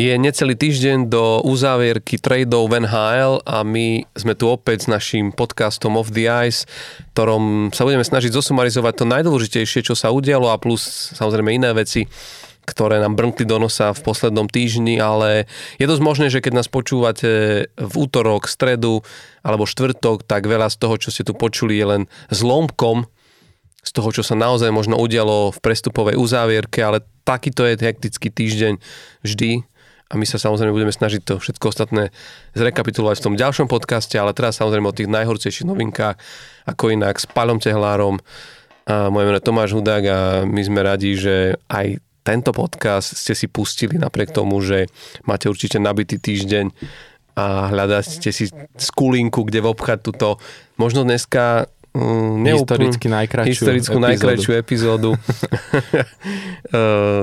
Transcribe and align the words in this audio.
Je 0.00 0.16
necelý 0.16 0.56
týždeň 0.56 1.12
do 1.12 1.44
uzávierky 1.44 2.16
tradeov 2.16 2.72
v 2.72 2.88
NHL 2.88 3.44
a 3.44 3.60
my 3.60 4.08
sme 4.16 4.32
tu 4.32 4.48
opäť 4.48 4.88
s 4.88 4.88
našim 4.88 5.28
podcastom 5.28 6.00
Off 6.00 6.08
the 6.08 6.24
Ice, 6.48 6.64
ktorom 7.12 7.68
sa 7.68 7.84
budeme 7.84 8.00
snažiť 8.00 8.32
zosumarizovať 8.32 8.94
to 8.96 9.04
najdôležitejšie, 9.04 9.84
čo 9.84 9.92
sa 9.92 10.08
udialo 10.08 10.48
a 10.48 10.56
plus 10.56 11.12
samozrejme 11.12 11.52
iné 11.52 11.76
veci, 11.76 12.08
ktoré 12.64 12.96
nám 12.96 13.12
brnkli 13.12 13.44
do 13.44 13.60
nosa 13.60 13.92
v 13.92 14.00
poslednom 14.00 14.48
týždni, 14.48 14.96
ale 14.96 15.44
je 15.76 15.84
dosť 15.84 16.00
možné, 16.00 16.26
že 16.32 16.40
keď 16.40 16.64
nás 16.64 16.72
počúvate 16.72 17.68
v 17.68 17.94
útorok, 18.00 18.48
stredu 18.48 19.04
alebo 19.44 19.68
štvrtok, 19.68 20.24
tak 20.24 20.48
veľa 20.48 20.72
z 20.72 20.80
toho, 20.80 20.96
čo 20.96 21.12
ste 21.12 21.28
tu 21.28 21.36
počuli, 21.36 21.76
je 21.76 21.84
len 21.84 22.02
zlomkom 22.32 23.04
z 23.84 23.90
toho, 23.92 24.08
čo 24.16 24.24
sa 24.24 24.32
naozaj 24.32 24.72
možno 24.72 24.96
udialo 24.96 25.52
v 25.52 25.58
prestupovej 25.60 26.16
uzávierke, 26.16 26.80
ale 26.80 27.04
takýto 27.28 27.68
je 27.68 27.76
hektický 27.76 28.32
týždeň 28.32 28.80
vždy 29.28 29.68
a 30.10 30.18
my 30.18 30.26
sa 30.26 30.42
samozrejme 30.42 30.74
budeme 30.74 30.90
snažiť 30.90 31.22
to 31.22 31.34
všetko 31.38 31.70
ostatné 31.70 32.10
zrekapitulovať 32.58 33.22
v 33.22 33.26
tom 33.30 33.34
ďalšom 33.38 33.70
podcaste, 33.70 34.18
ale 34.18 34.34
teraz 34.34 34.58
samozrejme 34.58 34.90
o 34.90 34.98
tých 34.98 35.06
najhorších 35.06 35.62
novinkách, 35.62 36.18
ako 36.66 36.90
inak 36.90 37.22
s 37.22 37.30
Palom 37.30 37.62
Tehlárom. 37.62 38.18
A 38.90 39.06
moje 39.06 39.24
meno 39.30 39.38
je 39.38 39.46
Tomáš 39.46 39.70
Hudák 39.78 40.04
a 40.10 40.18
my 40.42 40.62
sme 40.66 40.82
radi, 40.82 41.14
že 41.14 41.54
aj 41.70 42.02
tento 42.26 42.50
podcast 42.50 43.14
ste 43.14 43.38
si 43.38 43.46
pustili 43.46 44.02
napriek 44.02 44.34
tomu, 44.34 44.58
že 44.58 44.90
máte 45.30 45.46
určite 45.46 45.78
nabitý 45.78 46.18
týždeň 46.18 46.74
a 47.38 47.70
hľadáte 47.70 48.34
si 48.34 48.50
skulinku, 48.76 49.46
kde 49.46 49.62
vobchať 49.62 49.98
túto 50.02 50.42
možno 50.74 51.06
dneska 51.06 51.70
Mm, 51.90 52.46
historicky 52.46 53.10
najkračšiu 53.10 53.50
historickú 53.50 53.98
epizódu. 53.98 54.06
najkračšiu 54.06 54.52
epizódu 54.54 55.10
eh, 55.18 55.18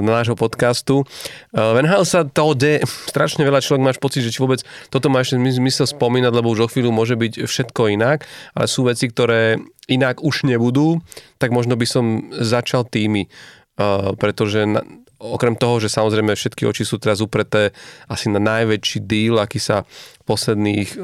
nášho 0.04 0.36
podcastu. 0.36 1.08
Eh, 1.56 1.56
v 1.56 1.88
NHL 1.88 2.04
sa 2.04 2.28
toho 2.28 2.52
de 2.52 2.84
strašne 2.84 3.48
veľa 3.48 3.64
človek 3.64 3.80
máš 3.80 3.95
pocit, 3.95 4.28
že 4.28 4.36
či 4.36 4.44
vôbec 4.44 4.68
toto 4.92 5.08
má 5.08 5.23
ešte 5.23 5.40
zmysel 5.40 5.88
spomínať, 5.88 6.36
lebo 6.36 6.52
už 6.52 6.68
o 6.68 6.70
chvíľu 6.72 6.92
môže 6.92 7.16
byť 7.16 7.48
všetko 7.48 7.95
inak, 7.95 8.28
ale 8.60 8.68
sú 8.68 8.84
veci, 8.84 9.08
ktoré 9.08 9.56
inak 9.88 10.20
už 10.20 10.44
nebudú, 10.44 11.00
tak 11.40 11.56
možno 11.56 11.80
by 11.80 11.88
som 11.88 12.28
začal 12.36 12.84
tými, 12.84 13.23
eh, 13.23 14.12
pretože 14.20 14.68
na, 14.68 14.84
okrem 15.16 15.56
toho, 15.56 15.80
že 15.80 15.88
samozrejme 15.88 16.36
všetky 16.36 16.68
oči 16.68 16.84
sú 16.84 17.00
teraz 17.00 17.23
upreté 17.23 17.72
asi 18.12 18.28
na 18.28 18.44
najväčší 18.44 19.00
deal, 19.00 19.40
aký 19.40 19.64
sa 19.64 19.88
posledných 20.28 21.00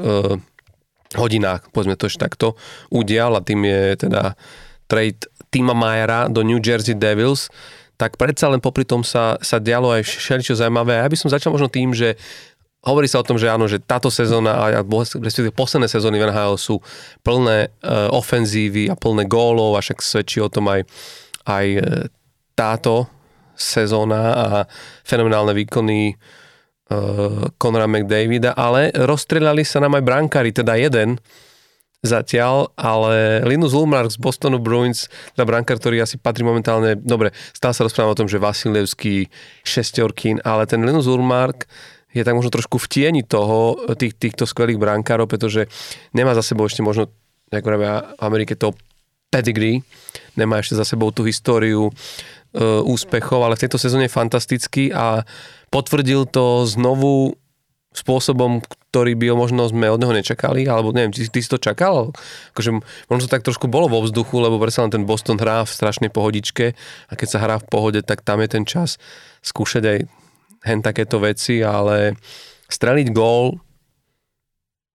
hodinách, 1.16 1.70
povedzme 1.70 1.98
to 1.98 2.10
ešte 2.10 2.22
takto, 2.22 2.58
udial 2.90 3.34
a 3.38 3.44
tým 3.44 3.64
je 3.64 4.08
teda 4.08 4.34
trade 4.86 5.26
Tima 5.48 5.72
Majera 5.72 6.26
do 6.26 6.42
New 6.42 6.58
Jersey 6.58 6.98
Devils, 6.98 7.48
tak 7.94 8.18
predsa 8.18 8.50
len 8.50 8.58
popri 8.58 8.82
tom 8.82 9.06
sa, 9.06 9.38
sa 9.38 9.62
dialo 9.62 9.94
aj 9.94 10.02
všeličo 10.02 10.58
zaujímavé. 10.58 10.98
A 10.98 11.06
ja 11.06 11.10
by 11.10 11.18
som 11.18 11.30
začal 11.30 11.54
možno 11.54 11.70
tým, 11.70 11.94
že 11.94 12.18
hovorí 12.84 13.08
sa 13.08 13.22
o 13.22 13.26
tom, 13.26 13.40
že 13.40 13.48
áno, 13.48 13.64
že 13.64 13.80
táto 13.80 14.12
sezóna 14.12 14.60
a 14.60 14.84
respektíve 14.84 15.56
posledné 15.56 15.88
sezóny 15.88 16.20
v 16.20 16.28
NHL 16.28 16.58
sú 16.60 16.82
plné 17.24 17.70
uh, 17.70 18.12
ofenzívy 18.12 18.92
a 18.92 18.98
plné 18.98 19.24
gólov 19.24 19.78
a 19.78 19.80
však 19.80 20.04
svedčí 20.04 20.42
o 20.42 20.52
tom 20.52 20.68
aj, 20.68 20.84
aj 21.48 21.66
uh, 21.80 21.82
táto 22.52 23.08
sezóna 23.54 24.22
a 24.34 24.46
fenomenálne 25.06 25.54
výkony 25.54 26.18
Conora 27.56 27.88
McDavida, 27.88 28.52
ale 28.52 28.92
rozstrelali 28.92 29.64
sa 29.64 29.80
nám 29.80 29.96
aj 29.96 30.04
brankári, 30.04 30.52
teda 30.52 30.76
jeden 30.76 31.16
zatiaľ, 32.04 32.68
ale 32.76 33.40
Linus 33.48 33.72
Ulmark 33.72 34.12
z 34.12 34.20
Bostonu 34.20 34.60
Bruins, 34.60 35.08
teda 35.32 35.48
brankár, 35.48 35.80
ktorý 35.80 36.04
asi 36.04 36.20
patrí 36.20 36.44
momentálne, 36.44 37.00
dobre, 37.00 37.32
stále 37.56 37.72
sa 37.72 37.88
rozprávam 37.88 38.12
o 38.12 38.20
tom, 38.20 38.28
že 38.28 38.36
Vasilevský, 38.36 39.32
Šestorkín, 39.64 40.44
ale 40.44 40.68
ten 40.68 40.84
Linus 40.84 41.08
Ulmark 41.08 41.64
je 42.12 42.20
tak 42.20 42.36
možno 42.36 42.52
trošku 42.52 42.76
v 42.76 42.86
tieni 42.92 43.22
toho, 43.24 43.80
tých, 43.96 44.14
týchto 44.20 44.44
skvelých 44.44 44.76
brankárov, 44.76 45.26
pretože 45.26 45.66
nemá 46.12 46.36
za 46.36 46.44
sebou 46.44 46.68
ešte 46.68 46.84
možno, 46.84 47.08
ako 47.48 47.68
robia 47.72 48.04
v 48.14 48.22
Amerike, 48.22 48.54
to 48.54 48.76
pedigree, 49.32 49.82
nemá 50.38 50.60
ešte 50.60 50.78
za 50.78 50.86
sebou 50.86 51.10
tú 51.10 51.26
históriu 51.26 51.90
uh, 51.90 52.84
úspechov, 52.86 53.42
ale 53.42 53.58
v 53.58 53.66
tejto 53.66 53.82
sezóne 53.82 54.06
je 54.06 54.14
fantastický 54.14 54.94
a 54.94 55.26
potvrdil 55.74 56.30
to 56.30 56.62
znovu 56.70 57.34
spôsobom, 57.94 58.62
ktorý 58.90 59.18
by 59.18 59.34
možno 59.34 59.66
sme 59.66 59.90
od 59.90 59.98
neho 59.98 60.14
nečakali, 60.14 60.66
alebo 60.70 60.94
neviem, 60.94 61.10
ty, 61.10 61.26
ty 61.26 61.38
si 61.42 61.50
to 61.50 61.58
čakal? 61.58 62.14
Akože, 62.54 62.78
možno 63.10 63.22
to 63.26 63.30
tak 63.30 63.42
trošku 63.42 63.66
bolo 63.66 63.90
vo 63.90 64.02
vzduchu, 64.06 64.38
lebo 64.38 64.62
predsa 64.62 64.86
len 64.86 64.94
ten 64.94 65.06
Boston 65.06 65.38
hrá 65.38 65.66
v 65.66 65.74
strašnej 65.74 66.10
pohodičke 66.14 66.74
a 67.10 67.12
keď 67.14 67.28
sa 67.30 67.42
hrá 67.42 67.58
v 67.58 67.66
pohode, 67.66 68.02
tak 68.06 68.22
tam 68.22 68.38
je 68.42 68.48
ten 68.50 68.62
čas 68.66 69.02
skúšať 69.42 69.82
aj 69.82 69.98
hen 70.66 70.80
takéto 70.82 71.18
veci, 71.22 71.62
ale 71.62 72.18
streliť 72.70 73.14
gól 73.14 73.58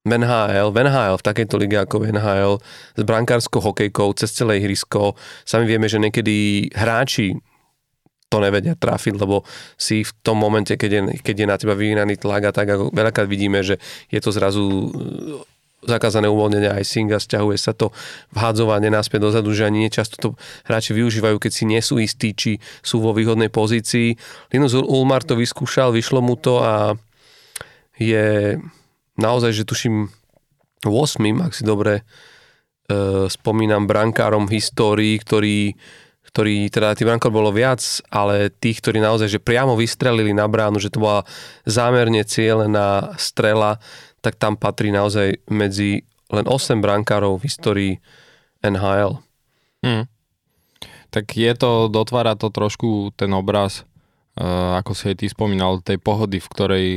v 0.04 0.12
NHL, 0.16 0.72
v 0.72 0.78
NHL, 0.84 1.16
v 1.20 1.28
takejto 1.28 1.56
lige 1.60 1.78
ako 1.80 1.96
v 2.04 2.16
NHL, 2.16 2.54
s 2.96 3.02
brankárskou 3.04 3.60
hokejkou 3.60 4.16
cez 4.16 4.32
celé 4.32 4.64
ihrisko. 4.64 5.16
Sami 5.44 5.68
vieme, 5.68 5.92
že 5.92 6.00
niekedy 6.00 6.68
hráči 6.72 7.36
to 8.30 8.38
nevedia 8.38 8.78
trafiť, 8.78 9.18
lebo 9.18 9.42
si 9.74 10.06
v 10.06 10.12
tom 10.22 10.38
momente, 10.38 10.78
keď 10.78 10.90
je, 10.90 11.02
keď 11.26 11.36
je 11.36 11.48
na 11.50 11.58
teba 11.58 11.74
vyvínaný 11.74 12.22
tlak 12.22 12.50
a 12.50 12.52
tak, 12.54 12.70
ako 12.70 12.94
veľakrát 12.94 13.26
vidíme, 13.26 13.66
že 13.66 13.82
je 14.14 14.20
to 14.22 14.30
zrazu 14.30 14.64
e, 14.64 14.88
zakázané 15.90 16.30
uvoľnenie 16.30 16.70
icing 16.78 17.10
a 17.10 17.18
stiahuje 17.18 17.58
sa 17.58 17.74
to 17.74 17.90
vhádzovanie 18.38 18.94
náspäť 18.94 19.34
dozadu, 19.34 19.50
že 19.58 19.66
ani 19.66 19.90
často 19.90 20.16
to 20.22 20.30
hráči 20.70 20.94
využívajú, 20.94 21.42
keď 21.42 21.52
si 21.52 21.64
nie 21.66 21.82
sú 21.82 21.98
istí, 21.98 22.38
či 22.38 22.62
sú 22.86 23.02
vo 23.02 23.18
výhodnej 23.18 23.50
pozícii. 23.50 24.14
Linus 24.54 24.78
Ulmar 24.78 25.26
to 25.26 25.34
vyskúšal, 25.34 25.90
vyšlo 25.90 26.22
mu 26.22 26.38
to 26.38 26.62
a 26.62 26.94
je 27.98 28.56
naozaj, 29.18 29.52
že 29.58 29.68
tuším 29.68 30.14
8, 30.86 31.44
ak 31.44 31.52
si 31.52 31.64
dobre 31.66 32.00
e, 32.00 32.04
spomínam, 33.28 33.90
brankárom 33.90 34.48
v 34.48 34.62
histórii, 34.62 35.18
ktorý 35.20 35.76
ktorí, 36.30 36.70
teda 36.70 36.94
tých 36.94 37.10
brankov 37.10 37.34
bolo 37.34 37.50
viac, 37.50 37.82
ale 38.14 38.54
tých, 38.54 38.86
ktorí 38.86 39.02
naozaj, 39.02 39.28
že 39.34 39.44
priamo 39.44 39.74
vystrelili 39.74 40.30
na 40.30 40.46
bránu, 40.46 40.78
že 40.78 40.94
to 40.94 41.02
bola 41.02 41.26
zámerne 41.66 42.22
cieľená 42.22 43.18
strela, 43.18 43.82
tak 44.22 44.38
tam 44.38 44.54
patrí 44.54 44.94
naozaj 44.94 45.42
medzi 45.50 46.06
len 46.30 46.46
8 46.46 46.78
brankárov 46.78 47.42
v 47.42 47.46
histórii 47.50 47.94
NHL. 48.62 49.18
Hmm. 49.82 50.06
Tak 51.10 51.34
je 51.34 51.50
to, 51.58 51.90
dotvára 51.90 52.38
to 52.38 52.54
trošku 52.54 53.10
ten 53.18 53.34
obraz, 53.34 53.82
uh, 54.38 54.78
ako 54.78 54.94
si 54.94 55.10
aj 55.10 55.26
ty 55.26 55.26
spomínal, 55.26 55.82
tej 55.82 55.98
pohody, 55.98 56.38
v 56.38 56.52
ktorej, 56.54 56.88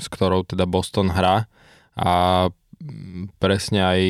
s 0.00 0.06
ktorou 0.08 0.48
teda 0.48 0.64
Boston 0.64 1.12
hrá 1.12 1.44
a 1.92 2.48
presne 3.36 3.84
aj 3.84 4.00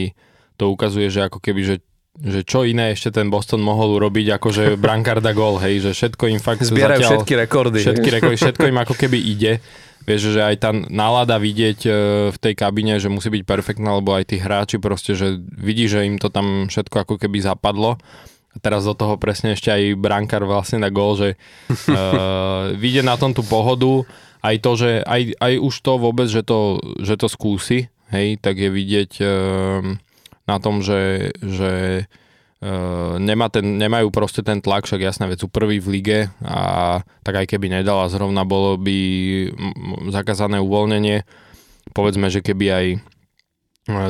to 0.54 0.70
ukazuje, 0.70 1.10
že 1.10 1.26
ako 1.26 1.42
keby, 1.42 1.60
že 1.66 1.76
že 2.20 2.44
čo 2.44 2.68
iné 2.68 2.92
ešte 2.92 3.16
ten 3.16 3.32
Boston 3.32 3.64
mohol 3.64 3.96
urobiť, 3.96 4.36
ako 4.36 4.48
že 4.52 4.64
brankár 4.84 5.24
da 5.24 5.32
gol, 5.32 5.56
hej, 5.56 5.80
že 5.88 5.90
všetko 5.96 6.24
im 6.28 6.40
fakt 6.40 6.68
Zbierajú 6.68 7.00
zatiaľ, 7.00 7.10
všetky 7.16 7.34
rekordy. 7.48 7.80
Všetky 7.80 8.08
rekordy, 8.20 8.36
všetko 8.44 8.64
im 8.68 8.78
ako 8.80 8.94
keby 8.94 9.18
ide. 9.18 9.52
Vieš, 10.00 10.32
že 10.32 10.40
aj 10.40 10.56
tá 10.64 10.70
nálada 10.72 11.36
vidieť 11.36 11.80
e, 11.84 11.90
v 12.32 12.38
tej 12.40 12.54
kabine, 12.56 12.96
že 12.96 13.12
musí 13.12 13.28
byť 13.28 13.44
perfektná, 13.44 14.00
lebo 14.00 14.16
aj 14.16 14.32
tí 14.32 14.40
hráči 14.40 14.80
proste, 14.80 15.12
že 15.12 15.36
vidí, 15.38 15.92
že 15.92 16.08
im 16.08 16.16
to 16.16 16.32
tam 16.32 16.72
všetko 16.72 17.04
ako 17.04 17.14
keby 17.20 17.44
zapadlo. 17.44 18.00
A 18.50 18.56
teraz 18.58 18.88
do 18.88 18.96
toho 18.96 19.20
presne 19.20 19.54
ešte 19.54 19.70
aj 19.70 20.00
brankár 20.00 20.42
vlastne 20.48 20.80
na 20.80 20.88
gol, 20.88 21.20
že 21.20 21.28
uh, 21.92 22.72
vidie 22.80 23.04
na 23.04 23.20
tom 23.20 23.36
tú 23.36 23.44
pohodu, 23.44 24.08
aj 24.40 24.56
to, 24.64 24.70
že 24.80 24.90
aj, 25.04 25.36
aj 25.36 25.52
už 25.60 25.74
to 25.84 25.92
vôbec, 26.00 26.26
že 26.32 26.42
to, 26.42 26.80
že 27.04 27.20
to 27.20 27.28
skúsi, 27.28 27.92
hej, 28.08 28.40
tak 28.40 28.56
je 28.56 28.72
vidieť 28.72 29.12
uh, 29.20 30.00
na 30.50 30.58
tom, 30.58 30.82
že, 30.82 31.30
že 31.38 32.04
Uh, 32.60 33.16
nemá 33.16 33.48
ten, 33.48 33.64
nemajú 33.80 34.12
proste 34.12 34.44
ten 34.44 34.60
tlak, 34.60 34.84
však 34.84 35.00
jasná 35.00 35.24
vec, 35.24 35.40
sú 35.40 35.48
prvý 35.48 35.80
v 35.80 35.96
lige 35.96 36.18
a 36.44 37.00
tak 37.24 37.40
aj 37.40 37.56
keby 37.56 37.72
nedala, 37.72 38.12
zrovna 38.12 38.44
bolo 38.44 38.76
by 38.76 38.98
zakázané 40.12 40.60
uvoľnenie. 40.60 41.24
Povedzme, 41.96 42.28
že 42.28 42.44
keby 42.44 42.66
aj 42.68 42.86
e, 42.92 42.98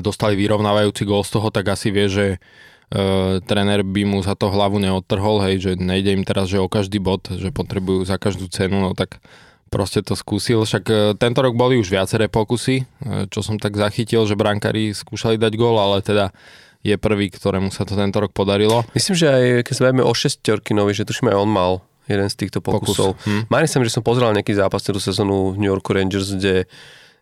dostali 0.03 0.35
vyrovnávajúci 0.35 1.07
gól 1.07 1.23
z 1.23 1.39
toho, 1.39 1.55
tak 1.55 1.71
asi 1.71 1.95
vie, 1.95 2.11
že 2.11 2.27
uh, 2.37 3.39
tréner 3.47 3.87
by 3.87 4.03
mu 4.03 4.19
za 4.19 4.35
to 4.35 4.51
hlavu 4.51 4.83
neodtrhol, 4.83 5.47
hej, 5.47 5.55
že 5.63 5.73
nejde 5.79 6.11
im 6.11 6.27
teraz, 6.27 6.51
že 6.51 6.59
o 6.59 6.67
každý 6.67 6.99
bod, 6.99 7.31
že 7.31 7.55
potrebujú 7.55 8.03
za 8.03 8.19
každú 8.19 8.51
cenu, 8.51 8.83
no 8.83 8.99
tak 8.99 9.23
proste 9.71 10.03
to 10.03 10.19
skúsil. 10.19 10.67
Však 10.67 10.85
e, 10.91 10.95
tento 11.17 11.41
rok 11.41 11.55
boli 11.55 11.79
už 11.79 11.89
viaceré 11.89 12.27
pokusy, 12.27 12.83
e, 12.83 12.85
čo 13.31 13.41
som 13.41 13.57
tak 13.57 13.79
zachytil, 13.79 14.27
že 14.27 14.35
brankári 14.35 14.91
skúšali 14.91 15.39
dať 15.39 15.55
gól, 15.55 15.79
ale 15.79 16.03
teda 16.03 16.35
je 16.83 16.99
prvý, 16.99 17.31
ktorému 17.31 17.71
sa 17.71 17.87
to 17.87 17.95
tento 17.95 18.19
rok 18.19 18.35
podarilo. 18.35 18.83
Myslím, 18.93 19.15
že 19.15 19.27
aj 19.31 19.45
keď 19.71 19.75
sa 19.79 19.83
bavíme 19.87 20.05
o 20.05 20.13
šestorkinovi, 20.13 20.93
že 20.93 21.07
tuším 21.07 21.31
aj 21.31 21.39
on 21.39 21.51
mal 21.51 21.73
jeden 22.11 22.27
z 22.27 22.35
týchto 22.35 22.59
pokusov. 22.59 23.15
Pokus. 23.15 23.47
Hm. 23.47 23.47
Som, 23.71 23.83
že 23.87 23.95
som 23.95 24.03
pozeral 24.03 24.35
nejaký 24.35 24.59
zápas 24.59 24.83
tú 24.83 24.99
sezónu 24.99 25.55
v 25.55 25.63
New 25.63 25.71
Yorku 25.71 25.95
Rangers, 25.95 26.35
kde, 26.35 26.67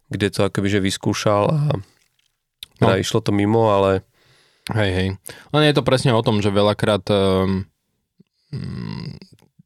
kde 0.09 0.27
to 0.33 0.49
akoby 0.49 0.73
že 0.73 0.81
vyskúšal 0.81 1.53
a 1.53 1.61
teda 2.79 2.95
no. 2.97 3.01
išlo 3.03 3.21
to 3.21 3.35
mimo, 3.35 3.69
ale... 3.69 4.07
Hej, 4.69 4.91
hej. 4.93 5.09
Len 5.53 5.63
je 5.65 5.75
to 5.75 5.83
presne 5.83 6.13
o 6.13 6.21
tom, 6.21 6.45
že 6.45 6.53
veľakrát 6.53 7.05
um, 7.09 7.65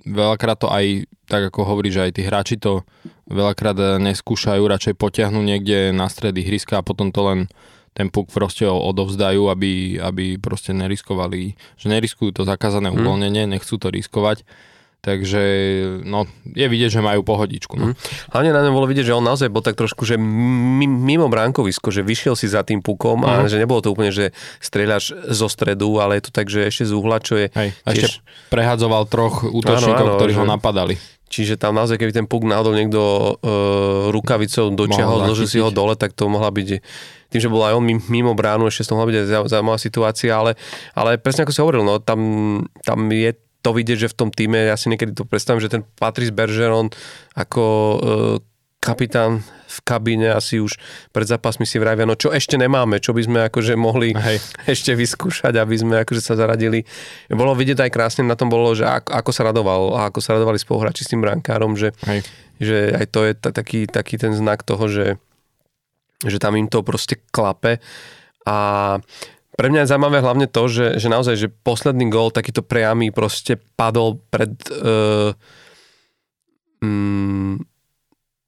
veľakrát 0.05 0.59
to 0.59 0.69
aj, 0.69 1.07
tak 1.27 1.51
ako 1.51 1.65
hovorí, 1.65 1.91
že 1.91 2.11
aj 2.11 2.13
tí 2.19 2.23
hráči 2.27 2.57
to 2.59 2.83
veľakrát 3.31 3.99
neskúšajú, 3.99 4.63
radšej 4.63 4.95
potiahnu 4.99 5.41
niekde 5.41 5.91
na 5.91 6.11
stredy 6.11 6.43
hryska 6.43 6.83
a 6.83 6.87
potom 6.87 7.15
to 7.15 7.21
len 7.23 7.41
ten 7.93 8.09
puk 8.09 8.33
proste 8.33 8.65
odovzdajú, 8.65 9.53
aby, 9.53 10.01
aby 10.01 10.41
proste 10.41 10.73
neriskovali, 10.73 11.55
že 11.77 11.87
neriskujú 11.93 12.33
to 12.33 12.43
zakázané 12.49 12.89
Mhm. 12.89 12.97
uvoľnenie, 12.99 13.45
nechcú 13.47 13.77
to 13.77 13.93
riskovať. 13.93 14.45
Takže 15.03 15.43
no, 16.01 16.25
je 16.47 16.63
vidieť, 16.63 16.87
že 16.89 17.01
majú 17.01 17.21
pohodičku. 17.21 17.75
No. 17.75 17.91
Mhm. 17.91 17.95
Hlavne 18.31 18.51
na 18.51 18.63
ňom 18.63 18.71
bolo 18.73 18.87
vidieť, 18.87 19.03
že 19.05 19.13
on 19.13 19.23
naozaj 19.23 19.51
bol 19.51 19.59
tak 19.59 19.75
trošku, 19.75 20.03
že 20.03 20.15
mi- 20.15 20.87
mimo 20.87 21.27
bránkovisko, 21.27 21.91
že 21.91 22.01
vyšiel 22.01 22.33
si 22.33 22.47
za 22.47 22.63
tým 22.63 22.79
pukom 22.79 23.19
a 23.23 23.43
Mhm. 23.43 23.49
že 23.49 23.59
nebolo 23.59 23.81
to 23.81 23.91
úplne, 23.91 24.09
že 24.09 24.31
strieľaš 24.59 25.11
zo 25.29 25.47
stredu, 25.47 25.99
ale 25.99 26.17
je 26.17 26.25
to 26.25 26.33
tak, 26.33 26.47
že 26.47 26.63
ešte 26.63 26.85
z 26.85 26.93
uhla, 26.93 27.19
čo 27.19 27.35
je 27.37 27.51
Hej, 27.51 27.75
tiež... 27.85 27.99
ešte 28.15 28.23
prehadzoval 28.47 29.03
troch 29.05 29.43
útočníkov, 29.43 29.91
Áno, 30.01 30.09
áno, 30.09 30.19
ktorí 30.19 30.33
ho 30.33 30.47
že- 30.47 30.53
napadali. 30.53 30.95
Čiže 31.27 31.57
tam 31.57 31.73
naozaj, 31.73 31.97
keby 31.97 32.13
ten 32.13 32.29
puk 32.29 32.45
náhodou 32.45 32.71
niekto 32.71 33.01
uh, 33.01 33.49
rukavicou 34.09 34.69
dočiahol, 34.71 35.25
zložil 35.25 35.49
si 35.49 35.57
ho 35.57 35.73
dole, 35.73 35.97
tak 35.97 36.13
to 36.13 36.29
mohla 36.29 36.47
byť 36.49 36.69
tým, 37.27 37.41
že 37.41 37.49
bol 37.49 37.65
aj 37.65 37.73
on 37.73 37.81
mim- 37.83 38.05
mimo 38.07 38.33
bránu, 38.33 38.69
ešte 38.69 38.85
to 38.85 38.95
mohla 38.95 39.09
byť 39.09 39.17
aj 39.17 39.27
zau- 39.27 39.49
zaujímavá 39.49 39.79
situácia, 39.79 40.29
ale, 40.31 40.61
ale 40.93 41.17
presne 41.17 41.43
ako 41.43 41.51
si 41.51 41.59
hovoril, 41.59 41.81
no, 41.81 41.99
tam, 41.99 42.21
tam 42.79 43.09
je 43.09 43.33
to 43.63 43.71
vidieť, 43.71 44.07
že 44.07 44.13
v 44.13 44.19
tom 44.19 44.29
týme, 44.35 44.59
ja 44.59 44.75
si 44.75 44.91
niekedy 44.91 45.15
to 45.15 45.23
predstavím, 45.23 45.63
že 45.63 45.71
ten 45.71 45.87
Patrice 45.97 46.35
Bergeron 46.35 46.91
ako 47.39 47.63
uh, 47.63 47.99
kapitán 48.83 49.47
v 49.73 49.79
kabíne 49.87 50.35
asi 50.35 50.59
už 50.59 50.77
pred 51.15 51.25
zápasmi 51.25 51.65
si 51.65 51.79
vravia, 51.79 52.05
no 52.05 52.19
čo 52.19 52.35
ešte 52.35 52.59
nemáme, 52.59 52.99
čo 52.99 53.15
by 53.15 53.23
sme 53.23 53.39
akože 53.49 53.79
mohli 53.79 54.13
Hej. 54.13 54.43
ešte 54.75 54.93
vyskúšať, 54.99 55.55
aby 55.57 55.75
sme 55.79 55.95
akože 56.03 56.21
sa 56.21 56.35
zaradili. 56.35 56.83
Bolo 57.31 57.55
vidieť 57.55 57.87
aj 57.87 57.91
krásne 57.95 58.27
na 58.27 58.35
tom 58.35 58.51
bolo, 58.51 58.75
že 58.75 58.85
ako, 58.85 59.15
ako 59.15 59.31
sa 59.31 59.43
radoval 59.49 59.83
a 59.97 60.11
ako 60.11 60.19
sa 60.19 60.35
radovali 60.37 60.59
spoluhráči 60.59 61.07
s 61.07 61.11
tým 61.15 61.23
brankárom, 61.23 61.79
že, 61.79 61.95
Hej. 62.05 62.27
že 62.59 62.79
aj 62.93 63.07
to 63.15 63.21
je 63.25 63.33
ta, 63.39 63.55
taký, 63.55 63.87
taký 63.87 64.19
ten 64.19 64.35
znak 64.35 64.67
toho, 64.67 64.91
že, 64.91 65.07
že 66.27 66.43
tam 66.43 66.59
im 66.59 66.67
to 66.67 66.83
proste 66.83 67.23
klape 67.31 67.79
a 68.43 68.99
pre 69.63 69.71
mňa 69.71 69.87
je 69.87 69.91
zaujímavé 69.95 70.19
hlavne 70.19 70.51
to, 70.51 70.67
že, 70.67 70.99
že 70.99 71.07
naozaj, 71.07 71.39
že 71.39 71.47
posledný 71.47 72.11
gól 72.11 72.35
takýto 72.35 72.67
priamy 72.67 73.15
proste 73.15 73.63
padol 73.79 74.19
pred 74.27 74.51
uh, 74.75 75.31
mm, 76.83 77.63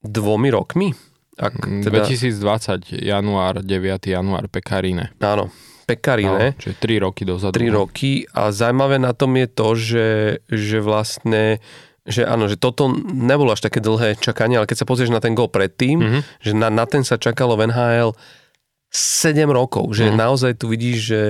dvomi 0.02 0.50
rokmi. 0.50 0.90
Ak 1.38 1.54
teda, 1.62 2.02
2020, 2.02 2.98
január, 2.98 3.62
9. 3.62 3.70
január, 4.10 4.50
Pekarine. 4.50 5.14
áno, 5.22 5.54
Pekarine. 5.86 6.54
No, 6.54 6.58
čiže 6.58 6.82
3 6.82 7.06
roky 7.06 7.22
dozadu. 7.22 7.54
3 7.54 7.70
no. 7.70 7.86
roky 7.86 8.26
a 8.34 8.50
zaujímavé 8.50 8.98
na 8.98 9.14
tom 9.14 9.38
je 9.38 9.46
to, 9.46 9.68
že, 9.78 10.08
že 10.50 10.78
vlastne 10.82 11.62
že 12.04 12.20
áno, 12.20 12.52
že 12.52 12.60
toto 12.60 12.92
nebolo 13.00 13.48
až 13.56 13.64
také 13.64 13.80
dlhé 13.80 14.20
čakanie, 14.20 14.60
ale 14.60 14.68
keď 14.68 14.84
sa 14.84 14.88
pozrieš 14.88 15.08
na 15.08 15.24
ten 15.24 15.32
gol 15.32 15.48
predtým, 15.48 15.96
Mhm. 15.96 16.04
mm-hmm. 16.04 16.22
že 16.42 16.52
na, 16.52 16.68
na 16.68 16.84
ten 16.84 17.00
sa 17.00 17.16
čakalo 17.16 17.56
v 17.56 17.72
NHL 17.72 18.12
7 18.94 19.50
rokov, 19.50 19.90
že 19.90 20.06
Mhm. 20.06 20.16
naozaj 20.16 20.52
tu 20.54 20.70
vidíš, 20.70 20.98
že, 21.02 21.22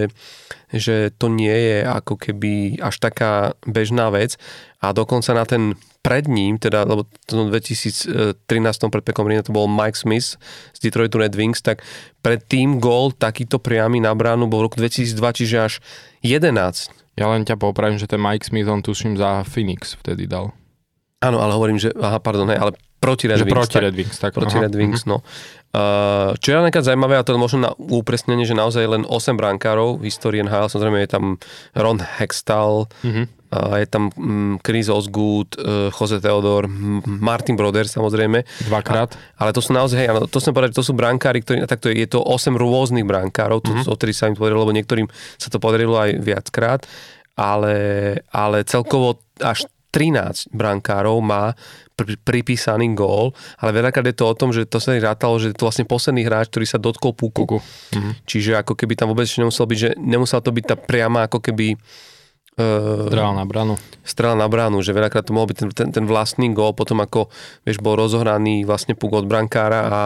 že 0.68 0.94
to 1.16 1.32
nie 1.32 1.48
je 1.52 1.78
ako 1.88 2.20
keby 2.20 2.76
až 2.84 3.00
taká 3.00 3.56
bežná 3.64 4.12
vec 4.12 4.36
a 4.84 4.92
dokonca 4.92 5.32
na 5.32 5.48
ten 5.48 5.72
pred 6.04 6.28
ním, 6.28 6.60
teda, 6.60 6.84
lebo 6.84 7.08
v 7.08 7.24
tom 7.24 7.48
2013 7.48 8.92
pred 8.92 9.00
Pekom 9.00 9.24
to 9.40 9.56
bol 9.56 9.64
Mike 9.64 9.96
Smith 9.96 10.36
z 10.76 10.78
Detroitu 10.84 11.16
Red 11.16 11.32
Wings, 11.32 11.64
tak 11.64 11.80
predtým 12.20 12.76
gól 12.76 13.16
takýto 13.16 13.56
priamy 13.56 14.04
na 14.04 14.12
bránu 14.12 14.44
bol 14.44 14.60
v 14.60 14.64
roku 14.68 14.76
2002, 14.76 15.16
čiže 15.32 15.56
až 15.56 15.74
11. 16.20 16.92
Ja 17.16 17.32
len 17.32 17.48
ťa 17.48 17.56
popravím, 17.56 17.96
že 17.96 18.04
ten 18.04 18.20
Mike 18.20 18.44
Smith, 18.44 18.68
on 18.68 18.84
tuším 18.84 19.16
za 19.16 19.48
Phoenix 19.48 19.96
vtedy 19.96 20.28
dal. 20.28 20.52
Áno, 21.24 21.40
ale 21.40 21.56
hovorím, 21.56 21.80
že, 21.80 21.88
aha, 21.96 22.20
pardon, 22.20 22.52
hej, 22.52 22.60
ale 22.60 22.76
proti 23.04 23.24
Red 23.26 23.36
že 23.36 23.44
Wings. 23.44 23.54
proti 23.54 23.74
tak, 23.74 23.82
Red 23.82 23.94
Wings. 23.94 24.16
Tak, 24.16 24.30
proti 24.32 24.54
aha, 24.54 24.64
Red 24.64 24.74
Wings, 24.74 25.02
no. 25.04 25.20
Uh, 25.70 26.38
čo 26.38 26.46
je 26.48 26.56
napríklad 26.56 26.84
zaujímavé, 26.84 27.14
a 27.14 27.22
to 27.22 27.34
možno 27.36 27.58
na 27.60 27.70
upresnenie, 27.74 28.42
že 28.42 28.54
naozaj 28.54 28.84
len 28.84 29.02
8 29.02 29.10
brankárov 29.34 29.98
v 29.98 30.06
histórii 30.06 30.38
NHL, 30.38 30.66
samozrejme 30.68 30.98
je 30.98 31.10
tam 31.10 31.24
Ron 31.74 31.98
Hextall, 31.98 32.86
Mhm. 33.02 33.22
uh, 33.50 33.74
je 33.76 33.88
tam 33.88 34.06
um, 34.08 34.22
Chris 34.56 34.86
Osgood, 34.88 35.50
uh, 35.56 35.90
Jose 35.90 36.16
Theodor, 36.16 36.70
Martin 37.04 37.54
Broder 37.54 37.84
samozrejme, 37.84 38.46
Dvakrát. 38.64 39.18
ale 39.34 39.50
to 39.50 39.58
sú 39.58 39.70
naozaj, 39.70 39.98
hej, 39.98 40.08
to 40.24 40.38
som 40.38 40.54
povedať, 40.54 40.70
že 40.70 40.78
to 40.78 40.86
sú 40.86 40.94
brankári, 40.94 41.42
ktorí, 41.42 41.66
takto 41.66 41.88
je, 41.88 41.98
je 41.98 42.08
to 42.08 42.22
8 42.22 42.54
rôznych 42.54 43.02
brankárov, 43.02 43.58
to, 43.58 43.68
Mhm. 43.68 43.74
mm-hmm. 43.76 43.90
o 43.90 43.96
ktorých 43.96 44.14
sa 44.16 44.30
im 44.30 44.34
podarilo, 44.34 44.62
lebo 44.62 44.72
niektorým 44.72 45.10
sa 45.34 45.50
to 45.50 45.58
podarilo 45.58 45.98
aj 45.98 46.22
viackrát, 46.22 46.86
ale, 47.34 47.76
ale 48.30 48.62
celkovo 48.62 49.18
až 49.36 49.66
13 49.94 50.50
brankárov 50.50 51.22
má 51.22 51.54
pri, 51.94 52.18
pripísaný 52.18 52.98
gól, 52.98 53.30
ale 53.62 53.70
veľakrát 53.70 54.10
je 54.10 54.18
to 54.18 54.26
o 54.26 54.34
tom, 54.34 54.50
že 54.50 54.66
to 54.66 54.82
sa 54.82 54.98
rátalo, 54.98 55.38
že 55.38 55.54
je 55.54 55.56
to 55.56 55.70
vlastne 55.70 55.86
posledný 55.86 56.26
hráč, 56.26 56.50
ktorý 56.50 56.66
sa 56.66 56.82
dotkol 56.82 57.14
puku. 57.14 57.46
Kuku. 57.46 57.58
Mhm. 57.94 58.26
Čiže 58.26 58.58
ako 58.58 58.74
keby 58.74 58.98
tam 58.98 59.14
vôbec 59.14 59.30
nemusel 59.30 59.70
byť, 59.70 59.78
že 59.78 59.90
nemusela 59.94 60.42
to 60.42 60.50
byť 60.50 60.64
tá 60.66 60.74
priama 60.74 61.30
ako 61.30 61.38
keby 61.38 61.78
uh, 62.58 63.06
Drál 63.06 63.38
na 63.38 63.46
branu. 63.46 63.78
strela 64.02 64.34
na 64.34 64.50
bránu, 64.50 64.82
že 64.82 64.90
veľakrát 64.90 65.22
to 65.22 65.34
mohol 65.34 65.46
byť 65.46 65.56
ten, 65.62 65.68
ten, 65.70 65.88
ten 65.94 66.04
vlastný 66.10 66.50
gól, 66.50 66.74
potom 66.74 66.98
ako 66.98 67.30
vieš, 67.62 67.78
bol 67.78 67.94
rozohraný 67.94 68.66
vlastne 68.66 68.98
puk 68.98 69.14
od 69.14 69.30
brankára 69.30 69.86
a 69.86 69.98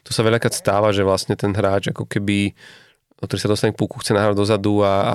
to 0.00 0.16
sa 0.16 0.24
veľakrát 0.24 0.56
stáva, 0.56 0.88
že 0.96 1.04
vlastne 1.04 1.36
ten 1.36 1.52
hráč 1.52 1.92
ako 1.92 2.08
keby 2.08 2.56
ktorý 3.24 3.38
sa 3.38 3.48
dostane 3.48 3.72
k 3.72 3.78
puku, 3.78 3.98
chce 3.98 4.12
nahrať 4.12 4.34
dozadu 4.34 4.80
a, 4.80 4.92
a 4.92 5.12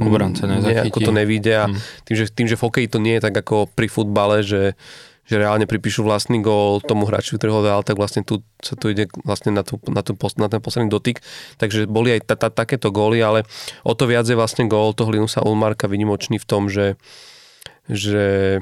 Obranca 0.00 0.44
nezachytí. 0.44 0.88
ako 0.88 0.98
to 1.00 1.12
nevíde 1.12 1.52
a 1.52 1.64
Mm. 1.64 1.78
tým, 2.04 2.16
že, 2.16 2.24
tým, 2.28 2.46
že 2.46 2.56
v 2.56 2.64
hokeji 2.64 2.86
to 2.86 2.98
nie 2.98 3.16
je 3.16 3.22
tak 3.22 3.34
ako 3.34 3.66
pri 3.68 3.86
futbale, 3.86 4.42
že, 4.42 4.76
že 5.24 5.34
reálne 5.34 5.64
pripíšu 5.64 6.02
vlastný 6.02 6.38
gól 6.38 6.78
tomu 6.78 7.06
hráčovi, 7.06 7.36
ktorý 7.36 7.52
ho 7.52 7.62
dal, 7.62 7.80
tak 7.80 7.96
vlastne 7.96 8.20
tu 8.20 8.42
sa 8.60 8.74
tu 8.74 8.88
ide 8.88 9.08
vlastne 9.22 9.50
na, 9.50 9.62
tú, 9.62 9.80
na, 9.86 10.04
tú, 10.04 10.12
na 10.36 10.48
ten 10.48 10.60
posledný 10.60 10.88
dotyk. 10.88 11.24
Takže 11.56 11.86
boli 11.86 12.12
aj 12.12 12.28
ta, 12.28 12.36
ta, 12.36 12.48
takéto 12.50 12.90
góly, 12.90 13.18
ale 13.18 13.48
o 13.80 13.92
to 13.92 14.04
viac 14.04 14.24
je 14.24 14.34
vlastne 14.34 14.66
gól 14.66 14.92
toho 14.92 15.08
Linusa 15.08 15.40
Ulmarka 15.40 15.88
vynimočný 15.88 16.36
v 16.36 16.44
tom, 16.44 16.68
že, 16.68 17.00
že 17.86 18.60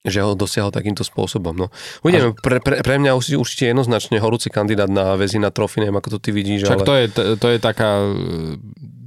že 0.00 0.24
ho 0.24 0.32
dosiahol 0.32 0.72
takýmto 0.72 1.04
spôsobom. 1.04 1.52
No. 1.52 1.66
Uvidíme, 2.00 2.32
pre, 2.32 2.56
pre, 2.64 2.80
pre 2.80 2.96
mňa 2.96 3.12
už, 3.20 3.36
určite 3.36 3.68
jednoznačne 3.68 4.16
horúci 4.16 4.48
kandidát 4.48 4.88
na 4.88 5.12
väzina 5.20 5.52
trofy, 5.52 5.84
neviem, 5.84 6.00
ako 6.00 6.16
to 6.16 6.18
ty 6.24 6.30
vidíš, 6.32 6.64
Však 6.64 6.80
ale... 6.80 6.88
to 6.88 6.94
je, 6.96 7.06
to 7.36 7.46
je 7.52 7.58
taká 7.60 7.90
e, 8.00 8.10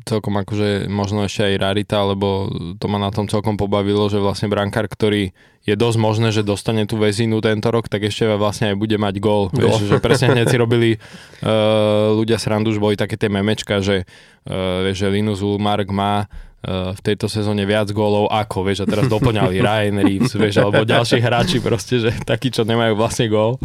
celkom 0.05 0.37
akože 0.37 0.85
možno 0.93 1.25
ešte 1.25 1.49
aj 1.49 1.55
rarita, 1.57 1.97
lebo 2.05 2.45
to 2.77 2.85
ma 2.91 3.01
na 3.01 3.09
tom 3.09 3.25
celkom 3.25 3.57
pobavilo, 3.57 4.05
že 4.05 4.21
vlastne 4.21 4.51
brankár, 4.53 4.85
ktorý 4.85 5.33
je 5.63 5.75
dosť 5.79 5.97
možné, 5.97 6.29
že 6.29 6.45
dostane 6.45 6.83
tú 6.83 6.99
väzinu 6.99 7.39
tento 7.39 7.71
rok, 7.71 7.87
tak 7.87 8.05
ešte 8.05 8.27
vlastne 8.35 8.75
aj 8.75 8.77
bude 8.77 8.99
mať 8.99 9.15
gól. 9.23 9.47
Vieš, 9.49 9.87
že 9.87 9.97
presne 10.03 10.35
hneď 10.35 10.51
si 10.51 10.59
robili 10.59 10.89
uh, 10.99 12.11
ľudia 12.19 12.35
srandu, 12.35 12.75
už 12.75 12.83
boli 12.83 12.99
také 12.99 13.15
tie 13.15 13.31
memečka, 13.31 13.79
že, 13.79 14.03
uh, 14.03 14.83
vieš, 14.83 15.07
že 15.07 15.13
Linus 15.15 15.39
Ulmark 15.39 15.87
má 15.87 16.27
v 16.65 17.01
tejto 17.01 17.27
sezóne 17.27 17.63
viac 17.63 17.91
gólov 17.91 18.31
ako, 18.31 18.63
vieš, 18.63 18.83
a 18.83 18.87
teraz 18.87 19.05
doplňali 19.05 19.59
Ryan 19.67 19.99
Reeves, 19.99 20.31
vieš, 20.33 20.55
alebo 20.57 20.83
ďalší 20.83 21.19
hráči 21.19 21.59
proste, 21.59 21.99
že 21.99 22.15
takí, 22.23 22.47
čo 22.47 22.63
nemajú 22.63 22.95
vlastne 22.95 23.27
gól. 23.27 23.59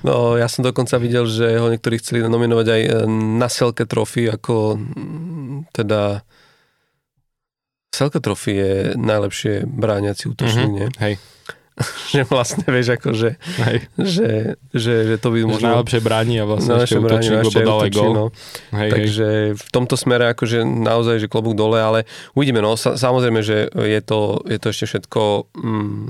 No, 0.00 0.34
ja 0.34 0.46
som 0.46 0.62
dokonca 0.62 0.94
videl, 0.96 1.26
že 1.26 1.50
ho 1.54 1.66
niektorí 1.66 1.98
chceli 1.98 2.22
nominovať 2.22 2.66
aj 2.68 2.80
e, 2.80 2.90
na 3.34 3.48
Selke 3.48 3.82
trofy, 3.84 4.30
ako 4.30 4.78
mm, 4.78 5.74
teda 5.74 6.22
Selke 7.90 8.18
trofy 8.18 8.52
je 8.52 8.72
najlepšie 8.94 9.54
bráňaci 9.64 10.24
útočník, 10.28 10.66
Mhm. 10.66 10.74
nie? 10.74 10.86
Hej, 10.98 11.14
Že 12.14 12.30
vlastne, 12.30 12.62
vieš, 12.70 12.94
ako, 12.94 13.08
že, 13.18 13.34
hej. 13.66 13.78
že, 13.98 14.28
že, 14.70 14.94
že 15.10 15.16
to 15.18 15.34
by 15.34 15.42
Možno... 15.42 15.74
Najlepšie 15.74 16.00
bráni 16.06 16.38
a 16.38 16.46
vlastne 16.46 16.78
najlepšie 16.78 16.94
ešte 16.94 17.02
bráni, 17.02 17.26
útočník, 17.26 17.38
lebo 17.42 17.60
dal 17.66 17.78
útočí, 17.82 17.98
gól. 17.98 18.12
no. 18.14 18.26
Hej, 18.70 18.78
hej. 18.78 18.90
Takže 18.94 19.26
v 19.58 19.68
tomto 19.74 19.94
smere 19.98 20.24
akože 20.30 20.58
naozaj, 20.62 21.16
že 21.18 21.26
klobúk 21.26 21.58
dole, 21.58 21.82
ale 21.82 22.06
uvidíme, 22.38 22.62
no 22.62 22.78
sa, 22.78 22.94
samozrejme, 22.94 23.42
že 23.42 23.66
je 23.74 24.00
to, 24.06 24.46
je 24.46 24.58
to 24.62 24.66
ešte 24.70 24.84
všetko 24.86 25.20
mm, 25.50 26.04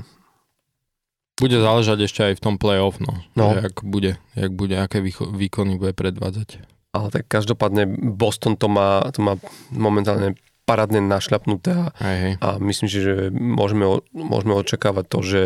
Bude 1.35 1.59
záležať 1.59 2.07
ešte 2.07 2.21
aj 2.31 2.33
v 2.39 2.43
tom 2.47 2.55
play-off, 2.55 3.03
no. 3.03 3.11
No. 3.35 3.57
Že 3.57 3.59
ak 3.67 3.75
bude, 3.83 4.11
jak 4.39 4.51
bude, 4.55 4.75
aké 4.79 5.03
výkony 5.03 5.75
bude 5.75 5.91
predvádzať. 5.91 6.63
ale 6.95 7.07
tak 7.11 7.27
každopádne 7.27 7.91
Boston 8.15 8.55
to 8.55 8.71
má, 8.71 9.03
to 9.11 9.19
má 9.19 9.35
momentálne 9.67 10.39
parádne 10.65 10.97
našľapnuté 11.05 11.71
a 11.77 12.05
a 12.41 12.49
myslím 12.57 12.89
si, 12.89 12.97
že 12.97 13.29
môžeme, 13.29 14.01
môžeme 14.17 14.57
očakávať 14.57 15.05
to, 15.05 15.19
že, 15.21 15.43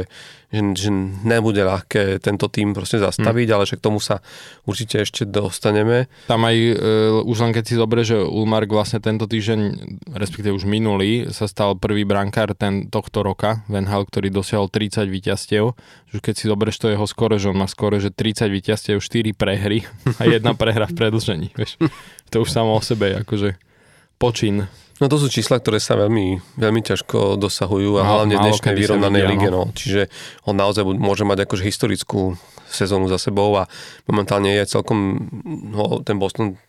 že, 0.47 0.61
že 0.79 0.89
nebude 1.27 1.59
ľahké 1.59 2.23
tento 2.23 2.47
tým 2.47 2.71
proste 2.71 3.03
zastaviť, 3.03 3.47
Hm. 3.51 3.53
ale 3.53 3.63
však 3.67 3.79
k 3.83 3.87
tomu 3.91 3.99
sa 3.99 4.23
určite 4.63 5.03
ešte 5.03 5.27
dostaneme. 5.27 6.07
Tam 6.31 6.39
aj, 6.47 6.55
e, 6.55 6.75
už 7.27 7.37
len 7.43 7.51
keď 7.51 7.63
si 7.67 7.75
zobre, 7.75 8.07
že 8.07 8.15
Ulmark 8.15 8.71
vlastne 8.71 9.03
tento 9.03 9.27
týždeň, 9.27 9.59
respektíve 10.15 10.55
už 10.55 10.63
minulý, 10.63 11.27
sa 11.35 11.51
stal 11.51 11.75
prvý 11.75 12.07
brankár 12.07 12.55
ten, 12.55 12.87
tohto 12.87 13.19
roka, 13.19 13.67
Venhal, 13.67 14.07
ktorý 14.07 14.31
dosiahol 14.31 14.71
30 14.71 15.03
víťazstiev. 15.11 15.75
Už 16.15 16.19
keď 16.23 16.33
si 16.39 16.47
zoberieš 16.47 16.79
to 16.79 16.87
jeho 16.87 17.03
skore, 17.03 17.35
že 17.35 17.51
on 17.51 17.59
má 17.59 17.67
skore, 17.67 17.99
že 17.99 18.07
30 18.07 18.47
víťazstiev, 18.47 19.03
4 19.03 19.35
prehry 19.35 19.83
a 20.19 20.23
jedna 20.23 20.55
prehra 20.55 20.87
v 20.87 20.95
predlžení. 20.95 21.51
Vieš. 21.59 21.75
To 22.31 22.47
už 22.47 22.49
samo 22.55 22.71
o 22.71 22.81
sebe 22.81 23.11
je 23.11 23.15
akože 23.19 23.49
počin. 24.15 24.67
No 24.99 25.07
to 25.07 25.15
sú 25.15 25.31
čísla, 25.31 25.63
ktoré 25.63 25.79
sa 25.79 25.95
veľmi, 25.95 26.59
veľmi 26.59 26.81
ťažko 26.83 27.39
dosahujú 27.39 27.99
a 27.99 28.03
Málo- 28.03 28.11
hlavne 28.23 28.35
v 28.35 28.43
dnešnej 28.51 28.75
vyrovnanej 28.75 29.23
lige. 29.31 29.47
no. 29.47 29.71
No. 29.71 29.71
Čiže 29.71 30.11
on 30.43 30.59
naozaj 30.59 30.83
môže 30.83 31.23
mať 31.23 31.47
akože 31.47 31.63
historickú 31.63 32.35
sezónu 32.69 33.09
za 33.09 33.17
sebou 33.17 33.55
a 33.57 33.65
momentálne 34.05 34.53
je 34.53 34.63
celkom 34.69 35.25
no, 35.73 36.05
ten 36.05 36.21
Boston 36.21 36.59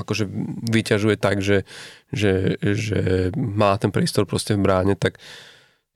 akože 0.00 0.24
vyťažuje 0.70 1.16
tak, 1.18 1.42
že, 1.44 1.68
že, 2.14 2.56
že 2.60 3.32
má 3.34 3.76
ten 3.76 3.90
priestor 3.90 4.24
proste 4.24 4.54
v 4.56 4.64
bráne, 4.64 4.94
tak, 4.96 5.18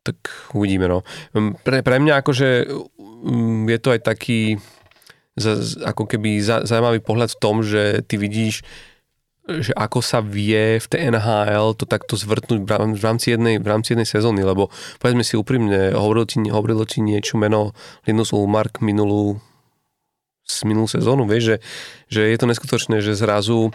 tak 0.03 0.17
uvidíme. 0.53 0.91
No. 0.91 1.07
Pre, 1.63 1.81
pre 1.81 1.97
mňa 2.03 2.21
akože 2.21 2.49
mm, 2.99 3.71
je 3.71 3.79
to 3.81 3.89
aj 3.95 4.01
taký 4.03 4.41
za, 5.35 5.59
ako 5.83 6.05
keby 6.07 6.39
za, 6.43 6.63
zaujímavý 6.67 7.01
pohľad 7.03 7.35
v 7.35 7.41
tom, 7.41 7.63
že 7.63 8.03
ty 8.07 8.19
vidíš 8.19 8.63
že 9.45 9.77
ako 9.77 10.01
sa 10.01 10.25
vie 10.25 10.81
v 10.81 10.87
tej 10.89 11.13
NHL 11.13 11.77
to 11.77 11.85
takto 11.85 12.17
zvrtnúť 12.17 12.65
v 12.65 12.69
rám- 12.69 12.97
v 12.97 13.03
rámci 13.05 13.37
jednej, 13.37 13.61
v 13.61 13.67
rámci 13.69 13.93
jednej 13.93 14.09
sezóny, 14.09 14.41
lebo 14.41 14.73
povedzme 14.97 15.21
si 15.21 15.37
úprimne, 15.37 15.93
hovorilo 15.93 16.25
ti, 16.25 16.41
hovorilo 16.49 16.89
ti 16.89 17.05
niečo 17.05 17.37
meno 17.37 17.77
Linus 18.09 18.33
Ulmark 18.33 18.81
minulú 18.81 19.37
z 20.45 20.69
minulú 20.69 20.85
sezónu, 20.85 21.25
vieš, 21.25 21.45
že, 21.45 21.57
že 22.13 22.21
je 22.29 22.37
to 22.37 22.49
neskutočné, 22.49 23.01
že 23.01 23.17
zrazu 23.17 23.73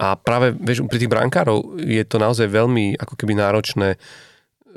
a 0.00 0.16
práve, 0.16 0.56
vieš, 0.56 0.84
pri 0.88 0.96
tých 0.96 1.12
brankárov 1.12 1.76
je 1.76 2.00
to 2.08 2.16
naozaj 2.16 2.48
veľmi 2.48 2.96
ako 2.96 3.14
keby 3.20 3.36
náročné 3.36 4.00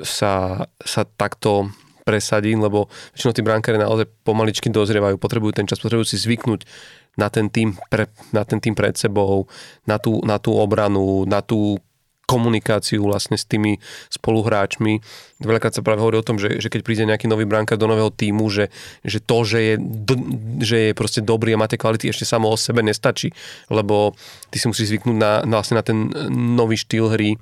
sa, 0.04 0.64
sa 0.84 1.02
takto 1.04 1.72
presadiť, 2.04 2.60
lebo 2.60 2.92
väčšinou 3.16 3.32
tí 3.32 3.40
brankári 3.40 3.80
naozaj 3.80 4.04
pomaličky 4.24 4.68
dozrievajú, 4.68 5.16
potrebujú 5.16 5.56
ten 5.56 5.64
čas, 5.64 5.80
potrebujú 5.80 6.04
si 6.04 6.20
zvyknúť 6.20 6.68
na 7.14 7.30
ten 7.30 7.46
tým, 7.50 7.74
pre, 7.90 8.10
na 8.34 8.42
ten 8.42 8.58
tým 8.58 8.74
pred 8.74 8.94
sebou, 8.98 9.46
na 9.86 9.98
tú, 9.98 10.18
na 10.26 10.38
tú 10.42 10.54
obranu, 10.54 11.24
na 11.26 11.40
tú 11.40 11.78
komunikáciu 12.24 13.04
vlastne 13.04 13.36
s 13.36 13.44
tými 13.44 13.76
spoluhráčmi. 14.08 15.00
Veľakrát 15.44 15.76
sa 15.76 15.84
práve 15.84 16.00
hovorí 16.00 16.16
o 16.16 16.26
tom, 16.26 16.40
že, 16.40 16.56
že 16.56 16.72
keď 16.72 16.80
príde 16.80 17.04
nejaký 17.04 17.28
nový 17.28 17.44
brankár 17.44 17.76
do 17.76 17.84
nového 17.84 18.08
týmu, 18.08 18.48
že, 18.48 18.72
že 19.04 19.20
to, 19.20 19.44
že 19.44 19.58
je, 19.60 19.74
že 20.64 20.76
je 20.90 20.90
proste 20.96 21.20
dobrý 21.20 21.52
a 21.52 21.60
má 21.60 21.68
tie 21.68 21.76
kvality, 21.76 22.08
ešte 22.08 22.24
samo 22.24 22.48
o 22.48 22.56
sebe 22.56 22.80
nestačí, 22.80 23.28
lebo 23.68 24.16
ty 24.48 24.56
si 24.56 24.66
musíš 24.66 24.96
zvyknúť 24.96 25.16
na, 25.20 25.44
na, 25.44 25.60
vlastne 25.60 25.76
na 25.76 25.84
ten 25.84 26.08
nový 26.32 26.80
štýl 26.80 27.12
hry, 27.12 27.36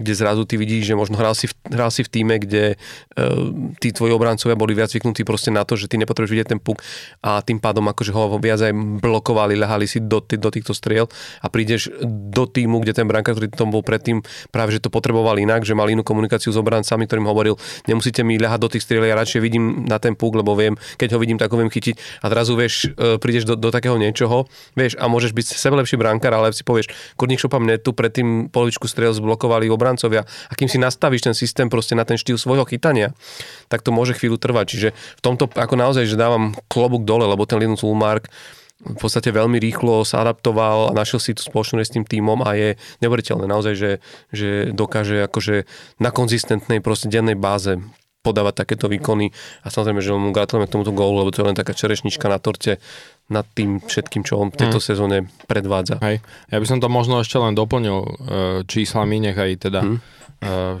kde 0.00 0.12
zrazu 0.16 0.48
ty 0.48 0.56
vidíš, 0.56 0.88
že 0.88 0.94
možno 0.96 1.20
hral 1.20 1.36
si 1.36 1.46
v, 1.46 1.54
hral 1.68 1.92
si 1.92 2.00
v 2.00 2.08
týme, 2.08 2.40
kde 2.40 2.74
uh, 2.74 3.76
tí 3.76 3.92
tvoji 3.92 4.16
obrancovia 4.16 4.56
boli 4.56 4.72
viac 4.72 4.88
zvyknutí 4.88 5.28
proste 5.28 5.52
na 5.52 5.68
to, 5.68 5.76
že 5.76 5.92
ty 5.92 6.00
nepotrebuješ 6.00 6.32
vidieť 6.32 6.48
ten 6.56 6.60
puk 6.60 6.80
a 7.20 7.44
tým 7.44 7.60
pádom 7.60 7.84
akože 7.92 8.10
ho 8.16 8.40
viac 8.40 8.64
aj 8.64 8.72
blokovali, 9.04 9.60
ľahali 9.60 9.84
si 9.84 10.00
do, 10.00 10.24
do 10.24 10.48
týchto 10.48 10.72
striel 10.72 11.04
a 11.44 11.46
prídeš 11.52 11.92
do 12.08 12.48
týmu, 12.48 12.80
kde 12.80 12.96
ten 12.96 13.04
brankár, 13.04 13.36
ktorý 13.36 13.52
tom 13.52 13.68
bol 13.68 13.84
predtým, 13.84 14.24
práve 14.48 14.72
že 14.72 14.80
to 14.80 14.88
potreboval 14.88 15.36
inak, 15.36 15.68
že 15.68 15.76
mal 15.76 15.86
inú 15.92 16.00
komunikáciu 16.00 16.50
s 16.50 16.58
obrancami, 16.58 17.04
ktorým 17.04 17.28
hovoril, 17.28 17.60
nemusíte 17.84 18.24
mi 18.24 18.40
ľahať 18.40 18.60
do 18.62 18.68
tých 18.72 18.82
striel, 18.88 19.04
ja 19.04 19.18
radšej 19.18 19.40
vidím 19.44 19.84
na 19.84 20.00
ten 20.00 20.16
puk, 20.16 20.32
lebo 20.32 20.56
viem, 20.56 20.80
keď 20.96 21.14
ho 21.14 21.18
vidím, 21.20 21.36
tak 21.36 21.52
ho 21.52 21.60
viem 21.60 21.68
chytiť. 21.68 22.24
A 22.24 22.32
zrazu 22.32 22.56
vieš, 22.56 22.88
uh, 22.96 23.20
prídeš 23.20 23.44
do, 23.44 23.58
do 23.58 23.68
takého 23.68 24.00
niečoho, 24.00 24.48
vieš, 24.72 24.96
a 24.96 25.04
môžeš 25.10 25.36
byť 25.36 25.46
sebe 25.58 25.76
lepší 25.76 26.00
brankár, 26.00 26.32
ale 26.32 26.54
si 26.56 26.64
povieš, 26.64 26.88
kurník 27.18 27.42
šopa 27.42 27.60
mne 27.60 27.76
tu 27.82 27.92
predtým 27.92 28.48
polovičku 28.48 28.86
striel 28.86 29.12
zblokovali 29.12 29.66
obrancovia 29.90 30.22
a 30.46 30.52
kým 30.54 30.70
si 30.70 30.78
nastavíš 30.78 31.26
ten 31.26 31.34
systém 31.34 31.66
proste 31.66 31.98
na 31.98 32.06
ten 32.06 32.14
štýl 32.14 32.38
svojho 32.38 32.62
chytania, 32.70 33.10
tak 33.66 33.82
to 33.82 33.90
môže 33.90 34.14
chvíľu 34.14 34.38
trvať. 34.38 34.66
Čiže 34.70 34.88
v 34.94 35.22
tomto 35.26 35.50
ako 35.50 35.74
naozaj, 35.74 36.06
že 36.06 36.14
dávam 36.14 36.54
klobúk 36.70 37.02
dole, 37.02 37.26
lebo 37.26 37.42
ten 37.42 37.58
Linus 37.58 37.82
Ulmark 37.82 38.30
v 38.80 38.96
podstate 38.96 39.28
veľmi 39.28 39.60
rýchlo 39.60 40.08
sa 40.08 40.24
adaptoval 40.24 40.88
a 40.88 40.96
našiel 40.96 41.20
si 41.20 41.36
tú 41.36 41.44
spoločnosť 41.44 41.84
s 41.84 41.94
tým 42.00 42.04
tímom 42.08 42.40
a 42.40 42.56
je 42.56 42.68
neuveriteľné 43.04 43.44
naozaj, 43.44 43.74
že, 43.76 43.92
že 44.32 44.72
dokáže 44.72 45.20
akože 45.28 45.68
na 46.00 46.08
konzistentnej 46.08 46.80
proste 46.80 47.12
dennej 47.12 47.36
báze 47.36 47.76
podávať 48.20 48.64
takéto 48.64 48.88
výkony 48.88 49.32
a 49.64 49.72
samozrejme, 49.72 50.00
že 50.00 50.12
mu 50.12 50.32
gratulujeme 50.32 50.68
k 50.68 50.74
tomuto 50.76 50.92
gólu, 50.92 51.24
lebo 51.24 51.32
to 51.32 51.44
je 51.44 51.48
len 51.52 51.56
taká 51.56 51.72
čerešnička 51.72 52.28
na 52.28 52.40
torte 52.40 52.80
nad 53.30 53.46
tým 53.54 53.78
všetkým, 53.78 54.26
čo 54.26 54.42
on 54.42 54.50
v 54.50 54.58
tejto 54.58 54.82
sezóne 54.82 55.30
predvádza. 55.46 56.02
Hej. 56.02 56.18
Ja 56.50 56.58
by 56.58 56.66
som 56.66 56.82
to 56.82 56.90
možno 56.90 57.22
ešte 57.22 57.38
len 57.38 57.54
doplnil 57.54 57.98
e, 58.02 58.10
číslami, 58.66 59.22
nech 59.22 59.38
aj 59.38 59.70
teda 59.70 59.80
Hm. 59.86 59.96
e, 59.96 60.00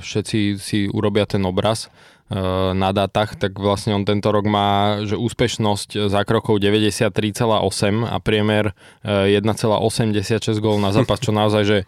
všetci 0.02 0.38
si 0.58 0.78
urobia 0.90 1.24
ten 1.30 1.42
obraz 1.46 1.86
e, 1.86 1.88
na 2.74 2.90
dátach, 2.90 3.38
tak 3.38 3.54
vlastne 3.54 3.94
on 3.94 4.02
tento 4.02 4.34
rok 4.34 4.46
má, 4.50 5.00
že 5.06 5.14
úspešnosť 5.14 6.10
za 6.10 6.20
krokov 6.26 6.58
93,8 6.58 7.14
a 8.06 8.16
priemer 8.18 8.74
e, 9.06 9.38
1,86 9.38 10.58
gól 10.58 10.82
na 10.82 10.90
zápas, 10.90 11.22
čo 11.22 11.30
naozaj, 11.30 11.64
že 11.64 11.78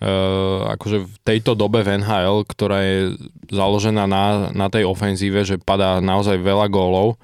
akože 0.00 1.04
v 1.04 1.14
tejto 1.28 1.52
dobe 1.52 1.84
v 1.84 2.00
NHL, 2.00 2.48
ktorá 2.48 2.80
je 2.80 3.20
založená 3.52 4.08
na, 4.08 4.48
na 4.48 4.72
tej 4.72 4.88
ofenzíve, 4.88 5.44
že 5.44 5.60
padá 5.60 6.00
naozaj 6.00 6.40
veľa 6.40 6.72
gólov, 6.72 7.20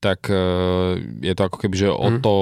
tak 0.00 0.26
e, 0.26 0.40
je 1.20 1.32
to 1.32 1.42
ako 1.44 1.60
keby, 1.60 1.76
že 1.76 1.88
o 1.88 2.08
Mhm. 2.08 2.18
to 2.18 2.32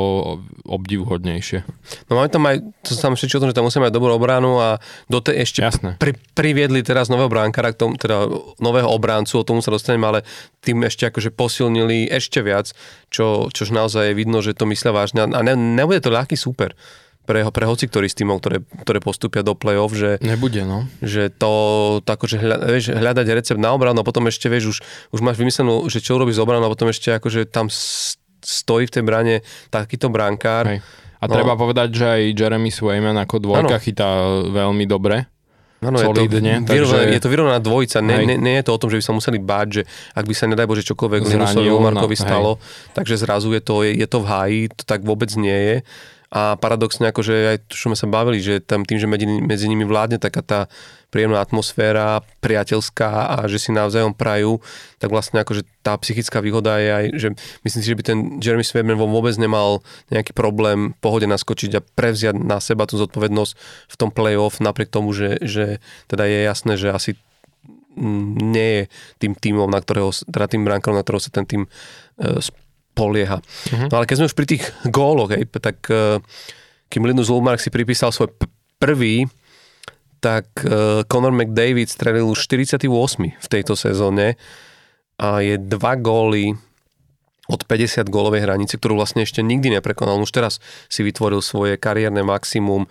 obdivuhodnejšie. 0.64 1.66
No 2.06 2.14
máme 2.14 2.30
tam 2.30 2.46
aj, 2.46 2.56
to 2.80 2.94
sa 2.94 3.10
tam 3.10 3.14
všetci 3.14 3.34
o 3.34 3.42
tom, 3.42 3.50
že 3.50 3.56
tam 3.56 3.66
musíme 3.66 3.84
mať 3.84 3.94
dobrú 3.94 4.14
obranu 4.14 4.56
a 4.56 4.78
do 5.06 5.18
tej 5.18 5.42
ešte 5.42 5.60
Jasné. 5.60 5.90
pri, 5.98 6.14
priviedli 6.32 6.80
teraz 6.80 7.10
nového 7.10 7.26
bránkara, 7.26 7.74
k 7.74 7.80
tomu, 7.80 7.94
teda 7.94 8.30
nového 8.56 8.86
obráncu, 8.86 9.34
o 9.34 9.44
tomu 9.44 9.58
sa 9.58 9.68
dostaneme, 9.68 10.06
ale 10.06 10.20
tým 10.60 10.82
ešte 10.82 11.04
akože 11.04 11.30
posilnili 11.30 12.06
ešte 12.06 12.40
viac, 12.40 12.70
čo, 13.08 13.50
čož 13.50 13.68
naozaj 13.70 14.10
je 14.10 14.14
vidno, 14.14 14.38
že 14.38 14.54
to 14.54 14.62
myslia 14.64 14.94
vážne 14.94 15.26
a 15.26 15.40
ne, 15.40 15.52
nebude 15.54 15.98
to 15.98 16.08
ľahký 16.08 16.34
súper 16.34 16.78
pre, 17.28 17.44
pre 17.44 17.64
hoci 17.64 17.84
ktorý 17.84 18.08
z 18.08 18.16
týmov, 18.16 18.40
ktoré, 18.40 18.58
ktoré 18.80 18.98
postupia 18.98 19.44
do 19.44 19.52
play-off, 19.52 19.92
že, 19.92 20.16
Nebude, 20.18 20.64
no. 20.64 20.88
že 20.98 21.28
to, 21.28 21.52
to 22.00 22.08
akože 22.08 22.36
hľa, 22.38 22.56
vieš, 22.66 22.84
hľadať 22.90 23.26
recept 23.28 23.60
na 23.60 23.70
obranu 23.70 24.00
a 24.00 24.04
potom 24.04 24.24
ešte 24.24 24.48
vieš, 24.48 24.64
už, 24.66 24.78
už 25.12 25.20
máš 25.20 25.36
vymyslenú, 25.36 25.84
že 25.86 26.00
čo 26.00 26.16
urobíš 26.16 26.36
z 26.36 26.42
obranu 26.42 26.64
a 26.64 26.72
potom 26.72 26.88
ešte 26.88 27.12
akože 27.12 27.44
tam 27.44 27.68
s- 27.68 28.16
stojí 28.40 28.88
v 28.88 28.94
tej 28.94 29.02
brane 29.02 29.34
takýto 29.68 30.08
brankár. 30.08 30.64
Hej. 30.66 30.80
A 31.18 31.26
No. 31.26 31.34
treba 31.34 31.52
povedať, 31.52 31.88
že 31.92 32.04
aj 32.06 32.22
Jeremy 32.32 32.70
Swayman 32.70 33.18
ako 33.18 33.36
dvojka 33.40 33.74
Áno. 33.74 33.82
chytá 33.82 34.08
veľmi 34.46 34.86
dobre. 34.86 35.26
Áno, 35.78 35.94
je 35.94 36.06
to, 36.06 36.26
vyrovnaná, 36.26 36.62
takže- 36.64 37.06
je 37.08 37.20
to 37.20 37.28
vyrovnaná 37.28 37.58
dvojica. 37.58 37.98
Nie, 38.00 38.18
Hej. 38.18 38.38
nie, 38.38 38.54
je 38.56 38.66
to 38.66 38.74
o 38.74 38.78
tom, 38.78 38.88
že 38.88 38.98
by 38.98 39.04
sa 39.04 39.14
museli 39.14 39.38
báť, 39.38 39.66
že 39.72 39.82
ak 40.12 40.26
by 40.26 40.34
sa 40.34 40.46
nedaj 40.46 40.66
Bože 40.66 40.82
čokoľvek 40.82 41.22
Linusovi 41.24 41.70
Umarkovi 41.70 42.14
no, 42.14 42.18
hej. 42.18 42.26
stalo, 42.26 42.50
takže 42.94 43.14
zrazu 43.14 43.50
je 43.50 43.62
to, 43.62 43.82
je, 43.82 43.94
je 43.94 44.06
to 44.06 44.18
v 44.18 44.26
háji, 44.26 44.60
to 44.72 44.82
tak 44.84 45.02
vôbec 45.02 45.30
nie 45.34 45.54
je. 45.54 45.76
A 46.28 46.60
paradoxne, 46.60 47.08
akože 47.08 47.34
aj 47.56 47.58
čo 47.72 47.88
sme 47.88 47.96
sa 47.96 48.04
bavili, 48.04 48.44
že 48.44 48.60
tam 48.60 48.84
tým, 48.84 49.00
že 49.00 49.08
medzi, 49.08 49.24
medzi 49.24 49.64
nimi 49.64 49.88
vládne 49.88 50.20
taká 50.20 50.44
tá 50.44 50.60
príjemná 51.08 51.40
atmosféra, 51.40 52.20
priateľská 52.44 53.32
a 53.32 53.36
že 53.48 53.56
si 53.56 53.72
navzájom 53.72 54.12
prajú, 54.12 54.60
tak 55.00 55.08
vlastne 55.08 55.40
akože 55.40 55.64
tá 55.80 55.96
psychická 55.96 56.44
výhoda 56.44 56.76
je 56.76 56.90
aj, 56.92 57.04
že 57.16 57.28
myslím 57.64 57.80
si, 57.80 57.88
že 57.88 57.96
by 57.96 58.04
ten 58.04 58.18
Jeremy 58.44 58.60
Swayman 58.60 59.00
vôbec 59.00 59.32
nemal 59.40 59.80
nejaký 60.12 60.36
problém 60.36 60.92
pohode 61.00 61.24
naskočiť 61.24 61.70
a 61.80 61.84
prevziať 61.84 62.36
na 62.36 62.60
seba 62.60 62.84
tú 62.84 63.00
zodpovednosť 63.00 63.52
v 63.88 63.96
tom 63.96 64.12
play-off, 64.12 64.60
napriek 64.60 64.92
tomu, 64.92 65.16
že, 65.16 65.40
že 65.40 65.80
teda 66.12 66.28
je 66.28 66.38
jasné, 66.44 66.76
že 66.76 66.92
asi 66.92 67.16
nie 67.98 68.68
je 68.68 68.82
tým 69.18 69.32
tímom, 69.34 69.66
na 69.66 69.80
ktorého, 69.82 70.12
teda 70.28 70.46
tým 70.46 70.62
bránkom, 70.62 70.94
na 70.94 71.02
ktorého 71.02 71.24
sa 71.24 71.34
ten 71.34 71.48
tým 71.48 71.62
e, 71.64 72.38
spolieha. 72.98 73.38
Mhm. 73.70 73.86
No 73.88 73.94
ale 74.02 74.04
keď 74.10 74.16
sme 74.18 74.28
už 74.28 74.34
pri 74.34 74.46
tých 74.50 74.64
góloch, 74.90 75.30
hej, 75.30 75.46
tak 75.46 75.78
e, 75.86 76.18
kým 76.90 77.06
Linus 77.06 77.30
Ulmark 77.30 77.62
si 77.62 77.70
pripísal 77.70 78.10
svoj 78.10 78.34
p- 78.34 78.50
prvý, 78.82 79.30
tak 80.18 80.50
e, 80.66 81.06
Conor 81.06 81.30
McDavid 81.30 81.86
strelil 81.86 82.26
už 82.26 82.42
48 82.50 82.90
v 83.38 83.46
tejto 83.46 83.78
sezóne 83.78 84.34
a 85.14 85.38
je 85.38 85.54
dva 85.62 85.94
góly 85.94 86.58
od 87.48 87.64
50 87.64 88.12
gólovej 88.12 88.44
hranice, 88.44 88.76
ktorú 88.76 89.00
vlastne 89.00 89.24
ešte 89.24 89.40
nikdy 89.40 89.78
neprekonal. 89.78 90.20
Už 90.20 90.28
teraz 90.34 90.60
si 90.92 91.00
vytvoril 91.00 91.40
svoje 91.40 91.80
kariérne 91.80 92.20
maximum 92.26 92.84
e, 92.84 92.88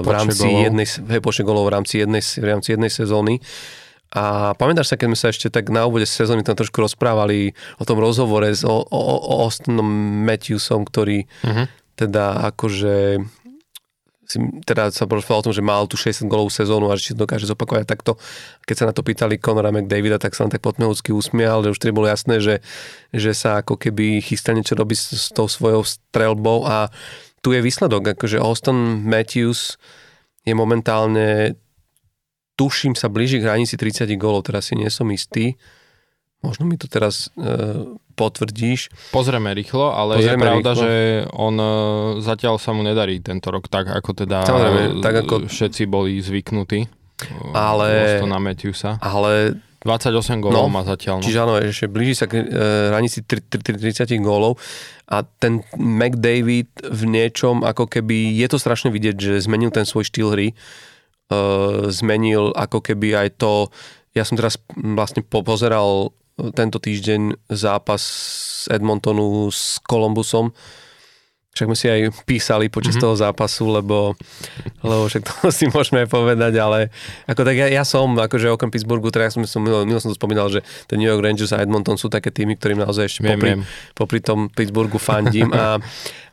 v 0.00 0.06
rámci 0.08 0.46
gólov. 0.48 0.64
jednej, 0.64 0.86
hej, 0.86 1.20
gólov 1.44 1.64
v 1.68 1.72
rámci 1.74 1.94
jednej, 2.00 2.22
v 2.22 2.46
rámci 2.46 2.68
jednej 2.78 2.90
sezóny. 2.94 3.34
A 4.10 4.54
pamätáš 4.58 4.90
sa, 4.90 4.98
keď 4.98 5.06
sme 5.14 5.18
sa 5.18 5.30
ešte 5.30 5.46
tak 5.50 5.70
na 5.70 5.86
úvode 5.86 6.02
sezóny 6.02 6.42
tam 6.42 6.58
trošku 6.58 6.82
rozprávali 6.82 7.54
o 7.78 7.84
tom 7.86 8.02
rozhovore 8.02 8.50
s 8.50 8.66
o, 8.66 8.82
o, 8.82 9.00
o 9.22 9.32
Austinom 9.46 9.86
Matthewsom, 10.26 10.82
ktorý 10.82 11.30
Mhm. 11.46 11.64
teda 11.94 12.50
akože 12.50 13.22
si, 14.30 14.38
teda 14.62 14.94
sa 14.94 15.10
porozprával 15.10 15.42
o 15.42 15.46
tom, 15.50 15.54
že 15.54 15.58
mal 15.58 15.90
tú 15.90 15.98
60 15.98 16.30
golovú 16.30 16.54
sezónu 16.54 16.86
a 16.86 16.94
že 16.94 17.10
či 17.10 17.12
to 17.18 17.26
dokáže 17.26 17.50
zopakovať 17.50 17.82
takto. 17.82 18.14
Keď 18.62 18.76
sa 18.78 18.86
na 18.86 18.94
to 18.94 19.02
pýtali 19.02 19.42
Conora 19.42 19.74
McDavida, 19.74 20.22
tak 20.22 20.38
sa 20.38 20.46
len 20.46 20.54
tak 20.54 20.62
potmehúcky 20.62 21.10
usmial, 21.10 21.66
že 21.66 21.74
už 21.74 21.82
tedy 21.82 21.90
bolo 21.90 22.06
jasné, 22.06 22.38
že, 22.38 22.62
že 23.10 23.34
sa 23.34 23.58
ako 23.58 23.74
keby 23.74 24.22
chystá 24.22 24.54
niečo 24.54 24.78
robiť 24.78 24.98
s, 24.98 25.06
s 25.18 25.26
tou 25.34 25.50
svojou 25.50 25.82
strelbou 25.82 26.62
a 26.62 26.94
tu 27.42 27.50
je 27.50 27.58
výsledok, 27.58 28.14
akože 28.14 28.38
Austin 28.38 29.02
Matthews 29.02 29.82
je 30.46 30.54
momentálne 30.54 31.58
tuším 32.60 32.92
sa 32.92 33.08
blíži 33.08 33.40
k 33.40 33.48
hranici 33.48 33.80
30 33.80 34.04
gólov, 34.20 34.44
teraz 34.44 34.68
si 34.68 34.76
nie 34.76 34.92
som 34.92 35.08
istý. 35.08 35.56
Možno 36.40 36.64
mi 36.64 36.76
to 36.76 36.88
teraz 36.88 37.28
e, 37.30 37.44
potvrdíš. 38.14 38.88
Pozrieme 39.12 39.52
rýchlo, 39.52 39.92
ale 39.92 40.16
Pozrieme 40.16 40.40
je 40.40 40.48
pravda, 40.48 40.70
rýchlo. 40.72 40.80
že 40.80 40.92
on 41.32 41.54
e, 41.56 41.68
zatiaľ 42.20 42.56
sa 42.56 42.72
mu 42.72 42.80
nedarí 42.80 43.20
tento 43.20 43.48
rok 43.48 43.68
tak, 43.68 43.88
ako 43.88 44.24
teda 44.24 44.44
Samozrejme, 44.44 45.00
tak 45.00 45.14
ako- 45.20 45.48
všetci 45.48 45.82
boli 45.84 46.20
zvyknutí. 46.20 46.88
Ale- 47.52 48.24
na 48.24 48.40
Matthewsa. 48.40 48.96
Ale 49.00 49.60
28 49.80 50.40
gólov 50.40 50.68
No, 50.68 50.72
má 50.72 50.84
zatiaľ. 50.84 51.20
No. 51.20 51.24
Čiže 51.24 51.38
áno, 51.40 51.54
ešte 51.56 51.88
blíži 51.88 52.12
sa 52.16 52.24
k 52.24 52.40
e, 52.40 52.44
hranici 52.88 53.20
tri- 53.20 53.44
tri- 53.44 53.60
tri- 53.60 53.76
30 53.76 54.20
gólov 54.20 54.60
a 55.04 55.24
ten 55.24 55.60
McDavid 55.76 56.68
v 56.84 57.02
niečom, 57.04 57.64
ako 57.64 57.84
keby, 57.84 58.36
je 58.36 58.46
to 58.48 58.56
strašne 58.56 58.88
vidieť, 58.88 59.16
že 59.16 59.32
zmenil 59.40 59.68
ten 59.68 59.84
svoj 59.84 60.04
štýl 60.04 60.28
hry, 60.32 60.48
e, 60.48 60.54
zmenil 61.94 62.50
ako 62.58 62.82
keby 62.82 63.14
aj 63.26 63.28
to, 63.38 63.70
ja 64.14 64.26
som 64.26 64.34
teraz 64.34 64.58
vlastne 64.74 65.22
po- 65.22 65.46
pozeral 65.46 66.10
tento 66.56 66.80
týždeň 66.80 67.52
zápas 67.52 68.00
z 68.66 68.76
Edmontonu 68.80 69.48
s 69.52 69.78
Columbusom, 69.84 70.50
však 71.50 71.66
sme 71.66 71.76
si 71.76 71.86
aj 71.90 72.00
písali 72.24 72.70
počas 72.70 72.94
mm-hmm. 72.94 73.10
toho 73.10 73.14
zápasu, 73.18 73.66
lebo, 73.74 74.14
lebo 74.86 75.02
však 75.10 75.22
to 75.26 75.32
si 75.58 75.66
môžeme 75.66 76.06
aj 76.06 76.08
povedať, 76.08 76.54
ale 76.62 76.94
ako 77.26 77.42
tak 77.42 77.56
ja, 77.58 77.66
ja 77.66 77.82
som, 77.82 78.14
akože 78.14 78.54
okrem 78.54 78.70
Pittsburghu, 78.70 79.10
ja 79.10 79.34
som, 79.34 79.42
som, 79.42 79.58
milo, 79.58 79.82
milo 79.82 79.98
som 79.98 80.14
to 80.14 80.16
spomínal, 80.16 80.46
že 80.46 80.62
ten 80.86 81.02
New 81.02 81.10
York 81.10 81.20
Rangers 81.20 81.50
a 81.50 81.58
Edmonton 81.58 81.98
sú 81.98 82.06
také 82.06 82.30
týmy, 82.30 82.54
ktorým 82.54 82.78
naozaj 82.78 83.10
ešte 83.10 83.20
Viem, 83.26 83.34
popri, 83.34 83.50
viem. 83.50 83.62
popri 83.98 84.18
tom 84.22 84.46
Pittsburghu 84.46 85.02
fandím 85.02 85.50
a, 85.58 85.82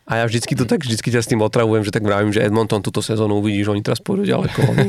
a 0.07 0.23
ja 0.23 0.23
vždycky 0.23 0.55
to 0.55 0.63
tak, 0.63 0.87
vždycky 0.87 1.11
ťa 1.11 1.19
s 1.19 1.27
tým 1.27 1.43
otravujem, 1.43 1.83
že 1.83 1.91
tak 1.91 2.07
vravím, 2.07 2.31
že 2.31 2.39
Edmonton 2.39 2.79
túto 2.79 3.03
sezónu 3.03 3.43
uvidíš, 3.43 3.67
oni 3.67 3.83
teraz 3.83 3.99
pôjdu 3.99 4.23
ďaleko. 4.23 4.59
Oni, 4.63 4.87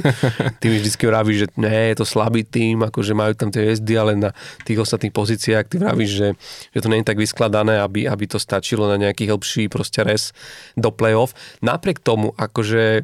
ty 0.63 0.71
mi 0.71 0.79
vždycky 0.79 1.11
vravíš, 1.11 1.39
že 1.43 1.47
nie, 1.59 1.91
je 1.91 1.97
to 1.99 2.07
slabý 2.07 2.47
tým, 2.47 2.87
akože 2.87 3.19
majú 3.19 3.35
tam 3.35 3.51
tie 3.51 3.67
hviezdy, 3.67 3.93
ale 3.99 4.15
na 4.15 4.31
tých 4.63 4.79
ostatných 4.79 5.11
pozíciách 5.11 5.67
ty 5.67 5.83
vravíš, 5.83 6.11
že, 6.15 6.29
že 6.71 6.79
to 6.79 6.87
nie 6.87 7.03
je 7.03 7.11
tak 7.11 7.19
vyskladané, 7.19 7.83
aby, 7.83 8.07
aby 8.07 8.25
to 8.31 8.39
stačilo 8.39 8.87
na 8.87 8.95
nejaký 8.95 9.27
hĺbší 9.27 9.67
proste 9.67 10.07
res 10.07 10.31
do 10.79 10.95
play-off. 10.95 11.35
Napriek 11.67 11.99
tomu, 11.99 12.31
akože 12.39 13.03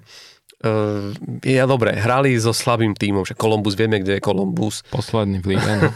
Uh, 0.65 1.13
je 1.45 1.61
dobre, 1.69 1.93
hrali 1.93 2.33
so 2.41 2.57
slabým 2.57 2.97
tímom, 2.97 3.21
že 3.29 3.37
Columbus, 3.37 3.77
vieme, 3.77 4.01
kde 4.01 4.17
je 4.17 4.23
Columbus, 4.25 4.81
Posledný 4.89 5.45
v 5.45 5.53
lige, 5.53 5.69
no. 5.77 5.93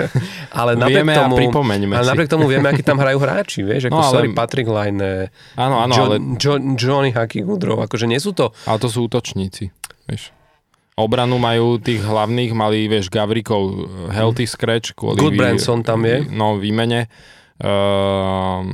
ale 0.62 0.78
napriek 0.78 1.02
Vieme 1.02 1.14
a 1.18 1.26
tomu, 1.26 1.34
pripomeňme 1.42 1.92
ale 1.98 2.06
napriek 2.06 2.30
tomu 2.30 2.46
vieme, 2.46 2.70
aký 2.70 2.86
tam 2.86 3.02
hrajú 3.02 3.18
hráči, 3.18 3.66
vieš, 3.66 3.90
ako 3.90 3.98
No, 3.98 4.06
ale- 4.06 4.14
sorry, 4.14 4.28
Patrick 4.30 4.70
Line, 4.70 5.26
Áno, 5.58 5.82
áno, 5.82 5.92
jo, 5.98 6.02
ale, 6.06 6.16
jo, 6.38 6.54
Johnny 6.78 7.10
Hacky 7.10 7.42
Goodrow, 7.42 7.82
akože 7.82 8.06
nie 8.06 8.22
sú 8.22 8.30
to, 8.30 8.54
ale 8.62 8.78
to 8.78 8.86
sú 8.86 9.10
útočníci, 9.10 9.74
vieš. 10.06 10.30
Obranu 10.94 11.40
majú 11.42 11.80
tých 11.82 12.04
hlavných, 12.04 12.52
mali, 12.54 12.84
vieš, 12.86 13.08
Gavrikov, 13.08 13.88
healthy 14.12 14.44
scratch. 14.44 14.92
Kvôli 14.92 15.18
Goodbranson 15.18 15.80
tam 15.80 16.04
je. 16.04 16.20
No, 16.28 16.60
výmene. 16.60 17.08
Uh, 17.56 18.68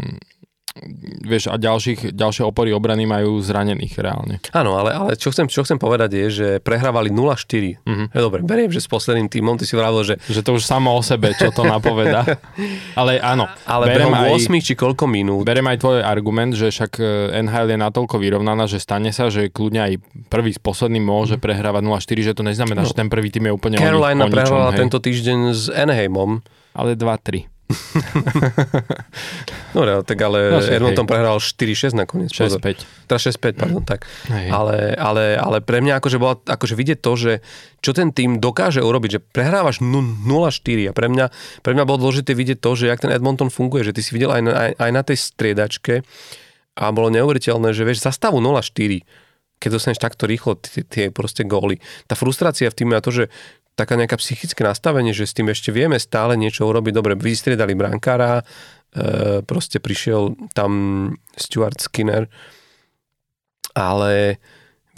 vieš, 1.20 1.46
a 1.46 1.56
ďalších, 1.56 2.10
ďalšie 2.10 2.42
opory 2.42 2.70
obrany 2.70 3.04
majú 3.04 3.38
zranených 3.38 3.94
reálne. 3.94 4.38
áno, 4.50 4.74
ale, 4.74 4.90
ale 4.90 5.10
čo, 5.14 5.28
chcem, 5.28 5.44
čo 5.44 5.62
chcem 5.62 5.76
povedať 5.76 6.10
je, 6.12 6.26
že 6.28 6.46
prehrávali 6.58 7.08
0-4. 7.08 7.80
Mhm. 7.80 8.04
Je 8.08 8.20
dobre, 8.20 8.40
beriem, 8.40 8.68
že 8.68 8.78
s 8.78 8.86
posledným 8.86 9.26
tímom, 9.26 9.54
ty 9.54 9.64
si 9.64 9.72
vravil, 9.72 10.02
že 10.02 10.14
Že 10.24 10.40
to 10.40 10.50
už 10.54 10.64
samo 10.64 10.90
o 10.90 11.00
sebe, 11.00 11.30
čo 11.32 11.50
to 11.50 11.62
napoveda. 11.62 12.22
Ale 12.94 13.18
áno, 13.18 13.46
ale 13.64 13.88
berem 13.88 14.10
aj, 14.10 14.50
8 14.50 14.58
či 14.60 14.74
koľko 14.74 15.04
minút, 15.04 15.42
berem 15.42 15.64
aj 15.64 15.78
tvoj 15.78 15.98
argument, 16.00 16.50
že 16.50 16.68
však 16.68 16.92
e, 16.94 17.04
NHL 17.40 17.68
je 17.68 17.78
natoľko 17.78 18.16
vyrovnaná, 18.16 18.64
že 18.64 18.78
stane 18.78 19.08
sa, 19.08 19.28
že 19.28 19.48
kľudne 19.48 19.80
aj 19.80 19.92
prvý 20.26 20.50
s 20.50 20.58
posledným 20.58 21.00
môže 21.00 21.36
prehrávať 21.36 21.82
0-4, 21.82 21.98
že 22.22 22.32
to 22.32 22.42
neznamená, 22.42 22.82
že 22.82 22.92
ten 22.92 23.06
prvý 23.06 23.28
tým 23.28 23.46
je 23.46 23.52
úplne 23.52 23.76
o, 23.76 23.80
Mhm. 23.80 23.86
Carolina 23.86 24.10
o 24.16 24.26
ničom, 24.26 24.34
prehrávala 24.34 24.70
hej. 24.70 24.78
tento 24.80 24.98
týždeň 24.98 25.38
s 25.48 25.62
Anaheimom, 25.68 26.42
Ale 26.72 26.94
2-3. 26.94 27.46
Dobre, 29.70 29.90
tak 30.02 30.18
ale 30.18 30.38
No, 30.50 30.58
Edmonton 30.58 31.04
hej. 31.04 31.10
prehral 31.10 31.36
4-6 31.36 31.92
nakoniec. 31.92 32.30
pozor. 32.32 32.60
6-5. 32.60 33.04
Teda 33.04 33.16
6-5, 33.20 33.54
pardon, 33.54 33.82
tak. 33.84 34.00
Hej. 34.26 34.48
Ale, 34.48 34.74
ale, 34.94 35.22
ale 35.34 35.56
pre 35.60 35.78
mňa 35.78 35.98
akože, 35.98 36.16
bola, 36.16 36.34
akože 36.38 36.74
vidieť 36.74 36.98
to, 36.98 37.12
že 37.14 37.32
čo 37.78 37.90
ten 37.92 38.10
tým 38.10 38.38
dokáže 38.38 38.80
urobiť, 38.80 39.10
že 39.10 39.20
prehrávaš 39.22 39.78
nu- 39.78 40.02
0-4 40.02 40.88
a 40.88 40.92
pre 40.92 41.06
mňa, 41.06 41.24
pre 41.60 41.72
mňa 41.72 41.84
bolo 41.84 42.08
dôležité 42.08 42.32
vidieť 42.32 42.58
to, 42.58 42.70
že 42.74 42.86
jak 42.86 42.98
ten 42.98 43.12
Edmonton 43.12 43.48
funguje, 43.48 43.82
že 43.82 43.92
ty 43.92 44.00
si 44.00 44.10
videl 44.10 44.30
aj 44.30 44.40
na, 44.42 44.52
aj, 44.52 44.70
aj 44.74 44.90
na 44.90 45.02
tej 45.04 45.16
striedačke 45.20 45.92
a 46.74 46.82
bolo 46.88 47.10
neuveriteľné, 47.10 47.70
že 47.70 47.82
vieš, 47.82 48.00
za 48.00 48.10
stavu 48.10 48.38
0-4, 48.38 49.02
keď 49.58 49.68
dostaneš 49.74 49.98
takto 49.98 50.24
rýchlo 50.24 50.54
tie, 50.54 50.86
tie 50.86 51.04
proste 51.10 51.42
góly. 51.42 51.82
Tá 52.06 52.14
frustrácia 52.14 52.70
v 52.70 52.76
týme 52.78 52.94
a 52.94 53.02
to, 53.02 53.10
že 53.10 53.24
taká 53.78 53.94
nejaká 53.94 54.18
psychické 54.18 54.66
nastavenie, 54.66 55.14
že 55.14 55.30
s 55.30 55.38
tým 55.38 55.54
ešte 55.54 55.70
vieme 55.70 56.02
stále 56.02 56.34
niečo 56.34 56.66
urobiť. 56.66 56.90
Dobre, 56.90 57.14
vystriedali 57.14 57.78
brankára, 57.78 58.42
e, 58.42 58.44
proste 59.46 59.78
prišiel 59.78 60.34
tam 60.50 60.70
Stuart 61.38 61.78
Skinner, 61.78 62.26
ale 63.78 64.42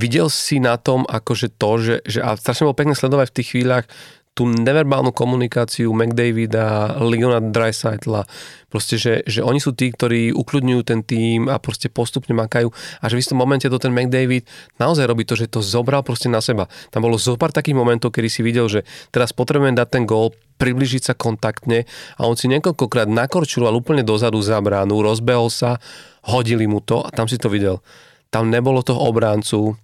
videl 0.00 0.32
si 0.32 0.56
na 0.64 0.80
tom 0.80 1.04
akože 1.04 1.60
to, 1.60 1.70
že, 1.76 1.96
že 2.08 2.24
a 2.24 2.32
strašne 2.40 2.64
bolo 2.64 2.80
pekne 2.80 2.96
sledovať 2.96 3.28
v 3.28 3.36
tých 3.36 3.48
chvíľach 3.52 3.84
tú 4.30 4.46
neverbálnu 4.46 5.10
komunikáciu 5.10 5.90
McDavida, 5.90 6.96
Leona 7.02 7.42
Dreisaitla, 7.42 8.24
proste, 8.70 8.94
že, 8.96 9.26
že 9.26 9.42
oni 9.42 9.58
sú 9.58 9.74
tí, 9.74 9.90
ktorí 9.90 10.30
ukľudňujú 10.30 10.82
ten 10.86 11.02
tým 11.02 11.50
a 11.50 11.58
proste 11.58 11.90
postupne 11.90 12.32
makajú 12.38 12.70
a 12.72 13.04
že 13.10 13.18
v 13.18 13.22
istom 13.26 13.36
momente 13.36 13.66
to 13.66 13.78
ten 13.82 13.90
McDavid 13.90 14.46
naozaj 14.78 15.04
robí 15.10 15.26
to, 15.26 15.34
že 15.34 15.50
to 15.50 15.60
zobral 15.60 16.06
proste 16.06 16.30
na 16.30 16.38
seba. 16.38 16.70
Tam 16.94 17.02
bolo 17.02 17.18
zo 17.18 17.34
pár 17.34 17.50
takých 17.50 17.74
momentov, 17.76 18.14
kedy 18.14 18.28
si 18.30 18.40
videl, 18.46 18.70
že 18.70 18.86
teraz 19.10 19.34
potrebujem 19.34 19.74
dať 19.74 19.88
ten 19.90 20.04
gól, 20.06 20.32
približiť 20.62 21.02
sa 21.10 21.14
kontaktne 21.18 21.88
a 22.14 22.28
on 22.28 22.38
si 22.38 22.46
niekoľkokrát 22.46 23.10
nakorčuloval 23.10 23.82
úplne 23.82 24.06
dozadu 24.06 24.38
za 24.44 24.62
bránu, 24.62 25.02
rozbehol 25.02 25.50
sa, 25.50 25.82
hodili 26.30 26.70
mu 26.70 26.78
to 26.78 27.02
a 27.02 27.10
tam 27.10 27.26
si 27.26 27.40
to 27.40 27.50
videl. 27.50 27.82
Tam 28.30 28.46
nebolo 28.46 28.84
toho 28.86 29.10
obráncu, 29.10 29.74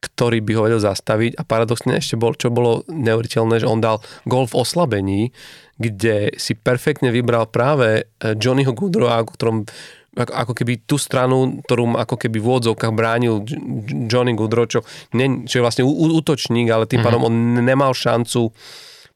ktorý 0.00 0.44
by 0.44 0.52
ho 0.56 0.64
vedel 0.68 0.80
zastaviť. 0.80 1.40
A 1.40 1.42
paradoxne 1.42 1.96
ešte 1.96 2.20
bol, 2.20 2.36
čo 2.36 2.52
bolo 2.52 2.84
neuveriteľné, 2.88 3.64
že 3.64 3.70
on 3.70 3.80
dal 3.80 4.04
gol 4.28 4.44
v 4.44 4.58
oslabení, 4.60 5.22
kde 5.76 6.36
si 6.36 6.56
perfektne 6.56 7.12
vybral 7.12 7.48
práve 7.48 8.04
eh, 8.04 8.36
Johnnyho 8.36 8.72
Goodrowa, 8.72 9.24
o 9.24 9.28
ktorom 9.28 9.68
ako, 10.16 10.32
ako 10.32 10.52
keby 10.56 10.72
tú 10.88 10.96
stranu, 10.96 11.60
ktorú 11.68 11.92
ako 11.92 12.16
keby 12.16 12.40
v 12.40 12.48
úvodzovkách 12.48 12.92
bránil 12.96 13.44
Johnny 14.08 14.32
Goodrow, 14.32 14.64
čo, 14.64 14.80
ne, 15.12 15.44
čo 15.44 15.60
je 15.60 15.64
vlastne 15.64 15.84
ú- 15.84 16.16
útočník, 16.16 16.72
ale 16.72 16.88
tým 16.88 17.04
pádom 17.04 17.28
on 17.28 17.60
nemal 17.60 17.92
šancu 17.92 18.48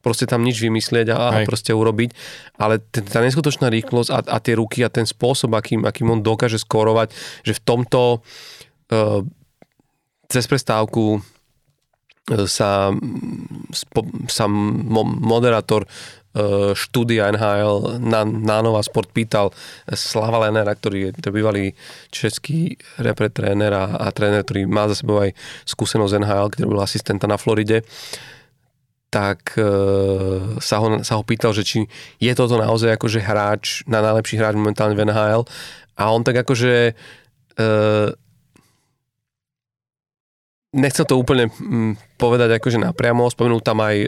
proste 0.01 0.25
tam 0.25 0.41
nič 0.41 0.57
vymyslieť 0.57 1.13
a, 1.13 1.17
a 1.29 1.37
proste 1.45 1.77
urobiť, 1.77 2.09
ale 2.57 2.81
ten, 2.81 3.05
tá 3.05 3.21
neskutočná 3.21 3.69
rýchlosť 3.69 4.09
a, 4.09 4.19
a 4.33 4.37
tie 4.41 4.57
ruky 4.57 4.81
a 4.81 4.89
ten 4.89 5.05
spôsob, 5.05 5.53
akým, 5.53 5.85
akým 5.85 6.09
on 6.09 6.25
dokáže 6.25 6.57
skórovať, 6.57 7.13
že 7.45 7.53
v 7.53 7.61
tomto 7.61 8.01
uh, 8.17 9.21
cez 10.31 10.47
prestávku 10.47 11.19
e, 12.31 12.47
sa, 12.47 12.95
sa 14.31 14.45
mo, 14.47 15.03
moderátor 15.03 15.83
e, 15.83 15.87
štúdia 16.71 17.27
NHL 17.35 17.99
na, 17.99 18.23
na 18.23 18.63
Nová 18.63 18.79
Sport 18.79 19.11
pýtal 19.11 19.51
Slava 19.91 20.47
Lenera, 20.47 20.71
ktorý 20.71 21.11
je 21.11 21.19
to 21.19 21.35
bývalý 21.35 21.75
český 22.15 22.79
repre 22.95 23.27
tréner 23.27 23.75
a, 23.75 23.99
a 23.99 24.07
tréner, 24.15 24.47
ktorý 24.47 24.71
má 24.71 24.87
za 24.87 25.03
sebou 25.03 25.19
aj 25.19 25.35
skúsenosť 25.67 26.15
NHL, 26.23 26.47
ktorý 26.55 26.65
bol 26.71 26.79
asistenta 26.79 27.27
na 27.27 27.35
Floride 27.35 27.83
tak 29.11 29.59
e, 29.59 29.67
sa, 30.63 30.79
ho, 30.79 31.03
sa 31.03 31.19
ho 31.19 31.23
pýtal, 31.27 31.51
že 31.51 31.67
či 31.67 31.83
je 32.23 32.31
toto 32.31 32.55
naozaj 32.55 32.95
akože 32.95 33.19
hráč, 33.19 33.83
na 33.83 33.99
najlepší 33.99 34.39
hráč 34.39 34.55
momentálne 34.55 34.95
v 34.95 35.03
NHL 35.03 35.43
a 35.99 36.03
on 36.15 36.23
tak 36.23 36.47
akože 36.47 36.95
e, 37.59 37.63
nechcel 40.71 41.03
to 41.03 41.19
úplne 41.19 41.51
mm, 41.51 42.15
povedať 42.15 42.55
akože 42.55 42.79
napriamo, 42.79 43.27
spomenul 43.27 43.59
tam 43.59 43.83
aj 43.83 43.95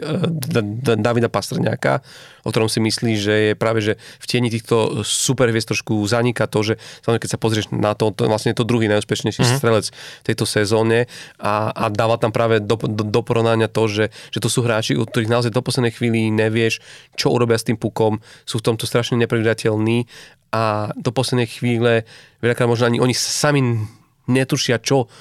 Davida 0.96 1.28
Pastrňáka, 1.28 2.00
o 2.40 2.48
ktorom 2.48 2.72
si 2.72 2.80
myslí, 2.80 3.12
že 3.20 3.34
je 3.36 3.52
práve, 3.52 3.84
že 3.84 4.00
v 4.00 4.24
tieni 4.24 4.48
týchto 4.48 5.04
super 5.04 5.52
hviezd 5.52 5.76
trošku 5.76 5.92
zaniká 6.08 6.48
to, 6.48 6.64
že 6.64 6.74
keď 7.04 7.28
sa 7.28 7.36
pozrieš 7.36 7.68
na 7.68 7.92
to, 7.92 8.16
to 8.16 8.24
je 8.24 8.32
vlastne 8.32 8.56
to 8.56 8.64
druhý 8.64 8.88
najúspešnejší 8.88 9.44
mm-hmm. 9.44 9.60
strelec 9.60 9.92
v 9.92 10.24
tejto 10.24 10.48
sezóne 10.48 11.04
a, 11.36 11.68
a 11.68 11.92
dáva 11.92 12.16
tam 12.16 12.32
práve 12.32 12.64
do, 12.64 12.80
do, 12.80 13.04
do 13.12 13.20
porovnania 13.20 13.68
to, 13.68 13.84
že, 13.84 14.08
že 14.32 14.40
to 14.40 14.48
sú 14.48 14.64
hráči, 14.64 14.96
u 14.96 15.04
ktorých 15.04 15.28
naozaj 15.28 15.52
do 15.52 15.60
poslednej 15.60 15.92
chvíli 15.92 16.32
nevieš, 16.32 16.80
čo 17.12 17.28
urobia 17.28 17.60
s 17.60 17.68
tým 17.68 17.76
pukom, 17.76 18.24
sú 18.48 18.64
v 18.64 18.72
tomto 18.72 18.88
strašne 18.88 19.20
nepredvidateľní 19.20 20.08
a 20.48 20.96
do 20.96 21.12
poslednej 21.12 21.50
chvíle 21.50 22.08
veľakrát 22.40 22.72
možno 22.72 22.88
ani 22.88 23.04
oni 23.04 23.12
sami 23.12 23.84
netušia, 24.24 24.80
čo 24.80 25.12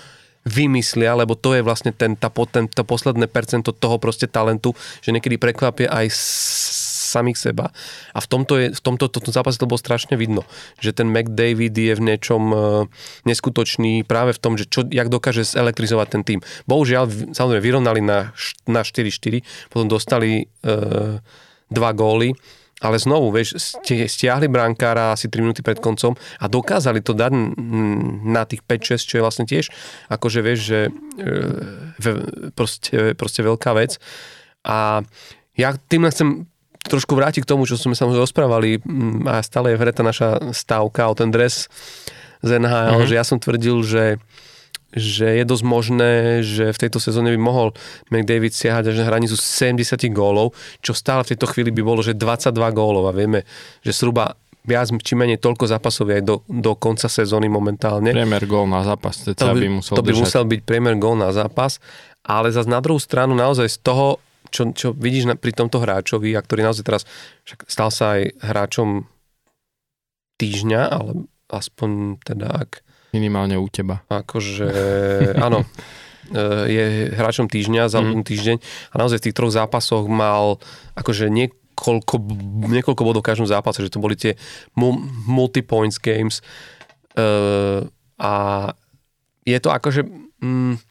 vymyslia, 0.44 1.16
lebo 1.16 1.40
to 1.40 1.56
je 1.56 1.64
vlastne 1.64 1.96
ten, 1.96 2.20
tá, 2.20 2.28
ten, 2.52 2.68
to 2.68 2.84
posledné 2.84 3.32
percento 3.32 3.72
toho 3.72 3.96
proste 3.96 4.28
talentu, 4.28 4.76
že 5.00 5.16
niekedy 5.16 5.40
prekvapia 5.40 5.88
aj 5.88 6.12
samých 7.14 7.38
seba. 7.38 7.70
A 8.12 8.20
v 8.20 8.28
tomto, 8.28 8.54
je, 8.58 8.68
v 8.74 8.82
tomto, 8.82 9.08
tomto 9.08 9.32
zápase 9.32 9.62
to 9.62 9.70
bolo 9.70 9.78
strašne 9.78 10.18
vidno, 10.18 10.44
že 10.82 10.92
ten 10.92 11.14
McDavid 11.14 11.72
je 11.72 11.94
v 11.94 12.02
niečom 12.02 12.44
e, 12.50 12.58
neskutočný 13.30 14.02
práve 14.04 14.34
v 14.34 14.42
tom, 14.42 14.58
že 14.58 14.66
čo, 14.66 14.82
jak 14.90 15.14
dokáže 15.14 15.46
elektrizovať 15.54 16.08
ten 16.10 16.24
tým. 16.26 16.40
Bohužiaľ, 16.66 17.34
samozrejme, 17.38 17.62
vyrovnali 17.62 18.02
na, 18.02 18.34
na 18.66 18.82
4-4, 18.82 19.70
potom 19.70 19.86
dostali 19.86 20.44
e, 20.44 20.72
dva 21.70 21.92
góly, 21.94 22.34
ale 22.84 23.00
znovu, 23.00 23.32
vieš, 23.32 23.56
stiahli 23.88 24.52
brankára 24.52 25.16
asi 25.16 25.32
3 25.32 25.40
minúty 25.40 25.64
pred 25.64 25.80
koncom 25.80 26.20
a 26.38 26.46
dokázali 26.52 27.00
to 27.00 27.16
dať 27.16 27.32
na 28.28 28.44
tých 28.44 28.60
5-6, 28.68 29.08
čo 29.08 29.16
je 29.18 29.24
vlastne 29.24 29.46
tiež, 29.48 29.72
akože 30.12 30.40
vieš, 30.44 30.60
že 30.68 30.80
e, 31.18 32.12
proste, 32.52 33.16
proste 33.16 33.40
veľká 33.40 33.72
vec. 33.72 34.04
A 34.68 35.00
ja 35.56 35.72
tým 35.88 36.12
chcem 36.12 36.44
trošku 36.84 37.16
vrátiť 37.16 37.48
k 37.48 37.50
tomu, 37.50 37.64
čo 37.64 37.80
sme 37.80 37.96
sa 37.96 38.04
rozprávali 38.04 38.84
a 39.24 39.40
stále 39.40 39.72
je 39.72 39.78
v 39.80 39.82
hre 39.88 39.94
tá 39.96 40.04
naša 40.04 40.52
stávka 40.52 41.08
o 41.08 41.16
ten 41.16 41.32
dres 41.32 41.72
z 42.44 42.60
NHL, 42.60 43.00
mm-hmm. 43.00 43.08
že 43.08 43.16
ja 43.16 43.24
som 43.24 43.40
tvrdil, 43.40 43.80
že 43.88 44.04
že 44.94 45.42
je 45.42 45.44
dosť 45.44 45.66
možné, 45.66 46.12
že 46.46 46.70
v 46.70 46.82
tejto 46.86 47.02
sezóne 47.02 47.34
by 47.34 47.40
mohol 47.42 47.74
McDavid 48.14 48.54
siahať 48.54 48.94
až 48.94 49.02
na 49.02 49.10
hranicu 49.10 49.34
70 49.34 49.82
gólov, 50.14 50.54
čo 50.86 50.94
stále 50.94 51.26
v 51.26 51.34
tejto 51.34 51.50
chvíli 51.50 51.74
by 51.74 51.82
bolo, 51.82 52.06
že 52.06 52.14
22 52.14 52.54
gólov 52.72 53.10
a 53.10 53.14
vieme, 53.14 53.44
že 53.82 53.92
zhruba 53.92 54.38
viac 54.64 54.88
či 55.04 55.14
menej 55.20 55.44
toľko 55.44 55.68
zápasov 55.68 56.08
aj 56.08 56.24
do, 56.24 56.36
do 56.48 56.72
konca 56.80 57.12
sezóny 57.12 57.52
momentálne. 57.52 58.16
Priemer 58.16 58.48
gól 58.48 58.70
na 58.70 58.80
zápas, 58.88 59.20
to 59.20 59.34
by, 59.36 59.60
by 59.60 59.70
musel 59.70 59.94
To 60.00 60.06
by 60.06 60.14
držať. 60.16 60.24
musel 60.24 60.44
byť 60.48 60.62
priemer 60.64 60.96
gól 60.96 61.20
na 61.20 61.36
zápas, 61.36 61.84
ale 62.24 62.54
zase 62.54 62.72
na 62.72 62.80
druhú 62.80 63.02
stranu 63.02 63.36
naozaj 63.36 63.68
z 63.68 63.78
toho, 63.84 64.24
čo, 64.48 64.72
čo 64.72 64.96
vidíš 64.96 65.28
na, 65.28 65.36
pri 65.36 65.52
tomto 65.52 65.84
hráčovi, 65.84 66.32
a 66.38 66.40
ktorý 66.40 66.64
naozaj 66.64 66.84
teraz 66.88 67.04
však 67.44 67.68
stal 67.68 67.90
sa 67.92 68.16
aj 68.16 68.40
hráčom 68.40 69.04
týždňa, 70.40 70.82
ale 70.88 71.28
aspoň 71.52 72.24
teda 72.24 72.48
ak 72.64 72.83
Minimálne 73.14 73.56
u 73.62 73.70
teba. 73.70 74.02
Akože, 74.10 74.66
áno, 75.38 75.62
e, 76.34 76.46
je 76.66 76.86
hráčom 77.14 77.46
týždňa 77.46 77.94
za 77.94 78.02
mm. 78.02 78.26
týždeň 78.26 78.58
a 78.90 78.96
naozaj 78.98 79.22
v 79.22 79.26
tých 79.30 79.38
troch 79.38 79.54
zápasoch 79.54 80.10
mal 80.10 80.58
akože 80.98 81.30
niekoľko, 81.30 82.16
niekoľko 82.74 83.02
bodov 83.06 83.22
v 83.22 83.30
každom 83.30 83.46
zápase, 83.46 83.86
že 83.86 83.94
to 83.94 84.02
boli 84.02 84.18
tie 84.18 84.34
multi-points 85.30 86.02
games 86.02 86.42
uh, 87.14 87.86
a 88.18 88.34
je 89.46 89.58
to 89.62 89.70
akože 89.70 90.10
mm, 90.42 90.82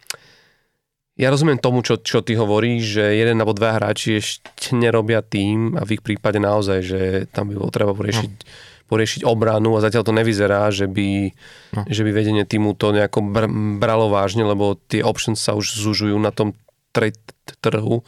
ja 1.19 1.29
rozumiem 1.29 1.61
tomu, 1.61 1.85
čo, 1.85 2.01
čo 2.01 2.25
ty 2.25 2.39
hovoríš, 2.39 3.03
že 3.03 3.05
jeden 3.19 3.37
alebo 3.37 3.53
dva 3.53 3.77
hráči 3.77 4.17
ešte 4.23 4.73
nerobia 4.73 5.21
tým 5.21 5.77
a 5.77 5.85
v 5.85 5.99
ich 5.99 6.03
prípade 6.03 6.41
naozaj, 6.41 6.79
že 6.81 7.01
tam 7.35 7.53
by 7.53 7.59
bolo 7.59 7.69
treba 7.75 7.93
poriešiť 7.93 8.31
no 8.31 8.72
poriešiť 8.93 9.25
obranu 9.25 9.73
a 9.73 9.81
zatiaľ 9.81 10.05
to 10.05 10.13
nevyzerá, 10.13 10.69
že 10.69 10.85
by, 10.85 11.33
no. 11.73 11.83
že 11.89 12.05
by 12.05 12.11
vedenie 12.13 12.45
týmu 12.45 12.77
to 12.77 12.93
nejako 12.93 13.25
br- 13.25 13.49
bralo 13.81 14.13
vážne, 14.13 14.45
lebo 14.45 14.77
tie 14.77 15.01
options 15.01 15.41
sa 15.41 15.57
už 15.57 15.81
zužujú 15.81 16.21
na 16.21 16.29
tom 16.29 16.53
trade 16.93 17.17
trhu 17.65 18.05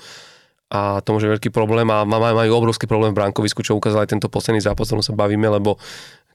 a 0.69 1.01
to 1.01 1.17
môže 1.17 1.25
veľký 1.25 1.49
problém 1.49 1.89
a 1.89 2.05
majú 2.05 2.53
obrovský 2.61 2.85
problém 2.85 3.17
v 3.17 3.25
bránkovisku, 3.25 3.65
čo 3.65 3.81
ukázal 3.81 4.05
aj 4.05 4.13
tento 4.13 4.29
posledný 4.29 4.61
zápas, 4.61 4.93
o 4.93 5.01
sa 5.01 5.17
bavíme, 5.17 5.49
lebo 5.49 5.81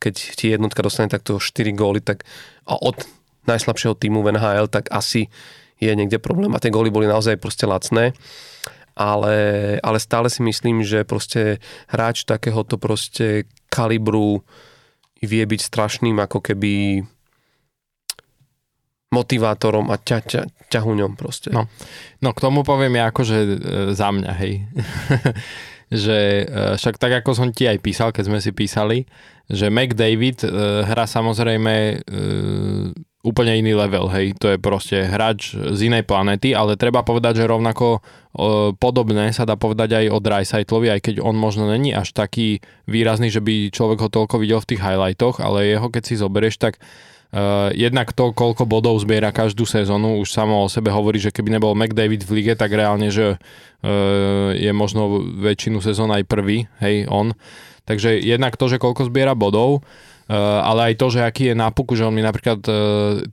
keď 0.01 0.15
ti 0.33 0.49
jednotka 0.49 0.81
dostane 0.81 1.11
takto 1.13 1.37
4 1.37 1.69
góly, 1.77 2.01
tak 2.01 2.25
a 2.65 2.73
od 2.73 2.97
najslabšieho 3.45 3.93
týmu 3.93 4.25
v 4.25 4.33
NHL, 4.33 4.71
tak 4.71 4.89
asi 4.89 5.29
je 5.77 5.91
niekde 5.93 6.17
problém 6.17 6.49
a 6.55 6.61
tie 6.61 6.73
góly 6.73 6.89
boli 6.89 7.05
naozaj 7.05 7.37
proste 7.37 7.69
lacné 7.69 8.17
ale, 8.99 9.37
ale 9.79 9.97
stále 10.03 10.27
si 10.27 10.43
myslím, 10.43 10.83
že 10.83 11.07
proste 11.07 11.63
hráč 11.87 12.27
takéhoto 12.27 12.75
proste 12.75 13.47
kalibru 13.71 14.43
vie 15.23 15.43
byť 15.47 15.61
strašným 15.63 16.19
ako 16.19 16.43
keby 16.43 17.07
motivátorom 19.09 19.87
a 19.89 19.95
ťa, 19.97 20.19
ťa, 20.21 20.41
ťahuňom 20.69 21.15
proste. 21.15 21.49
No. 21.49 21.65
no 22.19 22.29
k 22.35 22.43
tomu 22.43 22.61
poviem 22.61 22.99
ja 22.99 23.09
akože 23.09 23.37
e, 23.39 23.49
za 23.97 24.11
mňa, 24.13 24.31
hej. 24.43 24.69
že 26.05 26.45
e, 26.45 26.75
však 26.77 27.01
tak 27.01 27.23
ako 27.23 27.33
som 27.33 27.49
ti 27.49 27.65
aj 27.65 27.81
písal, 27.81 28.13
keď 28.13 28.23
sme 28.29 28.39
si 28.43 28.51
písali, 28.53 29.09
že 29.49 29.73
McDavid 29.73 30.45
e, 30.45 30.49
hra 30.85 31.09
samozrejme 31.09 32.05
úplne 33.19 33.59
iný 33.59 33.75
level, 33.75 34.07
hej, 34.15 34.31
to 34.39 34.55
je 34.55 34.57
proste 34.57 34.95
hráč 34.95 35.51
z 35.51 35.79
inej 35.91 36.07
planety, 36.07 36.55
ale 36.55 36.79
treba 36.79 37.03
povedať, 37.03 37.43
že 37.43 37.51
rovnako 37.51 37.99
o, 37.99 38.71
podobné 38.79 39.35
sa 39.35 39.43
dá 39.43 39.59
povedať 39.59 39.99
aj 39.99 40.05
o 40.07 40.23
Dreisaitlovi, 40.23 40.87
aj 40.87 41.01
keď 41.03 41.15
on 41.19 41.35
možno 41.35 41.67
není 41.67 41.91
až 41.91 42.15
taký 42.15 42.63
výrazný, 42.87 43.27
že 43.27 43.43
by 43.43 43.75
človek 43.75 43.99
ho 44.07 44.09
toľko 44.09 44.39
videl 44.39 44.63
v 44.63 44.69
tých 44.71 44.83
highlightoch, 44.83 45.43
ale 45.43 45.67
jeho 45.67 45.91
keď 45.91 46.03
si 46.07 46.15
zoberieš, 46.15 46.57
tak 46.59 46.79
Uh, 47.29 47.69
jednak 47.77 48.09
to, 48.09 48.33
koľko 48.33 48.65
bodov 48.65 48.97
zbiera 49.05 49.29
každú 49.29 49.61
sezónu, 49.61 50.17
už 50.17 50.33
samo 50.33 50.65
o 50.65 50.71
sebe 50.71 50.89
hovorí, 50.89 51.21
že 51.21 51.29
keby 51.29 51.53
nebol 51.53 51.77
McDavid 51.77 52.25
v 52.25 52.41
lige, 52.41 52.57
tak 52.57 52.73
reálne, 52.73 53.13
že 53.13 53.37
uh, 53.37 54.49
je 54.57 54.73
možno 54.73 55.21
väčšinu 55.37 55.77
sezón 55.77 56.09
aj 56.09 56.25
prvý, 56.25 56.65
hej, 56.81 57.05
on. 57.05 57.37
Takže 57.85 58.17
jednak 58.17 58.57
to, 58.57 58.65
že 58.65 58.81
koľko 58.81 59.13
zbiera 59.13 59.37
bodov, 59.37 59.85
ale 60.37 60.93
aj 60.93 61.01
to, 61.01 61.07
že 61.09 61.25
aký 61.25 61.51
je 61.51 61.55
na 61.57 61.73
puku, 61.73 61.97
že 61.97 62.05
on 62.05 62.13
mi 62.13 62.21
napríklad 62.21 62.61
eh, 62.69 63.25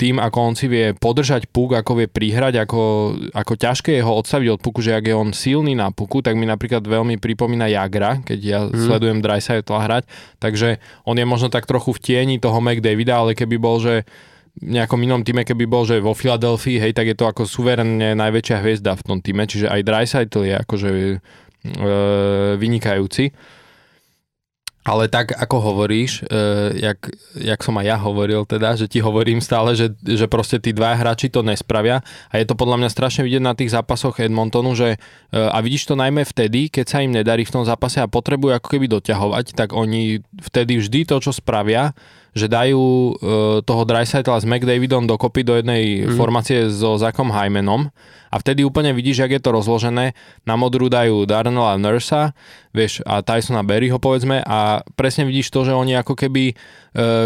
tým, 0.00 0.16
ako 0.16 0.38
on 0.40 0.54
si 0.56 0.72
vie 0.72 0.96
podržať 0.96 1.52
puk, 1.52 1.76
ako 1.76 2.00
vie 2.00 2.08
prihrať, 2.08 2.64
ako, 2.64 3.12
ako 3.36 3.52
ťažké 3.60 4.00
je 4.00 4.06
ho 4.06 4.12
odstaviť 4.16 4.48
od 4.56 4.60
puku, 4.64 4.80
že 4.80 4.96
ak 4.96 5.04
je 5.04 5.14
on 5.16 5.36
silný 5.36 5.76
na 5.76 5.92
puku, 5.92 6.24
tak 6.24 6.32
mi 6.38 6.48
napríklad 6.48 6.80
veľmi 6.80 7.20
pripomína 7.20 7.68
Jagra, 7.68 8.24
keď 8.24 8.38
ja 8.40 8.60
mm. 8.64 8.72
sledujem 8.72 9.18
Dreisaitla 9.20 9.78
hrať, 9.84 10.04
takže 10.40 10.80
on 11.04 11.20
je 11.20 11.26
možno 11.28 11.52
tak 11.52 11.68
trochu 11.68 11.92
v 11.92 12.00
tieni 12.00 12.36
toho 12.40 12.56
McDavida, 12.56 13.20
ale 13.20 13.36
keby 13.36 13.60
bol, 13.60 13.76
že 13.76 14.08
nejakom 14.56 14.96
inom 15.04 15.20
týme, 15.20 15.44
keby 15.44 15.68
bol, 15.68 15.84
že 15.84 16.00
vo 16.00 16.16
Filadelfii, 16.16 16.80
hej, 16.80 16.96
tak 16.96 17.12
je 17.12 17.16
to 17.18 17.28
ako 17.28 17.44
suverenne 17.44 18.16
najväčšia 18.16 18.56
hviezda 18.64 18.96
v 18.96 19.04
tom 19.04 19.18
týme, 19.20 19.44
čiže 19.44 19.68
aj 19.68 19.80
Dreisaitl 19.84 20.48
je 20.48 20.54
akože 20.56 20.88
e, 20.96 21.16
vynikajúci. 22.56 23.36
Ale 24.86 25.10
tak, 25.10 25.34
ako 25.34 25.58
hovoríš, 25.58 26.22
e, 26.30 26.78
jak, 26.78 27.10
jak 27.34 27.58
som 27.58 27.74
aj 27.74 27.86
ja 27.90 27.98
hovoril 27.98 28.46
teda, 28.46 28.78
že 28.78 28.86
ti 28.86 29.02
hovorím 29.02 29.42
stále, 29.42 29.74
že, 29.74 29.90
že 29.98 30.30
proste 30.30 30.62
tí 30.62 30.70
dva 30.70 30.94
hráči 30.94 31.26
to 31.26 31.42
nespravia. 31.42 32.06
A 32.30 32.38
je 32.38 32.46
to 32.46 32.54
podľa 32.54 32.86
mňa 32.86 32.90
strašne 32.94 33.26
vidieť 33.26 33.42
na 33.42 33.58
tých 33.58 33.74
zápasoch 33.74 34.22
Edmontonu, 34.22 34.78
že 34.78 34.94
e, 34.94 34.98
a 35.34 35.58
vidíš 35.58 35.90
to 35.90 35.98
najmä 35.98 36.22
vtedy, 36.22 36.70
keď 36.70 36.86
sa 36.86 37.02
im 37.02 37.10
nedarí 37.10 37.42
v 37.42 37.54
tom 37.58 37.66
zápase 37.66 37.98
a 37.98 38.06
potrebujú 38.06 38.54
ako 38.54 38.68
keby 38.78 38.86
doťahovať, 38.86 39.58
tak 39.58 39.74
oni 39.74 40.22
vtedy 40.38 40.78
vždy 40.78 41.02
to, 41.02 41.18
čo 41.18 41.34
spravia, 41.34 41.90
že 42.36 42.52
dajú 42.52 42.84
e, 42.84 43.12
toho 43.64 43.82
Dreisaitla 43.88 44.36
s 44.36 44.44
McDavidom 44.44 45.08
dokopy 45.08 45.40
do 45.40 45.56
jednej 45.56 46.04
mm. 46.04 46.20
formácie 46.20 46.68
so 46.68 47.00
Zakom 47.00 47.32
Hymanom 47.32 47.88
a 48.28 48.36
vtedy 48.36 48.60
úplne 48.60 48.92
vidíš, 48.92 49.24
jak 49.24 49.32
je 49.32 49.40
to 49.40 49.56
rozložené. 49.56 50.12
Na 50.44 50.60
modru 50.60 50.92
dajú 50.92 51.24
Darnella 51.24 51.80
Nursa, 51.80 52.36
vieš, 52.76 53.00
a 53.08 53.24
Tysona 53.24 53.64
Berryho 53.64 53.96
povedzme 53.96 54.44
a 54.44 54.84
presne 55.00 55.24
vidíš 55.24 55.48
to, 55.48 55.64
že 55.64 55.72
oni 55.72 55.96
ako 55.96 56.12
keby 56.12 56.52
e, 56.52 56.54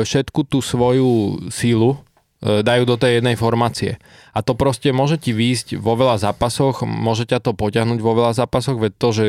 všetku 0.06 0.46
tú 0.46 0.62
svoju 0.62 1.50
sílu 1.50 1.98
dajú 2.40 2.88
do 2.88 2.96
tej 2.96 3.20
jednej 3.20 3.36
formácie. 3.36 4.00
A 4.32 4.40
to 4.40 4.56
proste 4.56 4.88
môže 4.96 5.20
ti 5.20 5.36
výjsť 5.36 5.76
vo 5.76 5.92
veľa 5.92 6.16
zápasoch, 6.16 6.88
môže 6.88 7.28
ťa 7.28 7.44
to 7.44 7.52
poťahnuť 7.52 8.00
vo 8.00 8.16
veľa 8.16 8.32
zápasoch, 8.32 8.80
veď 8.80 8.92
to, 8.96 9.08
že 9.12 9.24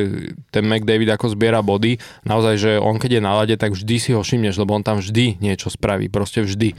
ten 0.54 0.64
McDavid 0.64 1.12
ako 1.12 1.36
zbiera 1.36 1.60
body, 1.60 2.00
naozaj, 2.24 2.56
že 2.56 2.72
on 2.80 2.96
keď 3.02 3.20
je 3.20 3.22
na 3.22 3.34
lade, 3.36 3.56
tak 3.60 3.76
vždy 3.76 3.96
si 4.00 4.10
ho 4.16 4.24
všimneš, 4.24 4.56
lebo 4.62 4.78
on 4.78 4.86
tam 4.86 5.04
vždy 5.04 5.44
niečo 5.44 5.68
spraví, 5.68 6.08
proste 6.08 6.40
vždy. 6.46 6.72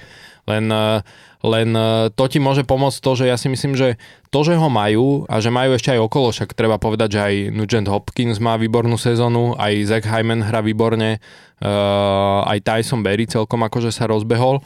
Len, 0.43 0.67
eh, 0.73 0.99
len 1.43 1.69
eh, 1.75 2.11
to 2.15 2.25
ti 2.27 2.43
môže 2.43 2.67
pomôcť 2.67 2.99
to, 2.99 3.13
že 3.15 3.25
ja 3.31 3.37
si 3.39 3.47
myslím, 3.47 3.79
že 3.79 4.01
to, 4.35 4.41
že 4.43 4.59
ho 4.59 4.67
majú 4.73 5.29
a 5.31 5.39
že 5.39 5.55
majú 5.55 5.77
ešte 5.77 5.95
aj 5.95 6.01
okolo, 6.03 6.35
však 6.35 6.57
treba 6.57 6.81
povedať, 6.81 7.19
že 7.19 7.21
aj 7.21 7.35
Nugent 7.55 7.91
Hopkins 7.91 8.41
má 8.41 8.57
výbornú 8.57 8.97
sezónu, 8.97 9.55
aj 9.61 9.73
Zach 9.87 10.07
Hyman 10.09 10.43
hra 10.43 10.65
výborne, 10.65 11.21
aj 12.43 12.59
Tyson 12.67 13.07
Berry 13.07 13.31
celkom 13.31 13.63
akože 13.63 13.95
sa 13.95 14.11
rozbehol, 14.11 14.59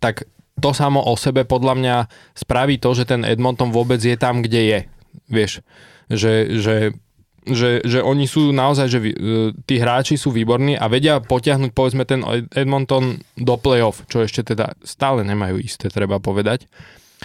tak 0.00 0.24
to 0.62 0.70
samo 0.70 1.02
o 1.02 1.18
sebe 1.18 1.42
podľa 1.42 1.74
mňa 1.74 1.96
spraví 2.38 2.78
to, 2.78 2.94
že 2.94 3.10
ten 3.10 3.26
Edmonton 3.26 3.74
vôbec 3.74 3.98
je 3.98 4.14
tam, 4.14 4.40
kde 4.40 4.60
je. 4.62 4.78
Vieš, 5.28 5.52
že, 6.06 6.32
že 6.62 6.76
že, 7.42 7.82
že 7.82 7.98
oni 7.98 8.30
sú 8.30 8.54
naozaj, 8.54 8.86
že 8.86 8.98
e, 9.02 9.14
tí 9.66 9.82
hráči 9.82 10.14
sú 10.14 10.30
výborní 10.30 10.78
a 10.78 10.86
vedia 10.86 11.18
potiahnuť 11.18 11.74
povedzme 11.74 12.06
ten 12.06 12.22
Edmonton 12.54 13.18
do 13.34 13.58
play-off, 13.58 14.06
čo 14.06 14.22
ešte 14.22 14.54
teda 14.54 14.78
stále 14.86 15.26
nemajú 15.26 15.58
isté, 15.58 15.90
treba 15.90 16.22
povedať. 16.22 16.70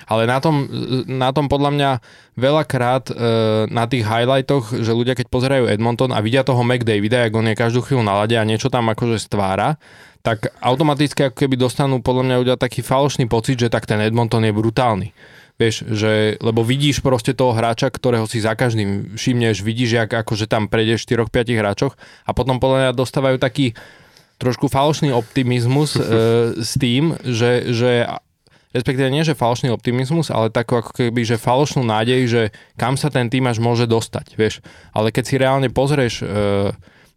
Ale 0.05 0.29
na 0.29 0.37
tom, 0.37 0.69
na 1.09 1.33
tom 1.33 1.49
podľa 1.49 1.71
mňa 1.73 1.89
veľakrát 2.37 3.09
e, 3.09 3.13
na 3.73 3.89
tých 3.89 4.05
highlightoch, 4.05 4.77
že 4.77 4.93
ľudia 4.93 5.17
keď 5.17 5.27
pozerajú 5.33 5.65
Edmonton 5.65 6.13
a 6.13 6.21
vidia 6.21 6.45
toho 6.45 6.61
McDavida, 6.61 7.25
ako 7.25 7.41
on 7.41 7.49
je 7.49 7.57
každú 7.57 7.79
chvíľu 7.81 8.03
na 8.05 8.13
lade 8.21 8.37
a 8.37 8.45
niečo 8.45 8.69
tam 8.69 8.93
akože 8.93 9.17
stvára, 9.17 9.81
tak 10.21 10.53
automaticky 10.61 11.31
ako 11.31 11.35
keby 11.39 11.55
dostanú 11.57 12.03
podľa 12.03 12.23
mňa 12.27 12.35
ľudia 12.43 12.55
taký 12.59 12.85
falošný 12.85 13.25
pocit, 13.25 13.57
že 13.57 13.71
tak 13.73 13.89
ten 13.89 13.97
Edmonton 14.03 14.43
je 14.43 14.53
brutálny. 14.53 15.09
Vieš, 15.57 15.89
že, 15.89 16.37
lebo 16.37 16.61
vidíš 16.61 17.01
proste 17.01 17.33
toho 17.33 17.49
hráča, 17.49 17.89
ktorého 17.89 18.29
si 18.29 18.37
za 18.37 18.53
každým 18.53 19.17
všimneš, 19.17 19.65
vidíš, 19.65 20.05
jak 20.05 20.11
akože 20.13 20.45
tam 20.45 20.69
prejdeš 20.69 21.09
4-5 21.09 21.33
hráčoch 21.57 21.93
a 22.27 22.31
potom 22.37 22.61
podľa 22.61 22.77
mňa 22.77 22.91
dostávajú 22.93 23.41
taký 23.41 23.73
trošku 24.37 24.69
falošný 24.69 25.09
optimizmus 25.09 25.97
e, 25.97 26.01
s 26.61 26.77
tým, 26.77 27.17
že, 27.25 27.73
že 27.73 28.05
respektíve 28.77 29.09
nie, 29.09 29.25
že 29.25 29.33
falošný 29.33 29.73
optimizmus, 29.73 30.29
ale 30.29 30.53
takú 30.53 30.77
ako 30.77 30.93
keby, 30.93 31.25
že 31.25 31.41
falošnú 31.41 31.81
nádej, 31.81 32.21
že 32.29 32.41
kam 32.77 32.93
sa 32.93 33.09
ten 33.09 33.27
tým 33.27 33.49
až 33.49 33.57
môže 33.57 33.89
dostať, 33.89 34.37
vieš. 34.37 34.61
Ale 34.93 35.09
keď 35.09 35.23
si 35.25 35.35
reálne 35.41 35.69
pozrieš 35.73 36.21
e, 36.21 36.25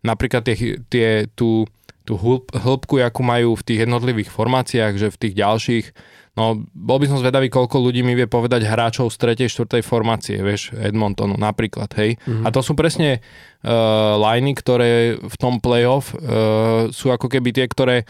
napríklad 0.00 0.42
tie, 0.48 0.80
tie, 0.88 1.08
tú, 1.36 1.68
tú 2.08 2.16
hĺb, 2.16 2.48
hĺbku, 2.56 3.04
akú 3.04 3.20
majú 3.20 3.52
v 3.54 3.62
tých 3.62 3.78
jednotlivých 3.84 4.32
formáciách, 4.32 4.94
že 4.96 5.08
v 5.12 5.20
tých 5.20 5.34
ďalších, 5.36 5.86
no 6.40 6.64
bol 6.72 6.98
by 6.98 7.06
som 7.12 7.20
zvedavý, 7.20 7.52
koľko 7.52 7.76
ľudí 7.76 8.00
mi 8.00 8.16
vie 8.16 8.24
povedať 8.24 8.64
hráčov 8.64 9.12
z 9.12 9.36
3. 9.36 9.52
4. 9.52 9.84
formácie, 9.84 10.40
vieš, 10.40 10.72
Edmontonu 10.72 11.36
napríklad, 11.36 11.92
hej. 12.00 12.16
Mm-hmm. 12.24 12.44
A 12.44 12.48
to 12.48 12.64
sú 12.64 12.72
presne 12.72 13.20
uh, 13.20 14.16
liney, 14.16 14.56
ktoré 14.56 15.20
v 15.20 15.36
tom 15.36 15.60
playoff 15.60 16.16
uh, 16.16 16.88
sú 16.88 17.12
ako 17.12 17.28
keby 17.28 17.52
tie, 17.52 17.68
ktoré 17.68 18.08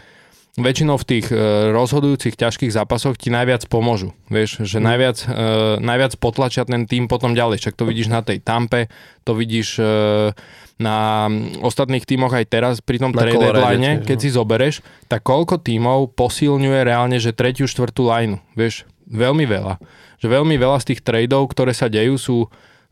väčšinou 0.59 0.99
v 0.99 1.07
tých 1.07 1.27
uh, 1.31 1.71
rozhodujúcich 1.71 2.35
ťažkých 2.35 2.75
zápasoch 2.75 3.15
ti 3.15 3.31
najviac 3.31 3.67
pomôžu. 3.71 4.11
Vieš, 4.27 4.67
že 4.67 4.81
mm. 4.81 4.83
najviac, 4.83 5.17
uh, 5.23 5.31
najviac 5.79 6.13
potlačia 6.19 6.67
ten 6.67 6.83
tým 6.83 7.07
potom 7.07 7.31
ďalej. 7.31 7.63
Však 7.63 7.79
to 7.79 7.87
vidíš 7.87 8.11
na 8.11 8.19
tej 8.19 8.43
tampe, 8.43 8.91
to 9.23 9.31
vidíš 9.31 9.79
uh, 9.79 10.35
na 10.81 11.29
ostatných 11.61 12.03
tímoch 12.03 12.33
aj 12.33 12.45
teraz 12.49 12.75
pri 12.81 12.97
tom 12.97 13.13
trade 13.13 13.37
deadline, 13.37 14.01
keď 14.01 14.17
no. 14.17 14.23
si 14.25 14.29
zobereš, 14.33 14.75
tak 15.05 15.21
koľko 15.23 15.61
tímov 15.61 16.17
posilňuje 16.17 16.81
reálne, 16.81 17.21
že 17.21 17.31
tretiu, 17.31 17.69
štvrtú 17.69 18.09
lineu. 18.09 18.41
Vieš, 18.57 18.89
veľmi 19.07 19.45
veľa. 19.45 19.77
Že 20.19 20.27
veľmi 20.27 20.55
veľa 20.57 20.77
z 20.81 20.85
tých 20.91 21.01
tradeov, 21.05 21.53
ktoré 21.53 21.71
sa 21.71 21.87
dejú, 21.87 22.17
sú 22.17 22.37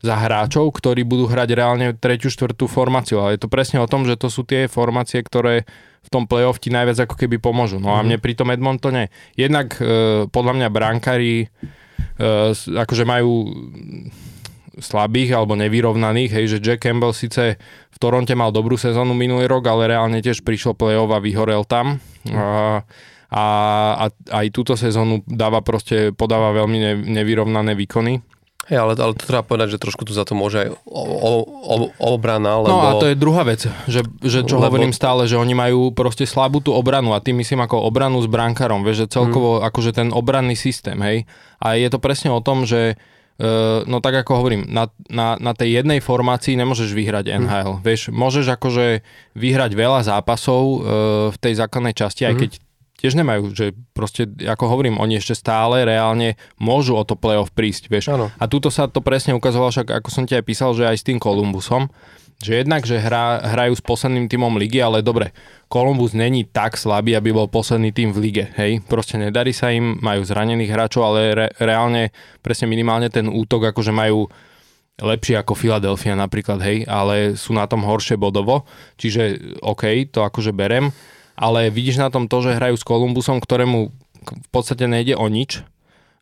za 0.00 0.16
hráčov, 0.16 0.72
ktorí 0.72 1.04
budú 1.04 1.28
hrať 1.28 1.48
reálne 1.52 1.92
tretiu, 1.92 2.32
štvrtú 2.32 2.64
formáciu. 2.70 3.20
Ale 3.20 3.36
je 3.36 3.44
to 3.44 3.52
presne 3.52 3.84
o 3.84 3.90
tom, 3.90 4.08
že 4.08 4.16
to 4.16 4.32
sú 4.32 4.48
tie 4.48 4.64
formácie, 4.64 5.20
ktoré 5.20 5.68
v 6.00 6.08
tom 6.08 6.24
playoff 6.24 6.58
ti 6.58 6.72
najviac 6.72 7.04
ako 7.04 7.14
keby 7.14 7.36
pomôžu. 7.38 7.78
No 7.78 7.94
a 7.94 8.00
mhm. 8.00 8.04
mne 8.06 8.16
pri 8.18 8.32
tom 8.34 8.48
Edmontone, 8.50 9.12
jednak 9.36 9.76
e, 9.78 10.26
podľa 10.26 10.52
mňa 10.56 10.68
brankári 10.72 11.46
e, 11.46 11.46
akože 12.54 13.04
majú 13.04 13.52
slabých 14.80 15.36
alebo 15.36 15.54
nevyrovnaných, 15.54 16.30
hej, 16.32 16.46
že 16.56 16.62
Jack 16.62 16.88
Campbell 16.88 17.12
síce 17.12 17.60
v 17.90 17.96
Toronte 18.00 18.32
mal 18.32 18.50
dobrú 18.50 18.80
sezónu 18.80 19.12
minulý 19.12 19.50
rok, 19.50 19.68
ale 19.68 19.92
reálne 19.92 20.24
tiež 20.24 20.40
prišiel 20.40 20.72
play-off 20.72 21.12
a 21.12 21.20
vyhorel 21.20 21.68
tam. 21.68 22.00
A, 22.32 22.80
a, 23.30 23.44
a 24.00 24.04
aj 24.10 24.46
túto 24.50 24.74
sezónu 24.74 25.20
dáva 25.28 25.60
proste, 25.60 26.16
podáva 26.16 26.56
veľmi 26.56 26.78
ne, 26.80 26.92
nevyrovnané 27.20 27.76
výkony. 27.76 28.24
Hey, 28.70 28.78
ale, 28.78 28.94
ale 28.94 29.18
to 29.18 29.26
treba 29.26 29.42
povedať, 29.42 29.74
že 29.74 29.82
trošku 29.82 30.06
tu 30.06 30.14
za 30.14 30.22
to 30.22 30.38
môže 30.38 30.62
aj 30.62 30.68
o, 30.86 31.02
o, 31.02 31.30
o, 31.58 31.74
obrana, 32.14 32.62
lebo... 32.62 32.70
No 32.70 32.86
a 32.86 33.02
to 33.02 33.10
je 33.10 33.18
druhá 33.18 33.42
vec, 33.42 33.66
že, 33.90 34.06
že 34.22 34.46
čo 34.46 34.62
lebo... 34.62 34.70
hovorím 34.70 34.94
stále, 34.94 35.26
že 35.26 35.34
oni 35.34 35.58
majú 35.58 35.90
proste 35.90 36.22
slabú 36.22 36.62
tú 36.62 36.70
obranu 36.70 37.10
a 37.10 37.18
tým 37.18 37.42
myslím 37.42 37.66
ako 37.66 37.82
obranu 37.82 38.22
s 38.22 38.30
brankárom, 38.30 38.86
vieš, 38.86 39.10
že 39.10 39.18
celkovo 39.18 39.58
hmm. 39.58 39.66
akože 39.66 39.90
ten 39.90 40.08
obranný 40.14 40.54
systém, 40.54 40.94
hej. 41.02 41.26
A 41.58 41.74
je 41.74 41.90
to 41.90 41.98
presne 41.98 42.30
o 42.30 42.38
tom, 42.38 42.62
že 42.62 42.94
Uh, 43.40 43.88
no 43.88 44.04
tak 44.04 44.20
ako 44.20 44.36
hovorím, 44.44 44.68
na, 44.68 44.92
na, 45.08 45.40
na 45.40 45.56
tej 45.56 45.80
jednej 45.80 46.04
formácii 46.04 46.60
nemôžeš 46.60 46.92
vyhrať 46.92 47.40
NHL. 47.40 47.80
Mm. 47.80 47.82
Vieš, 47.88 48.12
môžeš 48.12 48.52
akože 48.52 49.00
vyhrať 49.32 49.72
veľa 49.72 50.04
zápasov 50.04 50.60
uh, 50.60 50.76
v 51.32 51.36
tej 51.40 51.56
základnej 51.56 51.96
časti, 51.96 52.20
mm. 52.20 52.28
aj 52.28 52.34
keď 52.36 52.50
tiež 53.00 53.16
nemajú, 53.16 53.56
že 53.56 53.72
proste, 53.96 54.28
ako 54.28 54.68
hovorím, 54.68 55.00
oni 55.00 55.16
ešte 55.16 55.32
stále 55.32 55.88
reálne 55.88 56.36
môžu 56.60 56.94
o 56.94 57.02
to 57.02 57.16
playoff 57.16 57.48
prísť, 57.50 57.88
vieš. 57.88 58.12
Ano. 58.12 58.28
A 58.36 58.44
túto 58.44 58.68
sa 58.68 58.86
to 58.86 59.00
presne 59.00 59.32
ukazovalo, 59.32 59.72
však 59.72 60.04
ako 60.04 60.08
som 60.12 60.28
ti 60.28 60.36
aj 60.36 60.44
písal, 60.44 60.76
že 60.76 60.84
aj 60.84 61.00
s 61.00 61.06
tým 61.08 61.16
Kolumbusom, 61.16 61.88
že 62.40 62.64
jednak, 62.64 62.88
že 62.88 62.96
hra, 62.96 63.52
hrajú 63.52 63.76
s 63.76 63.84
posledným 63.84 64.24
týmom 64.28 64.56
ligy, 64.56 64.80
ale 64.80 65.04
dobre, 65.04 65.36
Columbus 65.68 66.16
není 66.16 66.48
tak 66.48 66.80
slabý, 66.80 67.12
aby 67.12 67.36
bol 67.36 67.52
posledný 67.52 67.92
tým 67.92 68.16
v 68.16 68.18
lige, 68.20 68.44
hej, 68.56 68.80
proste 68.88 69.20
nedarí 69.20 69.52
sa 69.52 69.68
im, 69.68 70.00
majú 70.00 70.24
zranených 70.24 70.72
hráčov, 70.72 71.04
ale 71.04 71.20
re, 71.36 71.46
reálne, 71.60 72.12
presne 72.40 72.64
minimálne 72.64 73.12
ten 73.12 73.28
útok, 73.28 73.68
akože 73.72 73.92
majú 73.92 74.24
lepšie 75.00 75.36
ako 75.40 75.56
Philadelphia 75.56 76.16
napríklad, 76.16 76.60
hej, 76.64 76.84
ale 76.88 77.36
sú 77.36 77.52
na 77.56 77.64
tom 77.68 77.84
horšie 77.84 78.16
bodovo, 78.16 78.64
čiže 78.96 79.56
OK, 79.60 80.08
to 80.12 80.24
akože 80.24 80.52
berem, 80.56 80.92
ale 81.40 81.72
vidíš 81.72 81.96
na 81.96 82.12
tom 82.12 82.28
to, 82.28 82.44
že 82.44 82.60
hrajú 82.60 82.76
s 82.76 82.84
Kolumbusom, 82.84 83.40
ktorému 83.40 83.88
v 84.20 84.48
podstate 84.52 84.84
nejde 84.84 85.16
o 85.16 85.24
nič. 85.32 85.64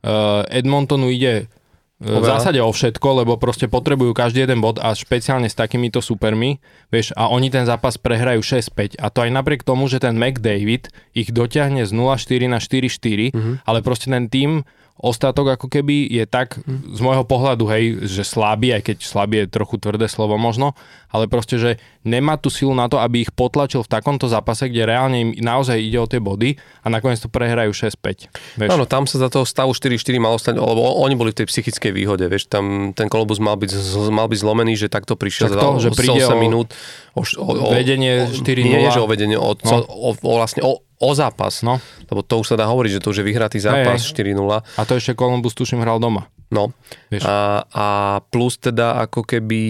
Uh, 0.07 0.46
Edmontonu 0.46 1.11
ide 1.11 1.50
v 1.98 2.22
zásade 2.22 2.62
o 2.62 2.70
všetko, 2.70 3.26
lebo 3.26 3.42
proste 3.42 3.66
potrebujú 3.66 4.14
každý 4.14 4.46
jeden 4.46 4.62
bod 4.62 4.78
a 4.78 4.94
špeciálne 4.94 5.50
s 5.50 5.59
takýmito 5.59 5.98
supermi, 5.98 6.62
vieš, 6.94 7.11
a 7.18 7.26
oni 7.26 7.50
ten 7.50 7.66
zápas 7.66 7.98
prehrajú 7.98 8.38
6-5 8.38 9.02
a 9.02 9.11
to 9.11 9.26
aj 9.26 9.31
napriek 9.35 9.66
tomu, 9.66 9.90
že 9.90 9.98
ten 9.98 10.14
McDavid 10.14 10.94
ich 11.11 11.35
dotiahne 11.35 11.83
z 11.83 11.90
0-4 11.90 12.46
na 12.46 12.62
4-4, 12.62 13.35
mm-hmm. 13.35 13.54
ale 13.66 13.78
proste 13.83 14.07
ten 14.14 14.31
tým 14.31 14.62
Ostatok 14.98 15.54
ako 15.54 15.70
keby 15.70 16.11
je 16.11 16.26
tak 16.26 16.59
z 16.66 16.98
môjho 16.98 17.22
pohľadu, 17.22 17.70
hej, 17.70 18.02
že 18.11 18.26
slabý, 18.26 18.74
aj 18.74 18.83
keď 18.83 18.96
slabý 19.07 19.46
je 19.46 19.54
trochu 19.54 19.78
tvrdé 19.78 20.11
slovo 20.11 20.35
možno, 20.42 20.74
ale 21.07 21.31
proste, 21.31 21.54
že 21.54 21.78
nemá 22.09 22.40
tú 22.40 22.49
silu 22.49 22.73
na 22.73 22.88
to, 22.88 22.97
aby 22.97 23.29
ich 23.29 23.33
potlačil 23.33 23.85
v 23.85 23.90
takomto 23.92 24.25
zápase, 24.27 24.73
kde 24.73 24.88
reálne 24.88 25.16
im 25.21 25.31
naozaj 25.37 25.77
ide 25.77 26.01
o 26.01 26.09
tie 26.09 26.18
body 26.18 26.57
a 26.83 26.87
nakoniec 26.88 27.21
to 27.21 27.29
prehrajú 27.29 27.77
6-5. 27.77 28.64
Áno, 28.64 28.88
tam 28.88 29.05
sa 29.05 29.21
za 29.21 29.29
toho 29.29 29.44
stavu 29.44 29.77
4-4 29.77 30.16
malo 30.16 30.40
stať, 30.40 30.57
lebo 30.57 30.99
oni 31.05 31.14
boli 31.14 31.37
v 31.37 31.44
tej 31.44 31.47
psychickej 31.53 31.92
výhode, 31.92 32.25
vieš, 32.27 32.49
tam 32.49 32.97
ten 32.97 33.12
kolobus 33.12 33.38
mal 33.38 33.61
byť, 33.61 33.71
mal 34.09 34.27
byť 34.33 34.38
zlomený, 34.40 34.73
že 34.81 34.88
takto 34.88 35.14
prišiel 35.14 35.53
tak 35.53 35.61
to, 35.61 35.68
za, 35.77 35.81
že 35.85 35.88
príde 35.92 36.25
8 36.25 36.33
o, 36.33 36.40
minút. 36.40 36.73
O, 37.12 37.23
o, 37.23 37.44
o, 37.44 37.71
vedenie 37.77 38.33
4-0. 38.33 38.64
Nie, 38.64 38.88
že 38.88 39.05
o 39.05 39.09
vedenie, 39.11 39.37
o, 39.37 39.53
no. 39.53 39.77
o, 39.85 40.11
o, 40.16 40.33
vlastne 40.40 40.64
o, 40.64 40.81
o 40.81 41.11
zápas. 41.12 41.61
No. 41.61 41.79
Lebo 42.09 42.25
to 42.25 42.40
už 42.40 42.55
sa 42.55 42.57
dá 42.57 42.66
hovoriť, 42.66 42.99
že 42.99 43.03
to 43.05 43.11
už 43.12 43.23
je 43.23 43.27
vyhratý 43.27 43.59
zápas 43.61 44.01
hey, 44.01 44.35
4-0. 44.35 44.40
A 44.40 44.81
to 44.87 44.92
ešte 44.97 45.12
Columbus 45.14 45.55
tuším 45.55 45.85
hral 45.85 46.01
doma. 46.01 46.31
No. 46.49 46.73
A, 47.12 47.61
a 47.68 47.87
plus 48.33 48.57
teda 48.57 49.05
ako 49.05 49.21
keby 49.21 49.61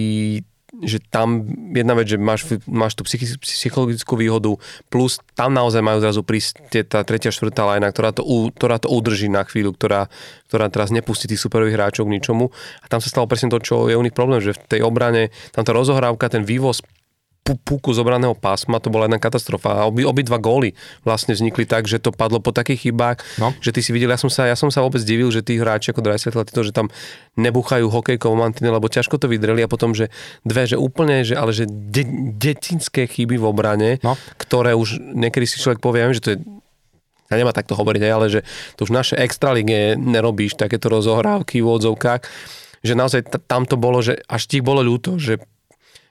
že 0.82 1.02
tam 1.02 1.42
jedna 1.74 1.98
vec, 1.98 2.06
že 2.06 2.18
máš, 2.18 2.46
máš 2.70 2.94
tú 2.94 3.02
psychologickú 3.42 4.14
výhodu, 4.14 4.54
plus 4.86 5.18
tam 5.34 5.50
naozaj 5.50 5.82
majú 5.82 5.98
zrazu 5.98 6.22
prísť 6.22 6.86
tá 6.86 7.02
tretia, 7.02 7.34
štvrtá 7.34 7.66
lajna, 7.66 7.90
ktorá 7.90 8.14
to, 8.14 8.22
ktorá 8.54 8.78
to 8.78 8.86
udrží 8.86 9.26
na 9.26 9.42
chvíľu, 9.42 9.74
ktorá, 9.74 10.06
ktorá 10.46 10.70
teraz 10.70 10.94
nepustí 10.94 11.26
tých 11.26 11.42
superových 11.42 11.74
hráčov 11.74 12.06
k 12.06 12.14
ničomu. 12.18 12.54
A 12.82 12.86
tam 12.86 13.02
sa 13.02 13.10
stalo 13.10 13.26
presne 13.26 13.50
to, 13.50 13.58
čo 13.58 13.90
je 13.90 13.98
u 13.98 14.02
nich 14.04 14.14
problém, 14.14 14.38
že 14.38 14.54
v 14.54 14.78
tej 14.78 14.80
obrane, 14.86 15.34
tam 15.50 15.66
tá 15.66 15.74
rozohrávka, 15.74 16.30
ten 16.30 16.46
vývoz 16.46 16.82
puku 17.56 17.94
zobraného 17.94 18.36
pásma, 18.36 18.82
to 18.82 18.92
bola 18.92 19.08
jedna 19.08 19.16
katastrofa. 19.16 19.80
A 19.80 19.88
obi, 19.88 20.04
obidva 20.04 20.36
góly 20.36 20.76
vlastne 21.06 21.32
vznikli 21.32 21.64
tak, 21.64 21.88
že 21.88 22.02
to 22.02 22.12
padlo 22.12 22.42
po 22.42 22.52
takých 22.52 22.90
chybách, 22.90 23.22
no. 23.40 23.54
že 23.62 23.70
ty 23.72 23.80
si 23.80 23.94
videl, 23.94 24.12
ja 24.12 24.20
som 24.20 24.28
sa, 24.28 24.44
ja 24.44 24.58
som 24.58 24.68
sa 24.68 24.84
vôbec 24.84 25.00
divil, 25.06 25.30
že 25.32 25.40
tí 25.40 25.56
hráči 25.56 25.94
ako 25.94 26.04
Dreisaitl, 26.04 26.44
to, 26.44 26.66
že 26.66 26.74
tam 26.74 26.92
nebuchajú 27.38 27.86
hokejkou 27.88 28.34
mantine, 28.34 28.68
lebo 28.68 28.90
ťažko 28.90 29.16
to 29.16 29.30
vydreli 29.30 29.62
a 29.62 29.70
potom, 29.70 29.94
že 29.94 30.10
dve, 30.42 30.66
že 30.66 30.76
úplne, 30.76 31.22
že, 31.22 31.38
ale 31.38 31.54
že 31.54 31.64
de, 31.64 32.04
detinské 32.34 33.06
chyby 33.06 33.38
v 33.38 33.46
obrane, 33.46 33.90
no. 34.02 34.18
ktoré 34.36 34.74
už 34.74 35.00
niekedy 35.14 35.46
si 35.46 35.62
človek 35.62 35.78
povie, 35.78 36.04
že 36.12 36.24
to 36.24 36.30
je 36.34 36.38
ja 37.28 37.36
nemá 37.36 37.52
takto 37.52 37.76
hovoriť, 37.76 38.02
ale 38.08 38.32
že 38.32 38.40
to 38.80 38.88
už 38.88 38.92
naše 38.92 39.14
extralige 39.20 40.00
nerobíš, 40.00 40.56
takéto 40.56 40.88
rozohrávky 40.88 41.60
v 41.60 41.68
odzovkách, 41.68 42.24
že 42.80 42.94
naozaj 42.96 43.20
t- 43.28 43.42
tam 43.44 43.68
to 43.68 43.76
bolo, 43.76 44.00
že 44.00 44.16
až 44.24 44.48
ti 44.48 44.64
bolo 44.64 44.80
ľúto, 44.80 45.20
že 45.20 45.42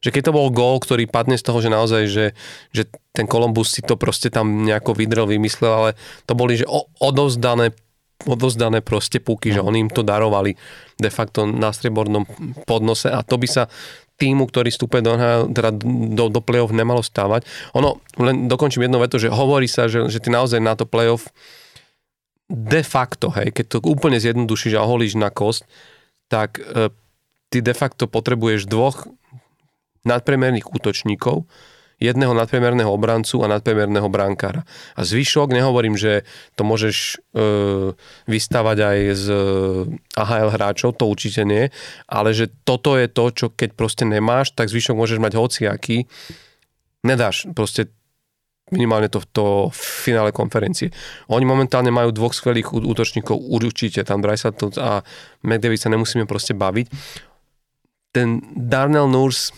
že 0.04 0.14
keď 0.14 0.30
to 0.30 0.36
bol 0.36 0.48
gól, 0.54 0.78
ktorý 0.80 1.10
padne 1.10 1.38
z 1.38 1.46
toho, 1.46 1.60
že 1.62 1.70
naozaj, 1.74 2.04
že, 2.10 2.26
že 2.72 2.84
ten 3.12 3.26
Kolumbus 3.26 3.74
si 3.74 3.82
to 3.82 3.98
proste 3.98 4.30
tam 4.30 4.66
nejako 4.66 4.94
vydrel, 4.94 5.26
vymyslel, 5.26 5.74
ale 5.74 5.90
to 6.30 6.34
boli, 6.38 6.60
že 6.60 6.66
odovzdané 7.02 7.74
odovzdané 8.26 8.82
proste 8.82 9.22
puky, 9.22 9.54
no. 9.54 9.56
že 9.56 9.62
oni 9.62 9.78
im 9.86 9.92
to 9.94 10.02
darovali 10.02 10.58
de 10.98 11.10
facto 11.14 11.46
na 11.46 11.70
striebornom 11.70 12.26
podnose 12.66 13.14
a 13.14 13.22
to 13.22 13.38
by 13.38 13.46
sa 13.46 13.70
týmu, 14.18 14.50
ktorý 14.50 14.74
vstúpe 14.74 15.06
do, 15.06 15.14
teda 15.54 15.70
do, 16.18 16.26
do 16.34 16.42
play-off 16.42 16.74
nemalo 16.74 17.06
stávať. 17.06 17.46
Ono, 17.78 18.02
len 18.18 18.50
dokončím 18.50 18.90
jedno 18.90 18.98
veto, 18.98 19.22
že 19.22 19.30
hovorí 19.30 19.70
sa, 19.70 19.86
že, 19.86 20.10
že 20.10 20.18
ty 20.18 20.34
naozaj 20.34 20.58
na 20.58 20.74
to 20.74 20.90
play-off 20.90 21.30
de 22.50 22.82
facto, 22.82 23.30
hej, 23.38 23.54
keď 23.54 23.78
to 23.78 23.78
úplne 23.86 24.18
zjednodušíš 24.18 24.80
a 24.80 24.88
holíš 24.88 25.20
na 25.20 25.30
kost, 25.30 25.68
tak 26.32 26.58
e, 26.58 26.90
ty 27.52 27.60
de 27.60 27.76
facto 27.76 28.10
potrebuješ 28.10 28.66
dvoch 28.66 29.06
nadpremerných 30.08 30.72
útočníkov, 30.72 31.43
jedného 31.98 32.30
nadpremerného 32.38 32.93
obrancu 32.93 33.41
a 33.41 33.50
nadpremerného 33.50 34.06
brankára. 34.06 34.62
A 34.93 35.02
zvyšok, 35.02 35.50
nehovorím, 35.50 35.98
že 35.98 36.22
to 36.54 36.62
môžeš 36.62 37.17
e, 37.34 37.43
vystavať 38.30 38.78
aj 38.78 38.98
z 39.17 39.26
e, 39.34 39.38
AHL 40.13 40.54
hráčov, 40.54 40.93
to 40.93 41.10
určite 41.10 41.41
nie, 41.41 41.74
ale 42.06 42.38
že 42.38 42.54
toto 42.62 42.93
je 42.93 43.10
to, 43.10 43.26
čo 43.34 43.48
keď 43.50 43.74
proste 43.74 44.06
nemáš, 44.06 44.54
tak 44.54 44.70
zvyšok 44.70 44.93
môžeš 44.93 45.17
mať 45.17 45.34
hociaký. 45.41 46.06
Nedáš 47.02 47.50
proste 47.58 47.89
minimálne 48.70 49.08
to 49.10 49.24
v 49.24 49.28
to 49.32 49.46
finále 49.74 50.30
konferencie. 50.36 50.91
Oni 51.32 51.48
momentálne 51.48 51.89
majú 51.89 52.12
dvoch 52.12 52.36
skvelých 52.36 52.78
útočníkov, 52.78 53.34
určite 53.34 54.04
tam 54.04 54.22
Dreisaitl 54.22 54.76
a 54.78 55.02
McDavid 55.41 55.80
sa 55.82 55.89
nemusíme 55.89 56.28
proste 56.28 56.52
baviť. 56.54 56.86
Ten 58.12 58.43
Darnell 58.54 59.08
Nurse 59.08 59.56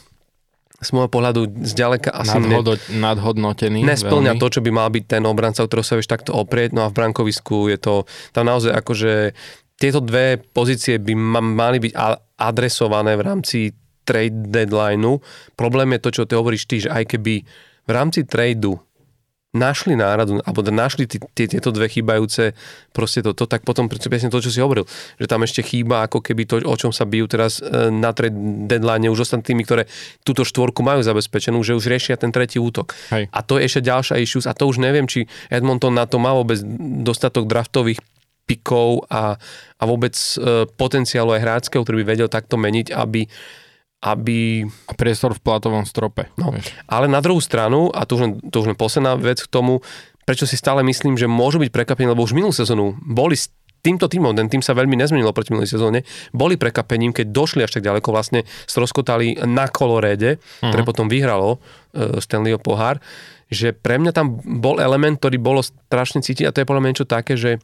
z 0.80 0.90
môjho 0.96 1.12
pohľadu 1.12 1.60
zďaleka 1.60 2.08
asi 2.16 2.40
Nadhodo, 2.40 2.80
ne, 2.80 3.04
nadhodnotený. 3.04 3.84
Nesplňa 3.84 4.32
veľmi. 4.36 4.42
to, 4.42 4.48
čo 4.48 4.60
by 4.64 4.72
mal 4.72 4.88
byť 4.88 5.04
ten 5.12 5.24
obranca, 5.28 5.68
ktorého 5.68 5.84
sa 5.84 6.00
vieš 6.00 6.08
takto 6.08 6.32
oprieť. 6.32 6.72
No 6.72 6.88
a 6.88 6.92
v 6.92 6.96
brankovisku 6.96 7.68
je 7.68 7.78
to 7.80 7.94
tam 8.32 8.48
naozaj 8.48 8.72
akože 8.72 9.36
tieto 9.76 10.00
dve 10.00 10.40
pozície 10.40 10.96
by 11.00 11.14
ma, 11.16 11.42
mali 11.44 11.84
byť 11.84 11.94
adresované 12.40 13.20
v 13.20 13.24
rámci 13.24 13.60
trade 14.08 14.52
deadlineu. 14.52 15.20
Problém 15.60 15.96
je 15.96 16.04
to, 16.04 16.10
čo 16.16 16.24
ty 16.24 16.34
hovoríš 16.40 16.64
ty, 16.66 16.84
že 16.84 16.90
aj 16.90 17.16
keby 17.16 17.44
v 17.86 17.92
rámci 17.92 18.24
tradu 18.24 18.80
našli 19.50 19.98
náradu, 19.98 20.46
alebo 20.46 20.62
našli 20.70 21.10
tie, 21.10 21.50
tieto 21.50 21.74
dve 21.74 21.90
chýbajúce 21.90 22.54
proste 22.94 23.26
toto, 23.26 23.50
tak 23.50 23.66
potom 23.66 23.90
presne 23.90 24.30
to, 24.30 24.46
čo 24.46 24.54
si 24.54 24.62
hovoril, 24.62 24.86
že 25.18 25.26
tam 25.26 25.42
ešte 25.42 25.66
chýba 25.66 26.06
ako 26.06 26.22
keby 26.22 26.46
to, 26.46 26.62
o 26.62 26.76
čom 26.78 26.94
sa 26.94 27.10
bijú 27.10 27.26
teraz 27.26 27.58
e, 27.58 27.90
na 27.90 28.14
trade 28.14 28.38
deadline 28.70 29.10
už 29.10 29.26
ostatnými, 29.26 29.66
ktoré 29.66 29.90
túto 30.22 30.46
štvorku 30.46 30.86
majú 30.86 31.02
zabezpečenú, 31.02 31.66
že 31.66 31.74
už 31.74 31.90
riešia 31.90 32.22
ten 32.22 32.30
tretí 32.30 32.62
útok. 32.62 32.94
Hej. 33.10 33.26
A 33.34 33.40
to 33.42 33.58
je 33.58 33.66
ešte 33.66 33.90
ďalšia 33.90 34.22
issues 34.22 34.46
a 34.46 34.54
to 34.54 34.70
už 34.70 34.78
neviem, 34.78 35.10
či 35.10 35.26
Edmonton 35.50 35.98
na 35.98 36.06
to 36.06 36.22
má 36.22 36.30
vôbec 36.30 36.62
dostatok 37.02 37.50
draftových 37.50 37.98
pikov 38.50 39.06
a, 39.10 39.38
a 39.78 39.84
vôbec 39.86 40.14
e, 40.18 40.66
potenciálu 40.74 41.38
aj 41.38 41.42
hráčského, 41.42 41.82
ktorý 41.86 42.02
by 42.02 42.18
vedel 42.18 42.30
takto 42.30 42.58
meniť, 42.58 42.94
aby 42.94 43.30
aby... 44.00 44.64
Priestor 44.96 45.36
v 45.36 45.44
platovom 45.44 45.84
strope. 45.84 46.32
No, 46.40 46.56
ale 46.88 47.06
na 47.12 47.20
druhú 47.20 47.44
stranu, 47.44 47.92
a 47.92 48.08
to 48.08 48.20
už, 48.20 48.22
len, 48.24 48.34
to 48.48 48.64
už 48.64 48.72
len 48.72 48.78
posledná 48.80 49.20
vec 49.20 49.44
k 49.44 49.52
tomu, 49.52 49.84
prečo 50.24 50.48
si 50.48 50.56
stále 50.56 50.86
myslím, 50.88 51.20
že 51.20 51.28
môžu 51.28 51.60
byť 51.60 51.72
prekvapení, 51.74 52.08
lebo 52.12 52.24
už 52.24 52.38
minulú 52.38 52.56
sezónu 52.56 52.96
boli 53.04 53.36
s 53.36 53.52
týmto 53.80 54.12
týmom, 54.12 54.36
ten 54.36 54.52
tým 54.52 54.60
sa 54.60 54.76
veľmi 54.76 54.96
nezmenil 55.00 55.32
proti 55.32 55.56
minulej 55.56 55.72
sezóne, 55.72 56.04
boli 56.36 56.60
prekapením, 56.60 57.16
keď 57.16 57.32
došli 57.32 57.64
až 57.64 57.80
tak 57.80 57.88
ďaleko, 57.88 58.12
vlastne 58.12 58.44
stroskotali 58.68 59.40
na 59.48 59.72
koloréde, 59.72 60.36
uh-huh. 60.36 60.72
ktoré 60.72 60.84
potom 60.84 61.08
vyhralo 61.08 61.58
uh, 61.58 62.20
Stanleyho 62.20 62.60
pohár, 62.60 63.00
že 63.50 63.72
pre 63.74 63.98
mňa 63.98 64.12
tam 64.12 64.44
bol 64.44 64.78
element, 64.84 65.18
ktorý 65.18 65.40
bolo 65.40 65.64
strašne 65.64 66.22
cítiť 66.22 66.46
a 66.46 66.54
to 66.54 66.62
je 66.62 66.68
podľa 66.68 66.82
mňa 66.84 66.92
niečo 66.92 67.08
také, 67.08 67.34
že 67.40 67.64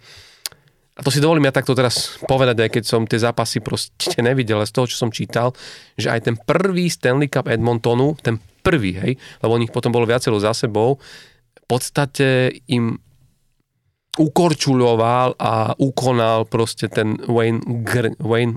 a 0.96 1.04
to 1.04 1.12
si 1.12 1.20
dovolím 1.20 1.52
ja 1.52 1.56
takto 1.56 1.76
teraz 1.76 2.16
povedať, 2.24 2.56
aj 2.64 2.72
keď 2.72 2.84
som 2.88 3.04
tie 3.04 3.20
zápasy 3.20 3.60
proste 3.60 4.16
nevidel, 4.24 4.64
ale 4.64 4.70
z 4.70 4.76
toho, 4.80 4.88
čo 4.88 4.96
som 4.96 5.12
čítal, 5.12 5.52
že 6.00 6.08
aj 6.08 6.32
ten 6.32 6.36
prvý 6.40 6.88
Stanley 6.88 7.28
Cup 7.28 7.52
Edmontonu, 7.52 8.16
ten 8.24 8.40
prvý, 8.64 8.96
hej, 8.96 9.14
lebo 9.44 9.60
nich 9.60 9.76
potom 9.76 9.92
bolo 9.92 10.08
viacero 10.08 10.40
za 10.40 10.56
sebou, 10.56 10.96
v 11.56 11.66
podstate 11.68 12.64
im 12.72 12.96
ukorčuloval 14.16 15.36
a 15.36 15.76
ukonal 15.76 16.48
proste 16.48 16.88
ten 16.88 17.20
Wayne, 17.28 17.60
Gr- 17.84 18.16
Wayne 18.24 18.56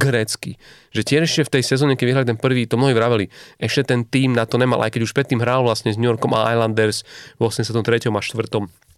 grécky. 0.00 0.56
Že 0.96 1.02
tiež 1.04 1.22
ešte 1.28 1.44
v 1.44 1.52
tej 1.60 1.64
sezóne, 1.68 1.92
keď 2.00 2.06
vyhrali 2.08 2.30
ten 2.32 2.40
prvý, 2.40 2.64
to 2.64 2.80
mnohí 2.80 2.96
vraveli, 2.96 3.28
ešte 3.60 3.92
ten 3.92 4.08
tým 4.08 4.32
na 4.32 4.48
to 4.48 4.56
nemal, 4.56 4.80
aj 4.80 4.96
keď 4.96 5.04
už 5.04 5.12
predtým 5.12 5.44
hral 5.44 5.60
vlastne 5.68 5.92
s 5.92 6.00
New 6.00 6.08
Yorkom 6.08 6.32
a 6.32 6.56
Islanders 6.56 7.04
v 7.36 7.44
83. 7.44 8.08
a 8.08 8.20
4 8.24 8.89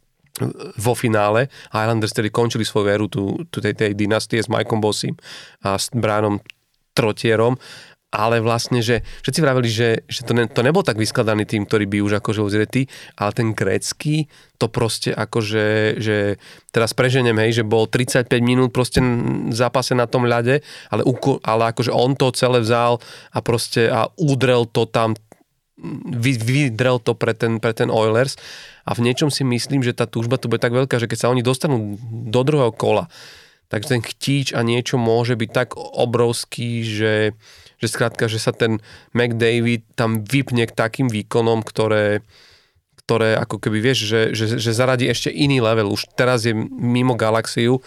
vo 0.81 0.95
finále. 0.97 1.53
Highlanders 1.77 2.16
tedy 2.16 2.33
končili 2.33 2.64
svoju 2.64 2.85
veru 2.88 3.07
tu, 3.09 3.37
tu 3.53 3.61
tej, 3.61 3.77
tej 3.77 3.92
dynastie 3.92 4.40
s 4.40 4.49
Mikeom 4.49 4.81
Bossim 4.81 5.12
a 5.61 5.77
s 5.77 5.92
Bránom 5.92 6.40
Trotierom 6.97 7.57
ale 8.12 8.45
vlastne, 8.45 8.85
že 8.85 9.01
všetci 9.25 9.40
vraveli, 9.40 9.68
že, 9.73 10.05
že 10.05 10.21
to, 10.29 10.37
ne, 10.37 10.45
to 10.45 10.61
nebol 10.61 10.85
tak 10.85 11.01
vyskladaný 11.01 11.49
tým, 11.49 11.64
ktorý 11.64 11.88
by 11.88 11.99
už 12.05 12.12
akože 12.21 12.45
uzretý, 12.45 12.85
ale 13.16 13.33
ten 13.33 13.57
grécky, 13.57 14.29
to 14.61 14.68
proste 14.68 15.16
akože, 15.16 15.97
že 15.97 16.37
teraz 16.77 16.92
preženiem, 16.92 17.40
hej, 17.40 17.64
že 17.64 17.64
bol 17.64 17.88
35 17.88 18.29
minút 18.45 18.68
proste 18.77 19.01
zápase 19.57 19.97
na 19.97 20.05
tom 20.05 20.29
ľade, 20.29 20.61
ale, 20.92 21.03
ale 21.40 21.62
akože 21.73 21.88
on 21.88 22.12
to 22.12 22.29
celé 22.37 22.61
vzal 22.61 23.01
a 23.33 23.40
proste 23.40 23.88
a 23.88 24.12
udrel 24.21 24.68
to 24.68 24.85
tam 24.85 25.16
vy, 26.07 26.33
vydrel 26.38 27.03
to 27.03 27.18
pre 27.18 27.35
ten, 27.35 27.59
pre 27.59 27.75
ten 27.75 27.90
Oilers 27.90 28.38
a 28.87 28.95
v 28.95 29.05
niečom 29.11 29.29
si 29.29 29.42
myslím, 29.42 29.83
že 29.83 29.95
tá 29.95 30.07
túžba 30.07 30.38
tu 30.38 30.47
bude 30.47 30.62
tak 30.62 30.75
veľká, 30.75 31.03
že 31.03 31.11
keď 31.11 31.18
sa 31.27 31.31
oni 31.35 31.42
dostanú 31.42 31.99
do 32.09 32.40
druhého 32.47 32.71
kola, 32.71 33.11
tak 33.66 33.88
ten 33.88 34.05
chtíč 34.05 34.53
a 34.53 34.61
niečo 34.61 35.01
môže 35.01 35.33
byť 35.33 35.51
tak 35.51 35.68
obrovský, 35.77 36.85
že, 36.85 37.33
že 37.81 37.87
skrátka, 37.88 38.29
že 38.29 38.37
sa 38.37 38.53
ten 38.53 38.85
McDavid 39.16 39.83
tam 39.97 40.23
vypne 40.23 40.68
k 40.68 40.77
takým 40.77 41.09
výkonom, 41.09 41.64
ktoré, 41.64 42.21
ktoré 43.03 43.35
ako 43.40 43.57
keby 43.59 43.79
vieš, 43.81 44.05
že, 44.07 44.21
že, 44.37 44.47
že 44.61 44.77
zaradí 44.77 45.09
ešte 45.09 45.33
iný 45.33 45.64
level. 45.64 45.88
Už 45.88 46.05
teraz 46.12 46.45
je 46.45 46.53
mimo 46.68 47.16
galaxiu 47.16 47.81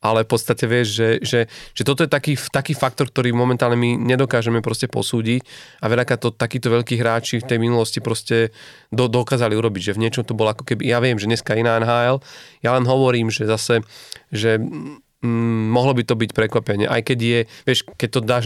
ale 0.00 0.24
v 0.24 0.28
podstate 0.32 0.64
vieš, 0.64 0.96
že, 0.96 1.08
že, 1.20 1.40
že 1.76 1.82
toto 1.84 2.00
je 2.00 2.10
taký, 2.10 2.32
taký 2.36 2.72
faktor, 2.72 3.12
ktorý 3.12 3.36
momentálne 3.36 3.76
my 3.76 4.00
nedokážeme 4.00 4.64
proste 4.64 4.88
posúdiť. 4.88 5.44
A 5.84 5.92
veľaká 5.92 6.16
to 6.16 6.32
takíto 6.32 6.72
veľkí 6.72 6.96
hráči 6.96 7.44
v 7.44 7.48
tej 7.48 7.58
minulosti 7.60 8.00
proste 8.00 8.56
do, 8.88 9.12
dokázali 9.12 9.52
urobiť, 9.52 9.92
že 9.92 9.96
v 9.96 10.02
niečom 10.08 10.24
to 10.24 10.32
bolo 10.32 10.56
ako 10.56 10.64
keby, 10.64 10.88
ja 10.88 11.04
viem, 11.04 11.20
že 11.20 11.28
dneska 11.28 11.52
iná 11.52 11.76
NHL, 11.76 12.24
ja 12.64 12.70
len 12.72 12.88
hovorím, 12.88 13.28
že 13.28 13.44
zase, 13.44 13.84
že 14.32 14.56
mm, 14.56 15.68
mohlo 15.68 15.92
by 15.92 16.02
to 16.08 16.16
byť 16.16 16.30
prekvapenie, 16.32 16.88
aj 16.88 17.04
keď 17.04 17.18
je, 17.20 17.40
vieš, 17.68 17.84
keď 18.00 18.08
to 18.08 18.20
dáš 18.24 18.44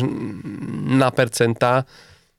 na 0.90 1.14
percentá, 1.14 1.86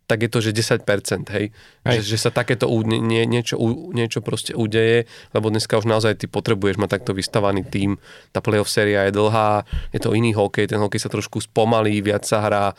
tak 0.05 0.21
je 0.21 0.29
to, 0.29 0.39
že 0.41 0.53
10%, 0.53 0.85
hej. 1.33 1.49
hej. 1.85 1.97
Že, 1.99 2.01
že 2.05 2.17
sa 2.21 2.29
takéto 2.29 2.69
u, 2.69 2.85
nie, 2.85 3.25
niečo, 3.25 3.57
u, 3.57 3.89
niečo 3.89 4.21
proste 4.21 4.53
udeje, 4.53 5.09
lebo 5.33 5.49
dneska 5.49 5.81
už 5.81 5.89
naozaj 5.89 6.21
ty 6.21 6.25
potrebuješ 6.29 6.77
mať 6.77 7.01
takto 7.01 7.17
vystavaný 7.17 7.65
tým. 7.65 7.97
Tá 8.29 8.39
playoff 8.39 8.69
séria 8.69 9.09
je 9.09 9.17
dlhá, 9.17 9.65
je 9.89 9.99
to 10.01 10.13
iný 10.13 10.37
hokej, 10.37 10.69
ten 10.69 10.77
hokej 10.77 11.01
sa 11.01 11.09
trošku 11.09 11.41
spomalí, 11.41 12.05
viac 12.05 12.21
sa 12.21 12.45
hrá 12.45 12.77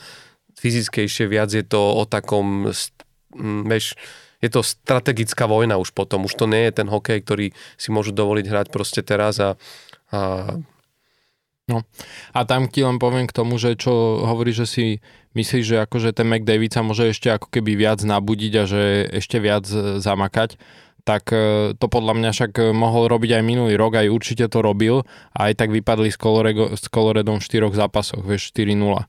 fyzickejšie, 0.56 1.26
viac 1.26 1.50
je 1.50 1.66
to 1.66 1.82
o 1.82 2.06
takom, 2.06 2.70
vieš, 3.66 3.98
je 4.38 4.48
to 4.52 4.62
strategická 4.62 5.48
vojna 5.50 5.80
už 5.80 5.90
potom. 5.90 6.30
Už 6.30 6.38
to 6.38 6.46
nie 6.46 6.70
je 6.70 6.78
ten 6.78 6.88
hokej, 6.88 7.24
ktorý 7.26 7.46
si 7.74 7.88
môžu 7.90 8.14
dovoliť 8.14 8.46
hrať 8.46 8.66
proste 8.70 9.02
teraz 9.02 9.42
a, 9.42 9.58
a 10.12 10.54
No 11.66 11.82
a 12.30 12.46
tam 12.46 12.70
ti 12.70 12.86
len 12.86 13.02
poviem 13.02 13.26
k 13.26 13.34
tomu, 13.34 13.58
že 13.58 13.74
čo 13.74 14.22
hovorí, 14.22 14.54
že 14.54 14.70
si 14.70 15.02
myslíš, 15.34 15.64
že 15.66 15.76
akože 15.82 16.14
ten 16.14 16.30
McDavid 16.30 16.70
sa 16.70 16.86
môže 16.86 17.10
ešte 17.10 17.26
ako 17.26 17.50
keby 17.50 17.74
viac 17.74 17.98
nabudiť 18.06 18.52
a 18.54 18.64
že 18.70 18.82
ešte 19.10 19.42
viac 19.42 19.66
e, 19.74 19.98
zamakať, 19.98 20.62
tak 21.02 21.26
e, 21.34 21.74
to 21.74 21.86
podľa 21.90 22.14
mňa 22.22 22.30
však 22.30 22.70
mohol 22.70 23.10
robiť 23.10 23.42
aj 23.42 23.42
minulý 23.42 23.74
rok, 23.74 23.98
aj 23.98 24.06
určite 24.06 24.46
to 24.46 24.62
robil 24.62 25.02
a 25.34 25.50
aj 25.50 25.58
tak 25.58 25.74
vypadli 25.74 26.14
s, 26.14 26.14
Colorego, 26.14 26.70
s 26.70 26.86
Coloredom 26.86 27.42
v 27.42 27.46
štyroch 27.50 27.74
zápasoch, 27.74 28.22
vieš, 28.22 28.54
4-0. 28.54 29.02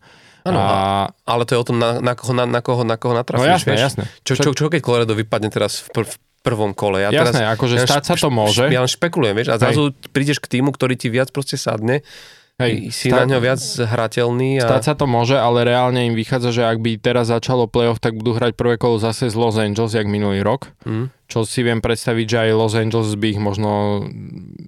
Ano, 0.50 0.58
a... 0.58 1.14
ale 1.30 1.46
to 1.46 1.54
je 1.54 1.60
o 1.62 1.66
tom, 1.68 1.78
na, 1.78 2.02
na 2.02 2.18
koho, 2.18 2.34
na, 2.34 2.50
na 2.50 2.66
koho, 2.66 2.82
na 2.82 2.98
koho 2.98 3.14
natrafíš, 3.14 3.46
no 3.46 3.54
jasné, 3.54 3.72
vieš? 3.78 3.86
jasné. 3.86 4.04
Čo, 4.26 4.34
čo, 4.34 4.50
čo, 4.58 4.66
keď 4.74 4.82
Colorado 4.82 5.14
vypadne 5.14 5.54
teraz 5.54 5.86
v, 5.86 6.02
pr- 6.02 6.10
v 6.10 6.18
prvom 6.42 6.74
kole? 6.74 7.06
Ja 7.06 7.14
jasné, 7.14 7.46
teraz, 7.46 7.54
akože 7.54 7.76
ja 7.78 7.86
stať 7.86 8.04
sa 8.10 8.16
to 8.18 8.34
môže. 8.34 8.66
Ja 8.74 8.82
len 8.82 8.90
špekulujem, 8.90 9.38
vieš, 9.38 9.54
a 9.54 9.62
zrazu 9.62 9.94
prídeš 10.10 10.42
k 10.42 10.58
týmu, 10.58 10.74
ktorý 10.74 10.98
ti 10.98 11.14
viac 11.14 11.30
proste 11.30 11.54
sadne 11.54 12.02
Hej, 12.58 12.90
si 12.90 13.14
stá... 13.14 13.22
na 13.22 13.30
ňo 13.30 13.38
viac 13.38 13.62
hrateľný. 13.62 14.58
A... 14.58 14.66
Stať 14.66 14.84
sa 14.90 14.94
to 14.98 15.06
môže, 15.06 15.38
ale 15.38 15.62
reálne 15.62 16.10
im 16.10 16.18
vychádza, 16.18 16.50
že 16.50 16.64
ak 16.66 16.82
by 16.82 16.98
teraz 16.98 17.30
začalo 17.30 17.70
playoff, 17.70 18.02
tak 18.02 18.18
budú 18.18 18.34
hrať 18.34 18.58
prvé 18.58 18.82
kolo 18.82 18.98
zase 18.98 19.30
z 19.30 19.38
Los 19.38 19.62
Angeles, 19.62 19.94
jak 19.94 20.10
minulý 20.10 20.42
rok. 20.42 20.74
Mm. 20.82 21.14
Čo 21.30 21.46
si 21.46 21.62
viem 21.62 21.86
predstaviť, 21.86 22.26
že 22.26 22.38
aj 22.50 22.58
Los 22.58 22.74
Angeles 22.74 23.14
by 23.14 23.28
ich 23.30 23.38
možno 23.38 24.02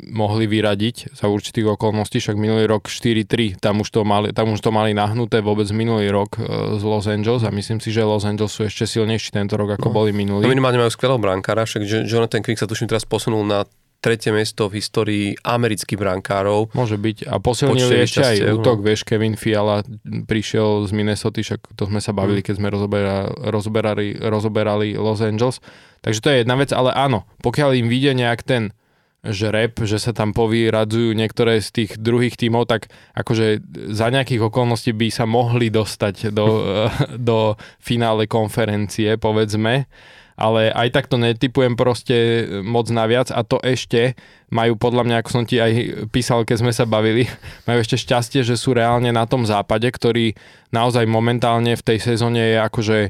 mohli 0.06 0.46
vyradiť 0.46 1.18
za 1.18 1.34
určitých 1.34 1.74
okolností, 1.74 2.22
však 2.22 2.38
minulý 2.38 2.70
rok 2.70 2.94
4-3, 2.94 3.58
tam 3.58 3.82
už 3.82 3.90
to 3.90 4.06
mali, 4.06 4.38
tam 4.38 4.54
už 4.54 4.62
to 4.62 4.70
mali 4.70 4.94
nahnuté 4.94 5.42
vôbec 5.42 5.66
minulý 5.74 6.14
rok 6.14 6.38
e, 6.38 6.46
z 6.78 6.84
Los 6.86 7.10
Angeles 7.10 7.42
a 7.42 7.50
myslím 7.50 7.82
si, 7.82 7.90
že 7.90 8.06
Los 8.06 8.22
Angeles 8.22 8.54
sú 8.54 8.70
ešte 8.70 8.86
silnejší 8.86 9.34
tento 9.34 9.58
rok, 9.58 9.82
ako 9.82 9.90
no. 9.90 9.94
boli 9.98 10.12
minulý. 10.14 10.46
No 10.46 10.54
minimálne 10.54 10.78
majú 10.78 10.94
skvelého 10.94 11.18
brankára, 11.18 11.66
však 11.66 12.06
Jonathan 12.06 12.46
Quick 12.46 12.62
sa 12.62 12.70
tuším 12.70 12.86
teraz 12.92 13.08
posunul 13.08 13.42
na 13.50 13.66
tretie 14.00 14.32
miesto 14.32 14.72
v 14.72 14.80
histórii 14.80 15.26
amerických 15.44 16.00
brankárov. 16.00 16.72
Môže 16.72 16.96
byť. 16.96 17.28
A 17.28 17.36
posilnili 17.44 18.08
ešte 18.08 18.24
aj 18.24 18.56
útok, 18.56 18.80
vieš, 18.80 19.04
Kevin 19.04 19.36
Fiala 19.36 19.84
prišiel 20.04 20.88
z 20.88 20.92
Minnesota, 20.96 21.44
však 21.44 21.76
to 21.76 21.84
sme 21.88 22.00
sa 22.00 22.16
bavili, 22.16 22.40
mm. 22.40 22.46
keď 22.48 22.54
sme 22.56 22.68
rozoberali, 22.72 23.30
rozoberali, 23.52 24.08
rozoberali 24.18 24.88
Los 24.96 25.20
Angeles. 25.20 25.60
Takže 26.00 26.20
to 26.24 26.28
je 26.32 26.38
jedna 26.48 26.56
vec, 26.56 26.72
ale 26.72 26.96
áno, 26.96 27.28
pokiaľ 27.44 27.76
im 27.76 27.92
vyjde 27.92 28.16
nejak 28.16 28.42
ten 28.48 28.72
žreb, 29.20 29.76
že 29.84 30.00
sa 30.00 30.16
tam 30.16 30.32
povyradzujú 30.32 31.12
niektoré 31.12 31.60
z 31.60 31.70
tých 31.76 31.92
druhých 32.00 32.40
tímov, 32.40 32.72
tak 32.72 32.88
akože 33.20 33.60
za 33.92 34.08
nejakých 34.08 34.48
okolností 34.48 34.96
by 34.96 35.12
sa 35.12 35.28
mohli 35.28 35.68
dostať 35.68 36.32
do, 36.32 36.48
do 37.30 37.60
finále 37.84 38.32
konferencie, 38.32 39.20
povedzme 39.20 39.92
ale 40.40 40.72
aj 40.72 40.96
tak 40.96 41.06
to 41.12 41.20
netypujem 41.20 41.76
proste 41.76 42.48
moc 42.64 42.88
naviac. 42.88 43.28
A 43.36 43.44
to 43.44 43.60
ešte 43.60 44.16
majú 44.48 44.80
podľa 44.80 45.04
mňa, 45.04 45.16
ako 45.20 45.30
som 45.30 45.44
ti 45.44 45.60
aj 45.60 46.08
písal, 46.16 46.48
keď 46.48 46.58
sme 46.64 46.72
sa 46.72 46.88
bavili, 46.88 47.28
majú 47.68 47.84
ešte 47.84 48.00
šťastie, 48.00 48.48
že 48.48 48.56
sú 48.56 48.72
reálne 48.72 49.12
na 49.12 49.28
tom 49.28 49.44
západe, 49.44 49.92
ktorý 49.92 50.32
naozaj 50.72 51.04
momentálne 51.04 51.76
v 51.76 51.84
tej 51.84 52.00
sezóne 52.00 52.56
je 52.56 52.58
akože 52.58 53.00
e, 53.04 53.10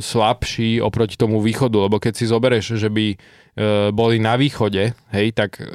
slabší 0.00 0.80
oproti 0.80 1.20
tomu 1.20 1.44
východu, 1.44 1.76
lebo 1.86 2.00
keď 2.00 2.12
si 2.16 2.24
zoberieš, 2.24 2.80
že 2.80 2.88
by 2.88 3.06
e, 3.12 3.16
boli 3.92 4.16
na 4.16 4.40
východe, 4.40 4.96
hej, 5.12 5.26
tak 5.36 5.60
e, 5.60 5.68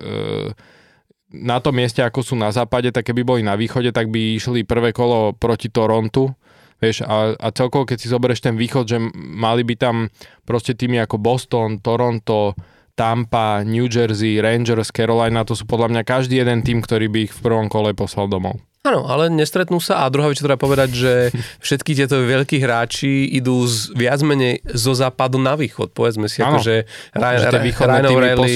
na 1.32 1.64
tom 1.64 1.80
mieste, 1.80 2.04
ako 2.04 2.26
sú 2.26 2.36
na 2.36 2.52
západe, 2.52 2.92
tak 2.92 3.08
keby 3.08 3.24
boli 3.24 3.42
na 3.46 3.56
východe, 3.56 3.94
tak 3.96 4.12
by 4.12 4.36
išli 4.36 4.68
prvé 4.68 4.92
kolo 4.92 5.32
proti 5.32 5.72
Torontu, 5.72 6.36
Vieš, 6.82 7.06
a, 7.06 7.38
a 7.38 7.48
celkovo, 7.54 7.86
keď 7.86 7.98
si 8.02 8.10
zoberieš 8.10 8.42
ten 8.42 8.58
východ, 8.58 8.90
že 8.90 8.98
mali 9.16 9.62
by 9.62 9.78
tam 9.78 10.10
proste 10.50 10.74
týmy 10.74 10.98
ako 11.06 11.22
Boston, 11.22 11.78
Toronto, 11.78 12.58
Tampa, 12.98 13.62
New 13.62 13.86
Jersey, 13.86 14.42
Rangers, 14.42 14.90
Carolina, 14.90 15.46
to 15.46 15.54
sú 15.54 15.70
podľa 15.70 15.94
mňa 15.94 16.02
každý 16.02 16.42
jeden 16.42 16.66
tým, 16.66 16.82
ktorý 16.82 17.08
by 17.08 17.20
ich 17.30 17.34
v 17.38 17.44
prvom 17.46 17.70
kole 17.70 17.94
poslal 17.94 18.28
domov. 18.28 18.58
Áno, 18.82 19.06
ale 19.06 19.30
nestretnú 19.30 19.78
sa 19.78 20.02
a 20.02 20.10
druhá 20.10 20.26
vec, 20.26 20.42
čo 20.42 20.50
treba 20.50 20.58
povedať, 20.58 20.90
že 20.90 21.14
všetky 21.66 21.94
tieto 21.94 22.18
veľkí 22.18 22.58
hráči 22.58 23.30
idú 23.30 23.62
z, 23.70 23.94
viac 23.94 24.26
menej 24.26 24.66
zo 24.66 24.98
západu 24.98 25.38
na 25.38 25.54
východ, 25.54 25.94
povedzme 25.94 26.26
si, 26.26 26.42
Áno, 26.42 26.58
akože 26.58 26.90
Ryan 27.14 28.10
O'Reilly, 28.10 28.56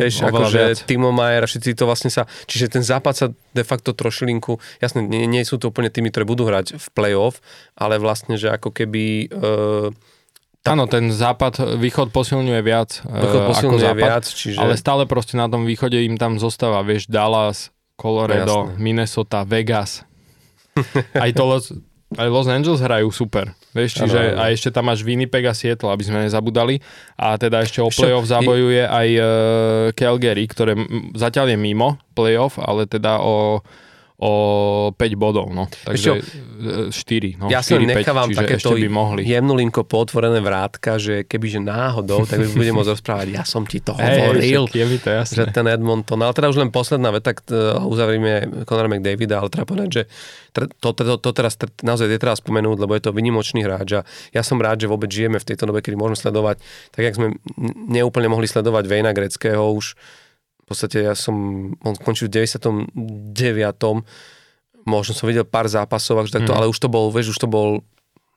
vieš, 0.00 0.14
akože. 0.24 0.88
Timo 0.88 1.12
Mayer 1.12 1.44
všetci 1.44 1.76
to 1.76 1.84
vlastne 1.84 2.08
sa, 2.08 2.24
čiže 2.48 2.72
ten 2.72 2.80
západ 2.80 3.12
sa 3.12 3.26
de 3.52 3.60
facto 3.60 3.92
trošilinku, 3.92 4.56
jasne, 4.80 5.04
nie, 5.04 5.28
nie 5.28 5.44
sú 5.44 5.60
to 5.60 5.68
úplne 5.68 5.92
týmy, 5.92 6.08
ktoré 6.08 6.24
budú 6.24 6.48
hrať 6.48 6.80
v 6.80 6.86
play-off, 6.96 7.44
ale 7.76 8.00
vlastne, 8.00 8.40
že 8.40 8.48
ako 8.48 8.72
keby 8.72 9.28
uh, 9.28 9.92
Áno, 10.60 10.84
ten 10.88 11.08
západ, 11.08 11.76
východ 11.80 12.12
posilňuje 12.12 12.60
viac 12.60 13.00
Východ 13.00 13.40
eh, 13.44 13.48
posilňuje 13.48 13.80
ako 13.80 13.88
západ, 13.92 14.08
viac, 14.08 14.24
čiže- 14.24 14.60
ale 14.60 14.76
stále 14.76 15.04
proste 15.08 15.36
na 15.36 15.48
tom 15.48 15.64
východe 15.64 16.00
im 16.00 16.16
tam 16.16 16.36
zostáva, 16.36 16.80
vieš, 16.84 17.08
Dallas, 17.08 17.72
Colorado, 18.00 18.72
Jasné. 18.72 18.80
Minnesota, 18.80 19.44
Vegas. 19.44 20.08
Aj 21.12 21.30
to 21.30 21.44
Los, 21.44 21.76
aj 22.10 22.26
Los 22.26 22.48
Angeles 22.48 22.80
hrajú 22.80 23.12
super. 23.12 23.52
Vieš, 23.70 24.02
čiže 24.02 24.18
Áno, 24.18 24.32
áno. 24.34 24.40
a 24.40 24.50
ešte 24.50 24.72
tam 24.72 24.88
máš 24.88 25.04
Winnipeg 25.04 25.44
a 25.44 25.52
Seattle, 25.52 25.92
aby 25.92 26.02
sme 26.02 26.24
nezabudali. 26.24 26.80
A 27.14 27.36
teda 27.36 27.60
ešte 27.60 27.78
o 27.78 27.86
playoff 27.86 28.24
zabojuje 28.24 28.82
aj 28.82 29.08
uh, 29.14 29.26
Calgary, 29.92 30.42
ktoré 30.44 30.74
m- 30.74 31.12
zatiaľ 31.12 31.52
je 31.52 31.58
mimo 31.60 32.00
playoff, 32.10 32.56
ale 32.56 32.88
teda 32.88 33.20
o 33.20 33.60
o 34.20 34.32
5 34.92 35.00
bodov, 35.16 35.48
no. 35.48 35.64
Takže 35.88 36.20
4, 36.92 37.40
no. 37.40 37.48
ja 37.48 37.64
si 37.64 37.72
4, 37.72 37.88
nechávam 37.88 38.28
5, 38.28 38.36
čiže 38.36 38.40
takéto 38.44 38.76
by 38.76 38.88
mohli. 38.92 39.20
jemnulinko 39.24 39.88
potvorené 39.88 40.44
vrátka, 40.44 41.00
že 41.00 41.24
kebyže 41.24 41.64
náhodou, 41.64 42.28
tak 42.28 42.44
už 42.44 42.52
budem 42.52 42.76
môcť 42.76 42.92
rozprávať, 43.00 43.26
ja 43.32 43.48
som 43.48 43.64
ti 43.64 43.80
to 43.80 43.96
hovoril. 43.96 44.68
však 44.68 44.76
je 44.76 45.00
to 45.00 45.10
jasné. 45.10 45.34
že 45.40 45.42
ten 45.56 45.64
Edmonton, 45.72 46.20
ale 46.20 46.36
teda 46.36 46.52
už 46.52 46.60
len 46.60 46.68
posledná 46.68 47.08
veta, 47.08 47.32
k- 47.32 47.48
uzavrieme 47.80 48.64
Conor 48.68 48.92
McDavida, 48.92 49.40
ale 49.40 49.48
treba 49.48 49.64
povedať, 49.64 49.88
že 49.88 50.02
to, 50.52 50.92
to, 50.92 51.16
to 51.16 51.30
teraz 51.32 51.56
naozaj 51.80 52.04
je 52.12 52.20
treba 52.20 52.36
spomenúť, 52.36 52.76
lebo 52.76 52.92
je 52.92 53.02
to 53.08 53.16
vynimočný 53.16 53.64
hráč 53.64 53.88
a 53.96 54.00
ja 54.36 54.44
som 54.44 54.60
rád, 54.60 54.84
že 54.84 54.90
vôbec 54.92 55.08
žijeme 55.08 55.40
v 55.40 55.48
tejto 55.48 55.64
dobe, 55.64 55.80
kedy 55.80 55.96
môžeme 55.96 56.20
sledovať, 56.28 56.60
tak 56.92 57.08
jak 57.08 57.16
sme 57.16 57.40
neúplne 57.88 58.28
mohli 58.28 58.44
sledovať 58.44 58.84
Vejna 58.84 59.16
Greckého 59.16 59.64
už 59.72 59.96
podstate 60.70 61.02
ja 61.02 61.14
som, 61.14 61.34
on 61.80 61.94
končil 61.96 62.26
v 62.26 62.38
99. 62.38 64.06
Možno 64.82 65.12
som 65.12 65.26
videl 65.26 65.44
pár 65.44 65.66
zápasov, 65.66 66.22
takže 66.22 66.38
takto, 66.38 66.52
Mhm. 66.52 66.58
ale 66.58 66.66
už 66.66 66.78
to 66.78 66.88
bol, 66.88 67.10
vieš, 67.10 67.34
už 67.34 67.40
to 67.40 67.48
bol 67.48 67.84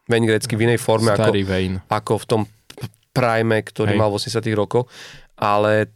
Vejn 0.03 0.27
Grecký 0.27 0.53
v 0.53 0.67
inej 0.67 0.79
forme 0.79 1.09
ako, 1.09 1.23
Starý 1.23 1.43
Vane. 1.43 1.77
ako 1.87 2.13
v 2.17 2.25
tom 2.27 2.41
prime, 3.09 3.61
ktorý 3.61 3.95
Hej. 3.95 3.99
mal 3.99 4.09
v 4.09 4.17
80 4.17 4.51
rokoch, 4.53 4.91
ale 5.33 5.87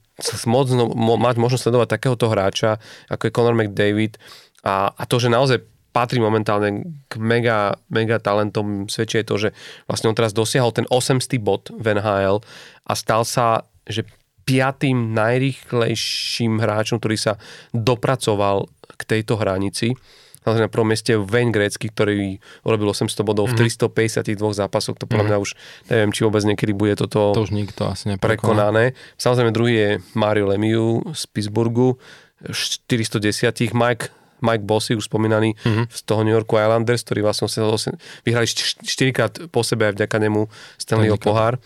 moc, 0.45 0.65
mo, 0.71 1.13
mať 1.15 1.35
možnosť 1.35 1.63
sledovať 1.65 1.87
takéhoto 1.89 2.25
hráča, 2.25 2.79
ako 3.05 3.23
je 3.23 3.35
Conor 3.35 3.53
McDavid 3.53 4.15
a, 4.63 4.89
a 4.89 5.03
to, 5.03 5.19
že 5.19 5.27
naozaj 5.27 5.59
patrí 5.91 6.17
momentálne 6.17 6.69
k 7.05 7.13
mega, 7.17 7.75
mega 7.87 8.15
talentom, 8.17 8.85
svedčí 8.85 9.17
aj 9.17 9.27
to, 9.27 9.35
že 9.37 9.49
vlastne 9.83 10.07
on 10.07 10.15
teraz 10.15 10.31
dosiahol 10.31 10.69
ten 10.69 10.85
800 10.85 11.19
bod 11.37 11.67
v 11.69 11.91
NHL 11.91 12.39
a 12.85 12.91
stal 12.93 13.25
sa, 13.25 13.65
že 13.83 14.05
piatým 14.47 15.11
najrýchlejším 15.11 16.57
hráčom, 16.57 16.97
ktorý 16.97 17.17
sa 17.19 17.33
dopracoval 17.75 18.65
k 18.89 19.01
tejto 19.05 19.35
hranici. 19.35 19.91
Samozrejme 20.39 20.65
na 20.65 20.71
prvom 20.71 20.87
mieste 20.87 21.11
Wayne 21.13 21.51
Gretzky, 21.51 21.91
ktorý 21.91 22.39
urobil 22.63 22.95
800 22.95 23.19
bodov 23.21 23.51
v 23.51 23.67
352 23.67 24.39
zápasoch. 24.55 24.95
To 24.95 25.03
podľa 25.03 25.25
mňa 25.27 25.37
už 25.37 25.51
neviem, 25.91 26.15
či 26.15 26.23
vôbec 26.23 26.39
niekedy 26.41 26.71
bude 26.71 26.95
toto 26.95 27.35
To 27.35 27.43
už 27.43 27.51
nikto 27.51 27.83
asi 27.83 28.07
neprekoná. 28.07 28.71
prekonané. 28.71 28.83
Samozrejme 29.19 29.51
druhý 29.51 29.73
je 29.75 29.89
Mario 30.15 30.47
Lemieux 30.47 31.03
z 31.11 31.27
Pittsburghu, 31.27 31.99
410. 32.47 33.75
Mike 33.75 34.15
Mike 34.37 34.63
Bossy, 34.63 34.93
už 34.93 35.09
spomínaný 35.09 35.57
Mhm. 35.57 35.89
z 35.89 35.99
toho 36.05 36.21
New 36.21 36.29
Yorku 36.29 36.55
Islanders, 36.55 37.01
ktorí 37.01 37.25
vlastne 37.25 37.97
vyhrali 38.21 38.45
4 38.45 39.09
krát 39.09 39.33
po 39.49 39.65
sebe 39.65 39.89
aj 39.89 39.97
vďaka 39.97 40.17
nemu 40.21 40.45
Stanleyho 40.77 41.17
pohár. 41.17 41.57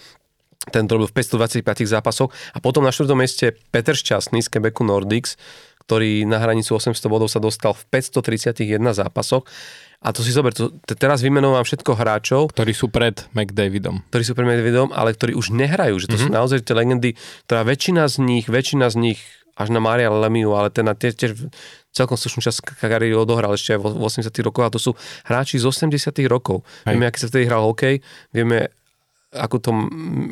Ten 0.70 0.86
to 0.86 1.02
robil 1.02 1.10
v 1.10 1.16
525 1.18 1.66
zápasoch. 1.90 2.30
A 2.54 2.62
potom 2.62 2.86
na 2.86 2.94
štvrtom 2.94 3.18
mieste 3.18 3.58
Peter 3.74 3.98
Šťastný 3.98 4.46
z 4.46 4.48
Quebecu 4.52 4.86
Nordics, 4.86 5.40
ktorý 5.90 6.30
na 6.30 6.38
hranicu 6.38 6.78
800 6.78 7.02
bodov 7.10 7.28
sa 7.34 7.42
dostal 7.42 7.74
v 7.74 7.84
531 7.90 8.78
zápasoch. 8.94 9.44
A 10.02 10.10
to 10.10 10.26
si 10.26 10.34
zober, 10.34 10.50
to, 10.50 10.74
te- 10.82 10.98
teraz 10.98 11.22
vymenovám 11.22 11.62
všetko 11.62 11.94
hráčov, 11.94 12.50
Ktorí 12.58 12.74
sú 12.74 12.90
pred 12.90 13.22
McDavidom. 13.38 14.02
ktorí 14.10 14.24
sú 14.26 14.34
pre 14.34 14.50
Medvedom, 14.50 14.90
ale 14.90 15.14
ktorí 15.14 15.38
už 15.38 15.54
nehrajú, 15.54 16.02
že 16.02 16.10
to 16.10 16.18
mm-hmm. 16.18 16.34
sú 16.34 16.38
naozaj 16.38 16.66
tie 16.66 16.74
legendy, 16.74 17.10
ktorá 17.46 17.62
väčšina 17.62 18.10
z 18.10 18.16
nich, 18.26 18.50
väčšina 18.50 18.90
z 18.90 18.98
nich, 18.98 19.22
až 19.54 19.70
na 19.70 19.78
Maria 19.78 20.10
Lemiu, 20.10 20.58
ale 20.58 20.74
ten 20.74 20.90
na 20.90 20.98
tiež, 20.98 21.14
tiež 21.14 21.32
celkom 21.94 22.18
slušnú 22.18 22.42
časť 22.42 22.82
kariéry 22.82 23.14
odohral 23.14 23.54
ešte 23.54 23.78
aj 23.78 23.80
v 23.84 24.02
80 24.02 24.32
rokoch 24.42 24.66
a 24.66 24.74
to 24.74 24.80
sú 24.82 24.92
hráči 25.28 25.62
z 25.62 25.70
80 25.70 26.18
rokov. 26.26 26.66
Hej. 26.88 26.98
Vieme, 26.98 27.06
aký 27.06 27.20
sa 27.22 27.28
vtedy 27.30 27.46
hral 27.46 27.62
hokej, 27.68 28.02
vieme, 28.34 28.74
ako, 29.32 29.58
to, 29.64 29.72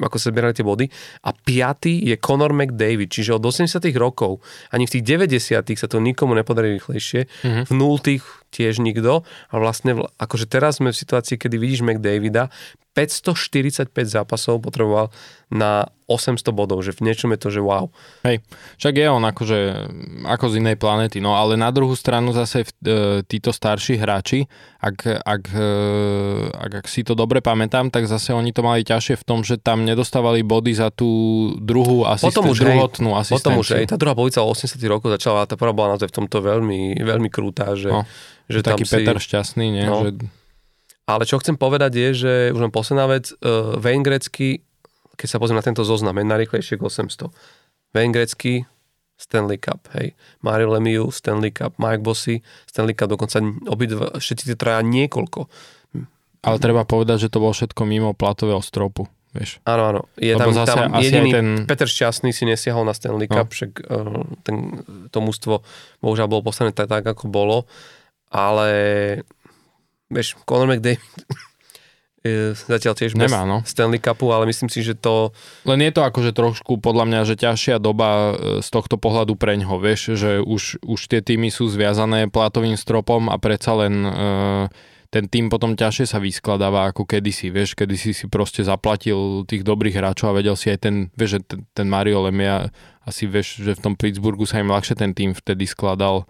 ako 0.03 0.17
sa 0.19 0.31
zbierali 0.31 0.51
tie 0.51 0.67
body. 0.67 0.85
A 1.23 1.31
piatý 1.31 2.03
je 2.03 2.15
Conor 2.19 2.51
McDavid, 2.51 3.07
čiže 3.07 3.39
od 3.39 3.43
80 3.43 3.79
rokov, 3.95 4.43
ani 4.75 4.83
v 4.83 4.93
tých 4.99 5.03
90 5.31 5.79
sa 5.79 5.87
to 5.87 6.03
nikomu 6.03 6.35
nepodarí 6.35 6.75
rýchlejšie, 6.75 7.25
mm-hmm. 7.25 7.63
v 7.67 7.71
nultých 7.71 8.23
tiež 8.49 8.77
nikto. 8.77 9.21
A 9.47 9.55
vlastne, 9.55 9.93
vl- 9.93 10.09
akože 10.15 10.45
teraz 10.45 10.77
sme 10.77 10.89
v 10.89 10.97
situácii, 10.97 11.35
kedy 11.35 11.55
vidíš 11.55 11.81
McDavida, 11.81 12.49
545 12.91 13.87
zápasov 13.95 14.59
potreboval 14.59 15.07
na 15.47 15.87
800 16.05 16.41
bodov, 16.51 16.81
že 16.81 16.91
v 16.91 17.05
niečom 17.05 17.31
je 17.31 17.39
to, 17.39 17.49
že 17.49 17.61
wow. 17.61 17.93
Hej, 18.21 18.41
však 18.75 18.93
je 18.93 19.07
on 19.07 19.23
akože 19.23 19.57
ako 20.25 20.45
z 20.47 20.57
inej 20.57 20.75
planety, 20.75 21.17
no 21.17 21.33
ale 21.33 21.53
na 21.53 21.69
druhú 21.69 21.93
stranu 21.93 22.33
zase 22.33 22.65
e, 22.65 22.67
títo 23.23 23.49
starší 23.49 23.95
hráči, 23.95 24.49
ak, 24.79 25.05
ak, 25.15 25.43
e, 25.47 25.69
ak, 26.49 26.71
ak 26.75 26.85
si 26.85 27.01
to 27.01 27.13
dobre 27.13 27.39
pamätám, 27.39 27.87
tak 27.87 28.03
zase 28.03 28.33
oni 28.33 28.49
to 28.49 28.61
mali 28.61 28.81
ťažšie 28.81 29.15
v 29.15 29.23
tom, 29.23 29.39
že 29.41 29.55
tam 29.55 29.85
nedostávali 29.85 30.41
body 30.41 30.73
za 30.73 30.89
tú 30.89 31.07
druhú 31.57 32.03
asisten- 32.03 32.35
Potom 32.35 32.51
už, 32.51 32.59
hej, 32.59 32.73
druhotnú 32.73 33.09
asistenciu. 33.13 33.37
Potom 33.39 33.53
už 33.55 33.67
aj 33.75 33.83
tá 33.87 33.95
druhá 33.95 34.13
polovica 34.13 34.41
80 34.41 34.81
rokov 34.87 35.13
začala, 35.13 35.45
tá 35.45 35.55
prvá 35.55 35.71
bola 35.71 35.93
naozaj 35.93 36.09
v 36.09 36.15
tomto 36.19 36.41
veľmi, 36.41 36.99
veľmi 36.99 37.29
krúta, 37.29 37.73
že, 37.73 37.89
No, 37.89 38.03
že 38.49 38.59
tam 38.59 38.75
Taký 38.75 38.83
si... 38.83 38.93
Peter 38.97 39.15
šťastný, 39.15 39.65
nie? 39.69 39.85
No. 39.85 40.03
Že, 40.03 40.09
Ale 41.05 41.23
čo 41.23 41.37
chcem 41.37 41.55
povedať 41.55 41.91
je, 41.93 42.09
že 42.13 42.31
už 42.49 42.59
len 42.59 42.73
posledná 42.73 43.05
vec, 43.05 43.29
uh, 43.39 43.77
Wayne 43.77 44.01
Gretzky, 44.01 44.65
keď 45.15 45.27
sa 45.27 45.37
pozriem 45.37 45.57
na 45.57 45.65
tento 45.65 45.81
zoznam, 45.81 46.13
je 46.13 46.25
najrychlejšie 46.25 46.75
k 46.75 46.81
800. 46.81 47.29
Wayne 47.91 48.11
Gretzky, 48.11 48.65
Stanley 49.15 49.57
Cup, 49.57 49.83
hej. 49.93 50.15
Mario 50.39 50.71
Lemieux, 50.71 51.11
Stanley 51.11 51.51
Cup, 51.51 51.75
Mike 51.75 51.99
Bossy, 51.99 52.39
Stanley 52.65 52.93
Cup, 52.93 53.09
dokonca 53.09 53.41
obidva, 53.67 54.15
všetci 54.15 54.47
tie 54.47 54.55
traja 54.55 54.79
niekoľko. 54.79 55.49
ale 56.39 56.55
treba 56.57 56.87
povedať, 56.87 57.27
že 57.27 57.29
to 57.29 57.43
bolo 57.43 57.51
všetko 57.51 57.83
mimo 57.83 58.15
platového 58.15 58.63
stropu, 58.63 59.11
vieš. 59.35 59.59
Áno, 59.67 59.83
áno. 59.85 60.01
Je 60.15 60.31
Lebo 60.31 60.55
tam, 60.55 60.63
zase 60.63 60.71
tam 60.71 60.95
jediný 60.97 61.29
ten- 61.35 61.67
Peter 61.67 61.83
Šťastný 61.83 62.31
si 62.31 62.47
nesiahol 62.47 62.87
na 62.87 62.95
Stanley 62.95 63.27
No. 63.27 63.43
Cup, 63.43 63.51
však 63.51 63.71
uh, 63.83 64.23
ten, 64.39 64.55
to 65.11 65.19
mústvo 65.19 65.67
bohužiaľ 65.99 66.31
bolo 66.31 66.47
postavené 66.47 66.71
tak, 66.71 66.87
tak, 66.87 67.03
ako 67.03 67.27
bolo, 67.27 67.67
ale 68.29 68.69
vieš, 70.09 70.37
Conor 70.45 70.77
McDavid 70.77 71.01
zatiaľ 72.67 72.93
tiež 72.99 73.15
Nemá, 73.15 73.47
no. 73.47 73.63
Stanley 73.63 74.03
Cupu, 74.03 74.27
ale 74.35 74.43
myslím 74.51 74.67
si, 74.67 74.83
že 74.83 74.91
to 74.97 75.31
Len 75.63 75.79
je 75.79 75.91
to 75.95 76.03
akože 76.03 76.35
trošku 76.35 76.77
podľa 76.83 77.07
mňa, 77.07 77.19
že 77.23 77.39
ťažšia 77.39 77.79
doba 77.79 78.09
e, 78.09 78.59
z 78.59 78.69
tohto 78.69 78.99
pohľadu 78.99 79.39
preňho, 79.39 79.79
vieš, 79.79 80.19
že 80.19 80.43
už, 80.43 80.83
už 80.83 80.99
tie 81.07 81.23
týmy 81.23 81.47
sú 81.47 81.71
zviazané 81.71 82.27
platovým 82.27 82.75
stropom 82.75 83.31
a 83.31 83.39
predsa 83.39 83.71
len 83.79 84.03
e, 84.03 84.11
ten 85.09 85.25
tým 85.25 85.49
potom 85.49 85.73
ťažšie 85.73 86.05
sa 86.05 86.19
vyskladáva 86.19 86.91
ako 86.91 87.07
kedysi, 87.07 87.49
vieš, 87.49 87.73
kedysi 87.73 88.13
si 88.13 88.25
proste 88.27 88.61
zaplatil 88.61 89.47
tých 89.47 89.65
dobrých 89.65 89.97
hráčov 89.97 90.35
a 90.35 90.37
vedel 90.37 90.53
si 90.53 90.69
aj 90.69 90.79
ten, 90.85 90.95
vieš, 91.15 91.39
že 91.39 91.55
ten, 91.55 91.59
ten 91.71 91.87
Mario 91.87 92.27
Lemia, 92.27 92.69
asi 93.07 93.25
vieš, 93.25 93.63
že 93.63 93.73
v 93.73 93.83
tom 93.89 93.93
Pittsburghu 93.97 94.45
sa 94.45 94.61
im 94.61 94.69
ľahšie 94.69 94.93
ten 94.99 95.15
tým 95.15 95.33
vtedy 95.33 95.65
skladal 95.65 96.29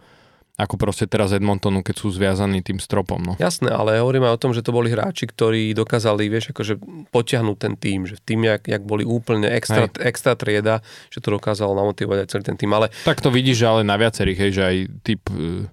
ako 0.59 0.75
proste 0.75 1.07
teraz 1.07 1.31
Edmontonu, 1.31 1.79
keď 1.79 1.95
sú 1.95 2.11
zviazaní 2.11 2.59
tým 2.59 2.83
stropom, 2.83 3.23
no. 3.23 3.33
jasné, 3.39 3.71
ale 3.71 4.03
hovoríme 4.03 4.27
o 4.27 4.35
tom, 4.35 4.51
že 4.51 4.59
to 4.59 4.75
boli 4.75 4.91
hráči, 4.91 5.31
ktorí 5.31 5.71
dokázali, 5.71 6.27
vieš, 6.27 6.51
akože 6.51 6.75
potiahnuť 7.15 7.57
ten 7.57 7.73
tým, 7.79 8.03
že 8.03 8.19
v 8.19 8.23
tým, 8.27 8.41
jak, 8.43 8.67
jak 8.67 8.83
boli 8.83 9.07
úplne 9.07 9.47
extra, 9.47 9.87
extra 10.03 10.35
trieda, 10.35 10.83
že 11.07 11.23
to 11.23 11.39
dokázalo 11.39 11.71
namotivovať 11.79 12.27
aj 12.27 12.27
celý 12.27 12.43
ten 12.43 12.59
tým, 12.59 12.75
ale 12.75 12.91
Tak 13.07 13.23
to 13.23 13.31
vidíš, 13.31 13.63
ale 13.63 13.87
na 13.87 13.95
viacerých, 13.95 14.39
hej, 14.43 14.51
že 14.51 14.63
aj 14.67 14.75
typ 15.07 15.23
uh, 15.31 15.63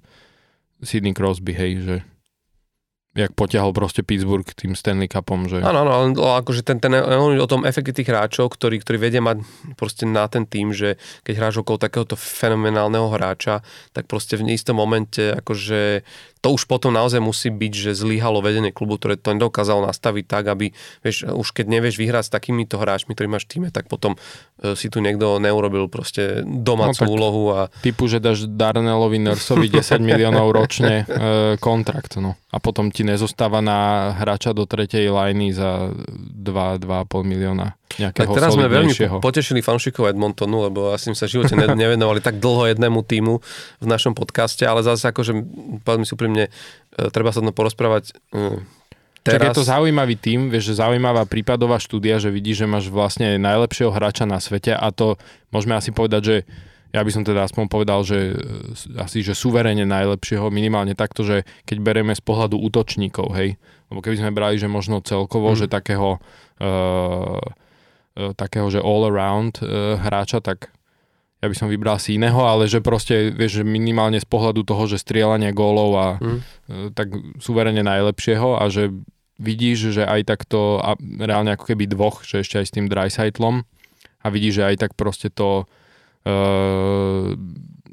Sidney 0.87 1.11
Crosby, 1.11 1.51
hej, 1.51 1.73
že 1.83 1.97
jak 3.17 3.33
potiahol 3.33 3.73
proste 3.73 4.05
Pittsburgh 4.05 4.45
tým 4.45 4.77
Stanley 4.77 5.09
Cupom. 5.09 5.49
Že... 5.49 5.65
Áno, 5.65 5.89
áno, 5.89 5.93
ale 6.13 6.45
akože 6.45 6.61
ten, 6.61 6.77
ten, 6.77 6.93
on 6.93 7.33
o 7.41 7.49
tom 7.49 7.65
efekte 7.65 7.97
tých 7.97 8.13
hráčov, 8.13 8.53
ktorí, 8.53 8.85
ktorí 8.85 9.01
vedia 9.01 9.25
mať 9.25 9.41
proste 9.75 10.05
na 10.05 10.29
ten 10.29 10.45
tým, 10.45 10.77
že 10.77 11.01
keď 11.25 11.35
hráš 11.41 11.65
okolo 11.65 11.81
takéhoto 11.81 12.15
fenomenálneho 12.15 13.09
hráča, 13.09 13.65
tak 13.97 14.05
proste 14.05 14.37
v 14.37 14.53
istom 14.53 14.77
momente 14.77 15.33
akože 15.33 16.05
to 16.41 16.53
už 16.53 16.69
potom 16.69 16.93
naozaj 16.93 17.19
musí 17.19 17.49
byť, 17.49 17.73
že 17.73 17.91
zlyhalo 17.97 18.45
vedenie 18.45 18.71
klubu, 18.71 19.01
ktoré 19.01 19.17
to 19.17 19.33
nedokázalo 19.33 19.89
nastaviť 19.89 20.25
tak, 20.29 20.45
aby, 20.53 20.71
vieš, 21.01 21.27
už 21.27 21.49
keď 21.57 21.67
nevieš 21.67 21.97
vyhrať 21.97 22.29
s 22.29 22.31
takýmito 22.31 22.77
hráčmi, 22.77 23.17
ktorí 23.17 23.29
máš 23.29 23.49
v 23.49 23.51
týme, 23.57 23.69
tak 23.73 23.89
potom 23.89 24.15
e, 24.61 24.77
si 24.77 24.93
tu 24.93 25.01
niekto 25.01 25.41
neurobil 25.41 25.89
proste 25.89 26.45
domácu 26.45 27.09
no, 27.09 27.11
úlohu. 27.11 27.45
A... 27.57 27.61
Typu, 27.81 28.07
že 28.07 28.21
dáš 28.21 28.45
Darnelovi 28.47 29.19
Nursovi 29.19 29.67
10 29.73 29.99
miliónov 30.05 30.53
ročne 30.53 31.03
e, 31.03 31.05
kontrakt, 31.59 32.21
no. 32.21 32.37
A 32.53 32.63
potom 32.63 32.89
ti 32.93 33.05
nezostáva 33.05 33.61
na 33.61 34.13
hráča 34.17 34.57
do 34.57 34.65
tretej 34.65 35.13
lajny 35.13 35.53
za 35.53 35.93
2-2,5 35.93 37.27
milióna 37.27 37.77
tak 37.87 38.29
teraz 38.29 38.53
sme 38.53 38.69
veľmi 38.69 38.93
potešili 39.23 39.65
fanšikov 39.65 40.11
Edmontonu, 40.13 40.69
lebo 40.69 40.93
asi 40.93 41.09
sme 41.09 41.17
sa 41.17 41.31
v 41.31 41.39
živote 41.39 41.55
nevenovali 41.55 42.21
tak 42.21 42.43
dlho 42.43 42.69
jednému 42.75 43.01
týmu 43.07 43.41
v 43.81 43.87
našom 43.87 44.13
podcaste, 44.13 44.67
ale 44.69 44.85
zase 44.85 45.09
akože, 45.09 45.33
povedzme 45.87 46.05
si 46.05 46.13
úprimne, 46.13 46.36
e, 46.45 46.51
treba 47.09 47.33
sa 47.33 47.41
to 47.41 47.51
porozprávať 47.57 48.13
teraz. 49.25 49.41
Tak 49.41 49.49
je 49.49 49.59
to 49.59 49.65
zaujímavý 49.65 50.15
tým, 50.21 50.53
vieš, 50.53 50.77
že 50.77 50.85
zaujímavá 50.85 51.25
prípadová 51.25 51.81
štúdia, 51.81 52.21
že 52.21 52.29
vidíš, 52.29 52.63
že 52.63 52.67
máš 52.69 52.85
vlastne 52.93 53.41
najlepšieho 53.41 53.91
hráča 53.91 54.29
na 54.29 54.39
svete 54.39 54.77
a 54.77 54.87
to 54.93 55.17
môžeme 55.51 55.75
asi 55.75 55.91
povedať, 55.91 56.23
že 56.23 56.37
ja 56.95 57.05
by 57.05 57.11
som 57.13 57.27
teda 57.27 57.45
aspoň 57.45 57.65
povedal, 57.69 58.05
že 58.05 58.33
e, 58.33 59.01
asi, 59.01 59.25
že 59.25 59.33
suverene 59.33 59.89
najlepšieho, 59.89 60.53
minimálne 60.53 60.93
takto, 60.93 61.25
že 61.25 61.49
keď 61.65 61.81
bereme 61.81 62.13
z 62.13 62.23
pohľadu 62.23 62.61
útočníkov, 62.61 63.33
hej, 63.37 63.57
lebo 63.89 64.05
keby 64.05 64.17
sme 64.21 64.37
brali, 64.37 64.61
že 64.61 64.69
možno 64.69 65.01
celkovo, 65.01 65.53
mm. 65.53 65.59
že 65.59 65.67
takého 65.73 66.19
uh, 66.61 67.41
takého, 68.17 68.73
že 68.73 68.81
all 68.81 69.05
around 69.05 69.61
e, 69.61 70.01
hráča, 70.01 70.41
tak 70.41 70.73
ja 71.47 71.53
by 71.53 71.57
som 71.57 71.71
vybral 71.71 72.03
si 72.03 72.19
iného, 72.19 72.43
ale 72.43 72.67
že 72.67 72.83
proste, 72.83 73.31
vieš, 73.31 73.63
že 73.63 73.65
minimálne 73.65 74.19
z 74.19 74.27
pohľadu 74.27 74.67
toho, 74.67 74.91
že 74.91 74.99
strieľanie 74.99 75.55
gólov 75.55 75.91
a 75.95 76.09
mm. 76.19 76.41
tak 76.99 77.15
suverene 77.39 77.87
najlepšieho 77.87 78.59
a 78.59 78.67
že 78.67 78.91
vidíš, 79.39 79.95
že 79.95 80.03
aj 80.03 80.27
takto 80.27 80.83
a 80.83 80.99
reálne 80.99 81.55
ako 81.55 81.71
keby 81.71 81.87
dvoch, 81.87 82.27
že 82.27 82.43
ešte 82.43 82.59
aj 82.59 82.67
s 82.67 82.75
tým 82.75 82.87
Dreisaitlom 82.91 83.63
a 84.25 84.27
vidíš, 84.27 84.61
že 84.61 84.65
aj 84.75 84.77
tak 84.83 84.93
proste 84.99 85.31
to 85.31 85.69
uh, 86.27 87.27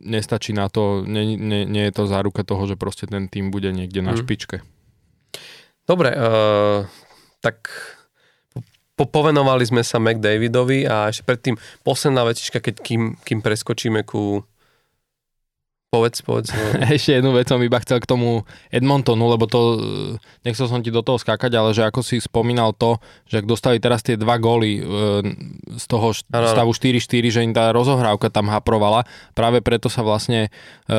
nestačí 0.04 0.51
na 0.56 0.68
to, 0.68 1.06
nie, 1.06 1.38
nie, 1.38 1.64
nie 1.70 1.84
je 1.88 1.93
to 1.93 2.10
záruka 2.10 2.41
toho, 2.47 2.66
že 2.66 2.80
proste 2.80 3.06
ten 3.06 3.30
tým 3.30 3.51
bude 3.54 3.70
niekde 3.70 4.01
na 4.01 4.16
mm. 4.16 4.20
špičke. 4.24 4.58
Dobre, 5.84 6.16
uh, 6.16 6.88
tak 7.43 7.68
po, 8.93 9.09
povenovali 9.09 9.65
sme 9.65 9.81
sa 9.81 9.97
McDavidovi 9.97 10.85
a 10.85 11.09
ešte 11.09 11.25
predtým 11.25 11.55
posledná 11.81 12.21
vetička, 12.25 12.61
keď 12.61 12.75
kým, 12.81 13.01
kým 13.25 13.39
preskočíme 13.41 14.05
ku 14.05 14.45
Povedz, 15.93 16.25
povedz. 16.25 16.49
No. 16.49 16.81
Ešte 16.97 17.21
jednu 17.21 17.37
vec 17.37 17.45
som 17.45 17.61
iba 17.61 17.77
chcel 17.77 18.01
k 18.01 18.09
tomu 18.09 18.49
Edmontonu, 18.73 19.29
lebo 19.29 19.45
to, 19.45 19.77
nechcel 20.41 20.65
som 20.65 20.81
ti 20.81 20.89
do 20.89 21.05
toho 21.05 21.21
skákať, 21.21 21.53
ale 21.53 21.69
že 21.69 21.85
ako 21.85 22.01
si 22.01 22.17
spomínal 22.17 22.73
to, 22.73 22.97
že 23.29 23.37
ak 23.37 23.45
dostali 23.45 23.77
teraz 23.77 24.01
tie 24.01 24.17
dva 24.17 24.41
góly 24.41 24.81
e, 24.81 24.83
z 25.77 25.85
toho 25.85 26.17
ano, 26.33 26.49
stavu 26.49 26.73
4-4, 26.73 26.97
že 27.29 27.45
im 27.45 27.53
tá 27.53 27.69
rozohrávka 27.69 28.33
tam 28.33 28.49
haprovala, 28.49 29.05
práve 29.37 29.61
preto 29.61 29.85
sa 29.85 30.01
vlastne 30.01 30.49
e, 30.89 30.97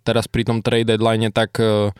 teraz 0.00 0.24
pri 0.24 0.48
tom 0.48 0.64
trade 0.64 0.88
deadline 0.88 1.28
tak 1.28 1.60
e, 1.60 1.92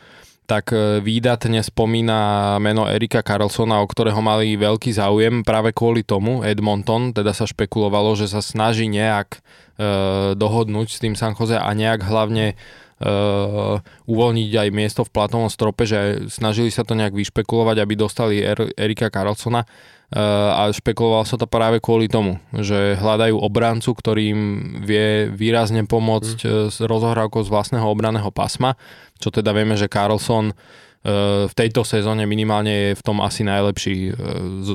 tak 0.49 0.73
e, 0.73 0.97
výdatne 0.97 1.61
spomína 1.61 2.57
meno 2.57 2.89
Erika 2.89 3.21
Carlsona, 3.21 3.85
o 3.85 3.87
ktorého 3.87 4.17
mali 4.17 4.57
veľký 4.57 4.89
záujem 4.89 5.45
práve 5.45 5.69
kvôli 5.77 6.01
tomu 6.01 6.41
Edmonton, 6.41 7.13
teda 7.13 7.37
sa 7.37 7.45
špekulovalo, 7.45 8.17
že 8.17 8.25
sa 8.25 8.41
snaží 8.41 8.89
nejak 8.89 9.37
e, 9.37 9.39
dohodnúť 10.33 10.87
s 10.89 10.97
tým 10.97 11.13
San 11.13 11.37
Jose 11.37 11.53
a 11.53 11.69
nejak 11.69 12.01
hlavne 12.01 12.57
e, 12.57 13.13
uvoľniť 14.09 14.51
aj 14.57 14.69
miesto 14.73 15.05
v 15.05 15.13
platovom 15.13 15.53
strope, 15.53 15.85
že 15.85 16.25
snažili 16.33 16.73
sa 16.73 16.81
to 16.81 16.97
nejak 16.97 17.13
vyšpekulovať, 17.13 17.77
aby 17.85 17.93
dostali 17.93 18.41
er, 18.41 18.73
Erika 18.73 19.13
Carlsona 19.13 19.69
a 20.09 20.73
špekuloval 20.73 21.21
sa 21.21 21.37
to 21.37 21.45
práve 21.45 21.77
kvôli 21.77 22.09
tomu, 22.09 22.41
že 22.49 22.97
hľadajú 22.97 23.37
obrancu, 23.37 23.93
ktorý 23.93 24.21
im 24.33 24.41
vie 24.81 25.29
výrazne 25.29 25.85
pomôcť 25.85 26.37
mm. 26.41 26.73
s 26.73 26.77
rozohrávkou 26.81 27.45
z 27.45 27.49
vlastného 27.53 27.85
obraného 27.85 28.33
pásma, 28.33 28.73
čo 29.21 29.29
teda 29.29 29.53
vieme, 29.53 29.77
že 29.77 29.85
Carlson 29.85 30.57
v 31.45 31.53
tejto 31.55 31.87
sezóne 31.87 32.27
minimálne 32.27 32.91
je 32.91 32.97
v 32.97 33.05
tom 33.05 33.23
asi 33.23 33.47
najlepší 33.47 34.11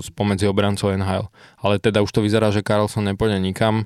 spomedzi 0.08 0.48
obrancov 0.48 0.96
NHL. 0.96 1.28
Ale 1.60 1.76
teda 1.76 2.00
už 2.00 2.14
to 2.16 2.24
vyzerá, 2.24 2.48
že 2.48 2.64
Carlson 2.64 3.04
nepôjde 3.04 3.36
nikam 3.42 3.84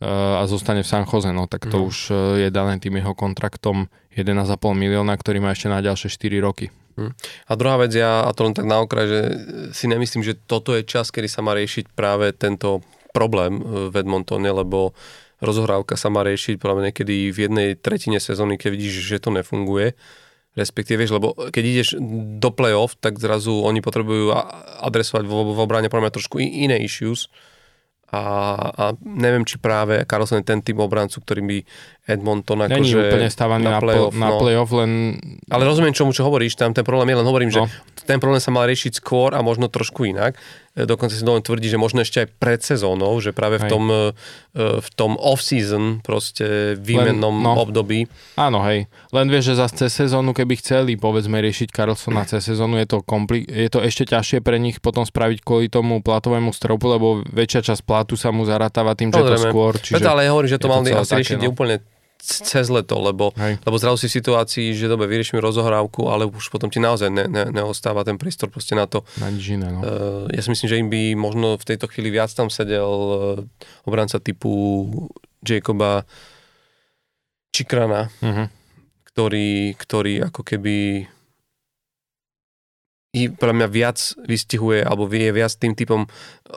a 0.00 0.44
zostane 0.44 0.84
v 0.84 0.90
San 0.90 1.04
Jose, 1.08 1.28
no 1.32 1.44
tak 1.48 1.68
to 1.68 1.76
mm. 1.80 1.86
už 1.86 1.96
je 2.40 2.48
dané 2.50 2.80
tým 2.82 2.98
jeho 2.98 3.14
kontraktom 3.14 3.88
1,5 4.16 4.26
milióna, 4.74 5.14
ktorý 5.14 5.38
má 5.38 5.54
ešte 5.54 5.70
na 5.70 5.78
ďalšie 5.84 6.08
4 6.10 6.40
roky. 6.42 6.72
Hm. 7.00 7.16
A 7.48 7.52
druhá 7.56 7.80
vec, 7.80 7.96
ja, 7.96 8.28
a 8.28 8.30
to 8.36 8.44
len 8.44 8.52
tak 8.52 8.68
na 8.68 8.84
okraj, 8.84 9.08
že 9.08 9.20
si 9.72 9.88
nemyslím, 9.88 10.20
že 10.20 10.36
toto 10.36 10.76
je 10.76 10.84
čas, 10.84 11.08
kedy 11.08 11.32
sa 11.32 11.40
má 11.40 11.56
riešiť 11.56 11.96
práve 11.96 12.36
tento 12.36 12.84
problém 13.16 13.56
e, 13.56 13.88
v 13.88 13.94
Edmontone, 14.04 14.52
lebo 14.52 14.92
rozohrávka 15.40 15.96
sa 15.96 16.12
má 16.12 16.20
riešiť 16.20 16.60
práve 16.60 16.84
niekedy 16.84 17.32
v 17.32 17.48
jednej 17.48 17.68
tretine 17.80 18.20
sezóny, 18.20 18.60
keď 18.60 18.70
vidíš, 18.76 18.94
že 19.00 19.24
to 19.24 19.32
nefunguje. 19.32 19.96
Respektíve, 20.52 21.00
vieš, 21.00 21.16
lebo 21.16 21.32
keď 21.32 21.64
ideš 21.64 21.88
do 22.36 22.50
play-off, 22.52 22.98
tak 23.00 23.16
zrazu 23.16 23.54
oni 23.54 23.80
potrebujú 23.80 24.34
adresovať 24.82 25.24
v, 25.24 25.32
v 25.56 25.58
obrane 25.62 25.88
podľa 25.88 26.12
trošku 26.12 26.36
iné 26.42 26.76
issues 26.84 27.30
a, 28.10 28.22
a 28.74 28.84
neviem, 29.06 29.46
či 29.46 29.62
práve 29.62 30.02
Carlson 30.02 30.42
je 30.42 30.50
ten 30.50 30.58
typ 30.58 30.82
obrancu, 30.82 31.22
ktorý 31.22 31.46
by 31.46 31.58
Edmonton 32.10 32.66
akože... 32.66 32.82
Není 32.82 32.92
úplne 32.98 33.28
stávaný 33.30 33.70
na 33.70 33.78
playoff, 33.78 34.14
na, 34.18 34.28
no. 34.34 34.38
play-off 34.42 34.70
len... 34.74 35.16
Ale 35.46 35.62
rozumiem, 35.62 35.94
čomu 35.94 36.10
čo 36.10 36.26
hovoríš, 36.26 36.58
tam 36.58 36.74
ten 36.74 36.82
problém 36.82 37.14
je, 37.14 37.16
len 37.22 37.26
hovorím, 37.26 37.50
no. 37.54 37.54
že 37.54 37.60
ten 38.04 38.18
problém 38.18 38.42
sa 38.42 38.50
mal 38.50 38.66
riešiť 38.66 38.98
skôr 38.98 39.38
a 39.38 39.40
možno 39.40 39.70
trošku 39.70 40.02
inak. 40.02 40.34
E, 40.74 40.86
dokonca 40.86 41.14
si 41.14 41.26
dovolím 41.26 41.42
tvrdí, 41.42 41.66
že 41.66 41.78
možno 41.78 42.02
ešte 42.02 42.22
aj 42.22 42.28
pred 42.38 42.60
sezónou, 42.62 43.18
že 43.18 43.34
práve 43.34 43.58
v 43.58 43.66
tom, 43.66 43.84
e, 43.90 44.10
v 44.54 44.88
tom 44.94 45.18
off-season, 45.18 45.98
proste 46.02 46.78
výmennom 46.78 47.34
len, 47.34 47.46
no. 47.46 47.58
období. 47.58 48.06
Áno, 48.38 48.62
hej. 48.66 48.86
Len 49.10 49.26
vieš, 49.26 49.54
že 49.54 49.54
zase 49.62 49.74
cez 49.86 49.90
sezónu, 50.06 50.30
keby 50.30 50.58
chceli, 50.62 50.94
povedzme, 50.94 51.42
riešiť 51.42 51.74
Carlsona 51.74 52.22
cez 52.30 52.46
sezónu, 52.46 52.78
je 52.78 52.86
to, 52.86 52.98
kompli- 53.02 53.46
je 53.46 53.66
to 53.66 53.82
ešte 53.82 54.10
ťažšie 54.10 54.38
pre 54.42 54.62
nich 54.62 54.78
potom 54.78 55.02
spraviť 55.02 55.42
kvôli 55.42 55.66
tomu 55.66 55.98
platovému 56.02 56.54
stropu, 56.54 56.86
lebo 56.86 57.26
väčšia 57.26 57.74
časť 57.74 57.82
platu 57.82 58.14
sa 58.14 58.30
mu 58.30 58.46
zarátáva 58.46 58.94
tým, 58.94 59.10
že 59.10 59.22
to 59.22 59.50
skôr. 59.50 59.74
Čiže 59.74 59.98
Preto, 59.98 60.10
ale 60.14 60.26
ja 60.26 60.30
hovorím, 60.30 60.50
že 60.54 60.60
to 60.62 60.68
mali 60.70 60.94
asi 60.94 61.12
riešiť 61.18 61.42
no. 61.42 61.50
úplne 61.50 61.82
cez 62.20 62.68
leto, 62.68 63.00
lebo, 63.00 63.32
lebo 63.36 63.76
zrazu 63.80 64.04
si 64.04 64.12
v 64.12 64.16
situácii, 64.20 64.66
že 64.76 64.86
dobre, 64.86 65.08
vyriešime 65.08 65.40
rozohrávku, 65.40 66.06
ale 66.12 66.28
už 66.28 66.52
potom 66.52 66.68
ti 66.68 66.78
naozaj 66.78 67.08
ne, 67.08 67.24
ne, 67.26 67.48
neostáva 67.48 68.04
ten 68.04 68.20
priestor 68.20 68.52
proste 68.52 68.76
na 68.76 68.84
to. 68.84 69.02
Na 69.16 69.32
nič 69.32 69.56
iné, 69.56 69.72
no. 69.72 69.80
Uh, 69.80 70.24
ja 70.30 70.44
si 70.44 70.52
myslím, 70.52 70.68
že 70.68 70.80
im 70.80 70.88
by 70.92 71.02
možno 71.16 71.56
v 71.56 71.64
tejto 71.64 71.88
chvíli 71.88 72.12
viac 72.12 72.30
tam 72.30 72.52
sedel 72.52 72.86
uh, 72.86 73.42
obranca 73.88 74.20
typu 74.20 74.86
Jacoba 75.40 76.04
Čikrana, 77.50 78.12
uh-huh. 78.22 78.46
ktorý, 79.10 79.74
ktorý 79.74 80.30
ako 80.30 80.46
keby 80.46 81.08
i 83.10 83.26
pre 83.26 83.50
mňa 83.50 83.66
viac 83.66 83.98
vystihuje, 84.22 84.86
alebo 84.86 85.10
vie 85.10 85.34
viac 85.34 85.50
tým 85.58 85.74
typom 85.74 86.06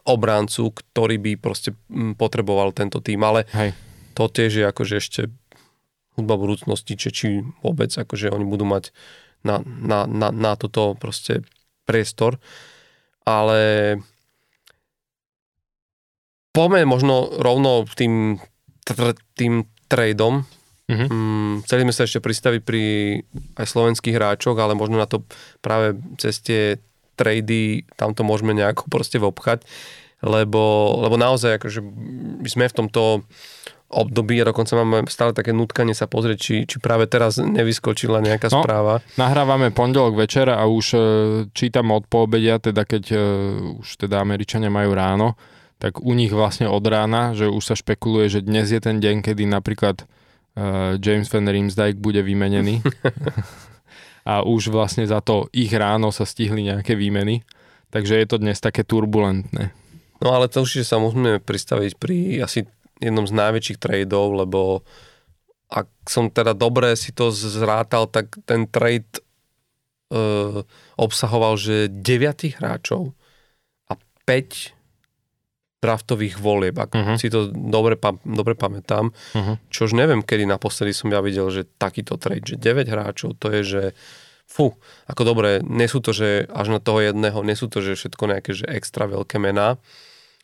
obráncu, 0.06 0.70
ktorý 0.70 1.18
by 1.18 1.32
proste 1.42 1.74
potreboval 2.14 2.70
tento 2.78 3.02
tým, 3.02 3.26
ale 3.26 3.50
Hej. 3.58 3.74
to 4.14 4.30
tiež 4.30 4.52
je 4.62 4.66
akože 4.70 4.96
ešte 5.02 5.22
hudba 6.16 6.38
budúcnosti, 6.38 6.98
či, 6.98 7.10
či 7.10 7.28
vôbec 7.66 7.90
akože 7.90 8.30
oni 8.30 8.46
budú 8.46 8.66
mať 8.66 8.94
na, 9.44 9.60
na, 9.66 10.06
na, 10.08 10.30
na 10.32 10.52
toto 10.56 10.96
proste 10.96 11.44
priestor. 11.84 12.40
Ale 13.24 13.96
poďme 16.52 16.88
možno 16.88 17.32
rovno 17.40 17.88
tým, 17.88 18.40
tým 19.36 19.68
tradeom. 19.88 20.44
Mm-hmm. 20.84 21.08
Mm, 21.08 21.54
chceli 21.64 21.82
sme 21.88 21.94
sa 21.96 22.04
ešte 22.04 22.20
pristaviť 22.20 22.62
pri 22.62 22.84
aj 23.56 23.66
slovenských 23.72 24.16
hráčoch, 24.20 24.60
ale 24.60 24.76
možno 24.76 25.00
na 25.00 25.08
to 25.08 25.24
práve 25.64 25.96
cez 26.20 26.44
tie 26.44 26.76
trady 27.16 27.88
tam 27.96 28.12
to 28.12 28.26
môžeme 28.26 28.52
nejako 28.52 28.90
proste 28.90 29.22
vobchať, 29.22 29.64
lebo, 30.26 30.96
lebo 31.04 31.16
naozaj 31.16 31.62
akože 31.62 31.80
sme 32.48 32.66
v 32.68 32.78
tomto 32.84 33.24
období 33.94 34.42
a 34.42 34.50
dokonca 34.50 34.74
máme 34.82 35.06
stále 35.06 35.38
také 35.38 35.54
nutkanie 35.54 35.94
sa 35.94 36.10
pozrieť, 36.10 36.38
či, 36.42 36.56
či 36.66 36.78
práve 36.82 37.06
teraz 37.06 37.38
nevyskočila 37.38 38.20
nejaká 38.26 38.50
no, 38.50 38.66
správa. 38.66 39.06
Nahrávame 39.16 39.70
pondelok 39.70 40.18
večer 40.18 40.50
a 40.50 40.66
už 40.66 40.86
e, 40.94 41.00
čítam 41.54 41.94
od 41.94 42.10
poobedia, 42.10 42.58
teda 42.58 42.84
keď 42.84 43.04
e, 43.14 43.18
už 43.80 44.02
teda 44.02 44.18
Američania 44.20 44.74
majú 44.74 44.98
ráno, 44.98 45.38
tak 45.78 46.02
u 46.02 46.18
nich 46.18 46.34
vlastne 46.34 46.66
od 46.66 46.84
rána, 46.84 47.38
že 47.38 47.46
už 47.46 47.62
sa 47.62 47.76
špekuluje, 47.78 48.28
že 48.28 48.42
dnes 48.42 48.74
je 48.74 48.82
ten 48.82 48.98
deň, 48.98 49.22
kedy 49.22 49.46
napríklad 49.46 50.02
e, 50.02 50.06
James 50.98 51.30
Van 51.30 51.46
Riemsdyk 51.46 52.02
bude 52.02 52.26
vymenený. 52.26 52.82
a 54.24 54.44
už 54.44 54.72
vlastne 54.72 55.04
za 55.04 55.20
to 55.20 55.52
ich 55.52 55.72
ráno 55.72 56.10
sa 56.10 56.24
stihli 56.24 56.64
nejaké 56.64 56.96
výmeny. 56.96 57.44
Takže 57.94 58.18
je 58.18 58.28
to 58.28 58.42
dnes 58.42 58.58
také 58.58 58.82
turbulentné. 58.82 59.70
No 60.24 60.34
ale 60.34 60.50
to 60.50 60.66
určite 60.66 60.88
sa 60.88 60.98
musíme 60.98 61.38
pristaviť 61.44 61.92
pri 62.00 62.42
asi 62.42 62.66
jednom 63.04 63.28
z 63.28 63.34
najväčších 63.36 63.80
tradeov, 63.80 64.48
lebo 64.48 64.88
ak 65.74 65.90
som 66.06 66.30
teda 66.30 66.54
dobre 66.54 66.94
si 66.94 67.12
to 67.12 67.34
zrátal, 67.34 68.06
tak 68.06 68.38
ten 68.46 68.70
trade 68.70 69.22
uh, 70.14 70.62
obsahoval, 70.96 71.58
že 71.58 71.90
9 71.90 72.62
hráčov 72.62 73.18
a 73.90 73.98
5 74.30 74.84
draftových 75.84 76.40
volieb, 76.40 76.80
ak 76.80 76.96
uh-huh. 76.96 77.18
si 77.20 77.28
to 77.28 77.52
dobre, 77.52 78.00
dobre 78.24 78.56
pamätám, 78.56 79.12
uh-huh. 79.12 79.60
čož 79.68 79.92
neviem, 79.92 80.24
kedy 80.24 80.48
naposledy 80.48 80.96
som 80.96 81.12
ja 81.12 81.20
videl, 81.20 81.52
že 81.52 81.68
takýto 81.76 82.16
trade, 82.16 82.56
že 82.56 82.56
9 82.56 82.88
hráčov, 82.88 83.36
to 83.36 83.52
je, 83.52 83.62
že 83.68 83.84
fú, 84.48 84.80
ako 85.12 85.22
dobre, 85.28 85.50
nie 85.60 85.92
sú 85.92 86.00
to, 86.00 86.16
že 86.16 86.48
až 86.48 86.72
na 86.72 86.80
toho 86.80 87.04
jedného, 87.04 87.44
nie 87.44 87.60
sú 87.60 87.68
to, 87.68 87.84
že 87.84 88.00
všetko 88.00 88.24
nejaké, 88.32 88.52
že 88.56 88.64
extra 88.72 89.12
veľké 89.12 89.44
mená, 89.44 89.76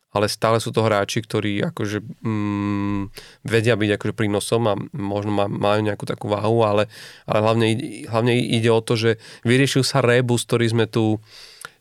ale 0.09 0.25
stále 0.25 0.57
sú 0.57 0.73
to 0.73 0.81
hráči, 0.81 1.21
ktorí 1.21 1.61
akože 1.69 2.01
mm, 2.01 3.01
vedia 3.45 3.77
byť 3.77 3.89
akože 3.93 4.13
prínosom 4.17 4.63
a 4.65 4.73
možno 4.97 5.31
má, 5.33 5.45
majú 5.45 5.85
nejakú 5.85 6.05
takú 6.09 6.33
váhu, 6.33 6.65
ale, 6.65 6.89
ale 7.29 7.39
hlavne, 7.45 7.67
hlavne 8.09 8.33
ide 8.33 8.73
o 8.73 8.81
to, 8.81 8.97
že 8.97 9.21
vyriešil 9.45 9.85
sa 9.85 10.01
rebus, 10.01 10.49
ktorý 10.49 10.65
sme 10.73 10.85
tu 10.89 11.21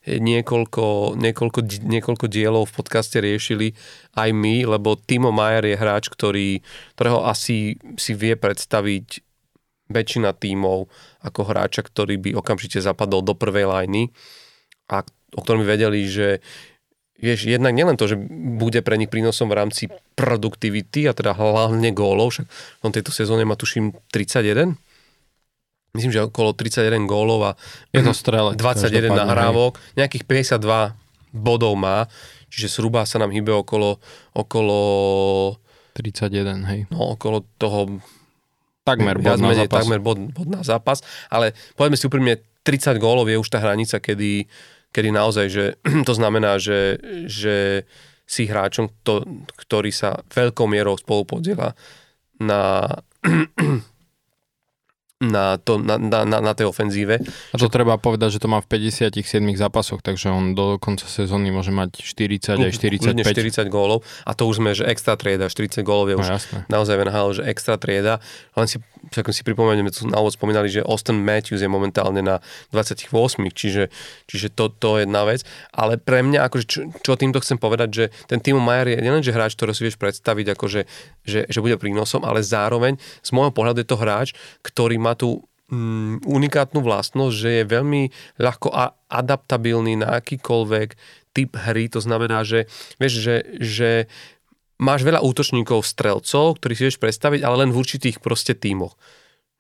niekoľko, 0.09 1.17
niekoľko, 1.21 1.61
niekoľko 1.85 2.27
dielov 2.33 2.73
v 2.73 2.77
podcaste 2.81 3.21
riešili 3.21 3.77
aj 4.17 4.31
my, 4.33 4.65
lebo 4.65 4.97
Timo 4.97 5.29
Majer 5.29 5.69
je 5.69 5.77
hráč, 5.77 6.09
ktorý, 6.09 6.65
ktorého 6.97 7.29
asi 7.29 7.77
si 8.01 8.13
vie 8.17 8.37
predstaviť 8.37 9.25
väčšina 9.89 10.37
tímov 10.37 10.89
ako 11.25 11.41
hráča, 11.49 11.85
ktorý 11.85 12.21
by 12.21 12.31
okamžite 12.37 12.81
zapadol 12.81 13.25
do 13.25 13.33
prvej 13.33 13.69
lajny 13.69 14.13
a 14.89 15.05
o 15.37 15.41
ktorom 15.45 15.65
vedeli, 15.65 16.09
že 16.09 16.41
vieš, 17.19 17.51
jednak 17.51 17.75
nielen 17.75 17.99
to, 17.99 18.07
že 18.07 18.17
bude 18.59 18.79
pre 18.81 18.95
nich 18.95 19.11
prínosom 19.11 19.51
v 19.51 19.59
rámci 19.59 19.83
produktivity 20.15 21.11
a 21.11 21.13
teda 21.13 21.35
hlavne 21.35 21.91
gólov, 21.91 22.39
však 22.39 22.47
on 22.87 22.95
tejto 22.95 23.11
sezóne 23.11 23.43
má 23.43 23.59
tuším 23.59 23.91
31, 24.15 24.79
myslím, 25.99 26.11
že 26.15 26.27
okolo 26.31 26.55
31 26.55 27.11
gólov 27.11 27.41
a 27.43 27.53
je 27.95 28.03
to 28.07 28.15
strele, 28.15 28.55
21 28.55 29.11
nahrávok, 29.11 29.83
nejakých 29.99 30.25
52 30.25 30.95
bodov 31.35 31.75
má, 31.75 32.07
čiže 32.49 32.79
zhruba 32.79 33.05
sa 33.05 33.19
nám 33.19 33.35
hýbe 33.35 33.53
okolo, 33.53 33.99
okolo 34.33 34.79
31, 35.99 36.71
hej. 36.71 36.81
No, 36.95 37.19
okolo 37.19 37.43
toho 37.59 37.99
takmer 38.87 39.21
bod 39.21 39.37
na 39.43 39.53
zápas. 39.53 39.83
Takmer 39.85 40.01
bod, 40.01 40.19
bod 40.33 40.49
na 40.49 40.63
zápas, 40.65 41.05
ale 41.29 41.53
povedzme 41.75 41.99
si 41.99 42.07
úprimne, 42.07 42.41
30 42.63 43.01
gólov 43.01 43.29
je 43.29 43.41
už 43.41 43.49
tá 43.49 43.59
hranica, 43.61 43.97
kedy 43.97 44.45
kedy 44.99 45.15
naozaj, 45.15 45.47
že 45.47 45.65
to 46.09 46.13
znamená, 46.19 46.59
že, 46.59 46.99
že 47.31 47.87
si 48.27 48.51
hráčom, 48.51 48.91
to, 49.07 49.23
ktorý 49.55 49.95
sa 49.95 50.19
veľkou 50.27 50.67
mierou 50.67 50.99
spolupodiela 50.99 51.79
na 52.43 52.91
na, 55.19 55.59
to, 55.59 55.83
na, 55.83 55.99
na, 55.99 56.23
na 56.39 56.53
tej 56.55 56.71
ofenzíve. 56.71 57.19
A 57.51 57.57
to 57.59 57.67
že... 57.67 57.75
treba 57.75 57.99
povedať, 57.99 58.39
že 58.39 58.41
to 58.43 58.47
má 58.47 58.63
v 58.63 58.71
57 58.71 59.19
zápasoch, 59.59 59.99
takže 59.99 60.31
on 60.31 60.55
do 60.55 60.79
konca 60.79 61.11
sezóny 61.11 61.51
môže 61.51 61.75
mať 61.75 62.07
40 62.07 62.63
aj 62.63 62.73
45. 62.79 63.27
40 63.27 63.67
gólov 63.67 64.07
a 64.23 64.31
to 64.39 64.47
už 64.47 64.63
sme, 64.63 64.79
že 64.79 64.87
extra 64.87 65.19
trieda, 65.19 65.51
40 65.51 65.83
gólov 65.83 66.15
je 66.15 66.17
no, 66.17 66.23
už 66.23 66.29
jasné. 66.39 66.59
naozaj 66.71 66.97
venhal, 67.03 67.35
že 67.35 67.43
extra 67.51 67.75
trieda. 67.75 68.23
Len 68.55 68.71
si, 68.71 68.79
ako 69.11 69.35
si 69.35 69.43
pripomenieme, 69.43 69.91
tu 69.91 70.07
na 70.07 70.23
úvod 70.23 70.39
spomínali, 70.39 70.71
že 70.71 70.87
Austin 70.87 71.19
Matthews 71.19 71.67
je 71.67 71.71
momentálne 71.71 72.23
na 72.23 72.39
28, 72.71 73.11
čiže, 73.51 73.91
čiže 74.31 74.55
to, 74.55 74.71
to 74.71 75.03
je 75.03 75.09
jedna 75.09 75.27
vec. 75.27 75.43
Ale 75.75 75.99
pre 75.99 76.23
mňa, 76.23 76.47
akože 76.47 76.65
čo, 76.71 76.81
čo 77.03 77.19
týmto 77.19 77.43
chcem 77.43 77.59
povedať, 77.59 77.89
že 77.91 78.05
ten 78.31 78.39
Timo 78.39 78.63
Majer 78.63 78.95
je 78.95 78.99
nielenže 79.03 79.35
hráč, 79.35 79.59
ktorý 79.59 79.75
si 79.75 79.83
vieš 79.83 79.99
predstaviť, 79.99 80.55
akože, 80.55 80.81
že, 81.27 81.41
že 81.51 81.59
bude 81.59 81.75
prínosom, 81.75 82.23
ale 82.23 82.39
zároveň 82.39 82.95
z 83.27 83.31
môjho 83.35 83.51
pohľadu 83.51 83.83
je 83.83 83.89
to 83.91 83.99
hráč, 83.99 84.29
ktorý 84.63 85.01
má 85.01 85.08
má 85.09 85.17
tú 85.17 85.49
mm, 85.73 86.29
unikátnu 86.29 86.85
vlastnosť, 86.85 87.35
že 87.35 87.51
je 87.61 87.65
veľmi 87.65 88.03
ľahko 88.37 88.69
a 88.69 88.93
adaptabilný 89.09 90.05
na 90.05 90.21
akýkoľvek 90.21 90.89
typ 91.33 91.51
hry. 91.57 91.89
To 91.97 92.05
znamená, 92.05 92.45
že, 92.45 92.69
vieš, 93.01 93.25
že, 93.25 93.37
že 93.57 93.91
máš 94.77 95.03
veľa 95.09 95.25
útočníkov, 95.25 95.89
strelcov, 95.89 96.61
ktorých 96.61 96.79
si 96.79 96.87
vieš 96.93 97.01
predstaviť, 97.01 97.41
ale 97.41 97.65
len 97.65 97.71
v 97.73 97.81
určitých 97.81 98.21
proste 98.21 98.53
tímoch. 98.53 99.01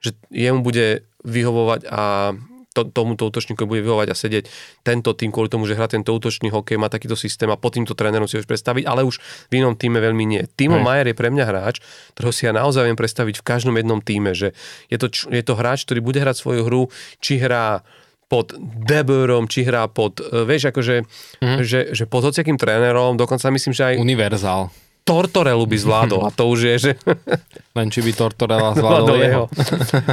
Že 0.04 0.14
jemu 0.30 0.60
bude 0.60 1.08
vyhovovať 1.24 1.80
a 1.88 2.32
to, 2.78 2.86
tomuto 2.86 3.26
útočníku 3.26 3.66
bude 3.66 3.82
vyhovať 3.82 4.08
a 4.10 4.14
sedieť 4.14 4.44
tento 4.86 5.10
tým 5.18 5.34
kvôli 5.34 5.50
tomu, 5.50 5.66
že 5.66 5.74
hrá 5.74 5.90
tento 5.90 6.14
útočný 6.14 6.54
hokej, 6.54 6.78
má 6.78 6.86
takýto 6.86 7.18
systém 7.18 7.50
a 7.50 7.58
pod 7.58 7.74
týmto 7.74 7.98
trénerom 7.98 8.30
si 8.30 8.38
vieš 8.38 8.46
predstaviť, 8.46 8.86
ale 8.86 9.02
už 9.02 9.18
v 9.50 9.52
inom 9.58 9.74
týme 9.74 9.98
veľmi 9.98 10.24
nie. 10.24 10.42
Timo. 10.54 10.78
Majer 10.78 11.10
je 11.10 11.16
pre 11.18 11.34
mňa 11.34 11.44
hráč, 11.44 11.82
ktorého 12.14 12.30
si 12.30 12.46
ja 12.46 12.54
naozaj 12.54 12.86
viem 12.86 12.94
predstaviť 12.94 13.42
v 13.42 13.44
každom 13.44 13.74
jednom 13.74 13.98
týme, 13.98 14.30
že 14.38 14.54
je 14.86 14.96
to, 15.02 15.10
je 15.10 15.42
to 15.42 15.58
hráč, 15.58 15.82
ktorý 15.82 15.98
bude 15.98 16.22
hrať 16.22 16.38
svoju 16.38 16.62
hru, 16.62 16.82
či 17.18 17.42
hrá 17.42 17.82
pod 18.28 18.52
Deburom, 18.60 19.48
či 19.48 19.64
hrá 19.64 19.88
pod, 19.88 20.20
e, 20.20 20.44
vieš, 20.44 20.68
akože, 20.68 20.96
mm. 21.40 21.58
že, 21.64 21.80
že 21.96 22.04
pod 22.04 22.28
hociakým 22.28 22.60
trénerom, 22.60 23.16
dokonca 23.16 23.48
myslím, 23.48 23.72
že 23.72 23.82
aj... 23.88 23.94
Univerzál. 23.96 24.68
Tortorelu 25.08 25.64
by 25.64 25.76
zvládol 25.80 26.28
a 26.28 26.30
to 26.30 26.52
už 26.52 26.60
je, 26.68 26.74
že... 26.76 26.92
Len 27.78 27.88
či 27.88 28.04
by 28.04 28.12
Tortorella 28.12 28.76
zvládol 28.76 29.18
jeho. 29.24 29.44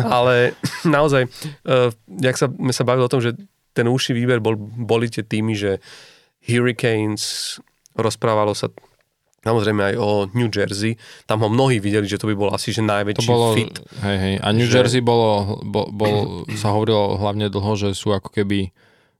Ale 0.07 0.55
naozaj, 0.87 1.27
uh, 1.67 1.91
jak 2.23 2.39
sa, 2.39 2.47
sa 2.47 2.83
bavili 2.87 3.03
o 3.03 3.11
tom, 3.11 3.19
že 3.19 3.35
ten 3.75 3.91
úžší 3.91 4.15
výber 4.15 4.39
bol, 4.39 4.55
boli 4.59 5.11
tie 5.11 5.27
týmy, 5.27 5.51
že 5.51 5.83
Hurricanes, 6.47 7.59
rozprávalo 7.99 8.55
sa 8.55 8.71
samozrejme 9.45 9.93
aj 9.93 9.95
o 10.01 10.09
New 10.33 10.49
Jersey. 10.49 10.97
Tam 11.29 11.45
ho 11.45 11.49
mnohí 11.53 11.77
videli, 11.77 12.09
že 12.09 12.17
to 12.17 12.25
by 12.25 12.35
bol 12.35 12.49
asi 12.49 12.73
že 12.73 12.81
najväčší 12.81 13.29
to 13.29 13.29
bolo, 13.29 13.53
fit. 13.53 13.77
Hej, 14.01 14.17
hej. 14.17 14.35
A 14.41 14.49
New 14.49 14.65
že... 14.65 14.81
Jersey 14.81 15.05
bolo, 15.05 15.61
bol, 15.61 15.85
bol, 15.93 16.13
sa 16.57 16.73
hovorilo 16.73 17.21
hlavne 17.21 17.53
dlho, 17.53 17.77
že 17.77 17.93
sú 17.93 18.09
ako 18.09 18.33
keby 18.33 18.73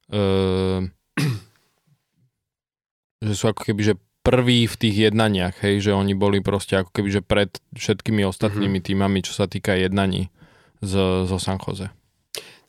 uh, 0.09 0.81
že 3.29 3.33
sú 3.37 3.53
ako 3.53 3.69
keby, 3.69 3.93
že 3.93 3.95
prví 4.25 4.65
v 4.65 4.75
tých 4.75 4.95
jednaniach, 5.13 5.61
hej, 5.61 5.85
že 5.85 5.91
oni 5.93 6.17
boli 6.17 6.41
proste 6.41 6.81
ako 6.81 6.89
keby, 6.89 7.09
že 7.13 7.21
pred 7.21 7.53
všetkými 7.77 8.25
ostatnými 8.25 8.81
mm-hmm. 8.81 8.89
týmami, 8.89 9.21
čo 9.21 9.37
sa 9.37 9.45
týka 9.45 9.77
jednaní 9.77 10.33
z, 10.81 11.23
zo 11.29 11.37
San 11.37 11.61
Jose. 11.61 11.93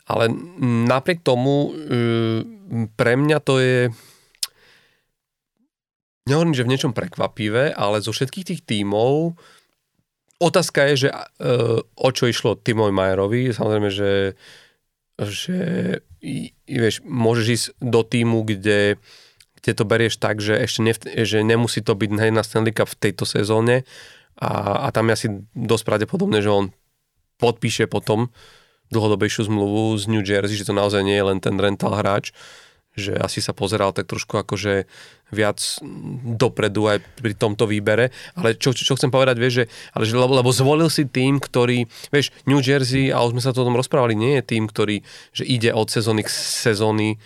Ale 0.04 0.28
napriek 0.86 1.24
tomu 1.24 1.72
pre 2.94 3.12
mňa 3.16 3.38
to 3.40 3.58
je 3.58 3.90
nehovorím, 6.28 6.54
že 6.54 6.62
v 6.62 6.70
niečom 6.76 6.92
prekvapivé, 6.92 7.74
ale 7.74 8.04
zo 8.04 8.12
všetkých 8.12 8.46
tých 8.52 8.60
tímov 8.62 9.34
otázka 10.38 10.92
je, 10.92 11.08
že 11.08 11.08
o 11.96 12.08
čo 12.12 12.28
išlo 12.28 12.60
Timovi 12.60 12.92
Majerovi. 12.94 13.50
Samozrejme, 13.50 13.90
že, 13.90 14.36
že 15.18 15.58
vieš, 16.68 17.02
môžeš 17.02 17.46
ísť 17.50 17.66
do 17.80 18.04
týmu, 18.06 18.44
kde 18.44 19.00
kde 19.00 19.00
to 19.72 19.88
berieš 19.88 20.20
tak, 20.20 20.38
že 20.38 20.54
ešte 20.54 20.80
ne, 20.84 20.92
že 21.24 21.42
nemusí 21.42 21.82
to 21.82 21.96
byť 21.96 22.10
na 22.30 22.42
Stanley 22.44 22.76
Cup 22.76 22.92
v 22.92 23.00
tejto 23.10 23.24
sezóne 23.26 23.82
a, 24.36 24.84
a 24.86 24.88
tam 24.92 25.08
je 25.08 25.16
asi 25.16 25.28
dosť 25.56 25.84
pravdepodobné, 25.88 26.44
že 26.44 26.52
on 26.52 26.64
podpíše 27.40 27.88
potom 27.88 28.28
dlhodobejšiu 28.92 29.50
zmluvu 29.50 29.98
z 29.98 30.04
New 30.12 30.22
Jersey, 30.22 30.60
že 30.60 30.68
to 30.68 30.76
naozaj 30.76 31.02
nie 31.02 31.16
je 31.16 31.26
len 31.26 31.38
ten 31.42 31.58
rental 31.58 31.96
hráč, 31.96 32.30
že 32.96 33.12
asi 33.12 33.44
sa 33.44 33.52
pozeral 33.52 33.92
tak 33.92 34.08
trošku 34.08 34.40
akože 34.40 34.88
viac 35.28 35.60
dopredu 36.38 36.88
aj 36.88 36.98
pri 37.20 37.36
tomto 37.36 37.68
výbere, 37.68 38.08
ale 38.38 38.56
čo, 38.56 38.72
čo, 38.72 38.88
čo 38.88 38.96
chcem 38.96 39.12
povedať, 39.12 39.36
vieš, 39.36 39.54
že, 39.60 39.64
ale 39.92 40.04
že, 40.08 40.14
lebo, 40.16 40.32
lebo 40.32 40.50
zvolil 40.54 40.88
si 40.88 41.04
tým, 41.04 41.36
ktorý, 41.36 41.84
vieš, 42.08 42.32
New 42.48 42.62
Jersey, 42.62 43.12
a 43.12 43.20
už 43.20 43.36
sme 43.36 43.42
sa 43.44 43.52
to 43.52 43.66
o 43.66 43.68
tom 43.68 43.76
rozprávali, 43.76 44.16
nie 44.16 44.40
je 44.40 44.48
tým, 44.48 44.64
ktorý, 44.70 45.04
že 45.36 45.44
ide 45.44 45.76
od 45.76 45.92
sezóny 45.92 46.24
k 46.24 46.30
sezóny, 46.32 47.20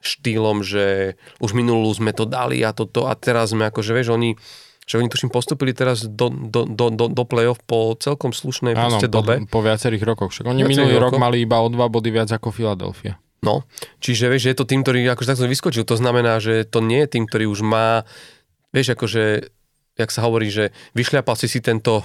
štýlom, 0.00 0.64
že 0.64 1.16
už 1.38 1.52
minulú 1.52 1.92
sme 1.92 2.16
to 2.16 2.24
dali 2.24 2.64
a 2.64 2.72
toto 2.72 3.06
a 3.08 3.12
teraz 3.14 3.52
sme 3.52 3.68
akože, 3.68 3.92
vieš, 3.92 4.16
oni 4.16 4.34
že 4.90 4.98
oni 4.98 5.06
tuším 5.06 5.30
postupili 5.30 5.70
teraz 5.70 6.02
do, 6.02 6.34
do, 6.34 6.66
do, 6.66 6.90
do, 6.90 7.06
do 7.06 7.22
play-off 7.22 7.62
po 7.62 7.94
celkom 7.94 8.34
slušnej 8.34 8.74
Áno, 8.74 8.98
dobe. 9.06 9.46
Po, 9.46 9.60
po 9.60 9.60
viacerých 9.62 10.02
rokoch. 10.02 10.34
Však 10.34 10.50
oni 10.50 10.66
minulý 10.66 10.98
rok 10.98 11.14
mali 11.14 11.46
iba 11.46 11.62
o 11.62 11.70
dva 11.70 11.86
body 11.86 12.10
viac 12.10 12.26
ako 12.34 12.50
Philadelphia. 12.50 13.14
No, 13.40 13.62
čiže 14.02 14.26
vieš, 14.26 14.50
že 14.50 14.50
je 14.50 14.58
to 14.58 14.66
tým, 14.66 14.82
ktorý 14.82 15.06
akože 15.14 15.30
takto 15.30 15.46
vyskočil. 15.46 15.86
To 15.86 15.94
znamená, 15.94 16.42
že 16.42 16.66
to 16.66 16.82
nie 16.82 17.06
je 17.06 17.08
tým, 17.16 17.24
ktorý 17.30 17.46
už 17.46 17.62
má, 17.62 18.02
vieš, 18.74 18.98
akože 18.98 19.54
jak 20.00 20.10
sa 20.10 20.24
hovorí, 20.24 20.48
že 20.48 20.72
vyšľapal 20.96 21.36
si 21.36 21.46
si 21.46 21.60
tento, 21.60 22.00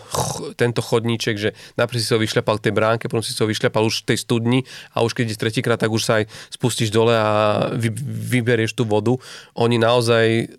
tento 0.59 0.83
chodníček, 0.83 1.35
že 1.39 1.49
najprv 1.79 1.97
si 1.97 2.11
ho 2.11 2.19
vyšľapal 2.19 2.59
k 2.59 2.65
tej 2.69 2.73
bránke, 2.75 3.07
potom 3.07 3.23
si 3.23 3.31
ho 3.31 3.47
vyšľapal 3.47 3.87
už 3.87 4.03
v 4.03 4.07
tej 4.11 4.17
studni 4.19 4.59
a 4.91 5.01
už 5.01 5.15
keď 5.15 5.31
ideš 5.31 5.39
tretíkrát, 5.39 5.79
tak 5.79 5.95
už 5.95 6.03
sa 6.03 6.19
aj 6.19 6.27
spustíš 6.51 6.91
dole 6.91 7.15
a 7.15 7.29
vy, 7.71 7.89
vyberieš 8.35 8.75
tú 8.75 8.83
vodu. 8.83 9.15
Oni 9.55 9.79
naozaj 9.79 10.51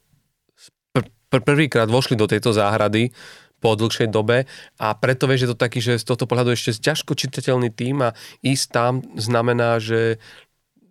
pr- 0.97 1.13
pr- 1.29 1.45
prvýkrát 1.45 1.93
vošli 1.93 2.17
do 2.17 2.25
tejto 2.25 2.57
záhrady 2.57 3.13
po 3.61 3.73
dlhšej 3.73 4.13
dobe 4.13 4.45
a 4.77 4.89
preto 4.97 5.25
vieš, 5.25 5.49
že 5.49 5.51
to 5.53 5.57
taký, 5.57 5.79
že 5.81 6.01
z 6.01 6.05
tohto 6.05 6.29
pohľadu 6.29 6.53
ešte 6.53 6.77
ťažko 6.77 7.17
čitateľný 7.17 7.73
tým 7.73 8.05
a 8.05 8.13
ísť 8.45 8.67
tam 8.69 8.93
znamená, 9.17 9.81
že 9.81 10.21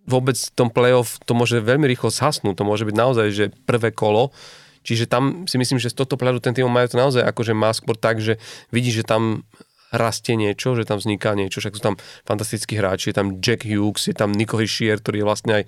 vôbec 0.06 0.38
v 0.38 0.54
tom 0.54 0.70
playoff 0.70 1.18
to 1.26 1.34
môže 1.34 1.58
veľmi 1.58 1.86
rýchlo 1.90 2.14
zhasnúť, 2.14 2.54
to 2.58 2.64
môže 2.66 2.86
byť 2.86 2.96
naozaj, 2.96 3.26
že 3.34 3.44
prvé 3.66 3.90
kolo, 3.90 4.30
čiže 4.86 5.10
tam 5.10 5.50
si 5.50 5.58
myslím, 5.58 5.82
že 5.82 5.90
z 5.90 5.98
tohto 5.98 6.14
pohľadu 6.14 6.38
ten 6.38 6.54
tým 6.54 6.70
majú 6.70 6.86
to 6.86 6.96
naozaj 6.96 7.26
akože 7.26 7.52
má 7.52 7.74
skôr 7.74 7.98
tak, 7.98 8.22
že 8.22 8.38
vidí, 8.70 8.94
že 8.94 9.02
tam 9.02 9.42
rastie 9.90 10.38
niečo, 10.38 10.78
že 10.78 10.86
tam 10.86 11.02
vzniká 11.02 11.34
niečo, 11.34 11.58
však 11.58 11.74
sú 11.74 11.82
tam 11.82 11.96
fantastickí 12.22 12.78
hráči, 12.78 13.10
je 13.10 13.16
tam 13.18 13.42
Jack 13.42 13.66
Hughes, 13.66 14.06
je 14.06 14.14
tam 14.14 14.30
Nico 14.30 14.58
Hischier, 14.58 15.02
ktorý 15.02 15.22
je 15.22 15.26
vlastne 15.26 15.52
aj 15.62 15.64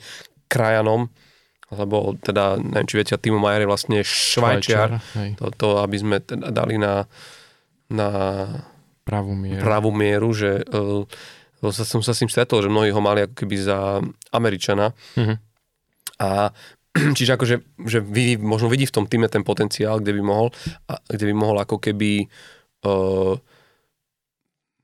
krajanom, 0.47 1.11
lebo 1.69 2.17
teda, 2.23 2.57
neviem, 2.57 2.89
či 2.89 2.97
viete, 2.97 3.19
Timo 3.21 3.43
Majer 3.43 3.67
je 3.67 3.71
vlastne 3.71 3.99
švajčiar, 4.01 4.89
to, 5.37 5.45
to, 5.55 5.69
aby 5.83 5.97
sme 5.99 6.17
teda 6.23 6.49
dali 6.49 6.81
na, 6.81 7.05
na 7.93 8.09
pravú 9.05 9.37
mieru, 9.37 9.61
pravú 9.61 9.91
mieru 9.93 10.31
že 10.33 10.65
uh, 10.73 11.05
som 11.75 12.01
sa 12.01 12.15
s 12.15 12.23
tým 12.23 12.31
stretol, 12.31 12.63
že 12.63 12.71
mnohí 12.71 12.95
ho 12.95 13.03
mali 13.03 13.27
ako 13.27 13.35
keby 13.35 13.57
za 13.59 13.99
Američana. 14.31 14.95
Uh-huh. 15.19 15.37
A 16.19 16.55
čiže 17.19 17.35
akože, 17.35 17.57
že 17.87 17.99
vidí, 18.03 18.37
možno 18.39 18.69
vidí 18.69 18.87
v 18.87 18.95
tom 18.95 19.07
týme 19.07 19.31
ten 19.31 19.47
potenciál, 19.47 20.03
kde 20.03 20.17
by 20.19 20.23
mohol, 20.23 20.49
a, 20.91 20.99
kde 21.07 21.25
by 21.31 21.35
mohol 21.35 21.57
ako 21.63 21.79
keby 21.79 22.27
uh, 22.87 23.35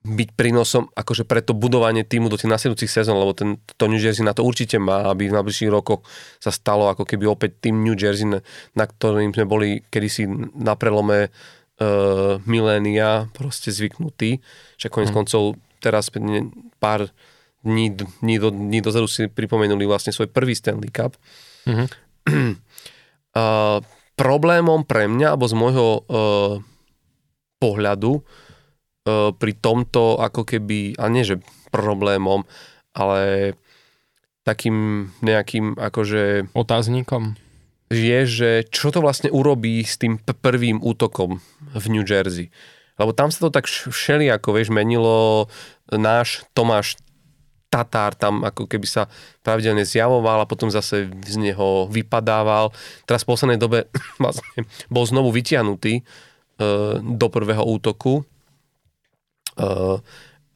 byť 0.04 0.28
prínosom 0.36 0.92
akože 0.92 1.24
pre 1.24 1.40
to 1.40 1.56
budovanie 1.56 2.04
týmu 2.04 2.28
do 2.28 2.36
tých 2.36 2.52
nasledujúcich 2.52 2.92
sezón, 2.92 3.16
lebo 3.16 3.32
ten, 3.32 3.56
to 3.80 3.88
New 3.88 3.96
Jersey 3.96 4.20
na 4.20 4.36
to 4.36 4.44
určite 4.44 4.76
má, 4.76 5.08
aby 5.08 5.32
v 5.32 5.36
najbližších 5.40 5.72
rokoch 5.72 6.04
sa 6.36 6.52
stalo 6.52 6.92
ako 6.92 7.08
keby 7.08 7.24
opäť 7.24 7.64
tým 7.64 7.80
New 7.80 7.96
Jersey, 7.96 8.28
na, 8.28 8.44
na 8.76 8.84
ktorým 8.84 9.32
sme 9.32 9.48
boli 9.48 9.80
kedysi 9.88 10.28
na 10.60 10.76
prelome 10.76 11.32
uh, 11.32 12.36
milénia 12.44 13.32
proste 13.32 13.72
zvyknutí. 13.72 14.44
Však 14.76 14.92
konec 14.92 15.08
hmm. 15.08 15.18
koncov 15.24 15.42
teraz 15.80 16.12
pár 16.76 17.08
dní, 17.64 17.96
dní, 18.20 18.36
do, 18.36 18.52
dní 18.52 18.84
dozadu 18.84 19.08
si 19.08 19.24
pripomenuli 19.32 19.88
vlastne 19.88 20.12
svoj 20.12 20.28
prvý 20.28 20.52
Stanley 20.52 20.92
Cup. 20.92 21.16
Hmm. 21.64 21.88
Uh, 22.28 23.78
problémom 24.20 24.86
pre 24.86 25.10
mňa, 25.10 25.34
alebo 25.34 25.46
z 25.50 25.54
môjho 25.54 25.88
uh, 26.02 26.52
pohľadu, 27.58 28.24
E, 29.04 29.36
pri 29.36 29.52
tomto 29.52 30.16
ako 30.16 30.48
keby, 30.48 30.96
a 30.96 31.12
nie 31.12 31.28
že 31.28 31.44
problémom, 31.68 32.48
ale 32.96 33.52
takým 34.48 35.08
nejakým 35.20 35.76
akože... 35.76 36.52
Otáznikom? 36.56 37.36
Je, 37.92 38.24
že 38.24 38.50
čo 38.72 38.88
to 38.88 39.04
vlastne 39.04 39.28
urobí 39.28 39.84
s 39.84 40.00
tým 40.00 40.16
prvým 40.20 40.80
útokom 40.80 41.44
v 41.76 41.84
New 41.92 42.04
Jersey. 42.04 42.48
Lebo 42.96 43.12
tam 43.12 43.28
sa 43.28 43.44
to 43.44 43.50
tak 43.52 43.68
všeli, 43.68 44.32
ako 44.32 44.56
vieš, 44.56 44.72
menilo 44.72 45.52
náš 45.92 46.48
Tomáš 46.56 46.96
Tatár 47.74 48.14
tam 48.14 48.46
ako 48.46 48.70
keby 48.70 48.86
sa 48.86 49.10
pravidelne 49.42 49.82
zjavoval 49.82 50.46
a 50.46 50.50
potom 50.50 50.70
zase 50.70 51.10
z 51.10 51.36
neho 51.42 51.90
vypadával. 51.90 52.70
Teraz 53.02 53.26
v 53.26 53.34
poslednej 53.34 53.58
dobe 53.58 53.90
vlastne 54.22 54.62
bol 54.86 55.02
znovu 55.02 55.34
vytiahnutý 55.34 55.98
e, 55.98 56.02
do 57.02 57.26
prvého 57.26 57.66
útoku 57.66 58.22
Uh, 59.54 60.02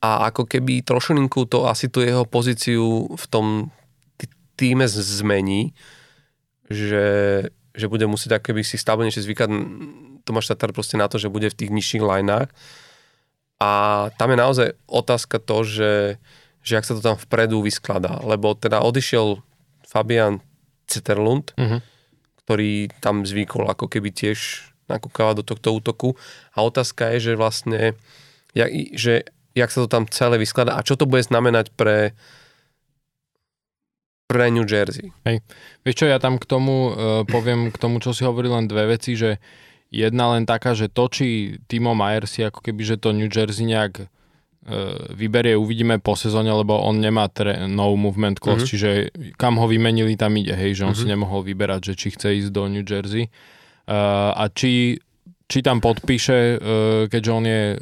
a 0.03 0.31
ako 0.31 0.47
keby 0.47 0.83
trošilinku 0.83 1.47
to 1.47 1.67
asi 1.67 1.91
tu 1.91 2.03
jeho 2.03 2.27
pozíciu 2.27 3.07
v 3.15 3.25
tom 3.31 3.71
týme 4.59 4.87
zmení, 4.91 5.75
že, 6.67 7.07
že 7.75 7.87
bude 7.87 8.07
musieť 8.11 8.43
keby 8.43 8.67
si 8.67 8.75
stabilnejšie 8.75 9.23
zvykať 9.23 9.49
Tomáš 10.27 10.51
Tatar 10.51 10.75
proste 10.75 10.99
na 10.99 11.07
to, 11.07 11.19
že 11.19 11.31
bude 11.31 11.47
v 11.47 11.59
tých 11.59 11.71
nižších 11.71 12.03
lineách. 12.03 12.51
A 13.59 13.71
tam 14.19 14.29
je 14.35 14.39
naozaj 14.39 14.69
otázka 14.87 15.43
to, 15.43 15.67
že, 15.67 15.93
že 16.63 16.79
ak 16.79 16.87
sa 16.87 16.95
to 16.97 17.03
tam 17.03 17.17
vpredu 17.17 17.63
vyskladá. 17.65 18.21
Lebo 18.23 18.55
teda 18.55 18.83
odišiel 18.83 19.41
Fabian 19.87 20.45
Ceterlund, 20.89 21.57
uh-huh. 21.57 21.81
ktorý 22.45 22.93
tam 23.01 23.25
zvykol 23.25 23.69
ako 23.73 23.89
keby 23.89 24.13
tiež 24.13 24.69
nakúkavať 24.89 25.41
do 25.41 25.45
tohto 25.45 25.69
útoku. 25.77 26.09
A 26.57 26.65
otázka 26.65 27.13
je, 27.17 27.33
že 27.33 27.41
vlastne 27.41 27.97
jak, 28.57 28.71
že 28.97 29.29
jak 29.53 29.71
sa 29.73 29.85
to 29.85 29.89
tam 29.89 30.05
celé 30.09 30.41
vyskladá 30.41 30.77
a 30.77 30.87
čo 30.87 30.97
to 30.97 31.05
bude 31.05 31.25
znamenať 31.25 31.73
pre 31.77 32.17
pre 34.29 34.53
New 34.53 34.69
Jersey. 34.69 35.09
Hej. 35.25 35.41
Vieš 35.89 36.05
čo, 36.05 36.07
ja 36.07 36.21
tam 36.21 36.37
k 36.37 36.45
tomu 36.45 36.93
uh, 36.93 37.25
poviem, 37.25 37.73
k 37.73 37.81
tomu, 37.81 37.97
čo 37.97 38.13
si 38.13 38.29
hovoril, 38.29 38.53
len 38.53 38.69
dve 38.69 38.93
veci, 38.93 39.17
že 39.17 39.41
jedna 39.89 40.37
len 40.37 40.45
taká, 40.45 40.77
že 40.77 40.93
to, 40.93 41.09
či 41.09 41.57
Timo 41.65 41.97
Mayer 41.97 42.29
si 42.29 42.45
ako 42.45 42.61
keby, 42.61 42.83
že 42.85 43.01
to 43.01 43.17
New 43.17 43.33
Jersey 43.33 43.65
nejak 43.65 44.05
vyberie, 45.17 45.57
uvidíme 45.57 45.97
po 46.03 46.13
sezóne, 46.13 46.53
lebo 46.53 46.77
on 46.77 47.01
nemá 47.01 47.31
tre- 47.33 47.65
no 47.71 47.97
movement 47.97 48.37
clause, 48.37 48.67
mm-hmm. 48.67 48.71
čiže 48.71 48.91
kam 49.41 49.57
ho 49.57 49.65
vymenili, 49.65 50.19
tam 50.19 50.37
ide, 50.37 50.53
hej, 50.53 50.77
že 50.77 50.85
on 50.85 50.93
mm-hmm. 50.93 51.09
si 51.09 51.13
nemohol 51.15 51.41
vyberať, 51.47 51.93
že 51.93 51.95
či 51.97 52.09
chce 52.13 52.29
ísť 52.45 52.51
do 52.53 52.69
New 52.69 52.85
Jersey. 52.85 53.33
Uh, 53.89 54.37
a 54.37 54.53
či 54.53 55.01
či 55.49 55.65
tam 55.65 55.81
podpíše, 55.81 56.37
e, 56.37 56.57
keďže 57.09 57.31
on 57.33 57.45
je 57.49 57.63
e, 57.73 57.77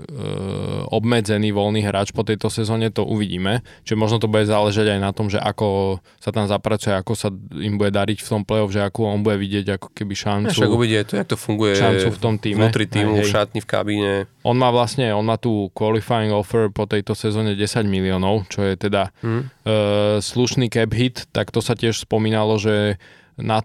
obmedzený 0.86 1.50
voľný 1.50 1.82
hráč 1.82 2.14
po 2.14 2.22
tejto 2.22 2.46
sezóne, 2.46 2.94
to 2.94 3.02
uvidíme. 3.02 3.66
Čiže 3.82 3.98
možno 3.98 4.22
to 4.22 4.30
bude 4.30 4.46
záležať 4.46 4.94
aj 4.94 5.00
na 5.02 5.10
tom, 5.10 5.26
že 5.26 5.42
ako 5.42 5.98
sa 6.22 6.30
tam 6.30 6.46
zapracuje, 6.46 6.94
ako 6.94 7.12
sa 7.18 7.34
im 7.58 7.74
bude 7.74 7.90
dariť 7.90 8.22
v 8.22 8.28
tom 8.30 8.46
play-off, 8.46 8.70
že 8.70 8.86
ako 8.86 9.18
on 9.18 9.26
bude 9.26 9.42
vidieť 9.42 9.82
ako 9.82 9.90
keby 9.90 10.14
šancu. 10.14 10.54
Však 10.54 10.70
uvidie 10.70 11.02
to, 11.02 11.18
jak 11.18 11.26
to 11.26 11.34
funguje 11.34 11.74
šancu 11.74 12.14
v 12.14 12.18
tom 12.22 12.34
týme. 12.38 12.70
Vnútri 12.70 12.86
týmu, 12.86 13.18
v 13.18 13.26
šatni, 13.26 13.58
v 13.58 13.66
kabíne. 13.66 14.12
On 14.46 14.54
má 14.54 14.70
vlastne, 14.70 15.10
on 15.10 15.26
má 15.26 15.34
tú 15.34 15.66
qualifying 15.74 16.30
offer 16.30 16.70
po 16.70 16.86
tejto 16.86 17.18
sezóne 17.18 17.58
10 17.58 17.82
miliónov, 17.82 18.46
čo 18.46 18.62
je 18.62 18.78
teda 18.78 19.10
hmm. 19.26 19.42
uh, 19.42 19.42
slušný 20.22 20.70
cap 20.70 20.94
hit, 20.94 21.26
tak 21.34 21.50
to 21.50 21.58
sa 21.58 21.74
tiež 21.74 21.98
spomínalo, 22.06 22.62
že 22.62 23.02
na, 23.36 23.60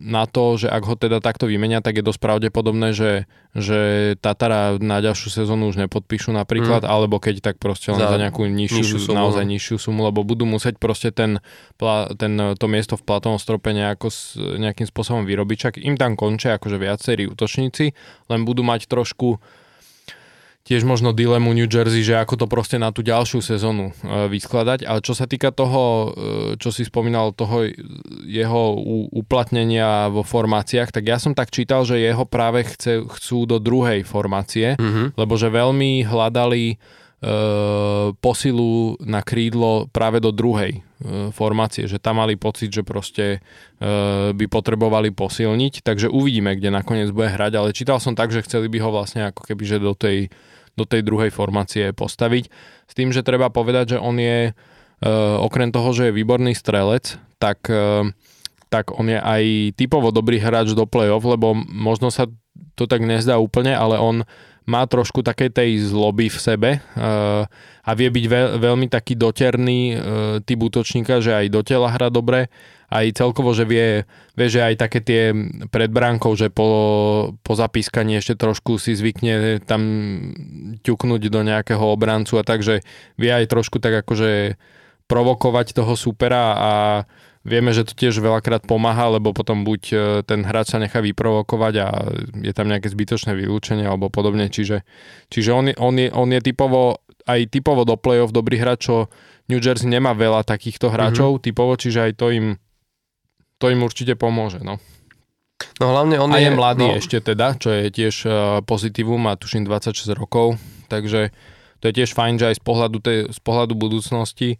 na 0.00 0.24
to, 0.24 0.56
že 0.56 0.72
ak 0.72 0.82
ho 0.88 0.96
teda 0.96 1.20
takto 1.20 1.44
vymenia, 1.44 1.84
tak 1.84 2.00
je 2.00 2.04
dosť 2.04 2.20
pravdepodobné, 2.24 2.96
že, 2.96 3.28
že 3.52 4.12
Tatara 4.16 4.80
na 4.80 5.04
ďalšiu 5.04 5.28
sezónu 5.28 5.68
už 5.68 5.76
nepodpíšu 5.76 6.32
napríklad, 6.32 6.80
mm. 6.80 6.88
alebo 6.88 7.20
keď 7.20 7.44
tak 7.44 7.56
proste 7.60 7.92
len 7.92 8.00
za, 8.00 8.16
za 8.16 8.16
nejakú 8.16 8.48
nižšiu, 8.48 8.80
nižšiu 8.80 8.98
sumu. 9.12 9.20
naozaj 9.20 9.44
no. 9.44 9.50
nižšiu 9.52 9.76
sumu, 9.76 10.00
lebo 10.08 10.24
budú 10.24 10.48
musieť 10.48 10.80
proste 10.80 11.12
ten, 11.12 11.36
ten, 12.16 12.32
to 12.56 12.66
miesto 12.66 12.96
v 12.96 13.04
platovom 13.04 13.36
strope 13.36 13.68
nejako, 13.76 14.08
nejakým 14.56 14.88
spôsobom 14.88 15.28
vyrobiť. 15.28 15.56
Čak 15.68 15.74
im 15.84 16.00
tam 16.00 16.16
končia 16.16 16.56
akože 16.56 16.80
viacerí 16.80 17.28
útočníci, 17.28 17.92
len 18.32 18.40
budú 18.48 18.64
mať 18.64 18.88
trošku 18.88 19.36
tiež 20.60 20.84
možno 20.84 21.16
dilemu 21.16 21.50
New 21.56 21.66
Jersey, 21.66 22.04
že 22.04 22.20
ako 22.20 22.44
to 22.44 22.46
proste 22.46 22.76
na 22.76 22.92
tú 22.92 23.00
ďalšiu 23.00 23.40
sezónu 23.40 23.90
e, 23.90 23.92
vyskladať. 24.28 24.84
Ale 24.84 25.00
čo 25.00 25.16
sa 25.16 25.24
týka 25.24 25.50
toho, 25.50 25.82
e, 25.82 26.08
čo 26.60 26.68
si 26.68 26.84
spomínal, 26.84 27.32
toho 27.32 27.64
jeho 28.28 28.64
uplatnenia 29.10 30.12
vo 30.12 30.20
formáciách, 30.20 30.92
tak 30.92 31.04
ja 31.08 31.16
som 31.16 31.32
tak 31.32 31.48
čítal, 31.48 31.88
že 31.88 31.98
jeho 31.98 32.28
práve 32.28 32.68
chce, 32.68 33.02
chcú 33.08 33.48
do 33.48 33.56
druhej 33.56 34.04
formácie, 34.04 34.76
mm-hmm. 34.76 35.16
lebo 35.16 35.34
že 35.40 35.48
veľmi 35.48 36.04
hľadali 36.04 36.76
posilu 38.16 38.96
na 39.04 39.20
krídlo 39.20 39.92
práve 39.92 40.24
do 40.24 40.32
druhej 40.32 40.80
e, 40.80 40.80
formácie, 41.36 41.84
že 41.84 42.00
tam 42.00 42.16
mali 42.16 42.32
pocit, 42.40 42.72
že 42.72 42.80
proste 42.80 43.36
e, 43.36 44.32
by 44.32 44.46
potrebovali 44.48 45.12
posilniť, 45.12 45.84
takže 45.84 46.08
uvidíme, 46.08 46.56
kde 46.56 46.72
nakoniec 46.72 47.12
bude 47.12 47.28
hrať, 47.28 47.52
ale 47.60 47.76
čítal 47.76 48.00
som 48.00 48.16
tak, 48.16 48.32
že 48.32 48.40
chceli 48.48 48.72
by 48.72 48.80
ho 48.80 48.88
vlastne 48.88 49.28
ako 49.28 49.44
keby, 49.44 49.62
že 49.68 49.76
do 49.76 49.92
tej 49.92 50.32
do 50.78 50.88
tej 50.88 51.04
druhej 51.04 51.28
formácie 51.28 51.92
postaviť. 51.92 52.48
S 52.88 52.92
tým, 52.96 53.12
že 53.12 53.26
treba 53.26 53.52
povedať, 53.52 53.96
že 53.96 53.98
on 54.00 54.16
je, 54.16 54.56
okrem 55.42 55.68
toho, 55.74 55.92
že 55.92 56.08
je 56.08 56.16
výborný 56.16 56.56
strelec, 56.56 57.20
tak, 57.36 57.68
tak 58.72 58.84
on 58.94 59.06
je 59.10 59.18
aj 59.20 59.42
typovo 59.76 60.08
dobrý 60.14 60.40
hráč 60.40 60.72
do 60.72 60.88
play-off, 60.88 61.26
lebo 61.26 61.52
možno 61.58 62.08
sa 62.08 62.30
to 62.78 62.88
tak 62.88 63.04
nezdá 63.04 63.36
úplne, 63.36 63.76
ale 63.76 64.00
on 64.00 64.24
má 64.70 64.86
trošku 64.86 65.26
také 65.26 65.50
tej 65.50 65.82
zloby 65.82 66.30
v 66.30 66.38
sebe 66.38 66.70
uh, 66.78 67.42
a 67.82 67.90
vie 67.98 68.06
byť 68.06 68.24
veľ, 68.30 68.46
veľmi 68.62 68.86
taký 68.86 69.18
doterný 69.18 69.80
uh, 69.90 69.98
typ 70.46 70.62
útočníka, 70.62 71.18
že 71.18 71.34
aj 71.34 71.46
do 71.50 71.60
tela 71.66 71.90
hra 71.90 72.06
dobre 72.06 72.46
aj 72.90 73.22
celkovo, 73.22 73.54
že 73.54 73.62
vie, 73.62 74.02
vie, 74.34 74.46
že 74.50 74.66
aj 74.66 74.74
také 74.82 74.98
tie 74.98 75.30
pred 75.70 75.86
bránkou, 75.94 76.34
že 76.34 76.50
po, 76.50 76.66
po 77.38 77.52
zapískaní 77.54 78.18
ešte 78.18 78.34
trošku 78.34 78.82
si 78.82 78.98
zvykne 78.98 79.62
tam 79.62 79.82
ťuknúť 80.82 81.22
do 81.30 81.40
nejakého 81.46 81.86
obrancu 81.86 82.42
a 82.42 82.42
takže 82.42 82.82
vie 83.14 83.30
aj 83.30 83.46
trošku 83.46 83.78
tak 83.78 84.02
akože 84.02 84.58
provokovať 85.06 85.74
toho 85.74 85.94
supera 85.94 86.44
a 86.54 86.72
vieme, 87.50 87.74
že 87.74 87.82
to 87.82 87.98
tiež 87.98 88.22
veľakrát 88.22 88.62
pomáha, 88.62 89.10
lebo 89.10 89.34
potom 89.34 89.66
buď 89.66 89.82
e, 89.90 89.96
ten 90.22 90.46
hráč 90.46 90.72
sa 90.72 90.78
nechá 90.78 91.02
vyprovokovať 91.02 91.74
a 91.82 91.86
je 92.46 92.52
tam 92.54 92.70
nejaké 92.70 92.86
zbytočné 92.86 93.34
vylúčenie 93.34 93.82
alebo 93.82 94.06
podobne, 94.06 94.46
čiže, 94.46 94.86
čiže 95.26 95.50
on, 95.50 95.74
on, 95.74 95.94
je, 95.98 96.08
on 96.14 96.30
je 96.30 96.40
typovo 96.40 97.02
aj 97.26 97.52
typovo 97.52 97.82
do 97.84 97.98
play-off 97.98 98.32
dobrý 98.32 98.62
hráč, 98.62 98.88
čo 98.88 99.10
New 99.50 99.60
Jersey 99.60 99.90
nemá 99.90 100.14
veľa 100.14 100.46
takýchto 100.46 100.88
hráčov 100.88 101.36
mm-hmm. 101.36 101.46
typovo, 101.50 101.74
čiže 101.74 102.10
aj 102.10 102.12
to 102.16 102.30
im 102.30 102.46
to 103.60 103.68
im 103.68 103.84
určite 103.84 104.16
pomôže, 104.16 104.64
no. 104.64 104.80
No 105.76 105.92
hlavne 105.92 106.16
on 106.16 106.32
a 106.32 106.40
je, 106.40 106.48
je 106.48 106.56
mladý 106.56 106.88
no, 106.88 106.96
ešte 106.96 107.20
teda, 107.20 107.60
čo 107.60 107.68
je 107.68 107.92
tiež 107.92 108.14
uh, 108.24 108.32
pozitívum, 108.64 109.20
má 109.20 109.36
tuším 109.36 109.68
26 109.68 110.16
rokov, 110.16 110.56
takže 110.88 111.28
to 111.84 111.84
je 111.88 111.92
tiež 111.92 112.16
fajn, 112.16 112.40
že 112.40 112.48
aj 112.48 112.56
z 112.56 112.62
pohľadu, 112.64 112.98
tej, 113.04 113.18
z 113.28 113.40
pohľadu 113.44 113.76
budúcnosti 113.76 114.56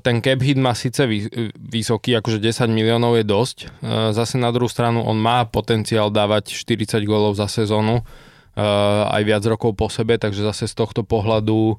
ten 0.00 0.16
cap 0.24 0.40
hit 0.40 0.56
má 0.56 0.72
síce 0.72 1.04
vy, 1.04 1.28
vysoký, 1.60 2.16
akože 2.16 2.40
10 2.40 2.64
miliónov 2.72 3.20
je 3.20 3.24
dosť, 3.28 3.58
uh, 3.64 3.68
zase 4.16 4.40
na 4.40 4.48
druhú 4.48 4.72
stranu 4.72 5.04
on 5.04 5.20
má 5.20 5.44
potenciál 5.44 6.08
dávať 6.08 6.56
40 6.56 7.04
gólov 7.04 7.36
za 7.36 7.46
sezónu, 7.48 8.00
aj 9.10 9.22
viac 9.26 9.42
rokov 9.50 9.74
po 9.74 9.90
sebe, 9.90 10.14
takže 10.14 10.46
zase 10.46 10.70
z 10.70 10.78
tohto 10.78 11.02
pohľadu 11.02 11.74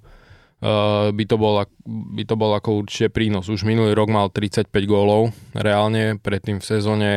by, 1.16 1.24
to 1.24 1.36
bol, 1.40 1.64
by 1.88 2.24
to 2.28 2.36
bol 2.36 2.52
ako 2.52 2.84
určite 2.84 3.16
prínos. 3.16 3.48
Už 3.48 3.64
minulý 3.64 3.96
rok 3.96 4.12
mal 4.12 4.28
35 4.28 4.72
gólov 4.84 5.32
reálne, 5.56 6.20
predtým 6.20 6.60
v 6.60 6.66
sezóne 6.68 7.10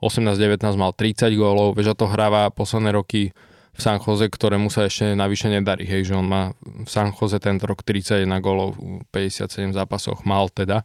18-19 0.00 0.64
mal 0.80 0.96
30 0.96 1.28
gólov, 1.36 1.76
veď 1.76 1.92
to 1.92 2.08
hráva 2.08 2.48
posledné 2.48 2.96
roky 2.96 3.36
v 3.72 3.80
San 3.80 3.96
Jose, 3.98 4.28
ktorému 4.28 4.68
sa 4.68 4.84
ešte 4.84 5.16
navyše 5.16 5.48
nedarí, 5.48 5.88
hej, 5.88 6.12
že 6.12 6.14
on 6.14 6.28
má 6.28 6.52
v 6.60 6.88
San 6.88 7.10
Jose 7.16 7.40
tento 7.40 7.64
rok 7.64 7.80
31 7.80 8.28
gólov 8.44 8.76
v 8.76 9.02
57 9.08 9.72
zápasoch, 9.72 10.28
mal 10.28 10.52
teda. 10.52 10.84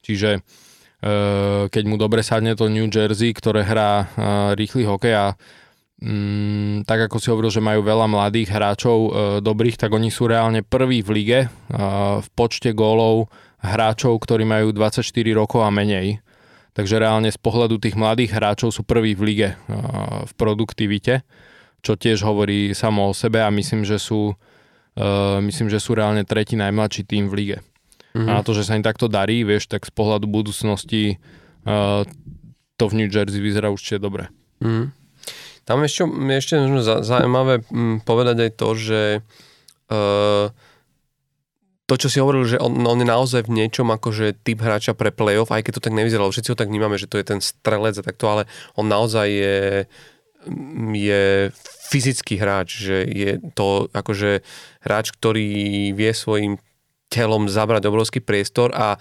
Čiže 0.00 0.38
uh, 0.38 1.66
keď 1.66 1.82
mu 1.90 1.98
dobre 1.98 2.22
sadne 2.22 2.54
to 2.54 2.70
New 2.70 2.86
Jersey, 2.86 3.34
ktoré 3.34 3.66
hrá 3.66 4.06
uh, 4.06 4.06
rýchly 4.54 4.86
hokej 4.86 5.14
a 5.18 5.26
mm, 6.00 6.88
tak 6.88 7.06
ako 7.08 7.16
si 7.20 7.28
hovoril, 7.30 7.52
že 7.52 7.62
majú 7.62 7.84
veľa 7.84 8.06
mladých 8.08 8.48
hráčov 8.50 8.98
e, 8.98 9.10
dobrých, 9.44 9.76
tak 9.76 9.92
oni 9.92 10.08
sú 10.08 10.26
reálne 10.26 10.64
prví 10.64 11.04
v 11.04 11.10
lige 11.12 11.40
e, 11.46 11.48
v 12.20 12.28
počte 12.32 12.72
gólov 12.72 13.28
hráčov, 13.60 14.16
ktorí 14.24 14.48
majú 14.48 14.72
24 14.72 15.04
rokov 15.36 15.60
a 15.60 15.70
menej. 15.70 16.24
Takže 16.72 16.96
reálne 16.96 17.28
z 17.28 17.36
pohľadu 17.36 17.76
tých 17.76 17.98
mladých 17.98 18.32
hráčov 18.32 18.72
sú 18.72 18.82
prví 18.82 19.12
v 19.12 19.22
lige 19.22 19.48
e, 19.52 19.56
v 20.24 20.32
produktivite, 20.34 21.22
čo 21.80 21.96
tiež 21.96 22.24
hovorí 22.24 22.72
samo 22.76 23.10
o 23.10 23.16
sebe 23.16 23.40
a 23.42 23.50
myslím, 23.52 23.84
že 23.84 24.00
sú, 24.00 24.36
e, 24.94 25.04
myslím, 25.44 25.68
že 25.72 25.82
sú 25.82 25.96
reálne 25.96 26.24
tretí 26.24 26.54
najmladší 26.56 27.08
tým 27.08 27.28
v 27.28 27.34
lige. 27.36 27.58
Mm-hmm. 28.12 28.28
A 28.28 28.30
na 28.38 28.42
to, 28.42 28.52
že 28.52 28.66
sa 28.66 28.76
im 28.76 28.84
takto 28.84 29.06
darí, 29.08 29.42
vieš, 29.42 29.70
tak 29.70 29.86
z 29.86 29.92
pohľadu 29.94 30.26
budúcnosti 30.28 31.16
e, 31.16 31.76
to 32.80 32.84
v 32.88 32.96
New 32.96 33.08
Jersey 33.12 33.40
vyzerá 33.40 33.68
určite 33.68 34.00
dobre. 34.00 34.32
Mm-hmm. 34.64 35.00
Tam 35.68 35.84
ešte, 35.84 36.02
ešte 36.34 36.56
zaujímavé 37.04 37.62
mm, 37.68 38.02
povedať 38.02 38.48
aj 38.48 38.50
to, 38.58 38.68
že 38.74 39.00
uh, 39.92 40.50
to, 41.86 41.94
čo 41.94 42.08
si 42.10 42.18
hovoril, 42.22 42.46
že 42.46 42.58
on, 42.58 42.74
on 42.86 42.98
je 42.98 43.06
naozaj 43.06 43.46
v 43.46 43.54
niečom 43.54 43.90
akože 43.90 44.46
typ 44.46 44.62
hráča 44.62 44.94
pre 44.94 45.10
playoff, 45.10 45.50
aj 45.50 45.66
keď 45.66 45.72
to 45.78 45.84
tak 45.90 45.94
nevyzeralo, 45.94 46.30
všetci 46.30 46.54
ho 46.54 46.58
tak 46.58 46.70
vnímame, 46.70 46.94
že 46.98 47.10
to 47.10 47.18
je 47.18 47.26
ten 47.26 47.38
strelec 47.42 47.98
a 47.98 48.06
takto, 48.06 48.30
ale 48.30 48.42
on 48.78 48.86
naozaj 48.86 49.26
je, 49.26 49.58
je 50.94 51.52
fyzický 51.90 52.38
hráč, 52.38 52.68
že 52.80 53.02
je 53.04 53.32
to 53.52 53.90
akože 53.90 54.40
hráč, 54.86 55.12
ktorý 55.12 55.90
vie 55.92 56.12
svojim 56.14 56.56
telom 57.10 57.50
zabrať 57.50 57.90
obrovský 57.90 58.22
priestor 58.22 58.70
a 58.70 58.94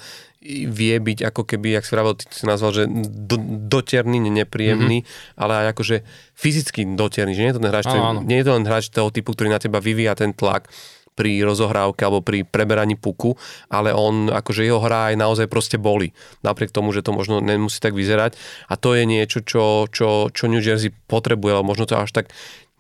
vie 0.50 0.96
byť 0.98 1.20
ako 1.30 1.46
keby, 1.46 1.78
jak 1.78 1.86
si 1.86 1.94
vravel, 1.94 2.16
ty 2.18 2.26
si 2.32 2.48
nazval, 2.48 2.72
že 2.72 2.84
do, 2.90 3.38
doterný, 3.70 4.24
nepríjemný, 4.24 5.04
mm-hmm. 5.04 5.36
ale 5.38 5.54
aj 5.62 5.66
akože 5.78 5.96
fyzicky 6.34 6.90
doterný, 6.96 7.36
že 7.38 7.42
nie 7.44 7.50
je 7.54 7.56
to 7.60 7.64
ten 7.64 7.72
hráč, 7.76 7.86
ktorý, 7.86 8.02
nie 8.26 8.40
je 8.40 8.46
to 8.48 8.56
len 8.56 8.66
hráč 8.66 8.86
toho 8.90 9.12
typu, 9.14 9.36
ktorý 9.36 9.52
na 9.52 9.62
teba 9.62 9.84
vyvíja 9.84 10.16
ten 10.18 10.32
tlak 10.34 10.72
pri 11.20 11.44
rozohrávke 11.44 12.08
alebo 12.08 12.24
pri 12.24 12.48
preberaní 12.48 12.96
puku, 12.96 13.36
ale 13.68 13.92
on, 13.92 14.32
akože 14.32 14.64
jeho 14.64 14.80
hra 14.80 15.12
aj 15.12 15.16
naozaj 15.20 15.52
proste 15.52 15.76
boli. 15.76 16.16
Napriek 16.48 16.72
tomu, 16.72 16.96
že 16.96 17.04
to 17.04 17.12
možno 17.12 17.44
nemusí 17.44 17.84
tak 17.84 17.92
vyzerať. 17.92 18.40
A 18.72 18.80
to 18.80 18.96
je 18.96 19.04
niečo, 19.04 19.44
čo, 19.44 19.92
čo, 19.92 20.32
čo 20.32 20.48
New 20.48 20.64
Jersey 20.64 20.96
potrebuje, 21.12 21.60
ale 21.60 21.68
možno 21.68 21.84
to 21.84 22.00
až 22.00 22.16
tak 22.16 22.32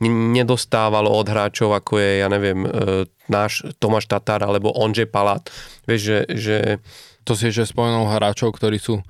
nedostávalo 0.08 1.12
od 1.12 1.28
hráčov, 1.28 1.76
ako 1.76 2.00
je, 2.00 2.24
ja 2.24 2.32
neviem, 2.32 2.64
e, 2.64 2.70
náš 3.28 3.68
Tomáš 3.84 4.08
Tatar 4.08 4.40
alebo 4.40 4.72
Ondřej 4.72 5.12
Palát. 5.12 5.44
Vieš, 5.84 6.00
že, 6.00 6.20
že 6.40 6.58
to 7.28 7.36
si 7.36 7.52
ešte 7.52 7.76
spomenul 7.76 8.08
hráčov, 8.08 8.56
ktorí 8.56 8.80
sú 8.80 9.04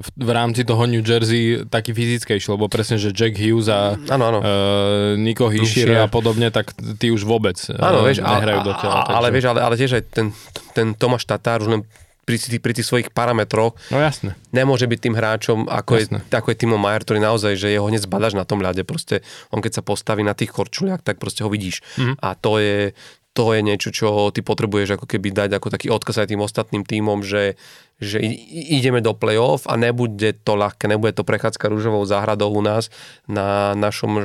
v, 0.00 0.08
v 0.24 0.30
rámci 0.32 0.64
toho 0.64 0.82
New 0.88 1.04
Jersey 1.04 1.62
taký 1.68 1.92
fyzickejší, 1.94 2.48
lebo 2.52 2.66
presne, 2.66 2.98
že 2.98 3.14
Jack 3.14 3.38
Hughes 3.38 3.70
a 3.70 3.94
ano, 4.10 4.24
ano. 4.34 4.38
Uh, 4.42 5.14
Nico 5.20 5.46
Hischier 5.46 6.04
a 6.04 6.08
podobne, 6.10 6.50
tak 6.50 6.74
tí 6.98 7.12
už 7.12 7.22
vôbec 7.22 7.56
ano, 7.76 8.02
vieš, 8.02 8.24
nehrajú 8.24 8.60
a, 8.60 8.66
do 8.66 8.72
tela. 8.78 8.98
Ale, 9.06 9.28
vieš, 9.30 9.46
ale, 9.52 9.60
ale 9.62 9.74
tiež 9.78 10.00
aj 10.00 10.04
ten, 10.10 10.26
ten 10.74 10.96
Tomáš 10.96 11.28
Tatár 11.28 11.62
už 11.62 11.70
len 11.70 11.82
pri, 12.22 12.38
pri 12.38 12.72
tých 12.72 12.86
svojich 12.86 13.08
parametroch 13.10 13.74
no, 13.90 13.98
jasne. 13.98 14.38
nemôže 14.54 14.86
byť 14.86 14.98
tým 15.02 15.14
hráčom, 15.18 15.58
ako 15.66 15.92
je, 15.98 16.04
ako 16.30 16.48
je 16.54 16.56
Timo 16.56 16.78
Majer, 16.78 17.02
ktorý 17.02 17.18
naozaj, 17.18 17.58
že 17.58 17.74
jeho 17.74 17.86
hneď 17.90 18.06
zbadaš 18.06 18.38
na 18.38 18.46
tom 18.46 18.62
ľade. 18.62 18.86
Proste 18.86 19.26
on 19.50 19.58
keď 19.58 19.78
sa 19.78 19.82
postaví 19.82 20.22
na 20.22 20.34
tých 20.34 20.54
korčuliach, 20.54 21.02
tak 21.02 21.18
proste 21.18 21.42
ho 21.42 21.50
vidíš. 21.50 21.82
Mm-hmm. 21.98 22.16
A 22.22 22.28
to 22.38 22.62
je, 22.62 22.94
to 23.32 23.56
je 23.56 23.60
niečo, 23.64 23.88
čo 23.88 24.28
ty 24.28 24.44
potrebuješ 24.44 25.00
ako 25.00 25.06
keby 25.08 25.32
dať 25.32 25.56
ako 25.56 25.72
taký 25.72 25.88
odkaz 25.88 26.20
aj 26.20 26.36
tým 26.36 26.44
ostatným 26.44 26.84
týmom, 26.84 27.24
že, 27.24 27.56
že 27.96 28.20
ideme 28.68 29.00
do 29.00 29.16
play-off 29.16 29.64
a 29.64 29.80
nebude 29.80 30.36
to 30.44 30.52
ľahké, 30.52 30.84
nebude 30.84 31.16
to 31.16 31.24
prechádzka 31.24 31.72
rúžovou 31.72 32.04
záhradou 32.04 32.52
u 32.52 32.60
nás 32.60 32.92
na, 33.24 33.72
našom, 33.72 34.20
e, 34.20 34.24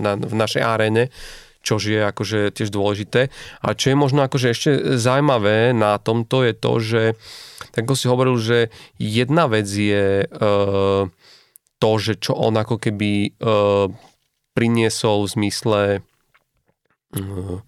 na, 0.00 0.16
v 0.16 0.32
našej 0.32 0.62
aréne, 0.64 1.12
čo 1.60 1.76
je 1.76 2.00
akože 2.00 2.56
tiež 2.56 2.72
dôležité. 2.72 3.28
A 3.60 3.76
čo 3.76 3.92
je 3.92 3.96
možno 4.00 4.24
akože 4.24 4.48
ešte 4.50 4.70
zaujímavé 4.96 5.76
na 5.76 6.00
tomto 6.00 6.42
je 6.42 6.52
to, 6.56 6.72
že 6.80 7.02
tak 7.70 7.86
ako 7.86 7.94
si 7.94 8.10
hovoril, 8.10 8.36
že 8.40 8.58
jedna 8.98 9.46
vec 9.46 9.70
je 9.70 10.26
uh, 10.26 11.06
to, 11.78 11.90
že 12.02 12.18
čo 12.18 12.34
on 12.34 12.58
ako 12.58 12.82
keby 12.82 13.38
uh, 13.38 13.86
priniesol 14.58 15.24
v 15.24 15.32
zmysle 15.38 15.82
v 17.14 17.62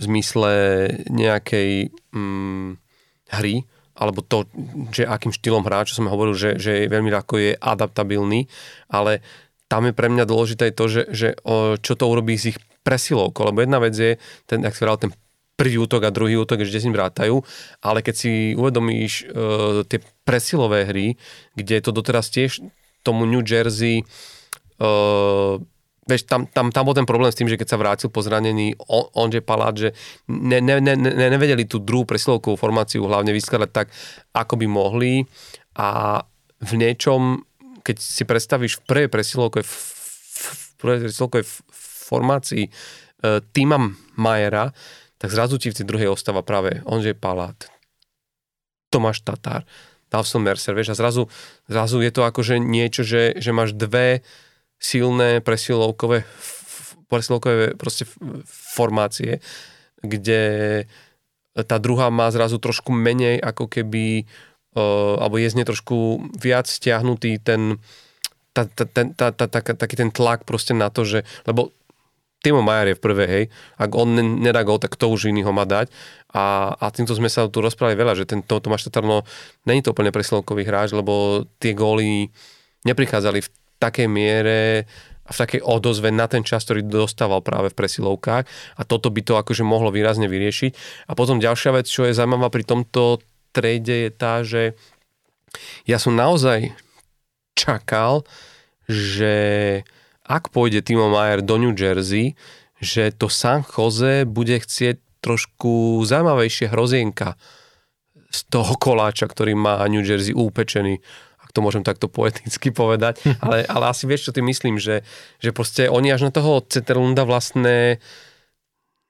zmysle 0.00 0.52
nejakej 1.12 1.92
mm, 2.16 2.80
hry, 3.36 3.68
alebo 4.00 4.24
to, 4.24 4.48
že 4.96 5.04
akým 5.04 5.30
štýlom 5.30 5.62
hrá, 5.68 5.84
čo 5.84 6.00
som 6.00 6.08
hovoril, 6.08 6.32
že, 6.32 6.56
že 6.56 6.88
veľmi 6.88 7.12
ľahko 7.12 7.34
je 7.36 7.52
adaptabilný, 7.52 8.48
ale 8.88 9.20
tam 9.68 9.86
je 9.86 9.94
pre 9.94 10.08
mňa 10.08 10.24
dôležité 10.24 10.72
to, 10.72 10.88
že, 10.88 11.02
že 11.12 11.28
o, 11.44 11.76
čo 11.76 11.94
to 11.94 12.08
urobí 12.08 12.34
s 12.34 12.56
ich 12.56 12.58
presilovkou, 12.82 13.52
lebo 13.52 13.60
jedna 13.60 13.78
vec 13.78 13.94
je, 13.94 14.16
ten, 14.48 14.64
ak 14.64 14.74
si 14.74 14.82
ten 14.82 15.12
prvý 15.60 15.76
útok 15.76 16.08
a 16.08 16.14
druhý 16.14 16.40
útok, 16.40 16.64
že 16.64 16.80
s 16.80 16.88
ním 16.88 16.96
vrátajú, 16.96 17.44
ale 17.84 18.00
keď 18.00 18.14
si 18.16 18.32
uvedomíš 18.56 19.28
uh, 19.28 19.84
tie 19.84 20.00
presilové 20.24 20.88
hry, 20.88 21.20
kde 21.52 21.84
to 21.84 21.92
doteraz 21.92 22.32
tiež 22.32 22.64
tomu 23.04 23.28
New 23.28 23.44
Jersey 23.44 24.00
uh, 24.80 25.60
vieš, 26.10 26.26
tam, 26.26 26.50
tam, 26.50 26.74
tam 26.74 26.82
bol 26.82 26.98
ten 26.98 27.06
problém 27.06 27.30
s 27.30 27.38
tým, 27.38 27.46
že 27.46 27.54
keď 27.54 27.68
sa 27.70 27.78
vrátil 27.78 28.10
po 28.10 28.18
zranení 28.26 28.74
on, 28.90 29.06
Ondřej 29.14 29.46
Palát, 29.46 29.78
že 29.78 29.94
ne, 30.26 30.58
ne, 30.58 30.82
ne, 30.82 30.98
ne, 30.98 31.28
nevedeli 31.30 31.62
tú 31.70 31.78
druhú 31.78 32.02
presilovkovú 32.02 32.58
formáciu 32.58 33.06
hlavne 33.06 33.30
vyskladať 33.30 33.70
tak, 33.70 33.86
ako 34.34 34.58
by 34.58 34.66
mohli. 34.66 35.22
A 35.78 36.18
v 36.58 36.72
niečom, 36.74 37.46
keď 37.86 37.96
si 38.02 38.26
predstavíš 38.26 38.82
v 38.82 38.86
prvej 38.90 39.08
presilovkovej, 39.08 39.64
v 39.64 40.72
prvej 40.82 40.98
presilovkovej 41.06 41.46
formácii 42.10 42.64
e, 42.66 42.70
týma 43.54 43.78
Majera, 44.18 44.74
tak 45.20 45.30
zrazu 45.30 45.62
ti 45.62 45.70
v 45.70 45.78
tej 45.78 45.86
druhej 45.86 46.10
ostáva 46.10 46.42
práve 46.42 46.82
Ondřej 46.82 47.14
Palát, 47.14 47.56
Tomáš 48.90 49.22
Tatár, 49.22 49.62
Dawson 50.10 50.42
Mercer, 50.42 50.74
vieš, 50.74 50.90
a 50.92 50.98
zrazu, 50.98 51.30
zrazu 51.70 52.02
je 52.02 52.10
to 52.10 52.26
akože 52.26 52.58
niečo, 52.58 53.06
že, 53.06 53.38
že 53.38 53.54
máš 53.54 53.78
dve 53.78 54.26
silné 54.80 55.44
presilovkové, 55.44 56.24
presilovkové 57.06 57.76
proste 57.76 58.08
formácie, 58.48 59.44
kde 60.00 60.40
tá 61.54 61.76
druhá 61.76 62.08
má 62.08 62.32
zrazu 62.32 62.56
trošku 62.56 62.88
menej 62.90 63.36
ako 63.44 63.68
keby, 63.68 64.24
uh, 64.74 65.20
alebo 65.20 65.36
je 65.36 65.52
z 65.52 65.56
nej 65.60 65.66
trošku 65.68 66.24
viac 66.40 66.64
stiahnutý 66.64 67.36
ten, 67.42 67.76
tá, 68.56 68.64
tá, 68.64 68.88
tá, 68.88 69.28
tá, 69.36 69.46
tá, 69.46 69.60
taký 69.60 70.00
ten 70.00 70.08
tlak 70.08 70.48
proste 70.48 70.72
na 70.72 70.88
to, 70.88 71.04
že, 71.04 71.28
lebo 71.44 71.70
Timo 72.40 72.64
Majer 72.64 72.96
je 72.96 72.96
v 72.96 73.04
prvej, 73.04 73.28
hej, 73.28 73.44
ak 73.76 73.90
on 73.92 74.16
nedá 74.16 74.64
gol, 74.64 74.80
tak 74.80 74.96
kto 74.96 75.12
už 75.12 75.28
iný 75.28 75.44
ho 75.44 75.52
má 75.52 75.68
dať. 75.68 75.92
A, 76.32 76.72
a 76.72 76.88
týmto 76.88 77.12
sme 77.12 77.28
sa 77.28 77.44
tu 77.52 77.60
rozprávali 77.60 78.00
veľa, 78.00 78.16
že 78.16 78.24
ten 78.24 78.40
Tomáš 78.40 78.88
Tatarno 78.88 79.28
není 79.68 79.84
to 79.84 79.92
úplne 79.92 80.08
presilovkový 80.08 80.64
hráč, 80.64 80.96
lebo 80.96 81.44
tie 81.60 81.76
góly 81.76 82.32
neprichádzali 82.88 83.44
v 83.44 83.48
takej 83.80 84.08
miere 84.12 84.84
a 85.24 85.30
v 85.32 85.40
takej 85.40 85.60
odozve 85.64 86.12
na 86.12 86.26
ten 86.26 86.44
čas, 86.44 86.66
ktorý 86.66 86.84
dostával 86.84 87.40
práve 87.40 87.72
v 87.72 87.78
presilovkách 87.78 88.44
a 88.76 88.82
toto 88.84 89.08
by 89.08 89.22
to 89.24 89.34
akože 89.38 89.64
mohlo 89.64 89.88
výrazne 89.88 90.28
vyriešiť. 90.28 91.06
A 91.08 91.16
potom 91.16 91.40
ďalšia 91.40 91.70
vec, 91.72 91.86
čo 91.88 92.04
je 92.04 92.12
zaujímavá 92.12 92.52
pri 92.52 92.66
tomto 92.66 93.22
trade 93.56 93.90
je 94.06 94.10
tá, 94.10 94.42
že 94.44 94.74
ja 95.86 95.98
som 95.98 96.14
naozaj 96.14 96.74
čakal, 97.58 98.22
že 98.86 99.34
ak 100.26 100.54
pôjde 100.54 100.82
Timo 100.82 101.10
Mayer 101.10 101.42
do 101.42 101.58
New 101.58 101.74
Jersey, 101.74 102.38
že 102.78 103.10
to 103.14 103.26
San 103.26 103.66
Jose 103.66 104.24
bude 104.26 104.56
chcieť 104.62 104.98
trošku 105.20 106.00
zaujímavejšie 106.06 106.70
hrozienka 106.72 107.36
z 108.30 108.40
toho 108.48 108.78
koláča, 108.78 109.26
ktorý 109.26 109.58
má 109.58 109.82
New 109.90 110.06
Jersey 110.06 110.32
upečený 110.32 111.02
ak 111.50 111.58
to 111.58 111.66
môžem 111.66 111.82
takto 111.82 112.06
poeticky 112.06 112.70
povedať, 112.70 113.18
ale, 113.44 113.66
ale 113.66 113.84
asi 113.90 114.06
vieš, 114.06 114.30
čo 114.30 114.34
ty 114.38 114.46
myslím, 114.46 114.78
že, 114.78 115.02
že 115.42 115.50
proste 115.50 115.90
oni 115.90 116.14
až 116.14 116.30
na 116.30 116.32
toho 116.32 116.62
Ceterlunda 116.62 117.26
vlastne 117.26 117.98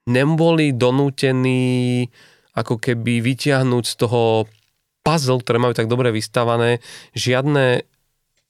neboli 0.09 0.73
donútení 0.73 2.09
ako 2.57 2.81
keby 2.81 3.21
vyťahnuť 3.21 3.85
z 3.85 3.95
toho 3.95 4.49
puzzle, 5.05 5.39
ktoré 5.39 5.61
majú 5.61 5.77
tak 5.77 5.85
dobre 5.85 6.09
vystavané, 6.09 6.81
žiadne 7.13 7.85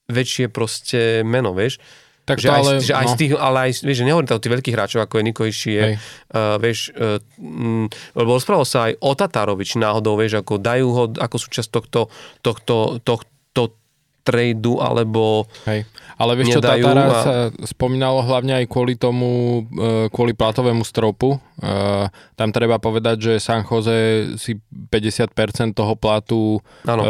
väčšie 0.08 0.48
proste 0.48 1.22
meno, 1.28 1.52
vieš. 1.52 1.78
Tak 2.22 2.38
že, 2.38 2.48
ale, 2.54 2.72
aj, 2.78 2.86
že 2.86 2.94
aj 2.94 3.06
no. 3.06 3.12
z 3.12 3.16
tých, 3.18 3.32
ale 3.34 3.58
aj, 3.66 3.72
vieš, 3.82 3.98
že 3.98 4.08
nehovorím 4.08 4.30
to 4.30 4.38
o 4.38 4.44
tých 4.44 4.54
veľkých 4.54 4.76
hráčov, 4.78 5.00
ako 5.02 5.14
je 5.18 5.24
Niko 5.26 5.44
Išie, 5.50 5.82
uh, 5.98 6.62
vieš, 6.62 6.94
uh, 6.94 7.18
m, 7.42 7.90
lebo 8.14 8.30
rozprával 8.38 8.68
sa 8.68 8.88
aj 8.88 9.02
o 9.02 9.12
Tatárovič 9.18 9.82
náhodou, 9.82 10.14
vieš, 10.22 10.38
ako 10.38 10.62
dajú 10.62 10.88
ho 10.94 11.04
ako 11.18 11.38
súčasť 11.42 11.70
tohto, 11.74 12.14
tohto, 12.46 13.02
tohto, 13.02 13.31
tradu 14.22 14.78
alebo 14.82 15.50
Hej. 15.66 15.86
Ale 16.22 16.38
vieš 16.38 16.54
čo, 16.54 16.62
Tatara 16.62 17.06
a... 17.10 17.14
sa 17.26 17.36
spomínalo 17.66 18.22
hlavne 18.22 18.62
aj 18.62 18.66
kvôli 18.70 18.94
tomu, 18.94 19.66
e, 19.74 20.06
kvôli 20.14 20.38
platovému 20.38 20.86
stropu. 20.86 21.42
E, 21.58 21.68
tam 22.38 22.50
treba 22.54 22.78
povedať, 22.78 23.18
že 23.18 23.34
San 23.42 23.66
Jose 23.66 24.30
si 24.38 24.62
50% 24.62 25.74
toho 25.74 25.98
platu 25.98 26.62
ano. 26.86 27.02
E, 27.02 27.10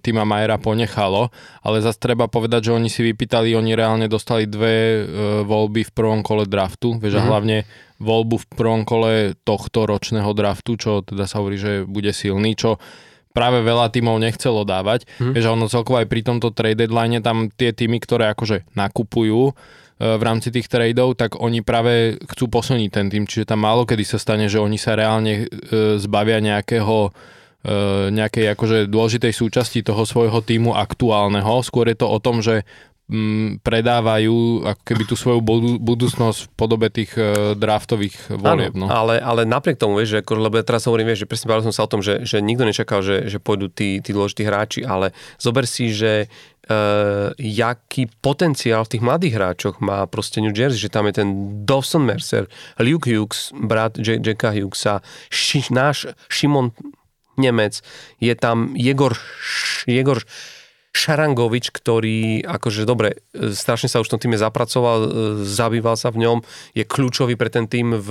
týma 0.00 0.24
Majera 0.24 0.56
ponechalo, 0.56 1.28
ale 1.60 1.84
zase 1.84 2.00
treba 2.00 2.24
povedať, 2.24 2.72
že 2.72 2.76
oni 2.76 2.88
si 2.88 3.04
vypýtali, 3.04 3.52
oni 3.52 3.76
reálne 3.76 4.08
dostali 4.08 4.48
dve 4.48 5.04
voľby 5.44 5.84
v 5.84 5.92
prvom 5.92 6.24
kole 6.24 6.48
draftu, 6.48 6.96
vieš, 6.96 7.20
mm-hmm. 7.20 7.20
a 7.20 7.28
mhm. 7.28 7.30
hlavne 7.30 7.58
voľbu 7.96 8.36
v 8.40 8.46
prvom 8.48 8.82
kole 8.88 9.12
tohto 9.44 9.84
ročného 9.84 10.32
draftu, 10.32 10.80
čo 10.80 11.04
teda 11.04 11.28
sa 11.28 11.44
hovorí, 11.44 11.60
že 11.60 11.84
bude 11.84 12.12
silný, 12.16 12.56
čo 12.56 12.80
práve 13.36 13.60
veľa 13.60 13.92
tímov 13.92 14.16
nechcelo 14.16 14.64
dávať. 14.64 15.04
Hmm. 15.20 15.36
Vieš, 15.36 15.52
ono 15.52 15.68
celkovo 15.68 16.00
aj 16.00 16.08
pri 16.08 16.24
tomto 16.24 16.56
trade 16.56 16.80
deadline 16.80 17.20
tam 17.20 17.52
tie 17.52 17.76
týmy, 17.76 18.00
ktoré 18.00 18.32
akože 18.32 18.64
nakupujú 18.72 19.52
e, 19.52 19.52
v 20.00 20.22
rámci 20.24 20.48
tých 20.48 20.72
tradeov, 20.72 21.20
tak 21.20 21.36
oni 21.36 21.60
práve 21.60 22.16
chcú 22.32 22.48
posilniť 22.48 22.90
ten 22.90 23.12
tým, 23.12 23.28
čiže 23.28 23.52
tam 23.52 23.68
málo 23.68 23.84
kedy 23.84 24.08
sa 24.08 24.16
stane, 24.16 24.48
že 24.48 24.56
oni 24.56 24.80
sa 24.80 24.96
reálne 24.96 25.44
e, 25.44 26.00
zbavia 26.00 26.40
nejakého 26.40 26.96
e, 27.04 27.10
nejakej 28.16 28.56
akože 28.56 28.78
dôležitej 28.88 29.32
súčasti 29.36 29.84
toho 29.84 30.08
svojho 30.08 30.40
týmu 30.40 30.72
aktuálneho. 30.72 31.60
Skôr 31.60 31.92
je 31.92 32.00
to 32.00 32.08
o 32.08 32.16
tom, 32.16 32.40
že 32.40 32.64
m, 33.06 33.62
predávajú 33.62 34.66
ako 34.66 34.82
keby 34.82 35.02
tú 35.06 35.14
svoju 35.14 35.38
budu, 35.38 35.78
budúcnosť 35.78 36.38
v 36.46 36.48
podobe 36.58 36.90
tých 36.90 37.14
uh, 37.14 37.54
draftových 37.54 38.34
volieb. 38.34 38.74
no. 38.74 38.90
ale, 38.90 39.22
ale 39.22 39.46
napriek 39.46 39.78
tomu, 39.78 40.02
vieš, 40.02 40.18
že, 40.18 40.18
ako, 40.26 40.42
lebo 40.42 40.58
ja 40.58 40.66
teraz 40.66 40.90
hovorím, 40.90 41.14
vieš, 41.14 41.22
že 41.22 41.30
presne 41.30 41.48
bavil 41.50 41.70
som 41.70 41.74
sa 41.74 41.86
o 41.86 41.90
tom, 41.90 42.02
že, 42.02 42.26
že 42.26 42.42
nikto 42.42 42.66
nečakal, 42.66 43.06
že, 43.06 43.30
že 43.30 43.38
pôjdu 43.38 43.70
tí, 43.70 44.02
tí 44.02 44.10
dôležití 44.10 44.42
hráči, 44.42 44.80
ale 44.82 45.14
zober 45.38 45.70
si, 45.70 45.94
že 45.94 46.26
uh, 46.66 47.30
jaký 47.38 48.10
potenciál 48.18 48.82
v 48.82 48.92
tých 48.98 49.06
mladých 49.06 49.34
hráčoch 49.38 49.76
má 49.78 50.02
proste 50.10 50.42
New 50.42 50.54
Jersey, 50.54 50.82
že 50.82 50.90
tam 50.90 51.06
je 51.06 51.22
ten 51.22 51.28
Dawson 51.62 52.02
Mercer, 52.02 52.50
Luke 52.82 53.06
Hughes, 53.06 53.54
brat 53.54 54.02
J- 54.02 54.18
Jacka 54.18 54.50
Hughesa, 54.50 54.98
ši, 55.30 55.70
náš 55.70 56.10
Šimon 56.26 56.74
Nemec, 57.36 57.84
je 58.18 58.34
tam 58.34 58.72
Jegor, 58.74 59.14
Jegor 59.86 60.24
Šarangovič, 60.96 61.68
ktorý 61.68 62.40
akože 62.48 62.88
dobre, 62.88 63.20
e, 63.36 63.52
strašne 63.52 63.92
sa 63.92 64.00
už 64.00 64.08
v 64.08 64.12
tom 64.16 64.22
týme 64.24 64.40
zapracoval, 64.40 64.98
e, 65.04 65.08
zabýval 65.44 66.00
sa 66.00 66.08
v 66.08 66.24
ňom, 66.24 66.38
je 66.72 66.88
kľúčový 66.88 67.36
pre 67.36 67.52
ten 67.52 67.68
tým 67.68 67.92
v, 67.92 68.08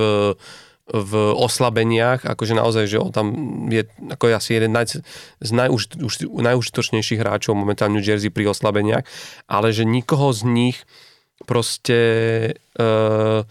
v 0.85 1.11
oslabeniach, 1.33 2.29
akože 2.29 2.53
naozaj, 2.53 2.85
že 2.85 3.01
on 3.01 3.09
tam 3.09 3.27
je 3.73 3.89
ako 4.13 4.29
asi 4.29 4.61
jeden 4.61 4.77
naj, 4.77 5.01
z 5.41 5.49
najuž, 5.49 5.97
už, 5.97 6.29
najužitočnejších 6.29 7.17
hráčov 7.17 7.57
momentálne 7.57 7.97
New 7.97 8.05
Jersey 8.05 8.29
pri 8.29 8.53
oslabeniach, 8.53 9.01
ale 9.49 9.73
že 9.73 9.81
nikoho 9.81 10.29
z 10.29 10.45
nich 10.45 10.77
proste 11.49 11.99
uh, 12.77 13.43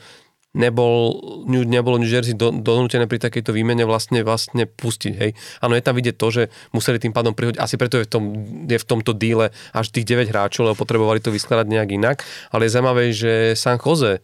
nebol, 0.54 1.18
nebolo 1.44 1.98
New 1.98 2.08
Jersey 2.08 2.38
do, 2.38 2.54
donútené 2.54 3.10
pri 3.10 3.18
takejto 3.18 3.50
výmene 3.50 3.82
vlastne, 3.82 4.22
vlastne 4.22 4.70
pustiť. 4.70 5.12
Hej. 5.18 5.30
Áno, 5.60 5.74
je 5.74 5.84
tam 5.84 5.98
vidieť 5.98 6.16
to, 6.16 6.28
že 6.30 6.42
museli 6.70 7.02
tým 7.02 7.10
pádom 7.10 7.34
prihodiť, 7.34 7.58
asi 7.58 7.74
preto 7.74 7.98
je 7.98 8.06
v, 8.06 8.10
tom, 8.10 8.24
je 8.64 8.78
v 8.78 8.86
tomto 8.86 9.12
díle 9.12 9.50
až 9.74 9.86
tých 9.90 10.06
9 10.06 10.30
hráčov, 10.30 10.70
lebo 10.70 10.78
potrebovali 10.78 11.18
to 11.18 11.34
vyskladať 11.34 11.66
nejak 11.66 11.90
inak, 11.98 12.16
ale 12.54 12.70
je 12.70 12.74
zaujímavé, 12.74 13.02
že 13.10 13.32
San 13.58 13.82
Jose 13.82 14.22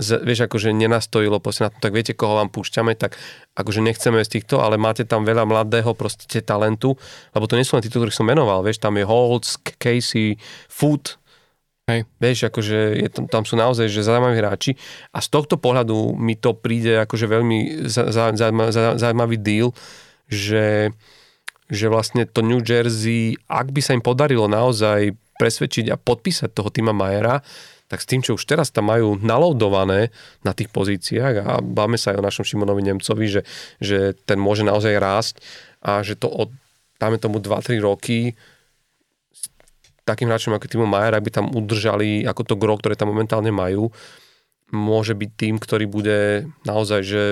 z, 0.00 0.24
vieš, 0.24 0.48
akože 0.48 0.72
nenastojilo 0.72 1.36
proste 1.38 1.68
na 1.68 1.70
tom, 1.70 1.80
tak 1.84 1.92
viete, 1.92 2.16
koho 2.16 2.40
vám 2.40 2.48
púšťame, 2.48 2.96
tak 2.96 3.20
akože 3.54 3.84
nechceme 3.84 4.24
z 4.24 4.40
týchto, 4.40 4.64
ale 4.64 4.80
máte 4.80 5.04
tam 5.04 5.28
veľa 5.28 5.44
mladého 5.44 5.92
proste 5.92 6.40
talentu, 6.40 6.96
lebo 7.36 7.44
to 7.44 7.60
nie 7.60 7.66
sú 7.66 7.76
len 7.76 7.84
títo, 7.84 8.00
ktorých 8.00 8.16
som 8.16 8.24
menoval, 8.24 8.64
vieš, 8.64 8.80
tam 8.80 8.96
je 8.96 9.04
Holtz, 9.04 9.60
Casey, 9.76 10.40
Food, 10.72 11.21
Hej. 11.92 12.08
Vieš, 12.16 12.38
akože 12.48 12.78
je 13.04 13.08
tam, 13.12 13.24
tam 13.28 13.44
sú 13.44 13.60
naozaj 13.60 13.92
že 13.92 14.00
zaujímaví 14.00 14.40
hráči 14.40 14.72
a 15.12 15.20
z 15.20 15.28
tohto 15.28 15.60
pohľadu 15.60 16.16
mi 16.16 16.40
to 16.40 16.56
príde 16.56 17.04
akože 17.04 17.28
veľmi 17.28 17.84
zaujímavý 18.96 19.36
deal, 19.36 19.76
že, 20.32 20.96
že 21.68 21.86
vlastne 21.92 22.24
to 22.24 22.40
New 22.40 22.64
Jersey, 22.64 23.36
ak 23.44 23.68
by 23.70 23.80
sa 23.84 23.92
im 23.92 24.00
podarilo 24.00 24.48
naozaj 24.48 25.12
presvedčiť 25.36 25.92
a 25.92 26.00
podpísať 26.00 26.48
toho 26.56 26.72
týma 26.72 26.96
Majera, 26.96 27.44
tak 27.92 28.00
s 28.00 28.08
tým, 28.08 28.24
čo 28.24 28.40
už 28.40 28.48
teraz 28.48 28.72
tam 28.72 28.88
majú 28.88 29.20
naloadované 29.20 30.08
na 30.40 30.56
tých 30.56 30.72
pozíciách 30.72 31.34
a 31.44 31.60
báme 31.60 32.00
sa 32.00 32.16
aj 32.16 32.24
o 32.24 32.26
našom 32.26 32.44
Šimonovi 32.48 32.80
Nemcovi, 32.88 33.26
že, 33.28 33.42
že 33.84 34.16
ten 34.24 34.40
môže 34.40 34.64
naozaj 34.64 34.96
rásť 34.96 35.34
a 35.84 36.00
že 36.00 36.16
to 36.16 36.32
od, 36.32 36.48
dáme 36.96 37.20
tomu 37.20 37.36
2-3 37.36 37.84
roky 37.84 38.32
takým 40.02 40.28
hráčom 40.30 40.54
ako 40.54 40.66
Timo 40.66 40.86
Majer, 40.86 41.14
ak 41.14 41.24
by 41.24 41.30
tam 41.30 41.46
udržali 41.50 42.26
ako 42.26 42.42
to 42.42 42.54
gro, 42.58 42.74
ktoré 42.78 42.98
tam 42.98 43.14
momentálne 43.14 43.54
majú, 43.54 43.94
môže 44.72 45.14
byť 45.14 45.30
tým, 45.36 45.54
ktorý 45.60 45.84
bude 45.86 46.48
naozaj, 46.66 47.00
že 47.04 47.22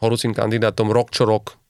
horúcim 0.00 0.32
kandidátom 0.32 0.90
rok 0.90 1.12
čo 1.12 1.28
rok. 1.28 1.60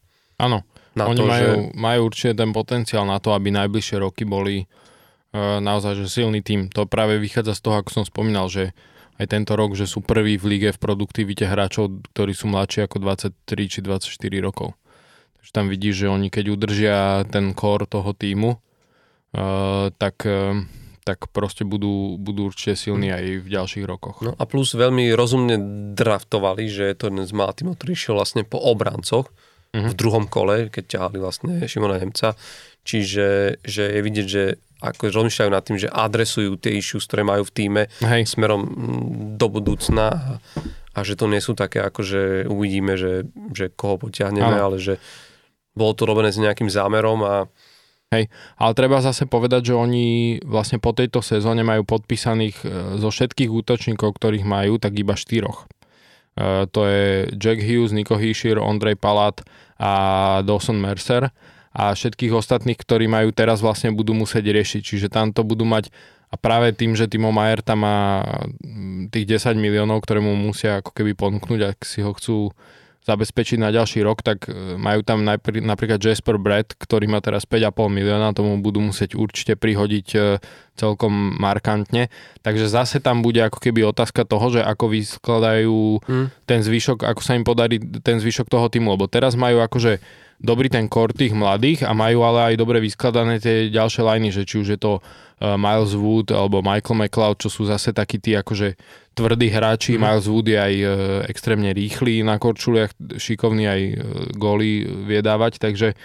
Áno, 0.41 0.63
oni 0.97 1.21
to, 1.21 1.27
majú, 1.29 1.45
že... 1.45 1.77
majú 1.77 2.01
určite 2.09 2.33
ten 2.39 2.51
potenciál 2.57 3.05
na 3.05 3.21
to, 3.21 3.37
aby 3.37 3.53
najbližšie 3.53 3.97
roky 4.01 4.25
boli 4.25 4.65
uh, 4.65 5.61
naozaj 5.61 6.01
že 6.01 6.07
silný 6.09 6.41
tým. 6.41 6.73
To 6.73 6.89
práve 6.89 7.21
vychádza 7.21 7.53
z 7.59 7.63
toho, 7.67 7.77
ako 7.83 7.91
som 7.93 8.05
spomínal, 8.09 8.49
že 8.49 8.73
aj 9.17 9.33
tento 9.33 9.57
rok, 9.57 9.73
že 9.73 9.89
sú 9.89 10.05
prví 10.05 10.37
v 10.37 10.57
lige 10.57 10.71
v 10.77 10.81
produktivite 10.81 11.49
hráčov, 11.49 12.05
ktorí 12.13 12.37
sú 12.37 12.53
mladší 12.53 12.85
ako 12.85 12.97
23 13.01 13.33
či 13.73 13.81
24 13.81 14.13
rokov. 14.45 14.77
Takže 15.41 15.51
tam 15.53 15.73
vidíš, 15.73 16.05
že 16.05 16.13
oni 16.13 16.29
keď 16.29 16.45
udržia 16.53 16.97
ten 17.29 17.57
core 17.57 17.89
toho 17.89 18.13
týmu, 18.13 18.61
tak 20.01 20.17
eh, 20.25 20.65
tak 21.07 21.31
proste 21.31 21.63
budú, 21.63 22.19
budú 22.19 22.51
určite 22.51 22.75
silní 22.75 23.15
aj 23.15 23.47
v 23.47 23.49
ďalších 23.49 23.87
rokoch. 23.87 24.27
No 24.27 24.35
a 24.35 24.43
plus 24.43 24.75
veľmi 24.75 25.15
rozumne 25.15 25.55
draftovali, 25.95 26.67
že 26.67 26.99
to 26.99 27.07
jeden 27.07 27.23
z 27.23 27.31
malých 27.31 27.63
tímov, 27.63 27.79
ktorý 27.79 27.91
išiel 27.95 28.19
vlastne 28.19 28.43
po 28.43 28.59
obrancoch 28.59 29.31
mm-hmm. 29.71 29.87
v 29.87 29.95
druhom 29.95 30.27
kole, 30.27 30.67
keď 30.67 30.99
ťahali 30.99 31.23
vlastne 31.23 31.63
Šimona 31.63 32.03
Nemca. 32.03 32.35
Čiže 32.83 33.59
že 33.63 33.85
je 33.87 34.01
vidieť, 34.03 34.27
že 34.27 34.59
ako 34.83 35.15
rozmýšľajú 35.15 35.51
nad 35.55 35.63
tým, 35.63 35.79
že 35.79 35.95
adresujú 35.95 36.59
tie 36.59 36.75
issues, 36.75 37.07
ktoré 37.07 37.23
majú 37.23 37.47
v 37.47 37.55
týme 37.55 37.83
Hej. 38.03 38.35
smerom 38.35 38.67
mm, 38.67 39.39
do 39.39 39.47
budúcna 39.47 40.07
a, 40.11 40.33
a 40.91 40.99
že 41.07 41.15
to 41.15 41.31
nie 41.31 41.39
sú 41.39 41.55
také, 41.55 41.87
ako 41.87 42.03
že 42.03 42.23
uvidíme, 42.51 42.99
že, 42.99 43.31
že 43.55 43.71
koho 43.71 43.95
potiahneme, 43.95 44.59
ale 44.59 44.83
že 44.83 44.99
bolo 45.71 45.95
to 45.95 46.03
robené 46.03 46.35
s 46.35 46.43
nejakým 46.43 46.67
zámerom 46.67 47.23
a 47.23 47.47
Hej, 48.15 48.31
ale 48.55 48.73
treba 48.79 49.03
zase 49.03 49.27
povedať, 49.27 49.71
že 49.71 49.75
oni 49.75 50.39
vlastne 50.47 50.79
po 50.79 50.95
tejto 50.95 51.27
sezóne 51.27 51.67
majú 51.67 51.83
podpísaných 51.83 52.57
e, 52.63 52.67
zo 53.03 53.11
všetkých 53.11 53.51
útočníkov, 53.51 54.15
ktorých 54.15 54.47
majú, 54.47 54.79
tak 54.79 54.95
iba 54.95 55.19
štyroch. 55.19 55.67
E, 56.39 56.71
to 56.71 56.87
je 56.87 57.35
Jack 57.35 57.59
Hughes, 57.67 57.91
Nico 57.91 58.15
Hischier, 58.15 58.63
Ondrej 58.63 58.95
Palat 58.95 59.43
a 59.83 59.93
Dawson 60.47 60.79
Mercer 60.79 61.35
a 61.75 61.99
všetkých 61.99 62.31
ostatných, 62.31 62.79
ktorí 62.79 63.11
majú 63.11 63.35
teraz 63.35 63.59
vlastne 63.59 63.91
budú 63.91 64.15
musieť 64.15 64.55
riešiť. 64.55 64.81
Čiže 64.87 65.09
tam 65.11 65.35
to 65.35 65.43
budú 65.43 65.67
mať 65.67 65.91
a 66.27 66.35
práve 66.35 66.75
tým, 66.75 66.99
že 66.99 67.07
Timo 67.07 67.31
Mayer 67.31 67.63
tam 67.63 67.87
má 67.87 68.23
tých 69.15 69.39
10 69.39 69.55
miliónov, 69.59 70.03
ktoré 70.03 70.19
mu 70.19 70.35
musia 70.35 70.83
ako 70.83 70.91
keby 70.91 71.15
ponúknuť, 71.15 71.61
ak 71.75 71.79
si 71.87 72.03
ho 72.03 72.11
chcú 72.15 72.51
zabezpečiť 73.07 73.63
na 73.63 73.71
ďalší 73.71 74.03
rok, 74.03 74.27
tak 74.27 74.51
e, 74.51 74.75
majú 74.75 75.07
tam 75.07 75.23
najpr- 75.23 75.63
napríklad 75.63 76.03
Jasper 76.03 76.43
Brad, 76.43 76.75
ktorý 76.75 77.07
má 77.07 77.23
teraz 77.23 77.47
5,5 77.47 77.87
milióna, 77.87 78.35
tomu 78.35 78.59
budú 78.59 78.83
musieť 78.83 79.15
určite 79.15 79.55
prihodiť 79.55 80.09
e, 80.19 80.19
celkom 80.75 81.39
markantne. 81.39 82.11
Takže 82.43 82.67
zase 82.67 82.99
tam 82.99 83.23
bude 83.23 83.39
ako 83.47 83.63
keby 83.63 83.87
otázka 83.87 84.27
toho, 84.27 84.59
že 84.59 84.61
ako 84.67 84.91
vyskladajú 84.91 86.03
hmm. 86.03 86.27
ten 86.51 86.61
zvyšok, 86.67 87.07
ako 87.07 87.21
sa 87.23 87.39
im 87.39 87.47
podarí 87.47 87.79
ten 88.03 88.19
zvyšok 88.19 88.51
toho 88.51 88.67
týmu, 88.67 88.99
lebo 88.99 89.07
teraz 89.07 89.39
majú 89.39 89.63
akože 89.63 90.03
dobrý 90.41 90.69
ten 90.69 90.87
kor 90.87 91.13
tých 91.13 91.33
mladých 91.33 91.85
a 91.85 91.97
majú 91.97 92.25
ale 92.25 92.53
aj 92.53 92.55
dobre 92.61 92.79
vyskladané 92.81 93.41
tie 93.41 93.73
ďalšie 93.73 94.03
liny, 94.05 94.29
že 94.33 94.43
či 94.45 94.61
už 94.61 94.69
je 94.77 94.81
to 94.81 94.93
uh, 95.01 95.57
Miles 95.57 95.97
Wood 95.97 96.33
alebo 96.33 96.61
Michael 96.61 97.07
McLeod, 97.07 97.41
čo 97.41 97.49
sú 97.49 97.65
zase 97.65 97.97
takí 97.97 98.21
tí 98.21 98.37
akože 98.37 98.77
tvrdí 99.17 99.49
hráči. 99.49 99.97
Mm. 99.97 100.01
Miles 100.05 100.27
Wood 100.29 100.47
je 100.53 100.59
aj 100.61 100.75
uh, 100.85 100.91
extrémne 101.31 101.73
rýchly 101.73 102.21
na 102.21 102.37
korčuliach, 102.37 102.93
šikovný 103.17 103.65
aj 103.65 103.81
uh, 103.81 103.95
góly 104.37 104.85
viedávať, 104.85 105.57
takže 105.57 105.97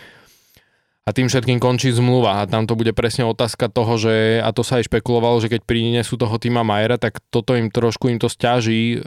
a 1.01 1.09
tým 1.09 1.25
všetkým 1.25 1.57
končí 1.57 1.89
zmluva 1.89 2.45
a 2.45 2.45
tam 2.45 2.69
to 2.69 2.77
bude 2.77 2.93
presne 2.93 3.25
otázka 3.25 3.73
toho, 3.73 3.97
že 3.97 4.37
a 4.37 4.53
to 4.53 4.61
sa 4.61 4.77
aj 4.77 4.85
špekulovalo, 4.85 5.41
že 5.41 5.49
keď 5.49 5.65
prinesú 5.65 6.13
toho 6.13 6.37
týma 6.37 6.61
Majera, 6.61 7.01
tak 7.01 7.17
toto 7.33 7.57
im 7.57 7.73
trošku 7.73 8.05
im 8.13 8.21
to 8.21 8.29
stiaží 8.29 9.01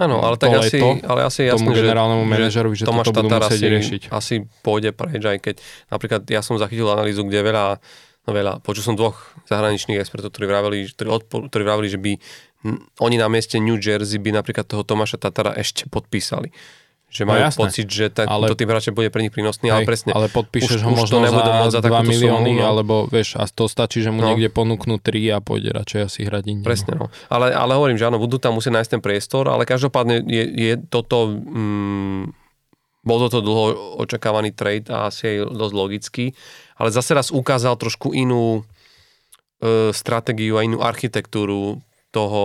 Áno, 0.00 0.24
ale 0.24 0.40
tak 0.40 0.56
asi, 0.56 0.80
ale 1.04 1.20
asi 1.28 1.44
jasné, 1.44 1.60
tomu 1.60 1.76
generálnemu 1.76 2.24
manažerovi, 2.24 2.74
že, 2.80 2.84
že 2.84 2.88
Tomáš 2.88 3.12
toto 3.12 3.28
budú 3.28 3.36
musieť 3.36 3.60
asi, 3.60 3.66
riešiť. 3.68 4.02
asi 4.08 4.34
pôjde 4.64 4.96
preč, 4.96 5.20
aj 5.20 5.38
keď 5.44 5.54
napríklad 5.92 6.22
ja 6.32 6.40
som 6.40 6.56
zachytil 6.56 6.88
analýzu, 6.88 7.28
kde 7.28 7.44
veľa, 7.44 7.76
no 8.24 8.30
veľa, 8.32 8.64
počul 8.64 8.80
som 8.80 8.96
dvoch 8.96 9.36
zahraničných 9.44 10.00
expertov, 10.00 10.32
ktorí 10.32 10.48
vraveli, 10.48 10.88
ktorí, 10.96 11.08
odpo, 11.12 11.44
ktorí 11.44 11.62
vraveli, 11.62 11.88
že 11.92 12.00
by 12.00 12.12
oni 13.04 13.20
na 13.20 13.28
mieste 13.28 13.60
New 13.60 13.76
Jersey 13.76 14.16
by 14.16 14.32
napríklad 14.32 14.64
toho 14.64 14.80
Tomáša 14.80 15.20
Tatara 15.20 15.52
ešte 15.52 15.84
podpísali. 15.92 16.48
Že 17.14 17.22
majú 17.24 17.38
No 17.38 17.46
jasné. 17.46 17.60
pocit, 17.62 17.86
že 17.86 18.04
ten, 18.10 18.26
Ale- 18.26 18.50
ale, 18.50 18.58
tým 18.58 18.66
hráčom 18.66 18.90
bude 18.90 19.06
pre 19.06 19.22
nich 19.22 19.30
prínosný, 19.30 19.70
ale 19.70 19.82
Hej, 19.82 19.86
presne. 19.86 20.10
ale 20.10 20.26
podpíšeš 20.28 20.76
už- 20.76 20.84
ho 20.84 20.90
už 20.90 21.06
to 21.06 21.22
možno 21.22 21.30
môcť 21.30 21.46
za 21.46 21.70
za 21.70 21.80
2 21.80 21.86
takúto 21.94 22.10
milióny, 22.10 22.50
sumu, 22.50 22.58
no. 22.58 22.66
alebo 22.66 22.94
vieš, 23.06 23.28
a 23.34 23.46
to 23.46 23.64
stačí, 23.64 23.98
že 24.00 24.10
mu 24.10 24.18
No. 24.18 24.26
niekde 24.28 24.50
ponúknú 24.50 24.98
3 24.98 25.30
a 25.30 25.38
pôjde 25.38 25.70
radšej 25.70 26.00
asi 26.02 26.20
hrať 26.22 26.44
inde. 26.44 26.66
Presne, 26.66 26.98
no. 26.98 27.06
Ale, 27.28 27.48
ale 27.48 27.72
hovorím, 27.72 27.94
že 27.94 28.04
áno, 28.04 28.18
budú 28.18 28.36
tam 28.36 28.52
musieť 28.52 28.74
nájsť 28.74 28.90
ten 28.90 29.00
priestor, 29.00 29.46
ale 29.46 29.62
každopádne 29.62 30.26
je, 30.26 30.44
je 30.44 30.72
toto, 30.84 31.30
mm, 31.30 32.34
bol 33.00 33.18
toto 33.20 33.38
dlho 33.38 33.64
očakávaný 34.00 34.50
trade 34.50 34.88
a 34.88 35.06
asi 35.06 35.38
aj 35.38 35.54
dosť 35.54 35.74
logický, 35.76 36.26
ale 36.74 36.90
zase 36.90 37.12
raz 37.12 37.30
ukázal 37.30 37.76
trošku 37.76 38.10
inú 38.10 38.66
e, 39.60 39.92
stratégiu 39.92 40.56
a 40.56 40.62
inú 40.62 40.82
architektúru 40.82 41.78
toho, 42.10 42.44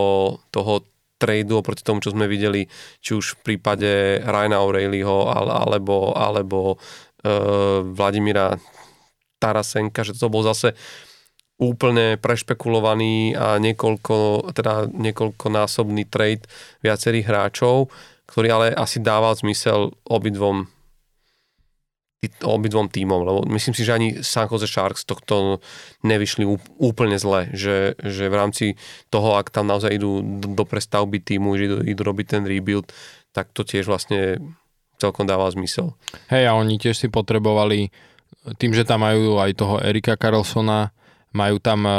toho 0.49 0.85
tradu 1.19 1.59
oproti 1.59 1.83
tomu, 1.83 1.99
čo 1.99 2.15
sme 2.15 2.31
videli, 2.31 2.65
či 3.03 3.11
už 3.13 3.37
v 3.37 3.53
prípade 3.53 4.23
Ryana 4.23 4.63
O'Reillyho 4.63 5.27
ale, 5.27 5.51
alebo, 5.51 6.15
alebo 6.15 6.59
e, 6.73 6.75
Vladimíra 7.83 8.55
Tarasenka, 9.37 10.07
že 10.07 10.15
to 10.15 10.31
bol 10.31 10.41
zase 10.47 10.73
úplne 11.59 12.15
prešpekulovaný 12.15 13.35
a 13.35 13.59
niekoľko, 13.59 14.47
teda 14.55 14.87
niekoľkonásobný 14.95 16.07
trade 16.07 16.47
viacerých 16.79 17.27
hráčov, 17.27 17.91
ktorý 18.31 18.47
ale 18.47 18.67
asi 18.71 19.03
dával 19.03 19.35
zmysel 19.35 19.91
obidvom 20.07 20.71
obidvom 22.43 22.91
tímom, 22.91 23.23
lebo 23.23 23.39
myslím 23.47 23.71
si, 23.71 23.87
že 23.87 23.95
ani 23.95 24.09
San 24.19 24.51
Jose 24.51 24.67
Sharks 24.67 25.07
tohto 25.07 25.63
nevyšli 26.03 26.43
úplne 26.75 27.15
zle, 27.15 27.47
že, 27.55 27.95
že 27.95 28.27
v 28.27 28.35
rámci 28.35 28.65
toho, 29.07 29.39
ak 29.39 29.47
tam 29.47 29.71
naozaj 29.71 29.95
idú 29.95 30.19
do 30.35 30.67
prestavby 30.67 31.23
týmu, 31.23 31.55
že 31.55 31.63
idú, 31.71 31.77
idú 31.95 32.01
robiť 32.03 32.25
ten 32.27 32.43
rebuild, 32.43 32.91
tak 33.31 33.55
to 33.55 33.63
tiež 33.63 33.87
vlastne 33.87 34.35
celkom 34.99 35.23
dáva 35.23 35.47
zmysel. 35.47 35.95
Hej, 36.27 36.51
a 36.51 36.59
oni 36.59 36.75
tiež 36.75 36.99
si 36.99 37.07
potrebovali, 37.07 37.87
tým, 38.59 38.75
že 38.75 38.83
tam 38.83 39.07
majú 39.07 39.39
aj 39.39 39.55
toho 39.55 39.79
Erika 39.79 40.19
Carlsona, 40.19 40.91
majú 41.29 41.61
tam 41.61 41.85
eh, 41.85 41.93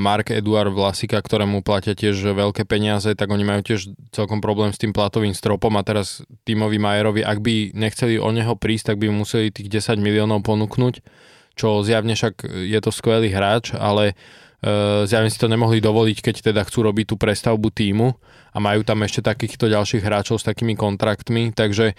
Mark 0.00 0.32
Eduard 0.32 0.72
Vlasika, 0.72 1.20
ktorému 1.20 1.60
platia 1.60 1.92
tiež 1.92 2.16
veľké 2.32 2.64
peniaze, 2.64 3.12
tak 3.12 3.28
oni 3.28 3.44
majú 3.44 3.60
tiež 3.60 3.92
celkom 4.14 4.40
problém 4.40 4.72
s 4.72 4.80
tým 4.80 4.96
platovým 4.96 5.36
stropom 5.36 5.76
a 5.76 5.84
teraz 5.84 6.24
Timovi 6.48 6.80
Majerovi, 6.80 7.20
ak 7.20 7.38
by 7.44 7.76
nechceli 7.76 8.16
o 8.16 8.32
neho 8.32 8.56
prísť, 8.56 8.94
tak 8.94 8.96
by 9.00 9.12
museli 9.12 9.52
tých 9.52 9.68
10 9.68 10.00
miliónov 10.00 10.40
ponúknuť, 10.44 11.04
čo 11.52 11.84
zjavne 11.84 12.16
však 12.16 12.48
je 12.48 12.78
to 12.80 12.90
skvelý 12.90 13.28
hráč, 13.28 13.76
ale 13.76 14.16
eh, 14.64 15.04
zjavne 15.04 15.28
si 15.28 15.36
to 15.36 15.52
nemohli 15.52 15.84
dovoliť, 15.84 16.18
keď 16.24 16.34
teda 16.52 16.64
chcú 16.64 16.88
robiť 16.88 17.12
tú 17.12 17.16
prestavbu 17.20 17.68
týmu 17.68 18.16
a 18.52 18.58
majú 18.60 18.84
tam 18.84 19.00
ešte 19.00 19.24
takýchto 19.24 19.72
ďalších 19.72 20.04
hráčov 20.04 20.36
s 20.36 20.44
takými 20.44 20.76
kontraktmi, 20.76 21.56
takže 21.56 21.92
e, 21.92 21.94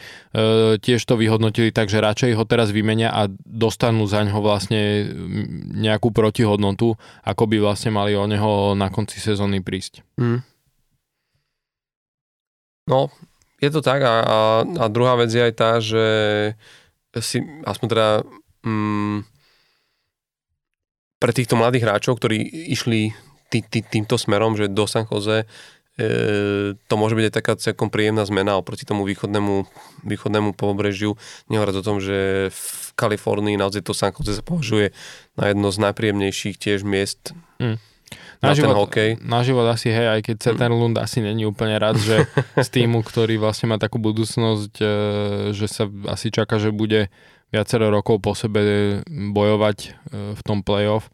tiež 0.78 1.02
to 1.02 1.18
vyhodnotili 1.18 1.74
tak, 1.74 1.90
že 1.90 1.98
radšej 1.98 2.38
ho 2.38 2.46
teraz 2.46 2.70
vymenia 2.70 3.10
a 3.10 3.26
dostanú 3.42 4.06
za 4.06 4.22
ňo 4.22 4.38
vlastne 4.38 5.10
nejakú 5.74 6.14
protihodnotu, 6.14 6.94
ako 7.26 7.44
by 7.50 7.58
vlastne 7.58 7.90
mali 7.90 8.14
o 8.14 8.30
neho 8.30 8.78
na 8.78 8.94
konci 8.94 9.18
sezóny 9.18 9.66
prísť. 9.66 10.06
Mm. 10.22 10.46
No, 12.88 13.10
je 13.58 13.70
to 13.72 13.80
tak 13.80 14.04
a, 14.04 14.16
a, 14.22 14.38
a 14.68 14.86
druhá 14.92 15.16
vec 15.16 15.32
je 15.32 15.42
aj 15.42 15.54
tá, 15.56 15.80
že 15.80 16.06
si, 17.22 17.40
aspoň 17.64 17.88
teda 17.88 18.08
mm, 18.68 19.18
pre 21.24 21.32
týchto 21.32 21.56
mladých 21.56 21.88
hráčov, 21.88 22.20
ktorí 22.20 22.44
išli 22.76 23.16
tý, 23.54 23.62
tý, 23.62 23.80
týmto 23.86 24.18
smerom, 24.18 24.58
že 24.58 24.68
do 24.68 24.84
San 24.84 25.06
Jose, 25.06 25.46
to 25.94 26.94
môže 26.98 27.14
byť 27.14 27.26
aj 27.30 27.34
taká 27.34 27.54
celkom 27.54 27.94
príjemná 27.94 28.26
zmena 28.26 28.58
oproti 28.58 28.82
tomu 28.82 29.06
východnému, 29.06 29.70
východnému 30.02 30.58
pobrežiu. 30.58 31.14
Nehovoriac 31.48 31.78
o 31.78 31.86
tom, 31.86 32.02
že 32.02 32.50
v 32.50 32.66
Kalifornii 32.98 33.58
naozaj 33.58 33.86
to 33.86 33.94
San 33.94 34.10
Jose 34.10 34.34
sa 34.34 34.44
považuje 34.44 34.90
na 35.38 35.54
jedno 35.54 35.70
z 35.70 35.78
najpríjemnejších 35.86 36.58
tiež 36.58 36.82
miest 36.82 37.38
Mm. 37.62 37.78
na, 38.42 38.50
Na 38.50 38.52
ten 38.52 38.66
život, 38.66 38.76
hokej. 38.76 39.10
na 39.22 39.40
život 39.46 39.64
asi, 39.70 39.88
hej, 39.88 40.18
aj 40.18 40.22
keď 40.26 40.36
Zetterlund 40.42 40.98
asi 40.98 41.22
není 41.22 41.46
úplne 41.46 41.78
rád, 41.78 41.96
že 41.96 42.26
z 42.66 42.70
týmu, 42.74 43.06
ktorý 43.06 43.38
vlastne 43.38 43.70
má 43.70 43.78
takú 43.78 44.02
budúcnosť, 44.02 44.74
e, 44.82 44.88
že 45.54 45.70
sa 45.70 45.86
asi 46.10 46.28
čaká, 46.28 46.58
že 46.58 46.74
bude 46.74 47.08
viacero 47.54 47.88
rokov 47.88 48.20
po 48.20 48.34
sebe 48.34 49.00
bojovať 49.08 49.78
e, 49.80 49.90
v 50.34 50.42
tom 50.44 50.60
playoff, 50.60 51.08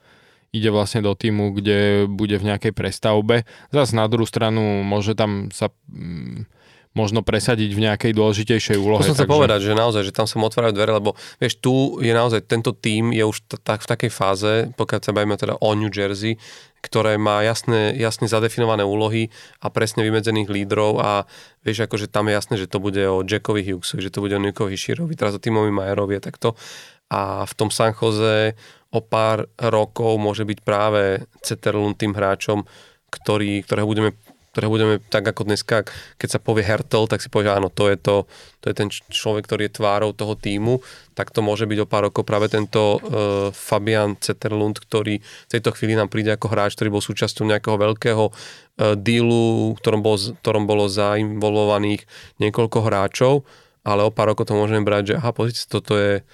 ide 0.49 0.69
vlastne 0.73 1.05
do 1.05 1.13
týmu, 1.13 1.53
kde 1.53 2.09
bude 2.09 2.35
v 2.37 2.47
nejakej 2.53 2.73
prestavbe. 2.73 3.45
Zas 3.69 3.93
na 3.93 4.09
druhú 4.09 4.25
stranu 4.25 4.81
môže 4.81 5.13
tam 5.13 5.53
sa 5.53 5.69
mm, 5.89 6.49
možno 6.97 7.21
presadiť 7.21 7.69
v 7.69 7.83
nejakej 7.85 8.11
dôležitejšej 8.17 8.77
úlohe. 8.81 9.05
To 9.05 9.13
som 9.13 9.17
chcel 9.17 9.29
povedať, 9.29 9.61
že 9.61 9.77
naozaj, 9.77 10.09
že 10.09 10.13
tam 10.15 10.25
sa 10.25 10.41
mu 10.41 10.49
otvárajú 10.49 10.73
dvere, 10.73 10.97
lebo 10.97 11.13
vieš, 11.37 11.61
tu 11.61 12.01
je 12.01 12.09
naozaj, 12.09 12.49
tento 12.49 12.73
tím 12.73 13.13
je 13.13 13.21
už 13.21 13.45
t- 13.45 13.61
tak 13.61 13.85
v 13.85 13.89
takej 13.93 14.11
fáze, 14.11 14.53
pokiaľ 14.73 14.99
sa 14.99 15.13
bavíme 15.13 15.37
teda 15.37 15.53
o 15.61 15.69
New 15.77 15.93
Jersey, 15.93 16.41
ktoré 16.81 17.21
má 17.21 17.45
jasné, 17.45 17.93
jasne 17.93 18.25
zadefinované 18.25 18.81
úlohy 18.81 19.29
a 19.61 19.69
presne 19.69 20.01
vymedzených 20.01 20.49
lídrov 20.49 20.97
a 20.97 21.29
vieš, 21.61 21.85
akože 21.85 22.09
tam 22.09 22.25
je 22.25 22.33
jasné, 22.33 22.55
že 22.57 22.65
to 22.65 22.81
bude 22.81 22.99
o 23.05 23.21
Jackovi 23.21 23.61
Hughesovi, 23.61 24.01
že 24.01 24.11
to 24.11 24.25
bude 24.25 24.33
o 24.33 24.41
Nikovi 24.41 24.73
Širovi, 24.73 25.13
teraz 25.13 25.37
o 25.37 25.43
Timovi 25.43 25.69
Majerovi 25.69 26.17
a 26.17 26.21
takto. 26.23 26.57
A 27.09 27.45
v 27.45 27.53
tom 27.57 27.69
San 27.73 27.93
Jose 27.93 28.53
o 28.89 28.99
pár 29.01 29.45
rokov 29.57 30.17
môže 30.17 30.45
byť 30.45 30.59
práve 30.65 31.23
Ceterlund 31.45 31.97
tým 31.97 32.17
hráčom, 32.17 32.65
ktorý, 33.09 33.61
ktorého 33.65 33.89
budeme 33.89 34.11
ktoré 34.49 34.65
budeme 34.65 34.95
tak 34.97 35.23
ako 35.29 35.45
dneska, 35.45 35.85
keď 36.17 36.29
sa 36.29 36.39
povie 36.41 36.65
Hertel, 36.65 37.05
tak 37.05 37.21
si 37.21 37.29
povie, 37.29 37.47
že 37.47 37.55
áno, 37.61 37.69
to 37.69 37.85
je, 37.85 37.95
to, 38.01 38.25
to 38.59 38.73
je 38.73 38.75
ten 38.75 38.89
človek, 38.89 39.45
ktorý 39.45 39.69
je 39.69 39.77
tvárou 39.77 40.11
toho 40.11 40.33
týmu, 40.33 40.81
tak 41.13 41.29
to 41.29 41.45
môže 41.45 41.69
byť 41.69 41.79
o 41.85 41.87
pár 41.87 42.09
rokov 42.09 42.25
práve 42.25 42.49
tento 42.49 42.97
uh, 42.97 42.99
Fabian 43.53 44.17
Zetterlund, 44.17 44.81
ktorý 44.81 45.21
v 45.21 45.51
tejto 45.53 45.69
chvíli 45.77 45.93
nám 45.93 46.09
príde 46.09 46.33
ako 46.33 46.49
hráč, 46.49 46.73
ktorý 46.73 46.97
bol 46.97 47.03
súčasťou 47.05 47.45
nejakého 47.45 47.77
veľkého 47.77 48.25
uh, 48.25 48.33
dealu, 48.97 49.77
v 49.77 49.79
ktorom, 49.79 50.01
bol, 50.01 50.17
v 50.17 50.35
ktorom 50.41 50.65
bolo 50.65 50.89
zainvolvovaných 50.89 52.09
niekoľko 52.41 52.77
hráčov, 52.89 53.33
ale 53.85 54.01
o 54.01 54.11
pár 54.11 54.33
rokov 54.33 54.49
to 54.49 54.57
môžeme 54.57 54.81
brať, 54.81 55.13
že 55.13 55.17
aha, 55.21 55.29
pozrite, 55.29 55.61
toto 55.69 55.93
je, 55.93 56.25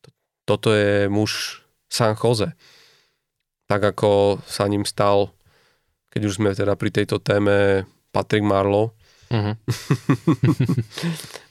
to, 0.00 0.08
toto 0.48 0.72
je 0.72 1.12
muž 1.12 1.59
San 1.90 2.14
Jose. 2.14 2.54
Tak 3.66 3.82
ako 3.94 4.40
sa 4.46 4.70
ním 4.70 4.86
stal 4.86 5.34
keď 6.10 6.22
už 6.26 6.42
sme 6.42 6.50
teda 6.50 6.74
pri 6.74 6.90
tejto 6.90 7.22
téme 7.22 7.86
Patrick 8.10 8.44
Marlow, 8.44 8.92
Uh-huh. 9.30 9.54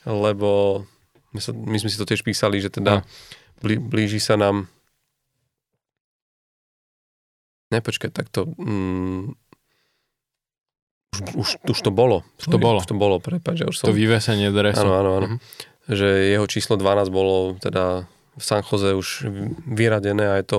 lebo 0.28 0.84
my, 1.32 1.40
sa, 1.40 1.56
my 1.56 1.80
sme 1.80 1.88
si 1.88 1.96
to 1.96 2.04
tiež 2.04 2.20
písali, 2.20 2.60
že 2.60 2.68
teda 2.68 3.00
blí, 3.64 3.80
blíži 3.80 4.20
sa 4.20 4.36
nám 4.36 4.68
Nepočkaj, 7.72 8.12
tak 8.12 8.28
to... 8.28 8.52
Mm, 8.60 9.32
už, 11.16 11.18
už, 11.40 11.48
už 11.72 11.78
to 11.80 11.88
bolo. 11.88 12.20
Už 12.36 12.52
to 12.52 12.60
bolo. 12.60 12.84
Už 12.84 12.90
to 12.92 13.00
bolo, 13.00 13.16
prepáč, 13.16 13.64
už 13.64 13.80
som... 13.80 13.88
To 13.88 13.96
vyvesenie 13.96 14.52
dresu. 14.52 14.84
Áno, 14.84 15.00
áno, 15.00 15.10
áno. 15.16 15.26
Mhm. 15.32 15.36
Že 15.88 16.08
jeho 16.36 16.46
číslo 16.52 16.76
12 16.76 17.08
bolo 17.08 17.56
teda 17.64 18.04
v 18.36 18.42
San 18.42 18.62
Jose 18.62 18.94
už 18.94 19.08
vyradené 19.66 20.26
a 20.30 20.38
je 20.38 20.46
to 20.46 20.58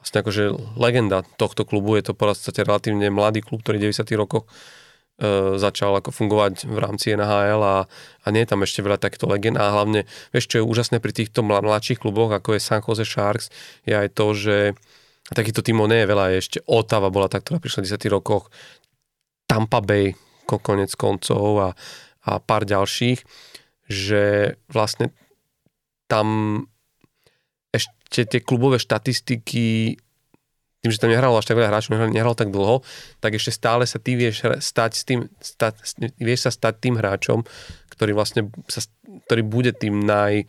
vlastne 0.00 0.18
akože 0.24 0.44
legenda 0.80 1.22
tohto 1.36 1.68
klubu. 1.68 1.96
Je 2.00 2.10
to 2.10 2.16
v 2.16 2.20
podstate 2.24 2.64
relatívne 2.64 3.12
mladý 3.12 3.44
klub, 3.44 3.60
ktorý 3.60 3.76
v 3.78 3.92
90 3.92 4.16
rokoch 4.16 4.48
e, 4.48 5.60
začal 5.60 5.92
ako 6.00 6.08
fungovať 6.08 6.64
v 6.64 6.78
rámci 6.80 7.12
NHL 7.12 7.60
a, 7.60 7.84
a 8.24 8.26
nie 8.32 8.42
je 8.42 8.50
tam 8.50 8.64
ešte 8.64 8.80
veľa 8.80 8.96
takýchto 8.96 9.28
legend 9.28 9.60
a 9.60 9.68
hlavne, 9.68 10.08
vieš, 10.32 10.48
čo 10.48 10.64
je 10.64 10.68
úžasné 10.68 11.04
pri 11.04 11.12
týchto 11.12 11.44
mla- 11.44 11.60
mladších 11.60 12.00
kluboch, 12.00 12.32
ako 12.32 12.56
je 12.56 12.64
San 12.64 12.80
Jose 12.80 13.04
Sharks, 13.04 13.52
je 13.84 13.92
aj 13.92 14.08
to, 14.16 14.32
že 14.32 14.56
a 15.30 15.32
takýchto 15.36 15.62
tímov 15.62 15.86
nie 15.86 16.02
je 16.02 16.10
veľa, 16.10 16.24
je 16.32 16.36
ešte 16.42 16.58
Ottawa 16.66 17.12
bola 17.12 17.30
tá, 17.30 17.38
ktorá 17.38 17.62
prišla 17.62 17.84
v 17.84 17.88
10 17.92 18.16
rokoch, 18.16 18.48
Tampa 19.46 19.78
Bay, 19.78 20.16
ko- 20.48 20.58
konec 20.58 20.90
koncov 20.98 21.60
a, 21.60 21.70
a 22.26 22.42
pár 22.42 22.66
ďalších, 22.66 23.22
že 23.86 24.56
vlastne 24.72 25.14
tam 26.10 26.66
ešte 28.10 28.26
tie 28.26 28.40
klubové 28.42 28.82
štatistiky 28.82 29.96
tým, 30.80 30.90
že 30.90 31.00
tam 31.00 31.12
nehralo 31.12 31.36
až 31.36 31.44
tak 31.44 31.60
veľa 31.60 31.68
hráčov, 31.68 31.92
nehral, 31.92 32.08
nehral 32.08 32.34
tak 32.34 32.48
dlho, 32.48 32.80
tak 33.20 33.36
ešte 33.36 33.52
stále 33.52 33.84
sa 33.84 34.00
ty 34.00 34.16
vieš 34.16 34.48
stať 34.48 34.90
s 34.96 35.02
tým, 35.04 35.28
stať, 35.36 35.74
vieš 36.16 36.48
sa 36.48 36.50
stať 36.50 36.74
tým 36.80 36.96
hráčom, 36.96 37.44
ktorý 37.92 38.16
vlastne 38.16 38.48
sa, 38.64 38.80
ktorý 39.28 39.44
bude 39.44 39.76
tým 39.76 40.00
naj 40.00 40.48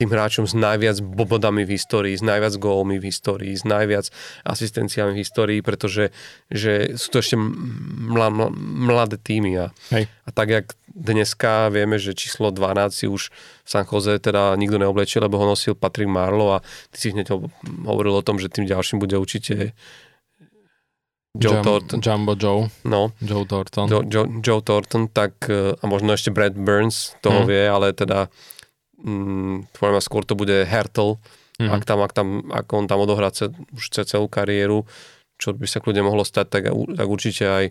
tým 0.00 0.08
hráčom 0.08 0.48
s 0.48 0.56
najviac 0.56 1.04
bodami 1.04 1.68
v 1.68 1.76
histórii, 1.76 2.16
s 2.16 2.24
najviac 2.24 2.56
gólmi 2.56 2.96
v 2.96 3.12
histórii, 3.12 3.52
s 3.52 3.68
najviac 3.68 4.08
asistenciami 4.48 5.12
v 5.12 5.20
histórii, 5.20 5.60
pretože 5.60 6.08
že 6.48 6.96
sú 6.96 7.12
to 7.12 7.20
ešte 7.20 7.36
mla, 7.36 8.32
mla, 8.32 8.48
mladé 8.88 9.20
týmy. 9.20 9.60
A, 9.60 9.66
Hej. 9.92 10.08
a 10.24 10.28
tak, 10.32 10.48
jak 10.48 10.66
dneska 10.88 11.68
vieme, 11.68 12.00
že 12.00 12.16
číslo 12.16 12.48
12 12.48 12.96
si 12.96 13.06
už 13.06 13.28
v 13.62 13.68
San 13.68 13.84
Jose 13.84 14.16
teda 14.16 14.56
nikto 14.56 14.80
neoblečil, 14.80 15.20
lebo 15.20 15.36
ho 15.36 15.44
nosil 15.44 15.76
Patrick 15.76 16.08
Marlow 16.08 16.56
a 16.56 16.64
ty 16.88 16.96
si 16.96 17.12
hneď 17.12 17.36
hovoril 17.84 18.16
o 18.16 18.24
tom, 18.24 18.40
že 18.40 18.48
tým 18.48 18.64
ďalším 18.64 19.04
bude 19.04 19.20
určite 19.20 19.76
Joe 21.30 21.60
Jum, 21.60 21.62
Thornton. 21.62 22.00
Jumbo 22.02 22.34
Joe. 22.34 22.66
No, 22.82 23.12
Joe 23.22 23.46
Thornton. 23.46 23.86
Joe, 23.86 24.02
Joe, 24.02 24.26
Joe 24.42 24.62
Thornton, 24.66 25.06
tak 25.06 25.46
e, 25.46 25.78
a 25.78 25.84
možno 25.86 26.10
ešte 26.10 26.34
Brad 26.34 26.58
Burns 26.58 27.14
toho 27.22 27.44
Mm. 27.44 27.46
vie, 27.46 27.62
ale 27.70 27.86
teda 27.94 28.26
mm, 29.00 29.72
poviem, 29.72 30.00
skôr 30.00 30.22
to 30.24 30.36
bude 30.36 30.64
Hertel, 30.64 31.16
Mhm. 31.60 31.76
ak, 31.76 31.82
tam, 31.84 32.00
ak, 32.00 32.12
tam, 32.16 32.28
ak 32.48 32.66
on 32.72 32.88
tam 32.88 33.04
odohrá 33.04 33.28
ce, 33.28 33.52
už 33.76 33.92
ce- 33.92 34.08
celú 34.08 34.32
kariéru, 34.32 34.88
čo 35.36 35.52
by 35.52 35.68
sa 35.68 35.76
kľudne 35.76 36.00
mohlo 36.00 36.24
stať, 36.24 36.48
tak, 36.48 36.62
tak 36.72 37.04
určite 37.06 37.44
aj 37.44 37.64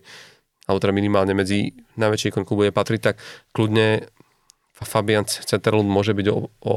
alebo 0.69 0.77
teda 0.77 0.93
minimálne 0.93 1.33
medzi 1.33 1.73
najväčšie 1.97 2.29
ikonku 2.29 2.53
bude 2.53 2.69
patriť, 2.69 3.01
tak 3.01 3.15
kľudne 3.57 4.05
Fabian 4.77 5.25
Ceterlund 5.25 5.89
môže 5.89 6.13
byť 6.13 6.27
o, 6.29 6.53
o 6.61 6.75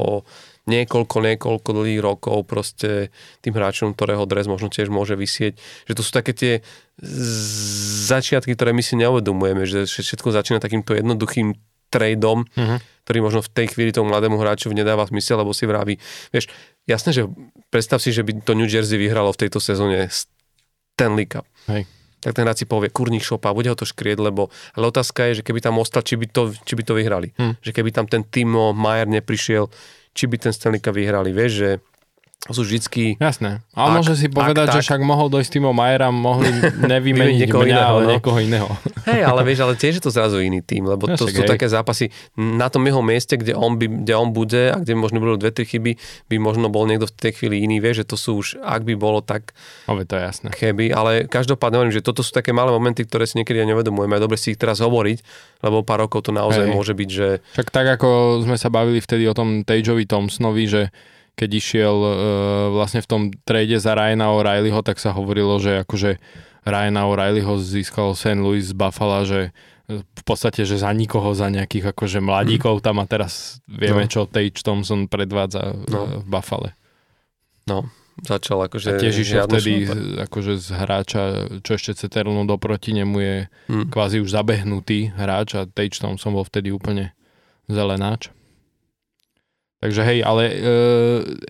niekoľko, 0.65 1.17
niekoľko 1.21 1.69
dlhých 1.69 2.01
rokov 2.01 2.49
proste 2.49 3.13
tým 3.45 3.53
hráčom, 3.53 3.93
ktorého 3.93 4.25
dres 4.25 4.49
možno 4.49 4.73
tiež 4.73 4.89
môže 4.89 5.13
vysieť. 5.13 5.61
Že 5.85 5.93
to 5.93 6.01
sú 6.01 6.09
také 6.11 6.33
tie 6.33 6.53
začiatky, 8.09 8.57
ktoré 8.57 8.73
my 8.73 8.81
si 8.81 8.97
neuvedomujeme, 8.97 9.63
že 9.63 9.85
všetko 9.85 10.33
začína 10.33 10.57
takýmto 10.57 10.97
jednoduchým 10.97 11.53
tradeom, 11.93 12.41
Mhm. 12.57 12.75
ktorý 13.05 13.19
možno 13.21 13.45
v 13.45 13.53
tej 13.53 13.67
chvíli 13.69 13.93
tomu 13.93 14.09
mladému 14.09 14.41
hráčovi 14.41 14.73
nedáva 14.73 15.05
zmysel, 15.05 15.37
lebo 15.37 15.53
si 15.53 15.69
vraví, 15.69 16.01
vieš, 16.33 16.49
jasné, 16.89 17.13
že 17.13 17.29
predstav 17.69 18.01
si, 18.01 18.09
že 18.09 18.25
by 18.25 18.41
to 18.41 18.57
New 18.57 18.65
Jersey 18.65 18.97
vyhralo 18.97 19.29
v 19.29 19.45
tejto 19.45 19.61
sezóne 19.61 20.09
Stanley 20.09 21.29
Cup. 21.29 21.45
Hej. 21.69 21.85
Tak 22.23 22.39
ten 22.39 22.47
hráč 22.47 22.63
si 22.63 22.67
povie, 22.67 22.87
kurník 22.87 23.19
šopa, 23.19 23.51
bude 23.51 23.67
ho 23.67 23.75
to 23.75 23.83
škrieť, 23.83 24.15
lebo... 24.17 24.47
Ale 24.79 24.87
otázka 24.87 25.27
je, 25.27 25.43
že 25.43 25.45
keby 25.45 25.59
tam 25.59 25.75
ostal, 25.75 26.07
či 26.07 26.15
by 26.15 26.25
to, 26.31 26.55
či 26.63 26.73
by 26.79 26.83
to 26.87 26.95
vyhrali. 26.95 27.35
Hm. 27.35 27.59
Že 27.59 27.71
keby 27.75 27.89
tam 27.91 28.07
ten 28.07 28.23
Timo 28.23 28.71
Mayer 28.71 29.11
neprišiel, 29.11 29.67
či 30.15 30.31
by 30.31 30.39
ten 30.39 30.55
Stanley 30.55 30.79
Cup 30.79 30.95
vyhrali. 30.95 31.35
Vieš, 31.35 31.51
že 31.51 31.69
sú 32.51 32.67
vždycky... 32.67 33.15
Jasné. 33.23 33.63
Ale 33.71 33.87
Ak- 33.87 33.97
môže 34.03 34.19
si 34.19 34.27
povedať, 34.27 34.67
ak 34.67 34.75
že 34.75 34.79
tak- 34.83 34.87
však 34.91 35.01
mohol 35.07 35.31
dojsť 35.31 35.47
Timo 35.47 35.71
Majera, 35.71 36.11
mohli 36.11 36.51
nevymeniť 36.91 37.47
niekoho 37.47 37.63
mňa, 37.63 37.71
iného, 37.71 37.87
ale 37.87 38.01
no. 38.03 38.09
niekoho 38.19 38.37
iného. 38.43 38.67
Hej, 39.07 39.21
ale 39.23 39.39
vieš, 39.47 39.59
ale 39.63 39.73
tiež 39.79 39.93
je 39.99 40.03
to 40.03 40.11
zrazu 40.11 40.43
iný 40.43 40.59
tým, 40.59 40.83
lebo 40.83 41.07
Ja 41.07 41.15
to 41.15 41.23
však 41.23 41.35
sú 41.39 41.43
hej. 41.47 41.51
také 41.55 41.71
zápasy 41.71 42.11
na 42.35 42.67
tom 42.67 42.83
jeho 42.83 42.99
mieste, 42.99 43.39
kde 43.39 43.55
on, 43.55 43.79
by, 43.79 43.87
kde 43.87 44.13
on 44.19 44.35
bude 44.35 44.75
a 44.75 44.75
kde 44.75 44.91
možno 44.91 45.23
budú 45.23 45.39
dve, 45.39 45.55
tri 45.55 45.63
chyby, 45.63 45.95
by 46.27 46.35
možno 46.35 46.67
bol 46.67 46.83
niekto 46.83 47.07
v 47.07 47.15
tej 47.15 47.31
chvíli 47.39 47.63
iný, 47.63 47.79
vieš, 47.79 48.03
že 48.03 48.05
to 48.11 48.15
sú 48.19 48.31
už, 48.43 48.59
ak 48.59 48.83
by 48.83 48.95
bolo 48.99 49.23
tak 49.23 49.55
Ove, 49.87 50.03
to 50.03 50.19
je 50.19 50.23
jasné. 50.27 50.51
keby, 50.51 50.91
ale 50.91 51.31
každopádne 51.31 51.79
hovorím, 51.79 51.95
že 51.95 52.03
toto 52.03 52.27
sú 52.27 52.35
také 52.35 52.51
malé 52.51 52.75
momenty, 52.75 53.07
ktoré 53.07 53.23
si 53.23 53.39
niekedy 53.39 53.63
aj 53.63 53.71
nevedomujeme 53.71 54.19
a 54.19 54.23
dobre 54.23 54.35
si 54.35 54.51
ich 54.51 54.59
teraz 54.59 54.83
hovoriť, 54.83 55.23
lebo 55.63 55.83
pár 55.87 56.03
rokov 56.07 56.27
to 56.27 56.35
naozaj 56.35 56.67
Hej. 56.67 56.75
môže 56.75 56.91
byť, 56.91 57.09
že 57.11 57.27
Však 57.55 57.71
tak, 57.71 57.87
ako 57.87 58.43
sme 58.43 58.59
sa 58.59 58.67
bavili 58.67 58.99
vtedy 58.99 59.23
o 59.31 59.35
tom 59.35 59.63
Tageovi 59.63 60.03
Thompsonovi, 60.03 60.67
že 60.67 60.81
keď 61.33 61.49
išiel 61.51 61.95
e, 61.95 62.11
vlastne 62.71 62.99
v 62.99 63.07
tom 63.07 63.21
trade 63.39 63.73
za 63.75 63.91
Ryana 63.91 64.29
O'Reillyho, 64.29 64.79
tak 64.79 64.97
sa 64.97 65.09
hovorilo, 65.09 65.57
že 65.57 65.81
akože 65.81 66.21
Ryana 66.61 67.05
O'Reillyho 67.05 67.57
získal 67.57 68.13
St. 68.13 68.37
Louis 68.37 68.61
z 68.61 68.71
Buffalo, 68.71 69.23
že 69.23 69.49
e, 69.83 69.99
v 69.99 70.23
podstate, 70.23 70.61
že 70.61 70.77
za 70.77 70.89
nikoho, 70.89 71.31
za 71.31 71.47
nejakých 71.47 71.91
akože 71.91 72.19
mladíkov 72.19 72.79
tam 72.79 72.97
a 72.97 73.05
teraz 73.05 73.57
vieme, 73.65 74.05
No. 74.05 74.09
čo 74.09 74.19
Tage 74.25 74.59
Thompson 74.59 75.05
predvádza 75.05 75.73
No. 75.85 76.05
no. 76.05 76.19
v 76.19 76.27
Buffale. 76.27 76.69
no, 77.63 77.89
začal 78.19 78.61
akože... 78.63 78.89
A 78.89 79.01
tiež 79.01 79.15
išiel 79.17 79.43
vtedy 79.43 79.71
šlape. 79.83 80.21
akože 80.21 80.53
z 80.55 80.67
hráča, 80.71 81.21
čo 81.59 81.71
ešte 81.73 81.97
Ceterlnu 81.97 82.45
doproti 82.45 82.93
nemu 82.93 83.17
je 83.17 83.35
Hm. 83.67 83.89
kvázi 83.89 84.19
už 84.19 84.29
zabehnutý 84.29 85.09
hráč 85.11 85.55
a 85.55 85.65
Tage 85.65 85.97
Thompson 85.97 86.29
bol 86.31 86.43
vtedy 86.43 86.69
úplne 86.69 87.17
zelenáč. 87.65 88.29
Takže 89.83 89.99
hej, 89.99 90.23
ale 90.23 90.43
e, 90.47 90.53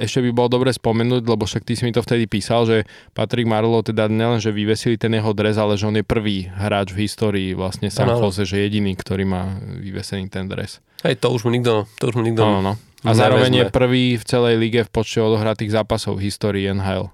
ešte 0.01 0.25
by 0.25 0.33
bolo 0.33 0.49
dobre 0.49 0.73
spomenúť, 0.73 1.21
lebo 1.21 1.45
však 1.45 1.61
ty 1.61 1.77
si 1.77 1.85
mi 1.85 1.93
to 1.93 2.01
vtedy 2.01 2.25
písal, 2.25 2.65
že 2.65 2.81
Patrick 3.13 3.45
Marlowe 3.45 3.85
teda 3.85 4.09
nielen, 4.09 4.41
že 4.41 4.49
vyvesili 4.49 4.97
ten 4.97 5.13
jeho 5.13 5.37
dres, 5.37 5.53
ale 5.61 5.77
že 5.77 5.85
on 5.85 5.93
je 5.93 6.01
prvý 6.01 6.49
hráč 6.49 6.97
v 6.97 7.05
histórii 7.05 7.53
vlastne 7.53 7.93
San. 7.93 8.09
Jose, 8.09 8.41
že 8.41 8.57
jediný, 8.57 8.97
ktorý 8.97 9.21
má 9.29 9.53
vyvesený 9.61 10.33
ten 10.33 10.49
dres. 10.49 10.81
Hej, 11.05 11.21
to 11.21 11.29
už 11.29 11.45
mu 11.45 11.53
nikto, 11.53 11.85
to 12.01 12.09
už 12.09 12.17
mu 12.17 12.25
nikto... 12.25 12.41
No, 12.41 12.65
no. 12.65 12.73
A 13.05 13.13
zároveň 13.13 13.53
je 13.53 13.65
prvý 13.69 14.17
v 14.17 14.25
celej 14.25 14.57
lige 14.57 14.81
v 14.81 14.89
počte 14.89 15.21
odohratých 15.21 15.69
zápasov 15.69 16.17
v 16.17 16.33
histórii 16.33 16.65
NHL, 16.73 17.13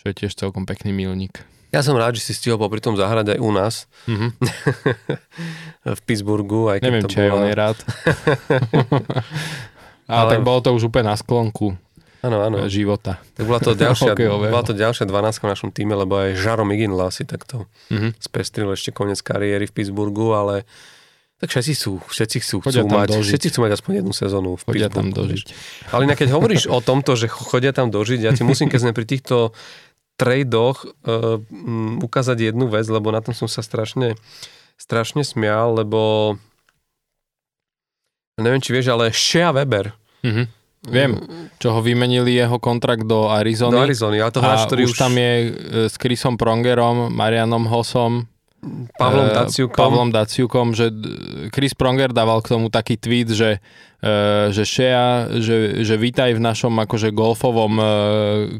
čo 0.00 0.04
je 0.08 0.14
tiež 0.16 0.32
celkom 0.32 0.64
pekný 0.64 0.96
milník. 0.96 1.44
Ja 1.68 1.84
som 1.84 1.92
rád, 2.00 2.16
že 2.16 2.24
si 2.24 2.32
stihol 2.32 2.56
popri 2.56 2.80
tom 2.80 2.96
zahrať 2.96 3.36
aj 3.36 3.38
u 3.44 3.50
nás 3.52 3.74
Mhm. 4.08 4.28
v 5.98 6.00
Pittsburghu, 6.08 6.72
aj 6.72 6.80
Neviem, 6.80 7.04
to 7.04 7.12
či 7.12 7.20
aj 7.20 7.28
on 7.28 7.36
bola... 7.36 7.44
je 7.44 7.54
rád. 7.58 7.78
Ale, 10.08 10.30
tak 10.30 10.40
bolo 10.40 10.58
to 10.58 10.72
už 10.72 10.88
úplne 10.88 11.06
na 11.06 11.16
sklonku 11.16 11.76
Áno, 12.18 12.42
áno. 12.42 12.66
života. 12.66 13.22
Tak 13.36 13.44
bola 13.44 13.60
to 13.60 13.72
ďalšia, 13.72 14.16
bola 14.50 14.64
to 14.64 14.72
ďalšia 14.72 15.04
12 15.04 15.14
v 15.38 15.46
našom 15.46 15.70
týme, 15.70 15.94
lebo 15.94 16.18
aj 16.18 16.34
Žaro 16.34 16.64
Miginla 16.64 17.08
si 17.08 17.22
takto 17.22 17.68
Mhm. 17.88 18.18
spestril 18.18 18.72
ešte 18.72 18.90
koniec 18.90 19.20
kariéry 19.20 19.64
v 19.64 19.72
Pittsburghu, 19.72 20.32
ale 20.32 20.66
tak 21.38 21.54
všetci 21.54 21.72
sú, 21.72 22.02
všetci 22.02 22.36
chcú, 22.42 22.56
chcú 22.58 22.82
mať, 22.84 23.14
dožiť. 23.14 23.30
všetci 23.30 23.46
chcú 23.48 23.58
mať 23.62 23.72
aspoň 23.76 23.92
jednu 23.94 24.10
sezónu 24.10 24.50
v 24.54 24.62
Chodia 24.64 24.90
tam 24.90 25.14
dožiť. 25.14 25.46
Ale 25.94 26.02
inak 26.02 26.18
keď 26.18 26.34
hovoríš 26.34 26.66
o 26.66 26.82
tomto, 26.82 27.14
že 27.14 27.30
chodia 27.30 27.70
tam 27.70 27.94
dožiť, 27.94 28.18
ja 28.18 28.34
ti 28.34 28.42
musím, 28.42 28.66
keď 28.66 28.80
sme 28.82 28.92
pri 28.92 29.06
týchto 29.06 29.54
tradoch 30.16 30.82
uh, 31.06 31.38
um, 31.38 32.02
ukázať 32.02 32.50
jednu 32.50 32.66
vec, 32.66 32.82
lebo 32.84 33.14
na 33.14 33.22
tom 33.22 33.30
som 33.30 33.46
sa 33.46 33.62
strašne, 33.62 34.18
strašne 34.74 35.22
smial, 35.22 35.78
lebo 35.78 36.34
neviem, 38.38 38.58
či 38.58 38.70
vieš, 38.70 38.88
ale 38.88 39.10
Shea 39.10 39.50
Weber 39.50 39.92
Mhm. 40.18 40.44
Viem, 40.88 41.18
čo 41.58 41.74
ho 41.74 41.82
vymenili 41.82 42.32
jeho 42.32 42.56
kontrakt 42.56 43.02
do 43.02 43.26
Arizony. 43.28 43.74
do 43.74 43.82
Arizony, 43.82 44.18
ale 44.18 44.30
to 44.30 44.38
hráč, 44.38 44.62
a 44.62 44.66
ktorý 44.66 44.86
už 44.86 44.94
tam 44.96 45.10
je 45.12 45.30
e, 45.30 45.48
s 45.84 45.94
Chrisom 45.94 46.34
Prongerom, 46.34 47.10
Marianom 47.10 47.66
Hossom, 47.66 48.30
Pavlom 48.98 49.30
e, 49.30 49.34
Daciukom. 49.34 49.78
Pavlom 49.78 50.08
Daciukom, 50.10 50.66
že 50.74 50.90
Chris 51.54 51.78
Pronger 51.78 52.10
dával 52.10 52.42
k 52.42 52.58
tomu 52.58 52.66
taký 52.66 52.98
tweet, 52.98 53.30
že, 53.30 53.62
e, 54.02 54.50
že 54.50 54.66
Shea, 54.66 55.30
že, 55.38 55.86
že 55.86 55.94
vítaj 55.94 56.34
v 56.34 56.42
našom 56.42 56.74
akože 56.82 57.14
golfovom 57.14 57.78
e, 57.78 57.86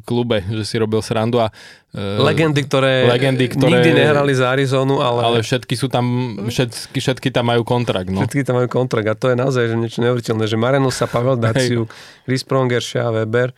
klube, 0.07 0.47
že 0.47 0.63
si 0.63 0.79
robil 0.79 1.03
srandu 1.03 1.43
a 1.43 1.51
Legendy, 1.99 2.69
ktoré, 2.69 3.09
legendy, 3.09 3.49
ktoré- 3.49 3.81
nikdy 3.81 3.91
nehrali 3.97 4.37
za 4.37 4.53
Arizonu, 4.53 5.01
ale, 5.01 5.25
ale 5.25 5.39
všetky 5.41 5.73
sú 5.73 5.89
tam, 5.89 6.37
všetky, 6.47 7.01
všetky 7.01 7.29
tam 7.33 7.49
majú 7.49 7.65
kontrakt, 7.65 8.13
no. 8.13 8.21
všetky 8.23 8.45
tam 8.45 8.61
majú 8.61 8.69
kontrakt 8.69 9.09
a 9.09 9.17
to 9.17 9.33
je 9.33 9.37
naozaj 9.41 9.73
že 9.73 9.77
niečo 9.81 10.05
neuveriteľné, 10.05 10.45
že 10.45 10.61
Mariano 10.61 10.93
sa 10.93 11.09
Pavel 11.09 11.41
Daciuk, 11.41 11.89
Chris 12.29 12.45
Pronger, 12.45 12.85
Shea 12.85 13.09
Weber. 13.09 13.57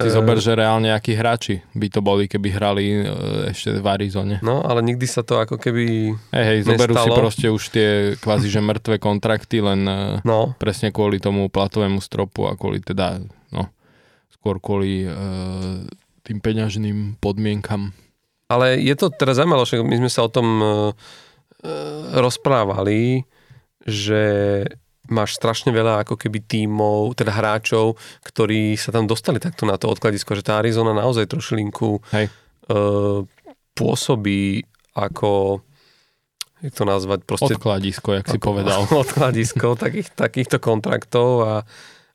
Si 0.00 0.08
e, 0.08 0.16
zober, 0.16 0.40
že 0.40 0.56
reálne 0.56 0.88
akí 0.90 1.12
hráči 1.12 1.60
by 1.76 1.86
to 1.92 2.00
boli, 2.00 2.24
keby 2.24 2.48
hrali 2.48 2.84
e, 2.88 3.04
ešte 3.52 3.76
v 3.76 3.86
Arizone. 3.86 4.36
No, 4.40 4.64
ale 4.64 4.80
nikdy 4.80 5.04
sa 5.04 5.20
to 5.20 5.36
ako 5.36 5.60
keby... 5.60 6.16
Hej, 6.32 6.44
hej, 6.48 6.58
zoberú 6.64 6.96
si 6.96 7.10
proste 7.12 7.46
už 7.52 7.62
tie 7.68 7.88
kvázi, 8.16 8.48
že 8.48 8.64
mŕtve 8.64 8.96
kontrakty, 8.96 9.60
len 9.60 9.84
e, 9.84 10.24
No, 10.24 10.56
presne 10.56 10.88
kvôli 10.88 11.20
tomu 11.20 11.52
platovému 11.52 12.00
stropu 12.00 12.48
a 12.48 12.56
kvôli 12.56 12.80
teda, 12.80 13.20
no, 13.52 13.68
skôr 14.32 14.56
kvôli 14.56 15.04
e, 15.04 15.12
tým 16.24 16.38
peňažným 16.40 17.20
podmienkam. 17.20 17.92
ale 18.48 18.80
je 18.80 18.94
to 18.96 19.12
teraz 19.12 19.36
zaujímavé, 19.36 19.68
že 19.68 19.78
my 19.84 19.96
sme 20.00 20.10
sa 20.10 20.24
o 20.26 20.32
tom 20.32 20.48
e, 20.58 20.66
e, 20.66 20.72
rozprávali, 22.16 23.28
že 23.84 24.22
máš 25.10 25.34
strašne 25.34 25.68
veľa 25.68 26.00
ako 26.00 26.14
keby 26.16 26.38
tímov, 26.40 27.12
teda 27.12 27.30
hráčov, 27.30 27.94
ktorí 28.22 28.74
sa 28.74 28.90
tam 28.90 29.04
dostali 29.04 29.36
takto 29.36 29.62
na 29.62 29.74
to 29.74 29.86
odkladisko, 29.86 30.32
že 30.32 30.42
tá 30.42 30.56
Arizona 30.56 30.90
naozaj 30.92 31.26
trošilinku 31.26 31.98
Hej. 32.08 32.26
e, 32.26 32.30
pôsobí 33.72 34.62
ako 34.92 35.60
jak 36.60 36.74
to 36.74 36.84
nazvať, 36.84 37.24
proste 37.24 37.56
Odkladisko, 37.56 38.12
jak 38.14 38.26
si 38.26 38.36
ako- 38.36 38.46
povedal. 38.46 38.80
odkladisko 39.02 39.74
takých, 39.74 40.12
takýchto 40.12 40.56
kontraktov 40.58 41.28
a, 41.40 41.54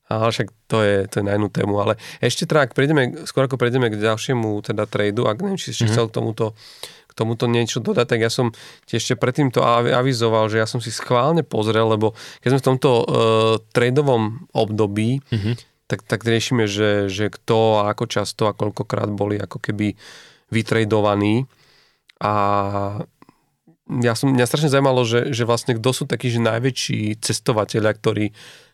a 0.05 0.13
však 0.23 0.53
to 0.65 0.79
je, 0.79 0.95
to 1.07 1.15
je 1.17 1.25
na 1.25 1.33
inú 1.33 1.49
tému. 1.49 1.73
Ale 1.79 1.93
ešte 2.19 2.45
teda, 2.45 2.63
ak 2.63 2.71
prejdeme, 2.71 3.25
skôr 3.25 3.43
ako 3.43 3.57
prejdeme 3.57 3.89
k 3.89 3.97
ďalšiemu 3.97 4.61
teda 4.63 4.85
tradu, 4.85 5.25
ak 5.25 5.41
neviem, 5.41 5.57
či 5.57 5.73
si 5.73 5.81
Mhm. 5.81 5.89
chcel 5.89 6.05
k 6.05 6.15
tomuto, 6.15 6.53
k 6.53 6.94
tomuto 7.15 7.47
niečo 7.47 7.79
dodať, 7.79 8.05
tak 8.05 8.19
ja 8.19 8.29
som 8.29 8.51
ti 8.83 8.99
ešte 8.99 9.15
predtým 9.15 9.47
to 9.49 9.63
avi- 9.63 9.95
avizoval, 9.95 10.51
že 10.51 10.59
ja 10.59 10.67
som 10.67 10.83
si 10.83 10.91
schválne 10.91 11.41
pozrel, 11.41 11.87
lebo 11.87 12.11
keď 12.43 12.49
sme 12.51 12.59
v 12.59 12.67
tomto 12.67 12.89
uh, 12.91 13.03
tradovom 13.71 14.45
období, 14.51 15.23
Mhm. 15.31 15.55
tak, 15.87 16.03
tak 16.03 16.21
riešime, 16.21 16.67
že, 16.67 17.07
že 17.07 17.31
kto 17.31 17.85
a 17.85 17.93
ako 17.93 18.05
často 18.05 18.45
a 18.45 18.57
koľkokrát 18.57 19.07
boli 19.07 19.39
ako 19.39 19.61
keby 19.61 19.95
vytradovaní. 20.49 21.45
A 22.19 22.33
ja 24.01 24.13
som, 24.17 24.33
mňa 24.33 24.49
strašne 24.49 24.73
zaujímalo, 24.73 25.05
že, 25.05 25.29
že 25.29 25.45
vlastne 25.45 25.77
kto 25.77 25.89
sú 25.93 26.03
takí, 26.03 26.33
že 26.33 26.41
najväčší 26.41 27.21
cestovateľia, 27.21 27.93
ktorí, 27.93 28.25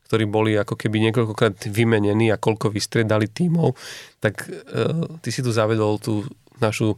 ktorí 0.08 0.24
boli 0.24 0.56
ako 0.56 0.80
keby 0.80 1.04
niekoľkokrát 1.10 1.68
vymenení 1.68 2.32
a 2.32 2.40
koľko 2.40 2.72
vystriedali 2.72 3.28
tímov, 3.28 3.76
tak 4.24 4.48
uh, 4.48 5.20
ty 5.20 5.30
si 5.30 5.44
tu 5.44 5.52
zavedol 5.52 6.00
tú 6.00 6.24
našu 6.64 6.96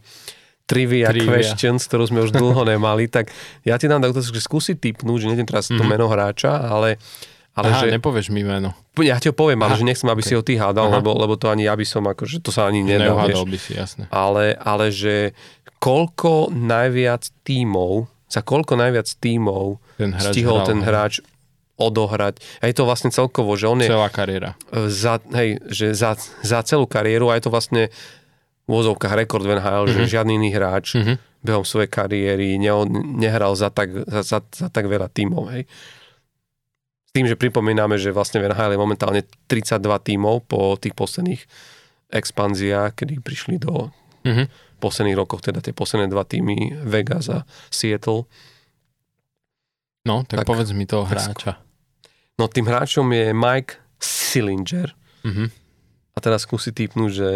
trivia, 0.63 1.11
trivia. 1.11 1.29
questions, 1.29 1.83
ktorú 1.87 2.07
sme 2.07 2.19
už 2.23 2.31
dlho 2.33 2.63
nemali, 2.73 3.11
tak 3.11 3.29
ja 3.67 3.75
ti 3.75 3.85
dám 3.91 4.03
takto, 4.03 4.23
že 4.23 4.39
skúsi 4.39 4.79
typnúť, 4.79 5.25
že 5.25 5.27
neviem 5.29 5.47
teraz 5.47 5.67
mm-hmm. 5.67 5.79
to 5.79 5.83
meno 5.83 6.07
hráča, 6.07 6.63
ale 6.63 6.97
ale 7.53 7.69
Aha, 7.69 7.85
že, 7.85 7.93
nepovieš 7.93 8.33
mi 8.33 8.41
meno. 8.41 8.73
Ja 8.97 9.21
ti 9.21 9.29
ho 9.29 9.35
poviem, 9.37 9.61
ale 9.61 9.77
že 9.77 9.85
nechcem, 9.85 10.09
aby 10.09 10.25
okay. 10.25 10.29
si 10.29 10.33
ho 10.33 10.41
ty 10.41 10.57
hádal, 10.57 10.89
lebo, 10.89 11.13
lebo 11.13 11.37
to 11.37 11.53
ani 11.53 11.69
ja 11.69 11.77
by 11.77 11.85
som, 11.85 12.01
akože 12.01 12.41
to 12.41 12.49
sa 12.49 12.65
ani 12.65 12.81
nedá. 12.81 13.13
Neuhádal 13.13 13.45
by 13.45 13.59
si, 13.61 13.77
jasne. 13.77 14.09
Ale, 14.09 14.57
ale 14.57 14.89
že 14.89 15.37
koľko 15.77 16.49
najviac 16.49 17.29
tímov, 17.45 18.09
za 18.25 18.41
koľko 18.41 18.73
najviac 18.73 19.05
tímov 19.05 19.77
ten 20.01 20.17
stihol 20.17 20.65
hral, 20.65 20.69
ten 20.73 20.79
hráč 20.81 21.21
odohrať. 21.77 22.41
A 22.61 22.73
je 22.73 22.75
to 22.77 22.89
vlastne 22.89 23.13
celkovo, 23.13 23.53
že 23.53 23.69
on 23.69 23.85
je... 23.85 23.89
Celá 23.89 24.09
kariéra. 24.09 24.57
Za, 24.89 25.21
hej, 25.37 25.61
že 25.69 25.93
za, 25.93 26.17
za 26.41 26.65
celú 26.65 26.89
kariéru 26.89 27.29
a 27.29 27.37
je 27.37 27.43
to 27.45 27.53
vlastne 27.53 27.93
v 28.63 28.71
úzovkách 28.71 29.13
rekord 29.19 29.43
Van 29.43 29.59
Hale, 29.59 29.91
mm-hmm. 29.91 29.97
že 29.97 30.03
mhm. 30.07 30.11
žiadny 30.11 30.33
iný 30.39 30.49
hráč 30.55 30.95
mm-hmm. 30.95 31.15
behom 31.43 31.65
svojej 31.67 31.91
kariéry 31.91 32.55
ne, 32.55 32.71
nehral 33.19 33.55
za 33.59 33.67
tak, 33.67 33.91
za, 34.07 34.21
za, 34.23 34.39
za 34.39 34.67
tak 34.71 34.87
veľa 34.87 35.11
tímov. 35.11 35.51
Hej 35.51 35.65
tým, 37.13 37.29
že 37.29 37.37
pripomíname, 37.37 38.01
že 38.01 38.09
vlastne 38.09 38.41
v 38.41 38.49
NHL 38.49 38.73
je 38.73 38.81
momentálne 38.81 39.21
32 39.45 39.85
tímov 39.85 40.49
po 40.49 40.73
tých 40.81 40.97
posledných 40.97 41.45
expanziách, 42.09 42.97
kedy 42.97 43.21
prišli 43.21 43.61
do 43.61 43.93
mm-hmm. 44.25 44.81
posledných 44.81 45.17
rokoch, 45.17 45.45
teda 45.45 45.61
tie 45.61 45.77
posledné 45.77 46.09
dva 46.09 46.25
týmy 46.25 46.73
Vegas 46.81 47.29
a 47.29 47.45
Seattle. 47.69 48.25
No, 50.09 50.25
tak, 50.25 50.41
tak 50.41 50.49
povedz 50.49 50.73
mi 50.73 50.89
toho 50.89 51.05
hráča. 51.05 51.61
No, 52.41 52.49
tým 52.49 52.65
hráčom 52.65 53.05
je 53.13 53.29
Mike 53.29 53.77
Sillinger. 54.01 54.97
Mm-hmm. 55.21 55.47
A 56.13 56.17
teraz 56.17 56.49
skúsi 56.49 56.73
typnúť, 56.73 57.11
že... 57.13 57.29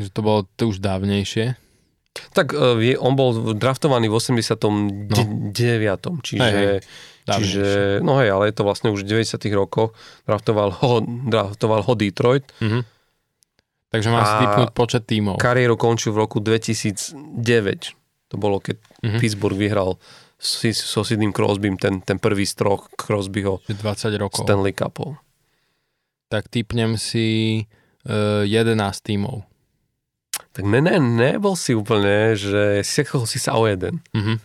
Že 0.00 0.08
to 0.10 0.20
bolo 0.20 0.40
to 0.58 0.70
už 0.70 0.82
dávnejšie. 0.82 1.58
Tak 2.34 2.54
uh, 2.54 2.78
on 3.02 3.18
bol 3.18 3.54
draftovaný 3.54 4.06
v 4.06 4.14
89. 4.18 5.10
No. 5.10 6.22
Čiže... 6.22 6.42
Hej, 6.42 6.54
hej 6.54 6.80
Čiže, 7.24 7.64
no 8.04 8.20
hej, 8.20 8.36
ale 8.36 8.52
je 8.52 8.54
to 8.60 8.68
vlastne 8.68 8.92
už 8.92 9.08
v 9.08 9.24
90 9.24 9.40
rokoch. 9.56 9.96
Draftoval 10.28 10.76
ho, 10.76 11.00
draftoval 11.32 11.80
ho 11.80 11.92
Detroit. 11.96 12.44
Mm-hmm. 12.60 12.82
Takže 13.88 14.08
má 14.12 14.20
si 14.26 14.34
typnúť 14.44 14.70
počet 14.76 15.02
tímov. 15.08 15.40
Kariéru 15.40 15.80
končil 15.80 16.12
v 16.12 16.26
roku 16.26 16.44
2009. 16.44 17.16
To 18.28 18.36
bolo, 18.36 18.60
keď 18.60 18.76
mm-hmm. 18.76 19.20
Pittsburgh 19.22 19.56
vyhral 19.56 19.96
so, 20.36 20.68
so 20.68 21.00
Sidným 21.00 21.32
Crosbym 21.32 21.80
ten, 21.80 22.04
ten 22.04 22.20
prvý 22.20 22.44
stroch 22.44 22.92
Crosbyho 22.92 23.64
20 23.72 23.80
rokov. 24.20 24.44
Stanley 24.44 24.76
Cupov. 24.76 25.16
Tak 26.28 26.52
typnem 26.52 27.00
si 27.00 27.62
uh, 28.04 28.44
11 28.44 28.76
tímov. 29.00 29.48
Tak 30.54 30.62
ne, 30.62 30.78
ne, 30.78 31.02
nebol 31.02 31.58
si 31.58 31.74
úplne, 31.74 32.38
že 32.38 32.86
sekol 32.86 33.26
si 33.26 33.42
sa 33.42 33.58
o 33.58 33.66
jeden. 33.66 33.98
Mm-hmm. 34.14 34.36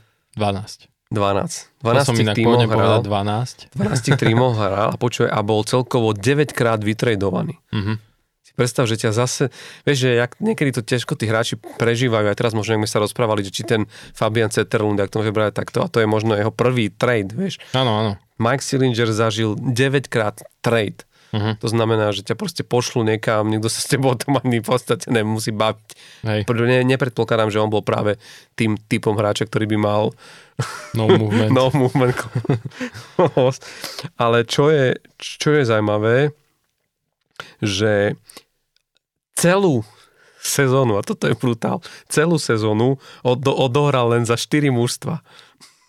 12. 0.42 0.90
12. 1.14 1.86
12 1.86 2.06
som 2.06 2.16
inak 2.18 2.38
tímov 2.38 2.66
hral. 2.66 3.02
12. 3.06 3.78
12 3.78 4.18
tímov 4.18 4.52
hral 4.58 4.90
a 4.94 4.98
počuje, 4.98 5.30
a 5.30 5.42
bol 5.46 5.62
celkovo 5.62 6.18
9 6.18 6.54
krát 6.54 6.82
vytredovaný. 6.82 7.62
Mm-hmm. 7.70 7.96
Si 8.42 8.52
predstav, 8.58 8.90
že 8.90 8.98
ťa 8.98 9.14
zase, 9.14 9.54
vieš, 9.86 10.10
že 10.10 10.10
jak, 10.18 10.38
niekedy 10.42 10.70
to 10.74 10.82
ťažko 10.82 11.14
tí 11.14 11.30
hráči 11.30 11.58
prežívajú, 11.58 12.26
aj 12.30 12.38
teraz 12.38 12.54
možno, 12.58 12.78
ak 12.78 12.86
sme 12.86 12.90
sa 12.90 13.02
rozprávali, 13.02 13.46
že 13.46 13.54
či 13.54 13.62
ten 13.66 13.86
Fabian 14.14 14.50
Zetterlund, 14.50 15.02
ak 15.02 15.14
to 15.14 15.22
môže 15.22 15.34
brať 15.34 15.58
takto, 15.58 15.86
a 15.86 15.90
to 15.90 16.02
je 16.02 16.10
možno 16.10 16.34
jeho 16.34 16.54
prvý 16.54 16.90
trade, 16.90 17.34
vieš. 17.38 17.62
Áno, 17.78 17.94
áno. 17.94 18.12
Mike 18.40 18.64
Sillinger 18.64 19.10
zažil 19.12 19.58
9 19.58 20.10
krát 20.10 20.42
trade 20.66 21.09
Uh-huh. 21.30 21.54
To 21.62 21.68
znamená, 21.70 22.10
že 22.10 22.26
ťa 22.26 22.34
proste 22.34 22.64
pošlu 22.66 23.06
niekam, 23.06 23.46
niekto 23.46 23.70
sa 23.70 23.86
s 23.86 23.88
tebou 23.88 24.18
tam 24.18 24.42
ani 24.42 24.62
v 24.62 24.68
podstate 24.68 25.06
nemusí 25.14 25.54
baviť. 25.54 25.90
Hej. 26.26 26.42
Ne, 26.50 26.82
nepredpokladám, 26.90 27.54
že 27.54 27.62
on 27.62 27.70
bol 27.70 27.86
práve 27.86 28.18
tým 28.58 28.78
typom 28.90 29.14
hráča, 29.14 29.46
ktorý 29.46 29.70
by 29.70 29.78
mal 29.78 30.04
no 30.98 31.06
movement. 31.06 31.54
no 31.58 31.70
movement. 31.72 32.18
Ale 34.22 34.44
čo 34.50 34.74
je, 34.74 34.98
čo 35.22 35.54
je 35.54 35.64
zaujímavé, 35.70 36.34
že 37.62 38.18
celú 39.38 39.86
sezónu, 40.40 41.00
a 41.00 41.06
toto 41.06 41.28
je 41.28 41.36
brutál, 41.36 41.84
celú 42.08 42.40
sezónu 42.40 42.98
od, 43.22 43.40
odohral 43.44 44.16
len 44.16 44.24
za 44.24 44.40
4 44.40 44.72
mužstva. 44.72 45.22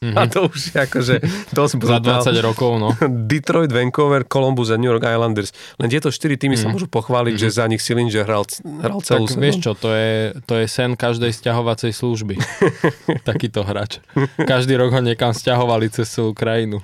Mm-hmm. 0.00 0.16
A 0.16 0.32
to 0.32 0.48
už 0.48 0.72
je 0.72 0.78
akože 0.80 1.14
dosť 1.52 1.74
brutál. 1.76 2.24
Za 2.24 2.32
20 2.32 2.40
rokov, 2.40 2.80
no. 2.80 2.96
Detroit, 3.28 3.68
Vancouver, 3.68 4.24
Columbus 4.24 4.72
a 4.72 4.80
New 4.80 4.88
York 4.88 5.04
Islanders. 5.04 5.52
Len 5.76 5.92
tieto 5.92 6.08
4 6.08 6.40
týmy 6.40 6.56
mm. 6.56 6.60
sa 6.64 6.66
mhm. 6.68 6.72
môžu 6.72 6.88
pochváliť, 6.88 7.36
mm. 7.36 7.42
že 7.44 7.48
za 7.52 7.68
nich 7.68 7.84
Sillinger 7.84 8.24
hral, 8.24 8.48
hral 8.80 9.04
celú 9.04 9.28
tak 9.28 9.36
sezónu. 9.36 9.44
vieš 9.44 9.56
čo, 9.60 9.72
to 9.76 9.92
je, 9.92 10.32
to 10.48 10.54
je 10.56 10.66
sen 10.72 10.96
každej 10.96 11.36
stiahovacej 11.36 11.92
služby. 11.92 12.40
Takýto 13.28 13.60
hráč. 13.60 14.00
Každý 14.40 14.80
rok 14.80 14.96
ho 14.96 15.04
niekam 15.04 15.36
stiahovali 15.36 15.92
cez 15.92 16.08
celú 16.08 16.32
krajinu. 16.32 16.80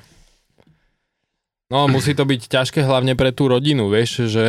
No, 1.72 1.88
musí 1.88 2.12
to 2.12 2.28
byť 2.28 2.52
ťažké 2.52 2.84
hlavne 2.84 3.18
pre 3.18 3.32
tú 3.32 3.48
rodinu, 3.50 3.90
vieš, 3.90 4.30
že 4.30 4.46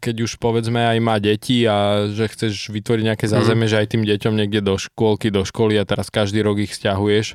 keď 0.00 0.30
už 0.30 0.40
povedzme 0.40 0.78
aj 0.78 0.98
má 1.02 1.20
deti 1.20 1.68
a 1.68 2.08
že 2.08 2.30
chceš 2.30 2.70
vytvoriť 2.70 3.02
nejaké 3.02 3.26
mhm. 3.26 3.32
zázemie, 3.34 3.66
mm. 3.66 3.72
že 3.74 3.80
aj 3.82 3.86
tým 3.90 4.02
deťom 4.06 4.34
niekde 4.38 4.62
do 4.62 4.78
škôlky, 4.78 5.34
do 5.34 5.42
školy 5.42 5.74
a 5.74 5.82
teraz 5.82 6.06
každý 6.06 6.46
rok 6.46 6.62
ich 6.62 6.70
stiahuješ, 6.70 7.34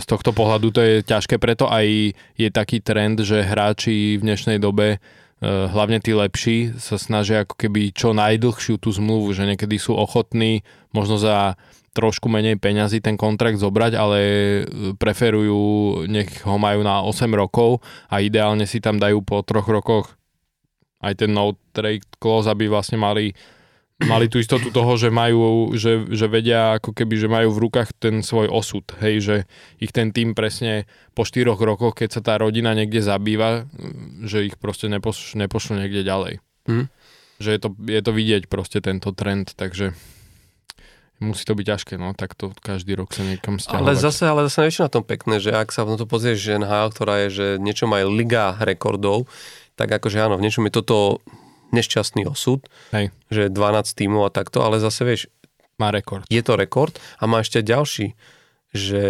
z 0.00 0.04
tohto 0.10 0.34
pohľadu 0.34 0.68
to 0.74 0.80
je 0.82 0.94
ťažké, 1.06 1.38
preto 1.38 1.70
aj 1.70 2.16
je 2.34 2.48
taký 2.50 2.82
trend, 2.82 3.22
že 3.22 3.46
hráči 3.46 4.18
v 4.18 4.26
dnešnej 4.26 4.58
dobe 4.58 4.98
hlavne 5.44 6.00
tí 6.00 6.10
lepší 6.10 6.74
sa 6.80 6.98
snažia 6.98 7.44
ako 7.44 7.54
keby 7.54 7.94
čo 7.94 8.16
najdlhšiu 8.16 8.80
tú 8.80 8.90
zmluvu, 8.90 9.30
že 9.36 9.46
niekedy 9.46 9.76
sú 9.78 9.94
ochotní 9.94 10.66
možno 10.90 11.20
za 11.20 11.54
trošku 11.94 12.26
menej 12.26 12.58
peňazí 12.58 12.98
ten 12.98 13.14
kontrakt 13.14 13.62
zobrať, 13.62 13.92
ale 13.94 14.20
preferujú, 14.98 16.02
nech 16.10 16.42
ho 16.42 16.58
majú 16.58 16.82
na 16.82 17.06
8 17.06 17.30
rokov 17.30 17.78
a 18.10 18.18
ideálne 18.18 18.66
si 18.66 18.82
tam 18.82 18.98
dajú 18.98 19.22
po 19.22 19.46
troch 19.46 19.70
rokoch 19.70 20.18
aj 21.04 21.22
ten 21.22 21.30
no 21.30 21.54
trade 21.70 22.02
clause, 22.18 22.50
aby 22.50 22.66
vlastne 22.66 22.98
mali 22.98 23.36
mali 24.02 24.26
tú 24.26 24.42
istotu 24.42 24.74
toho, 24.74 24.98
že 24.98 25.14
majú, 25.14 25.70
že, 25.78 26.02
že 26.10 26.26
vedia 26.26 26.82
ako 26.82 26.90
keby, 26.90 27.14
že 27.14 27.28
majú 27.30 27.54
v 27.54 27.62
rukách 27.70 27.94
ten 27.94 28.26
svoj 28.26 28.50
osud, 28.50 28.82
hej, 28.98 29.22
že 29.22 29.36
ich 29.78 29.94
ten 29.94 30.10
tým 30.10 30.34
presne 30.34 30.90
po 31.14 31.22
štyroch 31.22 31.62
rokoch, 31.62 31.94
keď 31.94 32.18
sa 32.18 32.20
tá 32.24 32.34
rodina 32.42 32.74
niekde 32.74 32.98
zabýva, 32.98 33.70
že 34.26 34.50
ich 34.50 34.58
proste 34.58 34.90
nepošlu, 34.90 35.38
nepošlu 35.46 35.78
niekde 35.78 36.02
ďalej. 36.02 36.42
Mm. 36.66 36.90
Že 37.38 37.50
je 37.54 37.60
to, 37.60 37.68
je 37.86 38.00
to 38.02 38.12
vidieť 38.14 38.42
proste 38.50 38.78
tento 38.82 39.14
trend, 39.14 39.54
takže 39.54 39.94
musí 41.22 41.46
to 41.46 41.54
byť 41.54 41.66
ťažké, 41.66 41.94
no, 41.94 42.10
tak 42.18 42.34
to 42.34 42.50
každý 42.58 42.98
rok 42.98 43.14
sa 43.14 43.22
niekam 43.22 43.62
stiahovať. 43.62 43.86
Ale 43.86 43.94
zase, 43.94 44.24
ale 44.26 44.40
zase 44.50 44.66
niečo 44.66 44.86
na 44.86 44.92
tom 44.92 45.06
pekné, 45.06 45.38
že 45.38 45.54
ak 45.54 45.70
sa 45.70 45.86
na 45.86 45.94
to 45.94 46.10
pozrieš, 46.10 46.42
že 46.42 46.58
NHL, 46.58 46.90
ktorá 46.90 47.14
je, 47.26 47.28
že 47.30 47.46
niečo 47.62 47.86
má 47.86 48.02
liga 48.02 48.58
rekordov, 48.58 49.30
tak 49.78 49.90
akože 49.90 50.18
áno, 50.18 50.34
v 50.38 50.44
niečom 50.46 50.66
je 50.66 50.74
toto 50.74 51.22
nešťastný 51.74 52.30
osud, 52.30 52.62
Hej. 52.94 53.10
že 53.28 53.50
12 53.50 53.98
tímov 53.98 54.28
a 54.28 54.30
takto, 54.30 54.62
ale 54.62 54.78
zase 54.78 55.02
vieš, 55.02 55.22
má 55.76 55.90
rekord. 55.90 56.22
Je 56.30 56.40
to 56.40 56.54
rekord 56.54 56.94
a 57.18 57.26
má 57.26 57.42
ešte 57.42 57.60
ďalší, 57.60 58.14
že 58.70 59.02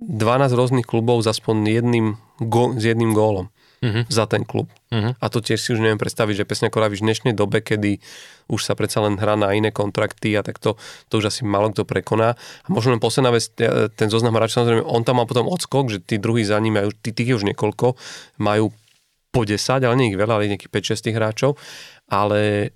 12 0.00 0.56
rôznych 0.56 0.88
klubov 0.88 1.20
s 1.24 1.28
aspoň 1.28 1.68
jedným, 1.68 2.06
go, 2.40 2.72
s 2.76 2.84
jedným 2.84 3.12
gólom 3.12 3.52
uh-huh. 3.84 4.04
za 4.08 4.24
ten 4.24 4.44
klub. 4.44 4.72
Uh-huh. 4.88 5.12
A 5.16 5.26
to 5.28 5.44
tiež 5.44 5.60
si 5.60 5.72
už 5.76 5.80
neviem 5.80 6.00
predstaviť, 6.00 6.44
že 6.44 6.48
presne 6.48 6.68
ako 6.72 6.88
v 6.88 7.00
dnešnej 7.00 7.34
dobe, 7.36 7.60
kedy 7.60 8.00
už 8.48 8.60
sa 8.60 8.76
predsa 8.76 9.04
len 9.04 9.20
hrá 9.20 9.36
na 9.36 9.52
iné 9.52 9.72
kontrakty 9.72 10.32
a 10.36 10.44
tak 10.44 10.60
to, 10.60 10.76
to 11.08 11.20
už 11.20 11.32
asi 11.32 11.44
málo 11.44 11.72
kto 11.72 11.84
prekoná. 11.84 12.36
A 12.36 12.68
možno 12.68 12.96
len 12.96 13.00
posledná 13.00 13.32
vec, 13.32 13.48
ten 13.96 14.08
zoznam 14.08 14.36
hráčov, 14.36 14.64
samozrejme, 14.64 14.84
on 14.84 15.04
tam 15.04 15.20
má 15.20 15.24
potom 15.28 15.48
odskok, 15.48 15.92
že 15.92 15.98
tí 16.00 16.16
druhí 16.20 16.44
za 16.44 16.60
ním, 16.60 16.80
majú, 16.80 16.90
tí, 16.92 17.12
tých 17.12 17.40
už 17.40 17.44
niekoľko, 17.48 17.96
majú 18.40 18.72
po 19.34 19.42
10, 19.42 19.82
ale 19.82 19.98
nie 19.98 20.14
ich 20.14 20.18
veľa, 20.18 20.38
ale 20.38 20.54
nejakých 20.54 20.94
5-6 20.94 21.10
hráčov, 21.10 21.50
ale 22.06 22.70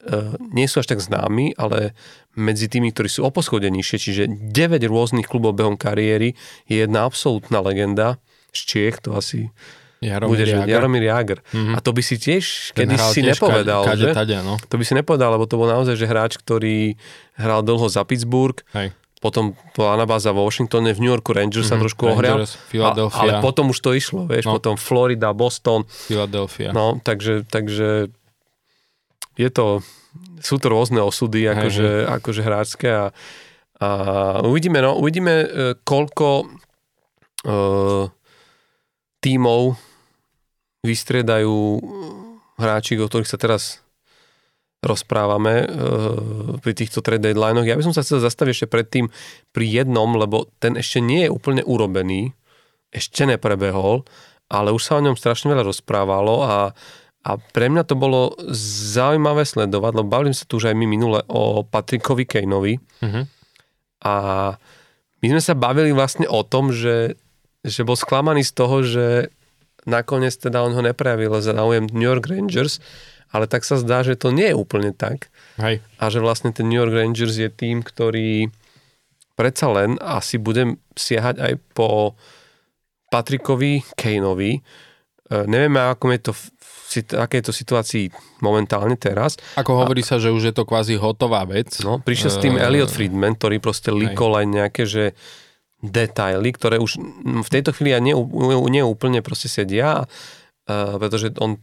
e, 0.00 0.12
nie 0.56 0.64
sú 0.64 0.80
až 0.80 0.96
tak 0.96 1.04
známi, 1.04 1.52
ale 1.60 1.92
medzi 2.32 2.72
tými, 2.72 2.96
ktorí 2.96 3.12
sú 3.12 3.28
oposchodenejšie, 3.28 3.96
čiže 4.00 4.22
9 4.26 4.80
rôznych 4.88 5.28
klubov 5.28 5.60
behom 5.60 5.76
kariéry 5.76 6.32
je 6.64 6.80
jedna 6.80 7.04
absolútna 7.04 7.60
legenda 7.60 8.16
z 8.56 8.60
Čiech, 8.64 9.04
to 9.04 9.12
asi 9.12 9.52
Jaromír 9.98 10.30
bude, 10.30 10.44
Jager. 10.46 10.70
Jaromír 10.70 11.04
Jager. 11.10 11.38
Mm-hmm. 11.42 11.74
A 11.74 11.78
to 11.82 11.90
by 11.90 12.02
si 12.06 12.16
tiež 12.22 12.70
kedy 12.70 12.94
si 13.10 13.20
nepovedal, 13.26 13.82
kade, 13.82 14.06
že? 14.06 14.10
Tade, 14.14 14.38
no. 14.46 14.54
To 14.54 14.74
by 14.78 14.84
si 14.86 14.94
nepovedal, 14.94 15.34
lebo 15.34 15.50
to 15.50 15.58
bol 15.58 15.66
naozaj 15.66 15.98
že 15.98 16.06
hráč, 16.06 16.38
ktorý 16.38 16.94
hral 17.34 17.66
dlho 17.66 17.90
za 17.90 18.06
Pittsburgh, 18.06 18.62
Hej 18.72 18.94
potom 19.18 19.58
bola 19.74 19.98
anabáza 19.98 20.30
vo 20.30 20.46
Washingtone, 20.46 20.94
v 20.94 21.02
New 21.02 21.10
Yorku 21.10 21.34
Rangers 21.34 21.66
mm-hmm, 21.66 21.74
sa 21.74 21.76
mhm. 21.78 21.82
trošku 21.82 22.02
ohrial. 22.06 22.38
Ale 23.18 23.42
potom 23.42 23.74
už 23.74 23.78
to 23.82 23.90
išlo, 23.94 24.30
vieš, 24.30 24.46
no. 24.46 24.58
potom 24.58 24.78
Florida, 24.78 25.34
Boston. 25.34 25.82
Philadelphia. 26.06 26.70
No, 26.70 27.02
takže, 27.02 27.42
takže 27.46 28.10
je 29.34 29.48
to, 29.50 29.82
sú 30.38 30.62
to 30.62 30.66
rôzne 30.70 31.02
osudy, 31.02 31.46
akože, 31.46 32.06
akože 32.22 32.40
hráčské 32.42 32.90
a, 32.90 33.06
A 33.78 34.42
uvidíme, 34.42 34.82
no, 34.82 34.98
uvidíme, 34.98 35.34
e, 35.38 35.46
koľko 35.86 36.50
uh, 37.46 38.10
tímov 39.22 39.78
vystriedajú 40.82 41.78
hráči, 42.58 42.98
o 42.98 43.06
ktorých 43.06 43.30
sa 43.30 43.38
teraz 43.38 43.78
rozprávame 44.78 45.66
uh, 45.66 46.58
pri 46.62 46.72
týchto 46.74 47.02
trade 47.02 47.26
deadline 47.26 47.66
Ja 47.66 47.74
by 47.74 47.82
som 47.82 47.94
sa 47.94 48.06
chcel 48.06 48.22
zastaviť 48.22 48.52
ešte 48.54 48.68
predtým 48.70 49.10
pri 49.50 49.66
jednom, 49.66 50.14
lebo 50.14 50.46
ten 50.62 50.78
ešte 50.78 51.02
nie 51.02 51.26
je 51.26 51.34
úplne 51.34 51.66
urobený, 51.66 52.30
ešte 52.94 53.26
neprebehol, 53.26 54.06
ale 54.48 54.72
už 54.72 54.82
sa 54.82 54.96
o 54.96 55.04
ňom 55.04 55.18
strašne 55.18 55.50
veľa 55.50 55.66
rozprávalo 55.66 56.34
a 56.46 56.54
a 57.26 57.36
pre 57.36 57.68
mňa 57.68 57.84
to 57.84 57.98
bolo 57.98 58.32
zaujímavé 58.94 59.44
sledovať, 59.44 59.92
lebo 60.00 60.08
bavili 60.08 60.32
sa 60.32 60.48
tu 60.48 60.56
už 60.56 60.70
aj 60.70 60.76
my 60.78 60.86
minule 60.88 61.20
o 61.28 61.60
Patrickovi 61.60 62.24
Kaneovi. 62.24 62.78
Uh-huh. 62.78 63.24
A 64.06 64.14
my 65.20 65.26
sme 65.36 65.42
sa 65.42 65.52
bavili 65.58 65.90
vlastne 65.92 66.24
o 66.30 66.46
tom, 66.46 66.70
že, 66.70 67.18
že 67.66 67.82
bol 67.84 67.98
sklamaný 67.98 68.46
z 68.46 68.52
toho, 68.54 68.76
že 68.86 69.06
nakoniec 69.84 70.32
teda 70.40 70.62
on 70.62 70.72
ho 70.72 70.80
neprejavil 70.80 71.36
za 71.42 71.52
záujem 71.52 71.90
New 71.90 72.06
York 72.06 72.30
Rangers, 72.30 72.78
ale 73.28 73.44
tak 73.46 73.64
sa 73.64 73.76
zdá, 73.76 74.00
že 74.00 74.16
to 74.16 74.32
nie 74.32 74.52
je 74.52 74.56
úplne 74.56 74.96
tak. 74.96 75.28
Hej. 75.60 75.84
A 76.00 76.04
že 76.08 76.22
vlastne 76.22 76.52
ten 76.54 76.68
New 76.68 76.80
York 76.80 76.94
Rangers 76.94 77.36
je 77.36 77.50
tým, 77.52 77.84
ktorý 77.84 78.48
predsa 79.38 79.70
len 79.70 80.00
asi 80.02 80.40
bude 80.40 80.80
siahať 80.98 81.38
aj 81.38 81.52
po 81.76 82.18
Patrickovi 83.12 83.84
Kaneovi. 83.94 84.58
E, 84.58 84.60
nevieme, 85.46 85.78
ako 85.78 86.04
je 86.10 86.20
to 86.20 86.32
v 86.34 86.44
akejto 87.12 87.52
situácii 87.52 88.08
momentálne 88.40 88.96
teraz. 88.96 89.36
Ako 89.60 89.84
hovorí 89.84 90.00
a, 90.00 90.08
sa, 90.08 90.16
že 90.16 90.32
už 90.32 90.50
je 90.50 90.54
to 90.56 90.64
kvázi 90.64 90.96
hotová 90.96 91.44
vec. 91.44 91.68
No, 91.84 92.00
prišiel 92.00 92.30
s 92.32 92.40
tým 92.40 92.56
uh, 92.56 92.64
Elliot 92.64 92.88
Friedman, 92.88 93.36
ktorý 93.36 93.60
proste 93.60 93.92
líkol 93.92 94.40
aj 94.40 94.46
nejaké, 94.48 94.82
že 94.88 95.12
detaily, 95.84 96.48
ktoré 96.56 96.80
už 96.80 96.98
v 97.44 97.50
tejto 97.52 97.76
chvíli 97.76 97.92
nie, 98.00 98.16
nie 98.72 98.82
úplne 98.82 99.20
proste 99.20 99.52
sedia, 99.52 100.08
uh, 100.08 100.96
pretože 100.96 101.36
on 101.36 101.60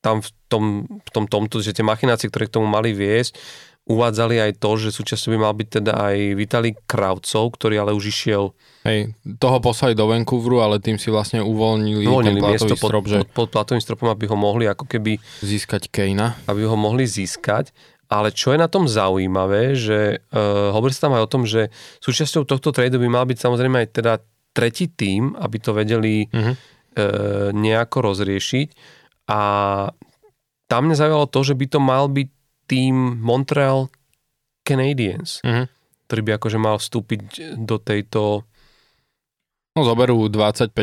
tam 0.00 0.24
v 0.24 0.28
tom, 0.48 0.64
v 0.88 1.10
tom 1.12 1.24
tomto, 1.28 1.60
že 1.60 1.76
tie 1.76 1.84
machinácie, 1.84 2.32
ktoré 2.32 2.48
k 2.48 2.56
tomu 2.60 2.66
mali 2.68 2.96
viesť, 2.96 3.36
uvádzali 3.90 4.38
aj 4.38 4.52
to, 4.62 4.70
že 4.78 4.88
súčasťou 4.94 5.34
by 5.34 5.38
mal 5.40 5.54
byť 5.56 5.68
teda 5.80 5.92
aj 5.96 6.16
Vitali 6.38 6.70
Kravcov, 6.86 7.58
ktorý 7.58 7.82
ale 7.82 7.96
už 7.96 8.12
išiel 8.12 8.54
Hej, 8.86 9.16
toho 9.42 9.58
poslali 9.58 9.98
do 9.98 10.06
Vancouveru, 10.06 10.62
ale 10.62 10.78
tým 10.78 11.00
si 11.00 11.10
vlastne 11.10 11.42
uvoľnili, 11.42 12.06
uvoľnili 12.06 12.38
ten 12.38 12.70
pod, 12.70 12.78
strop, 12.78 13.04
že... 13.10 13.18
Pod, 13.26 13.30
pod 13.34 13.48
platovým 13.50 13.82
stropom, 13.82 14.08
aby 14.12 14.30
ho 14.30 14.36
mohli 14.38 14.70
ako 14.70 14.86
keby... 14.86 15.18
Získať 15.42 15.90
Kejna. 15.90 16.38
Aby 16.46 16.70
ho 16.70 16.76
mohli 16.78 17.02
získať. 17.08 17.74
Ale 18.10 18.34
čo 18.34 18.50
je 18.54 18.58
na 18.58 18.66
tom 18.66 18.90
zaujímavé, 18.90 19.78
že 19.78 20.22
uh, 20.34 20.74
hovorí 20.74 20.90
sa 20.90 21.06
tam 21.06 21.14
aj 21.18 21.22
o 21.26 21.30
tom, 21.30 21.42
že 21.46 21.70
súčasťou 22.02 22.42
tohto 22.42 22.74
tradu 22.74 22.98
by 22.98 23.06
mal 23.06 23.24
byť 23.26 23.38
samozrejme 23.38 23.86
aj 23.86 23.88
teda 23.94 24.12
tretí 24.50 24.90
tým, 24.90 25.38
aby 25.38 25.56
to 25.62 25.70
vedeli 25.70 26.26
uh-huh. 26.26 26.42
uh, 26.42 26.54
nejako 27.54 28.10
rozriešiť. 28.10 28.98
A 29.30 29.38
tam 30.66 30.90
mňa 30.90 30.96
zaujalo 30.98 31.26
to, 31.30 31.40
že 31.46 31.54
by 31.54 31.66
to 31.70 31.78
mal 31.78 32.10
byť 32.10 32.28
tým 32.66 32.94
Montreal 33.22 33.90
Canadiens, 34.66 35.42
uh-huh. 35.42 35.66
ktorý 36.06 36.20
by 36.26 36.30
akože 36.38 36.58
mal 36.58 36.76
vstúpiť 36.78 37.54
do 37.58 37.78
tejto 37.78 38.46
No 39.70 39.86
zoberú 39.86 40.26
25% 40.26 40.74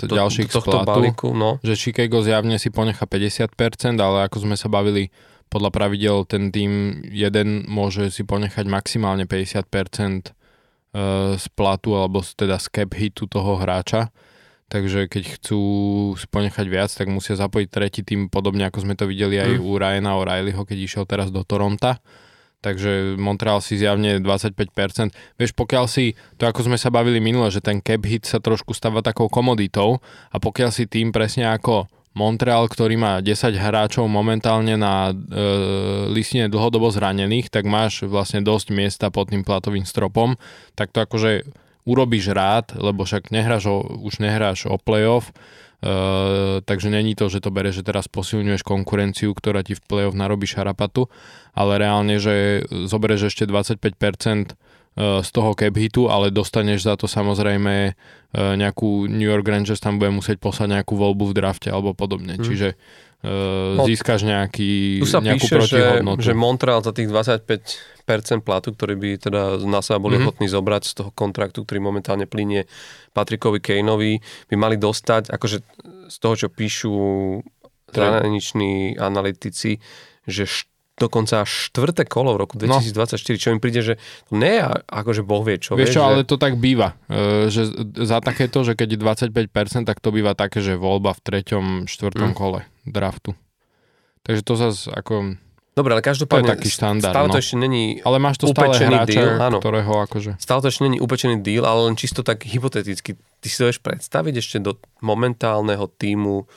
to, 0.00 0.08
ďalších 0.08 0.48
z 0.48 0.56
platu, 0.64 0.88
balíku, 0.88 1.28
no. 1.36 1.60
že 1.60 1.76
Chicago 1.76 2.24
zjavne 2.24 2.56
si 2.56 2.72
ponecha 2.72 3.04
50%, 3.04 3.52
ale 4.00 4.24
ako 4.24 4.48
sme 4.48 4.56
sa 4.56 4.72
bavili, 4.72 5.12
podľa 5.52 5.68
pravidel 5.68 6.24
ten 6.24 6.48
tým 6.48 7.04
jeden 7.12 7.68
môže 7.68 8.08
si 8.08 8.24
ponechať 8.24 8.64
maximálne 8.66 9.28
50% 9.28 9.68
e, 9.68 10.30
z 11.36 11.46
platu 11.52 11.92
alebo 11.92 12.24
teda 12.24 12.56
z 12.56 12.66
cap 12.72 12.90
hitu 12.96 13.28
toho 13.28 13.60
hráča. 13.60 14.08
Takže 14.66 15.06
keď 15.06 15.38
chcú 15.38 15.60
ponechať 16.26 16.66
viac, 16.66 16.90
tak 16.90 17.06
musia 17.06 17.38
zapojiť 17.38 17.68
tretí 17.70 18.02
tým, 18.02 18.26
podobne 18.26 18.66
ako 18.66 18.82
sme 18.82 18.98
to 18.98 19.06
videli 19.06 19.38
aj 19.38 19.58
mm. 19.58 19.62
u 19.62 19.70
Ryana 19.78 20.18
O'Reillyho, 20.18 20.66
keď 20.66 20.78
išiel 20.82 21.04
teraz 21.06 21.30
do 21.30 21.46
Toronta 21.46 22.02
takže 22.66 23.14
Montreal 23.14 23.62
si 23.62 23.78
zjavne 23.78 24.18
25%. 24.18 25.14
Vieš, 25.38 25.54
pokiaľ 25.54 25.84
si, 25.86 26.18
to 26.34 26.50
ako 26.50 26.66
sme 26.66 26.74
sa 26.74 26.90
bavili 26.90 27.22
minule, 27.22 27.46
že 27.54 27.62
ten 27.62 27.78
cap 27.78 28.02
hit 28.02 28.26
sa 28.26 28.42
trošku 28.42 28.74
stáva 28.74 29.06
takou 29.06 29.30
komoditou 29.30 30.02
a 30.34 30.36
pokiaľ 30.42 30.70
si 30.74 30.90
tým 30.90 31.14
presne 31.14 31.46
ako 31.46 31.86
Montreal, 32.16 32.64
ktorý 32.66 32.96
má 32.96 33.20
10 33.20 33.54
hráčov 33.54 34.08
momentálne 34.08 34.74
na 34.80 35.12
e, 35.12 35.14
listine 36.10 36.48
dlhodobo 36.48 36.88
zranených, 36.88 37.52
tak 37.52 37.68
máš 37.68 38.08
vlastne 38.08 38.40
dosť 38.40 38.72
miesta 38.72 39.06
pod 39.12 39.28
tým 39.28 39.44
platovým 39.44 39.84
stropom, 39.84 40.40
tak 40.72 40.96
to 40.96 41.04
akože 41.04 41.44
urobíš 41.86 42.34
rád, 42.34 42.74
lebo 42.74 43.06
však 43.06 43.30
nehráš 43.30 43.70
o, 43.70 43.80
už 44.02 44.18
nehráš 44.18 44.66
o 44.66 44.76
playoff, 44.76 45.30
Uh, 45.76 46.64
takže 46.64 46.88
není 46.88 47.12
to, 47.12 47.28
že 47.28 47.44
to 47.44 47.52
bere, 47.52 47.68
že 47.68 47.84
teraz 47.84 48.08
posilňuješ 48.08 48.64
konkurenciu, 48.64 49.36
ktorá 49.36 49.60
ti 49.60 49.76
v 49.76 49.84
play-off 49.84 50.16
narobí 50.16 50.48
šarapatu, 50.48 51.12
ale 51.52 51.76
reálne, 51.76 52.16
že 52.16 52.64
zoberieš 52.72 53.28
ešte 53.28 53.44
25% 53.44 53.76
e, 53.76 55.20
z 55.20 55.28
toho 55.28 55.52
cap 55.52 55.76
hitu, 55.76 56.08
ale 56.08 56.32
dostaneš 56.32 56.88
za 56.88 56.96
to 56.96 57.04
samozrejme 57.04 57.74
e, 57.88 57.92
nejakú 58.34 59.04
New 59.04 59.28
York 59.28 59.44
Rangers 59.44 59.84
tam 59.84 60.00
bude 60.00 60.16
musieť 60.16 60.40
poslať 60.40 60.80
nejakú 60.80 60.96
voľbu 60.96 61.28
v 61.28 61.36
drafte 61.36 61.68
alebo 61.68 61.92
podobne. 61.92 62.40
Hmm. 62.40 62.44
Čiže 62.44 62.80
no, 63.24 63.84
získaš 63.88 64.28
nejaký, 64.28 65.00
tu 65.00 65.08
sa 65.08 65.24
nejakú 65.24 65.48
píše, 65.48 65.56
protihodnotu. 65.56 66.20
Že, 66.20 66.26
že 66.30 66.32
Montreal 66.36 66.80
za 66.84 66.92
tých 66.92 67.08
25% 67.08 68.46
platu, 68.46 68.76
ktorý 68.76 68.94
by 68.94 69.10
teda 69.18 69.42
na 69.64 69.80
seba 69.80 69.98
boli 69.98 70.20
mm-hmm. 70.20 70.28
ochotní 70.28 70.46
zobrať 70.52 70.82
z 70.84 70.92
toho 71.02 71.10
kontraktu, 71.16 71.64
ktorý 71.64 71.80
momentálne 71.80 72.28
plinie 72.28 72.68
Patrikovi 73.16 73.58
Kaneovi, 73.58 74.20
by 74.52 74.54
mali 74.54 74.76
dostať, 74.76 75.32
akože 75.32 75.56
z 76.06 76.16
toho, 76.20 76.34
čo 76.36 76.48
píšu 76.52 76.92
zahraniční 77.90 79.00
analytici, 79.00 79.80
že 80.26 80.44
dokonca 80.96 81.44
až 81.44 81.70
štvrté 81.70 82.08
kolo 82.08 82.32
v 82.32 82.38
roku 82.40 82.54
2024, 82.56 83.20
no. 83.20 83.36
čo 83.36 83.48
mi 83.52 83.58
príde, 83.60 83.80
že 83.84 83.94
to 84.32 84.40
nie 84.40 84.56
je 84.56 84.64
akože 84.88 85.22
boh 85.22 85.44
vie 85.44 85.60
čo. 85.60 85.76
Vieš 85.76 85.92
čo, 85.92 86.00
že... 86.00 86.06
ale 86.08 86.24
to 86.24 86.40
tak 86.40 86.56
býva, 86.56 86.96
e, 87.06 87.52
že 87.52 87.68
za 88.00 88.24
takéto, 88.24 88.64
že 88.64 88.72
keď 88.72 88.96
je 88.96 88.98
25%, 89.28 89.84
tak 89.84 90.00
to 90.00 90.08
býva 90.08 90.32
také, 90.32 90.64
že 90.64 90.80
voľba 90.80 91.12
v 91.12 91.20
treťom, 91.20 91.64
štvrtom 91.84 92.32
mm. 92.32 92.36
kole 92.36 92.64
draftu. 92.88 93.36
Takže 94.24 94.42
to 94.42 94.54
zase 94.56 94.90
ako... 94.90 95.38
Dobre, 95.76 95.92
ale 95.92 96.00
každopádne 96.00 96.40
to 96.40 96.48
je 96.48 96.54
taký 96.56 96.70
štandard, 96.72 97.12
stále 97.12 97.28
to 97.28 97.36
no. 97.36 97.42
ešte 97.44 97.56
není 97.60 98.00
Ale 98.00 98.16
máš 98.16 98.40
to 98.40 98.48
stále 98.48 98.72
hráča, 98.72 99.12
deal, 99.12 99.36
áno. 99.36 99.60
ktorého 99.60 99.92
akože... 100.08 100.40
Stále 100.40 100.64
to 100.64 100.72
ešte 100.72 100.82
není 100.88 100.96
upečený 100.96 101.44
deal, 101.44 101.68
ale 101.68 101.92
len 101.92 102.00
čisto 102.00 102.24
tak 102.24 102.48
hypoteticky. 102.48 103.20
Ty 103.20 103.46
si 103.46 103.56
to 103.60 103.68
vieš 103.68 103.84
predstaviť 103.84 104.34
ešte 104.40 104.56
do 104.64 104.80
momentálneho 105.04 105.84
týmu 106.00 106.48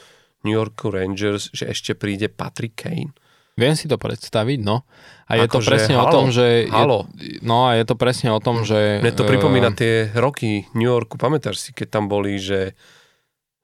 New 0.47 0.55
York 0.55 0.79
Rangers, 0.87 1.51
že 1.51 1.67
ešte 1.67 1.99
príde 1.99 2.31
Patrick 2.31 2.79
Kane? 2.79 3.11
Viem 3.59 3.75
si 3.75 3.91
to 3.91 3.99
predstaviť, 3.99 4.59
no. 4.63 4.87
A 5.27 5.37
je 5.37 5.45
Ako 5.45 5.59
to 5.59 5.67
presne 5.67 5.95
halo, 5.99 6.07
o 6.07 6.13
tom, 6.15 6.25
že... 6.31 6.65
Halo. 6.71 7.05
Je, 7.19 7.43
no 7.43 7.67
a 7.67 7.75
je 7.75 7.83
to 7.85 7.99
presne 7.99 8.31
o 8.31 8.39
tom, 8.39 8.63
že... 8.63 9.03
Mne 9.03 9.13
to 9.13 9.27
pripomína 9.27 9.75
tie 9.75 10.09
roky 10.15 10.65
New 10.71 10.87
Yorku. 10.87 11.19
Pamätáš 11.19 11.59
si, 11.59 11.69
keď 11.75 11.99
tam 11.99 12.07
boli, 12.07 12.39
že 12.39 12.73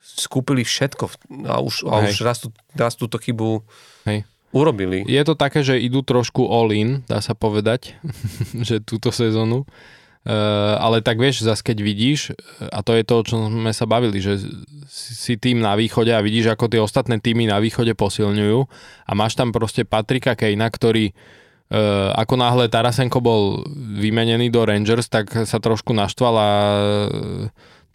skúpili 0.06 0.62
všetko 0.62 1.10
a 1.50 1.58
už, 1.60 1.90
a 1.90 2.06
už 2.06 2.22
raz, 2.22 2.46
tú, 2.46 2.54
raz 2.78 2.94
túto 2.94 3.18
chybu 3.18 3.66
Hej. 4.06 4.24
urobili. 4.54 5.02
Je 5.10 5.24
to 5.26 5.34
také, 5.34 5.66
že 5.66 5.82
idú 5.82 6.06
trošku 6.06 6.46
all 6.46 6.70
in, 6.70 7.02
dá 7.10 7.20
sa 7.26 7.34
povedať, 7.34 7.98
že 8.68 8.84
túto 8.86 9.10
sezónu. 9.10 9.66
Uh, 10.26 10.74
ale 10.82 11.06
tak 11.06 11.22
vieš, 11.22 11.46
zase 11.46 11.62
keď 11.62 11.86
vidíš, 11.86 12.34
a 12.58 12.82
to 12.82 12.98
je 12.98 13.06
to, 13.06 13.22
o 13.22 13.26
čom 13.26 13.46
sme 13.46 13.70
sa 13.70 13.86
bavili, 13.86 14.18
že 14.18 14.42
si 14.90 15.38
tým 15.38 15.62
na 15.62 15.78
východe 15.78 16.10
a 16.10 16.26
vidíš, 16.26 16.50
ako 16.58 16.66
tie 16.66 16.82
ostatné 16.82 17.22
týmy 17.22 17.46
na 17.46 17.62
východe 17.62 17.94
posilňujú 17.94 18.60
a 19.06 19.12
máš 19.14 19.38
tam 19.38 19.54
proste 19.54 19.86
Patrika 19.86 20.34
Kejna, 20.34 20.66
ktorý 20.74 21.14
uh, 21.14 22.10
ako 22.18 22.42
náhle 22.42 22.66
Tarasenko 22.74 23.22
bol 23.22 23.70
vymenený 24.02 24.50
do 24.50 24.66
Rangers, 24.66 25.14
tak 25.14 25.30
sa 25.30 25.62
trošku 25.62 25.94
naštval 25.94 26.36
a 26.42 26.50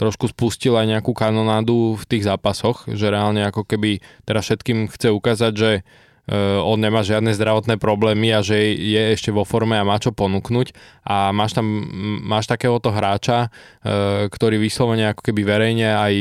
trošku 0.00 0.32
spustil 0.32 0.78
aj 0.80 0.86
nejakú 0.86 1.12
kanonádu 1.12 1.98
v 2.00 2.04
tých 2.08 2.24
zápasoch, 2.24 2.88
že 2.88 3.12
reálne 3.12 3.44
ako 3.44 3.68
keby 3.68 4.00
teraz 4.22 4.48
všetkým 4.48 4.88
chce 4.88 5.12
ukázať, 5.12 5.52
že 5.52 5.70
on 6.62 6.78
nemá 6.78 7.02
žiadne 7.02 7.34
zdravotné 7.34 7.80
problémy 7.80 8.30
a 8.30 8.44
že 8.44 8.60
je 8.76 9.02
ešte 9.16 9.34
vo 9.34 9.42
forme 9.42 9.74
a 9.74 9.86
má 9.86 9.98
čo 9.98 10.14
ponúknuť. 10.14 10.76
A 11.06 11.34
máš 11.34 11.58
tam, 11.58 11.66
máš 12.22 12.46
takéhoto 12.46 12.94
hráča, 12.94 13.48
uh, 13.50 14.30
ktorý 14.30 14.60
vyslovene 14.62 15.10
ako 15.10 15.26
keby 15.26 15.42
verejne 15.42 15.90
aj 15.90 16.14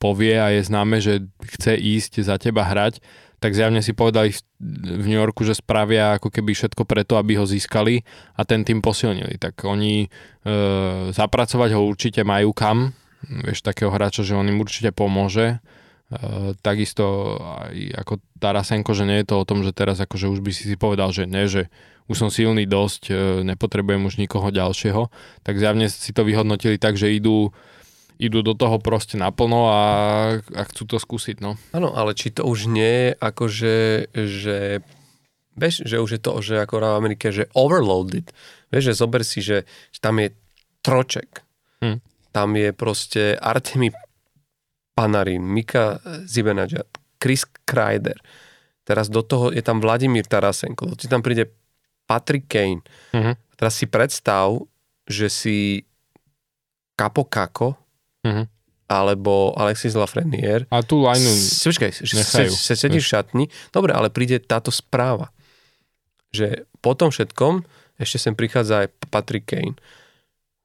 povie 0.00 0.38
a 0.40 0.48
je 0.54 0.60
známe, 0.64 0.96
že 1.02 1.28
chce 1.44 1.76
ísť 1.76 2.24
za 2.24 2.40
teba 2.40 2.64
hrať, 2.64 3.04
tak 3.44 3.52
zjavne 3.52 3.84
si 3.84 3.92
povedali 3.92 4.32
v 4.56 5.04
New 5.04 5.20
Yorku, 5.20 5.44
že 5.44 5.52
spravia 5.52 6.16
ako 6.16 6.32
keby 6.32 6.56
všetko 6.56 6.88
preto, 6.88 7.20
aby 7.20 7.36
ho 7.36 7.44
získali 7.44 8.00
a 8.40 8.48
ten 8.48 8.64
tým 8.64 8.80
posilnili. 8.80 9.36
Tak 9.36 9.68
oni 9.68 10.06
e, 10.06 10.08
zapracovať 11.12 11.76
ho 11.76 11.84
určite 11.84 12.24
majú 12.24 12.56
kam, 12.56 12.96
vieš, 13.44 13.60
takého 13.60 13.92
hráča, 13.92 14.24
že 14.24 14.32
on 14.32 14.48
im 14.48 14.64
určite 14.64 14.96
pomôže 14.96 15.60
takisto 16.60 17.36
aj 17.40 17.76
ako 18.04 18.12
Tarasenko, 18.38 18.92
že 18.92 19.04
nie 19.08 19.22
je 19.22 19.28
to 19.32 19.40
o 19.40 19.48
tom, 19.48 19.64
že 19.64 19.74
teraz 19.74 19.98
akože 19.98 20.30
už 20.30 20.40
by 20.44 20.50
si 20.52 20.68
si 20.68 20.76
povedal, 20.76 21.10
že 21.10 21.24
nie, 21.24 21.46
že 21.48 21.72
už 22.04 22.16
som 22.20 22.28
silný 22.28 22.68
dosť, 22.68 23.02
e, 23.08 23.14
nepotrebujem 23.48 24.04
už 24.04 24.20
nikoho 24.20 24.52
ďalšieho, 24.52 25.08
tak 25.40 25.56
zjavne 25.56 25.88
si 25.88 26.12
to 26.12 26.20
vyhodnotili 26.20 26.76
tak, 26.76 27.00
že 27.00 27.12
idú 27.12 27.52
idú 28.14 28.46
do 28.46 28.54
toho 28.54 28.78
proste 28.78 29.18
naplno 29.18 29.66
a, 29.74 29.82
a 30.38 30.62
chcú 30.70 30.86
to 30.86 30.96
skúsiť, 31.02 31.42
no. 31.42 31.58
Áno, 31.74 31.90
ale 31.98 32.14
či 32.14 32.30
to 32.30 32.46
už 32.46 32.70
nie 32.70 33.10
je 33.10 33.18
ako, 33.18 33.44
že, 33.50 33.76
že 34.14 34.58
vieš, 35.58 35.82
že 35.82 35.98
už 35.98 36.10
je 36.14 36.20
to, 36.22 36.30
že 36.38 36.62
ako 36.62 36.78
v 36.78 36.98
Amerike, 36.98 37.34
že 37.34 37.50
overloaded. 37.58 38.30
Vieš, 38.70 38.94
že 38.94 38.98
zober 39.02 39.22
si, 39.26 39.42
že, 39.42 39.66
že 39.90 39.98
tam 39.98 40.22
je 40.22 40.30
Troček, 40.84 41.42
hm. 41.82 41.98
tam 42.30 42.48
je 42.54 42.70
proste 42.70 43.34
Artemi 43.34 43.90
Panarin, 44.94 45.42
Mika 45.42 45.98
Zibenadža, 46.24 46.86
Chris 47.18 47.42
Kreider, 47.66 48.16
teraz 48.86 49.10
do 49.10 49.26
toho 49.26 49.50
je 49.50 49.60
tam 49.60 49.82
Vladimír 49.82 50.24
Tarasenko, 50.24 50.94
ti 50.94 51.10
tam 51.10 51.20
príde 51.20 51.50
Patrick 52.06 52.46
Kane. 52.46 52.84
Uh-huh. 53.10 53.34
Teraz 53.56 53.74
si 53.80 53.90
predstav, 53.90 54.54
že 55.08 55.26
si 55.32 55.56
Kapo 56.94 57.26
Kako, 57.26 57.74
uh-huh. 58.22 58.46
alebo 58.86 59.56
Alexis 59.58 59.96
Lafreniere. 59.98 60.68
A 60.70 60.84
tú 60.84 61.02
lineu 61.02 61.32
Počkaj, 61.34 61.90
se, 62.04 62.74
sedíš 62.76 63.04
v 63.08 63.12
šatni, 63.18 63.44
dobre, 63.74 63.96
ale 63.96 64.12
príde 64.12 64.38
táto 64.38 64.70
správa, 64.70 65.34
že 66.30 66.68
po 66.78 66.94
tom 66.94 67.10
všetkom 67.10 67.64
ešte 67.98 68.18
sem 68.18 68.34
prichádza 68.34 68.86
aj 68.86 68.88
Patrick 69.10 69.48
Kane. 69.48 69.78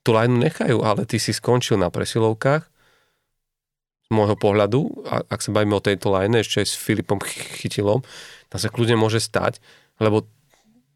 Tú 0.04 0.12
lineu 0.12 0.44
nechajú, 0.44 0.84
ale 0.84 1.08
ty 1.08 1.22
si 1.22 1.32
skončil 1.32 1.80
na 1.80 1.88
presilovkách, 1.88 2.68
z 4.10 4.18
môjho 4.18 4.34
pohľadu, 4.34 5.06
ak 5.06 5.38
sa 5.38 5.54
bavíme 5.54 5.78
o 5.78 5.86
tejto 5.86 6.10
line, 6.10 6.42
ešte 6.42 6.66
aj 6.66 6.68
s 6.68 6.76
Filipom 6.76 7.22
Chytilom, 7.22 8.02
tam 8.50 8.60
sa 8.60 8.74
kľudne 8.74 8.98
môže 8.98 9.22
stať, 9.22 9.62
lebo 10.02 10.26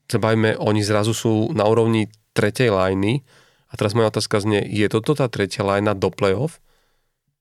sa 0.10 0.18
bavíme, 0.18 0.58
oni 0.58 0.82
zrazu 0.82 1.14
sú 1.14 1.54
na 1.54 1.70
úrovni 1.70 2.10
tretej 2.34 2.74
liney, 2.74 3.22
a 3.70 3.78
teraz 3.78 3.98
moja 3.98 4.14
otázka 4.14 4.38
znie, 4.42 4.62
je 4.66 4.86
toto 4.86 5.18
tá 5.18 5.26
tretia 5.30 5.66
lajna 5.66 5.98
do 5.98 6.14
play-off? 6.14 6.62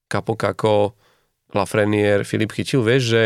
Kapo 0.08 0.32
Kako, 0.32 0.96
Lafreniere, 1.52 2.24
Filip 2.24 2.56
Chytil, 2.56 2.80
vieš, 2.80 3.02
že, 3.08 3.24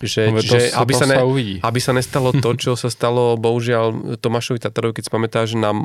že, 0.00 0.22
no, 0.32 0.40
že 0.40 0.72
sa, 0.72 0.84
aby, 0.84 0.92
sa 0.96 1.04
ne, 1.04 1.16
aby 1.60 1.80
sa 1.80 1.92
nestalo 1.92 2.32
to, 2.32 2.56
čo 2.56 2.80
sa 2.80 2.88
stalo 2.88 3.36
bohužiaľ 3.36 4.16
Tomášovi 4.20 4.56
Tatarovi, 4.56 4.96
keď 4.96 5.04
si 5.04 5.12
pamätáš 5.12 5.48
na 5.56 5.76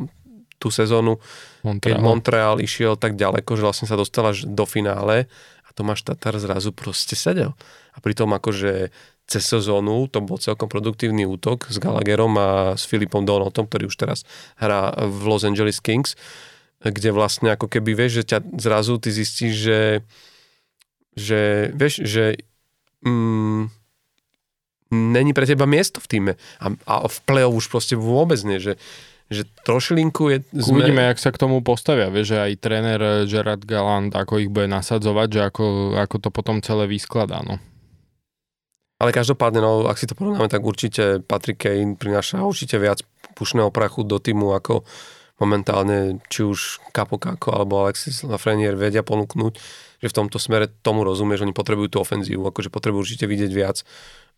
tú 0.59 0.71
sezónu, 0.71 1.19
Montreal. 1.63 1.83
keď 1.83 1.95
Montreal 1.99 2.55
išiel 2.63 2.95
tak 2.95 3.19
ďaleko, 3.19 3.59
že 3.59 3.63
vlastne 3.63 3.87
sa 3.87 3.99
dostal 3.99 4.31
až 4.31 4.47
do 4.47 4.63
finále 4.63 5.27
a 5.58 5.58
Tomáš 5.79 6.03
Tatar 6.03 6.35
zrazu 6.35 6.75
proste 6.75 7.15
sedel. 7.15 7.55
A 7.95 8.03
pritom 8.03 8.27
akože 8.35 8.91
cez 9.29 9.43
sezónu 9.47 10.11
to 10.11 10.19
bol 10.19 10.35
celkom 10.35 10.67
produktívny 10.67 11.23
útok 11.23 11.71
s 11.71 11.79
Gallagherom 11.79 12.35
a 12.35 12.49
s 12.75 12.83
Filipom 12.83 13.23
Donotom, 13.23 13.69
ktorý 13.69 13.87
už 13.87 13.95
teraz 13.95 14.27
hrá 14.59 14.91
v 15.07 15.21
Los 15.31 15.47
Angeles 15.47 15.79
Kings, 15.79 16.19
kde 16.83 17.15
vlastne 17.15 17.53
ako 17.53 17.71
keby 17.71 17.95
vieš, 17.95 18.25
že 18.25 18.35
ťa 18.35 18.39
zrazu 18.59 18.99
ty 18.99 19.13
zistíš, 19.13 19.53
že, 19.55 19.81
že 21.13 21.41
vieš, 21.77 22.03
že 22.03 22.41
mm, 23.05 23.69
není 24.91 25.31
pre 25.37 25.45
teba 25.45 25.69
miesto 25.69 26.01
v 26.01 26.09
týme 26.09 26.33
a, 26.57 26.65
a 26.89 26.93
v 27.05 27.17
play-off 27.29 27.55
už 27.61 27.67
proste 27.69 27.95
vôbec 27.95 28.41
nie, 28.41 28.57
že, 28.57 28.81
že 29.29 29.45
trošilinku 29.61 30.33
je... 30.33 30.37
Sme... 30.57 30.81
Uvidíme, 30.81 31.05
jak 31.13 31.21
sa 31.21 31.29
k 31.29 31.37
tomu 31.37 31.61
postavia, 31.61 32.09
vieš, 32.09 32.33
že 32.33 32.37
aj 32.49 32.51
tréner 32.57 32.99
Gerard 33.29 33.61
Galland, 33.61 34.09
ako 34.17 34.41
ich 34.41 34.49
bude 34.49 34.65
nasadzovať, 34.65 35.27
že 35.29 35.41
ako, 35.53 35.65
ako 36.01 36.15
to 36.17 36.29
potom 36.33 36.65
celé 36.65 36.89
vyskladá, 36.89 37.45
no. 37.45 37.61
Ale 38.99 39.15
každopádne, 39.15 39.63
no, 39.63 39.87
ak 39.87 39.95
si 39.95 40.09
to 40.09 40.17
porovnáme, 40.17 40.51
tak 40.51 40.59
určite 40.59 41.23
Patrick 41.23 41.63
Kane 41.63 41.95
prináša 41.95 42.43
určite 42.43 42.75
viac 42.75 42.99
pušného 43.37 43.71
prachu 43.71 44.03
do 44.03 44.19
týmu, 44.19 44.51
ako 44.51 44.83
momentálne 45.39 46.19
či 46.27 46.43
už 46.43 46.83
Capo 46.91 47.15
Kako 47.15 47.55
alebo 47.55 47.87
Alexis 47.87 48.27
Lafreniere 48.27 48.75
vedia 48.75 48.99
ponúknuť, 48.99 49.53
že 50.03 50.07
v 50.11 50.17
tomto 50.19 50.35
smere 50.35 50.67
tomu 50.83 51.07
rozumie, 51.07 51.39
že 51.39 51.47
oni 51.47 51.55
potrebujú 51.55 51.95
tú 51.95 51.97
ofenzívu, 52.03 52.43
akože 52.51 52.67
potrebujú 52.67 53.07
určite 53.07 53.23
vidieť 53.23 53.51
viac 53.55 53.87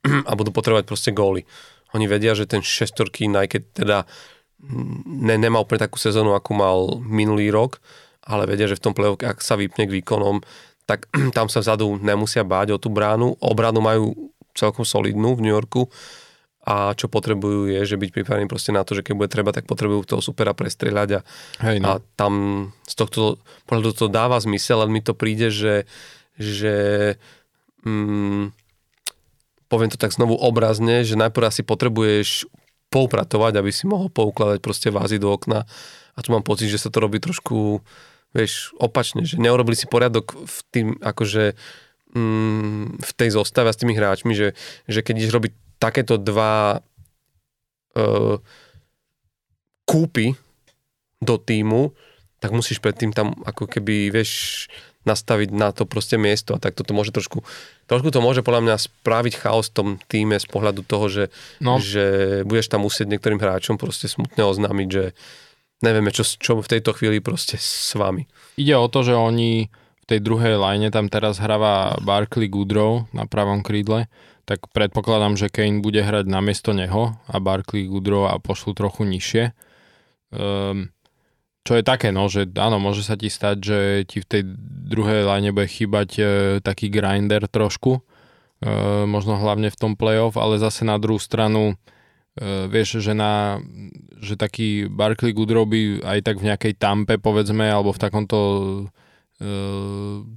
a 0.29 0.31
budú 0.37 0.53
potrebovať 0.53 0.85
proste 0.85 1.09
góly. 1.09 1.49
Oni 1.97 2.05
vedia, 2.05 2.37
že 2.37 2.45
ten 2.45 2.61
šestorky, 2.61 3.27
aj 3.33 3.47
keď 3.49 3.61
teda 3.73 3.97
ne, 5.05 5.35
nemá 5.37 5.61
úplne 5.61 5.81
takú 5.81 5.97
sezónu, 5.97 6.37
ako 6.37 6.51
mal 6.53 6.79
minulý 7.01 7.49
rok, 7.49 7.81
ale 8.21 8.45
vedia, 8.45 8.69
že 8.69 8.77
v 8.77 8.83
tom 8.85 8.93
play 8.93 9.09
ak 9.09 9.41
sa 9.41 9.57
vypne 9.57 9.89
k 9.89 9.95
výkonom, 10.01 10.41
tak 10.85 11.09
tam 11.37 11.49
sa 11.49 11.61
vzadu 11.61 11.97
nemusia 12.01 12.45
báť 12.45 12.75
o 12.75 12.81
tú 12.81 12.93
bránu. 12.93 13.37
Obranu 13.41 13.81
majú 13.81 14.31
celkom 14.53 14.83
solidnú 14.83 15.39
v 15.39 15.43
New 15.47 15.53
Yorku 15.55 15.87
a 16.61 16.93
čo 16.93 17.09
potrebujú 17.09 17.73
je, 17.73 17.81
že 17.81 17.97
byť 17.97 18.11
pripravení 18.13 18.45
proste 18.45 18.69
na 18.69 18.85
to, 18.85 18.93
že 18.93 19.01
keď 19.01 19.13
bude 19.17 19.29
treba, 19.33 19.49
tak 19.49 19.65
potrebujú 19.65 20.05
toho 20.05 20.21
supera 20.21 20.53
prestrieľať 20.53 21.09
a, 21.17 21.21
Hej, 21.65 21.77
no. 21.81 21.85
a 21.87 21.91
tam 22.13 22.33
z 22.85 22.93
tohto 22.93 23.41
pohľadu 23.65 23.97
to 23.97 24.05
dáva 24.05 24.37
zmysel, 24.37 24.85
ale 24.85 24.93
mi 24.93 25.01
to 25.01 25.17
príde, 25.17 25.49
že, 25.49 25.89
že 26.37 26.75
mm, 27.81 28.53
poviem 29.73 29.89
to 29.89 29.97
tak 29.97 30.13
znovu 30.13 30.37
obrazne, 30.37 31.01
že 31.01 31.17
najprv 31.17 31.49
asi 31.49 31.65
potrebuješ 31.65 32.45
poupratovať, 32.91 33.57
aby 33.57 33.71
si 33.71 33.87
mohol 33.87 34.11
poukladať 34.11 34.59
proste 34.59 34.91
vázy 34.91 35.17
do 35.17 35.31
okna. 35.31 35.63
A 36.13 36.19
tu 36.19 36.35
mám 36.35 36.43
pocit, 36.43 36.67
že 36.67 36.77
sa 36.77 36.91
to 36.91 36.99
robí 36.99 37.23
trošku 37.23 37.79
vieš, 38.31 38.71
opačne, 38.79 39.27
že 39.27 39.39
neurobili 39.39 39.75
si 39.75 39.87
poriadok 39.87 40.35
v 40.47 40.57
tým, 40.71 40.87
akože 40.99 41.55
mm, 42.15 43.03
v 43.03 43.11
tej 43.15 43.29
zostave 43.35 43.71
s 43.71 43.79
tými 43.79 43.95
hráčmi, 43.95 44.31
že, 44.31 44.55
že 44.87 44.99
keď 45.03 45.13
ideš 45.19 45.35
robiť 45.35 45.53
takéto 45.79 46.15
dva 46.15 46.79
uh, 46.79 48.35
kúpy 49.83 50.35
do 51.19 51.35
týmu, 51.35 51.91
tak 52.41 52.55
musíš 52.55 52.81
predtým 52.81 53.13
tam 53.13 53.37
ako 53.45 53.69
keby, 53.69 54.09
vieš, 54.09 54.65
nastaviť 55.07 55.49
na 55.53 55.73
to 55.73 55.89
proste 55.89 56.19
miesto 56.21 56.53
a 56.53 56.61
tak 56.61 56.77
toto 56.77 56.93
môže 56.93 57.09
trošku, 57.09 57.41
trošku 57.89 58.09
to 58.13 58.21
môže 58.21 58.45
podľa 58.45 58.61
mňa 58.69 58.75
spraviť 58.77 59.33
chaos 59.41 59.69
v 59.69 59.75
tom 59.75 59.87
týme 60.05 60.37
z 60.37 60.45
pohľadu 60.45 60.85
toho, 60.85 61.05
že, 61.09 61.23
no. 61.57 61.81
že 61.81 62.41
budeš 62.45 62.69
tam 62.69 62.85
musieť 62.85 63.09
niektorým 63.09 63.41
hráčom 63.41 63.81
proste 63.81 64.05
smutne 64.05 64.45
oznámiť, 64.45 64.87
že 64.89 65.17
nevieme, 65.81 66.13
čo, 66.13 66.21
čo 66.21 66.61
v 66.61 66.71
tejto 66.71 66.93
chvíli 66.93 67.17
proste 67.17 67.57
s 67.57 67.97
vami. 67.97 68.29
Ide 68.61 68.77
o 68.77 68.85
to, 68.85 69.01
že 69.01 69.17
oni 69.17 69.73
tej 70.11 70.19
druhej 70.19 70.59
line 70.59 70.91
tam 70.91 71.07
teraz 71.07 71.39
hráva 71.39 71.95
Barkley 72.03 72.51
Goodrow 72.51 73.07
na 73.15 73.23
pravom 73.23 73.63
krídle, 73.63 74.11
tak 74.43 74.67
predpokladám, 74.75 75.39
že 75.39 75.47
Kane 75.47 75.79
bude 75.79 76.03
hrať 76.03 76.27
namiesto 76.27 76.75
neho 76.75 77.15
a 77.31 77.35
Barkley 77.39 77.87
Goodrow 77.87 78.27
a 78.27 78.35
pošlu 78.35 78.75
trochu 78.75 79.07
nižšie. 79.07 79.55
Um, 80.35 80.91
čo 81.61 81.77
je 81.77 81.83
také, 81.85 82.09
no, 82.09 82.25
že 82.25 82.49
áno, 82.57 82.81
môže 82.81 83.05
sa 83.05 83.13
ti 83.13 83.29
stať, 83.29 83.57
že 83.61 83.79
ti 84.09 84.17
v 84.21 84.29
tej 84.29 84.43
druhej 84.91 85.29
line 85.29 85.53
bude 85.53 85.69
chýbať 85.69 86.09
e, 86.17 86.23
taký 86.65 86.89
grinder 86.89 87.45
trošku, 87.45 88.01
e, 88.01 88.01
možno 89.05 89.37
hlavne 89.37 89.69
v 89.69 89.77
tom 89.77 89.93
playoff, 89.93 90.41
ale 90.41 90.57
zase 90.57 90.81
na 90.81 90.97
druhú 90.97 91.21
stranu 91.21 91.77
e, 92.33 92.65
vieš, 92.65 93.05
že, 93.05 93.13
na, 93.13 93.61
že 94.17 94.41
taký 94.41 94.89
Barkley 94.89 95.37
Goodrow 95.37 95.69
by 95.69 96.01
aj 96.01 96.19
tak 96.25 96.41
v 96.41 96.49
nejakej 96.49 96.73
tampe, 96.81 97.21
povedzme, 97.21 97.69
alebo 97.69 97.93
v 97.93 98.01
takomto 98.01 98.39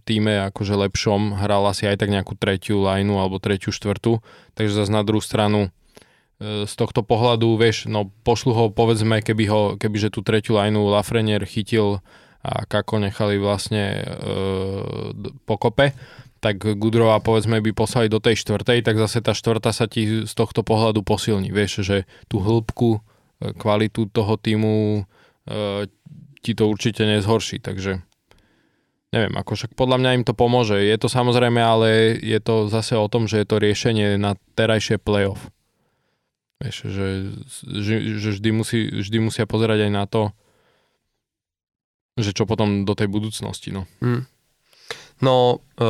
týme 0.08 0.48
akože 0.48 0.80
lepšom 0.80 1.36
hral 1.36 1.68
asi 1.68 1.84
aj 1.84 2.00
tak 2.00 2.08
nejakú 2.08 2.40
tretiu 2.40 2.80
lineu 2.80 3.20
alebo 3.20 3.36
tretiu 3.36 3.68
štvrtú, 3.68 4.24
takže 4.56 4.80
zase 4.80 4.88
na 4.88 5.04
druhú 5.04 5.20
stranu 5.20 5.68
e, 5.68 5.70
z 6.68 6.74
tohto 6.76 7.00
pohľadu, 7.00 7.56
vieš, 7.56 7.88
no 7.88 8.12
pošlu 8.22 8.52
ho, 8.52 8.64
povedzme, 8.68 9.24
keby 9.24 9.44
ho, 9.48 9.62
kebyže 9.80 10.12
tú 10.12 10.20
tretiu 10.20 10.60
lineu 10.60 10.86
Lafrenier 10.92 11.42
chytil 11.48 12.04
a 12.44 12.68
Kako 12.68 13.00
nechali 13.00 13.40
vlastne 13.40 14.04
e, 14.04 14.06
pokope, 15.48 15.96
tak 16.44 16.60
Gudrova 16.60 17.16
povedzme 17.24 17.64
by 17.64 17.72
poslali 17.72 18.12
do 18.12 18.20
tej 18.20 18.36
štvrtej, 18.44 18.84
tak 18.84 19.00
zase 19.00 19.24
tá 19.24 19.32
štvrtá 19.32 19.72
sa 19.72 19.88
ti 19.88 20.28
z 20.28 20.32
tohto 20.36 20.60
pohľadu 20.60 21.00
posilní. 21.00 21.48
Vieš, 21.48 21.80
že 21.80 22.04
tú 22.28 22.44
hĺbku, 22.44 23.00
e, 23.00 23.56
kvalitu 23.56 24.12
toho 24.12 24.36
týmu 24.36 25.08
e, 25.48 25.88
ti 26.44 26.52
to 26.52 26.68
určite 26.68 27.08
nezhorší, 27.08 27.64
takže 27.64 28.04
neviem, 29.16 29.34
ako 29.40 29.56
však 29.56 29.72
podľa 29.72 29.96
mňa 30.04 30.10
im 30.20 30.24
to 30.28 30.36
pomôže. 30.36 30.76
Je 30.76 30.96
to 31.00 31.08
samozrejme, 31.08 31.62
ale 31.62 32.18
je 32.20 32.36
to 32.44 32.68
zase 32.68 32.92
o 32.92 33.08
tom, 33.08 33.24
že 33.24 33.40
je 33.40 33.46
to 33.48 33.56
riešenie 33.56 34.20
na 34.20 34.36
terajšie 34.58 35.00
playoff. 35.00 35.53
Vieš, 36.62 36.76
že, 36.86 37.06
že, 37.66 37.94
že 38.20 38.28
vždy, 38.38 38.50
musí, 38.54 38.80
vždy 38.88 39.18
musia 39.18 39.44
pozerať 39.44 39.90
aj 39.90 39.92
na 39.92 40.04
to, 40.06 40.30
že 42.14 42.30
čo 42.30 42.46
potom 42.46 42.86
do 42.86 42.94
tej 42.94 43.10
budúcnosti. 43.10 43.74
No, 43.74 43.90
hmm. 43.98 44.22
no 45.18 45.58
e, 45.74 45.86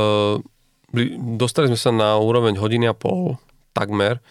dostali 1.36 1.68
sme 1.68 1.78
sa 1.78 1.92
na 1.92 2.16
úroveň 2.16 2.56
hodiny 2.56 2.88
a 2.88 2.96
pol, 2.96 3.36
takmer, 3.76 4.24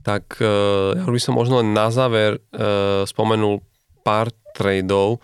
tak 0.00 0.40
e, 0.40 0.48
ja 0.96 1.04
by 1.04 1.20
som 1.20 1.36
možno 1.36 1.60
len 1.60 1.76
na 1.76 1.92
záver 1.92 2.40
e, 2.40 3.04
spomenul 3.04 3.60
pár 4.04 4.32
tradeov, 4.56 5.20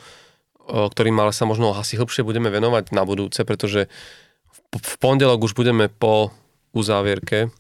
ktorým 0.70 1.19
ale 1.19 1.35
sa 1.35 1.51
možno 1.51 1.74
asi 1.74 1.99
hlbšie 1.99 2.23
budeme 2.23 2.47
venovať 2.47 2.95
na 2.95 3.03
budúce, 3.03 3.43
pretože 3.43 3.91
v 4.70 4.95
pondelok 5.03 5.43
už 5.43 5.59
budeme 5.59 5.91
po 5.91 6.31
uzávierke 6.70 7.51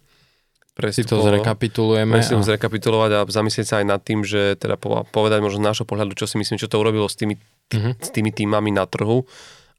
si 0.88 1.04
to 1.04 1.20
zrekapitulujeme. 1.20 2.16
Musím 2.16 2.40
a... 2.40 2.46
zrekapitulovať 2.48 3.10
a 3.12 3.20
zamyslieť 3.28 3.66
sa 3.68 3.74
aj 3.84 3.86
nad 3.86 4.00
tým, 4.00 4.24
že 4.24 4.56
teda 4.56 4.80
povedať 5.12 5.44
možno 5.44 5.60
z 5.60 5.66
nášho 5.68 5.84
pohľadu, 5.84 6.16
čo 6.16 6.24
si 6.24 6.40
myslím, 6.40 6.56
čo 6.56 6.72
to 6.72 6.80
urobilo 6.80 7.04
s 7.04 7.20
tými, 7.20 7.36
uh-huh. 7.36 7.92
s 8.00 8.08
tými 8.08 8.32
týmami 8.32 8.72
na 8.72 8.88
trhu 8.88 9.28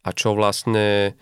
a 0.06 0.10
čo 0.14 0.38
vlastne 0.38 1.18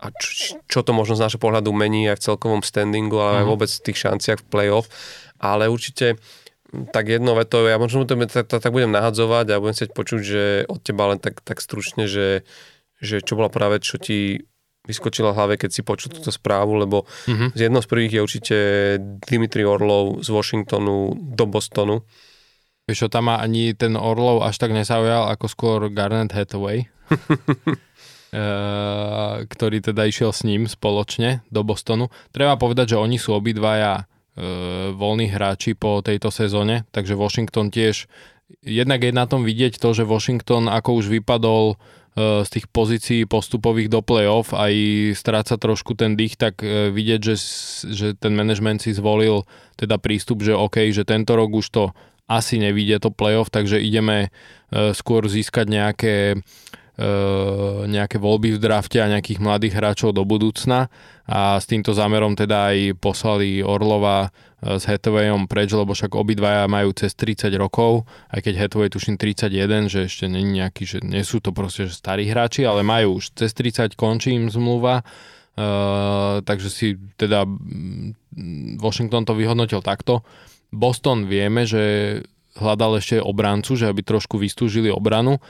a 0.00 0.06
čo, 0.16 0.58
čo 0.66 0.80
to 0.82 0.90
možno 0.90 1.14
z 1.14 1.28
nášho 1.28 1.40
pohľadu 1.40 1.70
mení 1.70 2.10
aj 2.10 2.18
v 2.18 2.24
celkovom 2.32 2.62
standingu, 2.66 3.20
ale 3.22 3.22
uh-huh. 3.22 3.40
aj 3.40 3.46
mhm. 3.46 3.50
vôbec 3.54 3.70
v 3.70 3.84
tých 3.86 3.98
šanciach 4.02 4.38
v 4.42 4.48
playoff. 4.50 4.86
Ale 5.40 5.70
určite 5.72 6.20
tak 6.70 7.10
jedno 7.10 7.34
veto, 7.34 7.66
ja 7.66 7.76
možno 7.82 8.06
to, 8.06 8.14
tak, 8.30 8.46
tak 8.46 8.70
budem 8.70 8.94
nahadzovať 8.94 9.46
a 9.50 9.60
budem 9.60 9.74
chcieť 9.74 9.90
počuť, 9.90 10.20
že 10.22 10.42
od 10.70 10.78
teba 10.78 11.10
len 11.10 11.18
tak, 11.18 11.42
tak 11.42 11.58
stručne, 11.58 12.06
že, 12.06 12.46
že 13.02 13.18
čo 13.26 13.34
bola 13.34 13.50
práve, 13.50 13.82
čo 13.82 13.98
ti 13.98 14.46
vyskočila 14.88 15.32
v 15.32 15.36
hlave, 15.36 15.54
keď 15.60 15.70
si 15.70 15.82
počul 15.84 16.16
túto 16.16 16.32
správu, 16.32 16.80
lebo 16.80 17.04
mm-hmm. 17.28 17.52
z 17.52 17.60
jednou 17.68 17.80
z 17.84 17.88
prvých 17.88 18.12
je 18.16 18.24
určite 18.24 18.56
Dimitri 19.28 19.62
Orlov 19.64 20.24
z 20.24 20.28
Washingtonu 20.32 21.14
do 21.36 21.44
Bostonu. 21.44 22.02
Vieš 22.88 23.12
tam 23.12 23.30
ma 23.30 23.38
ani 23.38 23.76
ten 23.76 23.94
Orlov 23.94 24.42
až 24.42 24.58
tak 24.58 24.74
nezaujal, 24.74 25.30
ako 25.30 25.46
skôr 25.46 25.78
Garnet 25.92 26.32
Hathaway. 26.34 26.88
Uh, 28.30 29.42
ktorý 29.52 29.82
teda 29.82 30.06
išiel 30.06 30.30
s 30.34 30.42
ním 30.46 30.66
spoločne 30.66 31.46
do 31.52 31.62
Bostonu. 31.62 32.10
Treba 32.30 32.58
povedať, 32.58 32.94
že 32.94 33.02
oni 33.02 33.18
sú 33.18 33.34
obidvaja 33.36 34.06
uh, 34.06 34.90
voľní 34.94 35.30
hráči 35.30 35.78
po 35.78 36.02
tejto 36.02 36.30
sezóne, 36.34 36.86
takže 36.90 37.18
Washington 37.18 37.70
tiež 37.70 38.10
jednak 38.66 39.06
je 39.06 39.12
na 39.14 39.26
tom 39.30 39.46
vidieť 39.46 39.78
to, 39.78 39.94
že 39.94 40.08
Washington 40.08 40.66
ako 40.66 40.98
už 40.98 41.06
vypadol 41.10 41.78
z 42.18 42.48
tých 42.50 42.66
pozícií 42.66 43.22
postupových 43.30 43.86
do 43.86 44.00
play-off 44.02 44.50
aj 44.50 44.74
stráca 45.14 45.54
trošku 45.54 45.94
ten 45.94 46.18
dých, 46.18 46.34
tak 46.34 46.58
e, 46.58 46.90
vidieť, 46.90 47.20
že, 47.22 47.36
že 47.86 48.06
ten 48.18 48.34
management 48.34 48.82
si 48.82 48.90
zvolil 48.90 49.46
teda 49.78 49.94
prístup, 49.94 50.42
že 50.42 50.58
OK, 50.58 50.90
že 50.90 51.06
tento 51.06 51.38
rok 51.38 51.54
už 51.54 51.66
to 51.70 51.84
asi 52.26 52.58
nevidie 52.58 52.98
to 52.98 53.14
play-off, 53.14 53.54
takže 53.54 53.78
ideme 53.78 54.26
e, 54.26 54.90
skôr 54.90 55.22
získať 55.30 55.66
nejaké 55.70 56.14
nejaké 57.88 58.20
voľby 58.20 58.56
v 58.56 58.62
drafte 58.62 59.00
a 59.00 59.08
nejakých 59.08 59.40
mladých 59.40 59.72
hráčov 59.72 60.12
do 60.12 60.20
budúcna. 60.28 60.92
A 61.24 61.56
s 61.56 61.64
týmto 61.64 61.96
zámerom 61.96 62.36
teda 62.36 62.74
aj 62.74 62.98
poslali 63.00 63.64
Orlova 63.64 64.28
e, 64.28 64.28
s 64.60 64.84
Hathawayom 64.84 65.48
preč, 65.48 65.72
lebo 65.72 65.96
však 65.96 66.12
obidvaja 66.12 66.68
majú 66.68 66.92
cez 66.92 67.16
30 67.16 67.48
rokov, 67.56 68.04
aj 68.28 68.44
keď 68.44 68.54
Hathaway 68.60 68.92
tuším 68.92 69.16
31, 69.16 69.88
že 69.88 70.00
ešte 70.04 70.28
není 70.28 70.60
nejaký, 70.60 70.84
že 70.84 70.98
nie 71.00 71.24
sú 71.24 71.40
to 71.40 71.56
proste 71.56 71.88
že 71.88 71.96
starí 71.96 72.28
hráči, 72.28 72.68
ale 72.68 72.84
majú 72.84 73.16
už 73.16 73.32
cez 73.32 73.56
30, 73.56 73.96
končí 73.96 74.36
im 74.36 74.52
zmluva, 74.52 75.00
uh, 75.00 76.44
takže 76.44 76.68
si 76.68 76.86
teda 77.16 77.48
Washington 78.76 79.24
to 79.24 79.32
vyhodnotil 79.32 79.80
takto. 79.80 80.20
Boston 80.68 81.24
vieme, 81.24 81.64
že 81.64 82.20
hľadal 82.60 83.00
ešte 83.00 83.16
obrancu, 83.16 83.80
že 83.80 83.88
aby 83.88 84.04
trošku 84.04 84.36
vystúžili 84.36 84.92
obranu 84.92 85.40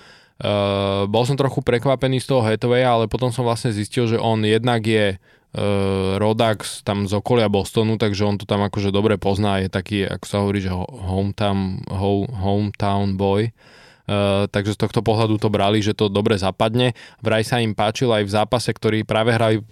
Uh, 0.40 1.04
bol 1.04 1.28
som 1.28 1.36
trochu 1.36 1.60
prekvapený 1.60 2.24
z 2.24 2.32
toho 2.32 2.40
Hathawaya, 2.40 2.96
ale 2.96 3.12
potom 3.12 3.28
som 3.28 3.44
vlastne 3.44 3.76
zistil, 3.76 4.08
že 4.08 4.16
on 4.16 4.40
jednak 4.40 4.80
je 4.88 5.20
uh, 5.54 6.16
Rodax 6.20 6.82
tam 6.86 7.06
z 7.10 7.16
okolia 7.16 7.50
Bostonu, 7.50 7.98
takže 7.98 8.22
on 8.26 8.36
to 8.38 8.46
tam 8.46 8.62
akože 8.66 8.94
dobre 8.94 9.16
pozná, 9.16 9.62
je 9.62 9.68
taký, 9.70 10.06
ako 10.06 10.24
sa 10.26 10.36
hovorí, 10.42 10.58
že 10.62 10.70
hometown, 10.74 11.86
home, 11.90 12.30
hometown 12.30 13.18
boy. 13.18 13.50
Uh, 14.10 14.50
takže 14.50 14.74
z 14.74 14.80
tohto 14.82 15.06
pohľadu 15.06 15.38
to 15.38 15.46
brali, 15.46 15.78
že 15.78 15.94
to 15.94 16.10
dobre 16.10 16.34
zapadne. 16.34 16.98
Vraj 17.22 17.46
sa 17.46 17.62
im 17.62 17.78
páčil 17.78 18.10
aj 18.10 18.26
v 18.26 18.34
zápase, 18.34 18.70
ktorý 18.74 19.06
práve 19.06 19.30
hrali 19.30 19.62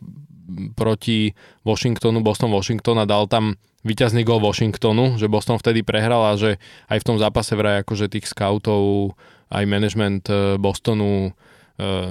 proti 0.79 1.35
Washingtonu, 1.67 2.25
Boston 2.25 2.55
Washington 2.55 3.03
a 3.03 3.07
dal 3.07 3.27
tam 3.29 3.59
víťazný 3.87 4.25
gol 4.25 4.43
Washingtonu, 4.43 5.21
že 5.21 5.31
Boston 5.31 5.61
vtedy 5.61 5.85
prehral 5.87 6.25
a 6.25 6.39
že 6.39 6.57
aj 6.91 6.99
v 7.03 7.07
tom 7.07 7.17
zápase 7.21 7.55
vraj 7.55 7.85
akože 7.85 8.11
tých 8.11 8.27
scoutov 8.31 9.15
aj 9.49 9.65
management 9.65 10.25
eh, 10.29 10.57
Bostonu 10.61 11.33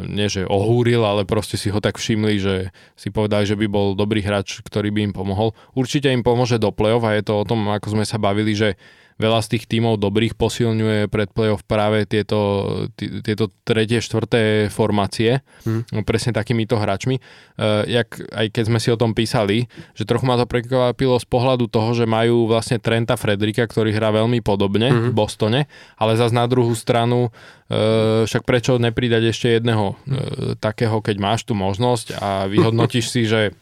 nie 0.08 0.28
že 0.32 0.48
ohúril, 0.48 1.04
ale 1.04 1.28
proste 1.28 1.60
si 1.60 1.68
ho 1.68 1.84
tak 1.84 2.00
všimli, 2.00 2.36
že 2.40 2.72
si 2.96 3.12
povedali, 3.12 3.44
že 3.44 3.60
by 3.60 3.68
bol 3.68 3.88
dobrý 4.00 4.24
hráč, 4.24 4.64
ktorý 4.64 4.96
by 4.96 5.12
im 5.12 5.14
pomohol. 5.14 5.52
Určite 5.76 6.08
im 6.08 6.24
pomôže 6.24 6.56
do 6.56 6.72
play-off 6.72 7.04
a 7.04 7.20
je 7.20 7.28
to 7.28 7.36
o 7.36 7.48
tom, 7.48 7.68
ako 7.68 8.00
sme 8.00 8.08
sa 8.08 8.16
bavili, 8.16 8.56
že 8.56 8.80
veľa 9.18 9.42
z 9.42 9.58
tých 9.58 9.64
tímov 9.66 9.98
dobrých 9.98 10.38
posilňuje 10.38 11.10
pred 11.10 11.30
playoff 11.34 11.66
práve 11.66 12.06
tieto, 12.06 12.66
t- 12.94 13.22
tieto 13.26 13.50
tretie, 13.66 13.98
štvrté 13.98 14.70
formácie, 14.70 15.42
no, 15.66 16.06
presne 16.06 16.32
takýmito 16.34 16.78
hráčmi. 16.78 17.18
Uh, 17.58 17.82
jak, 17.90 18.14
aj 18.30 18.48
keď 18.54 18.64
sme 18.70 18.80
si 18.80 18.94
o 18.94 18.98
tom 18.98 19.18
písali, 19.18 19.66
že 19.98 20.06
trochu 20.06 20.30
ma 20.30 20.38
to 20.38 20.46
prekvapilo 20.46 21.18
z 21.18 21.28
pohľadu 21.28 21.66
toho, 21.66 21.98
že 21.98 22.06
majú 22.06 22.46
vlastne 22.46 22.78
Trenta 22.78 23.18
Fredrika, 23.18 23.66
ktorý 23.66 23.90
hrá 23.92 24.14
veľmi 24.14 24.40
podobne 24.46 24.94
hmm. 24.94 25.10
v 25.10 25.18
Bostone, 25.18 25.62
ale 25.98 26.12
zase 26.14 26.38
na 26.38 26.46
druhú 26.46 26.78
stranu 26.78 27.34
uh, 27.34 28.24
však 28.30 28.46
prečo 28.46 28.78
nepridať 28.78 29.34
ešte 29.34 29.48
jedného 29.58 29.98
uh, 29.98 30.54
takého, 30.62 31.02
keď 31.02 31.16
máš 31.18 31.42
tú 31.44 31.58
možnosť 31.58 32.22
a 32.22 32.46
vyhodnotíš 32.46 33.10
si, 33.14 33.26
že 33.26 33.58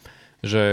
že 0.46 0.66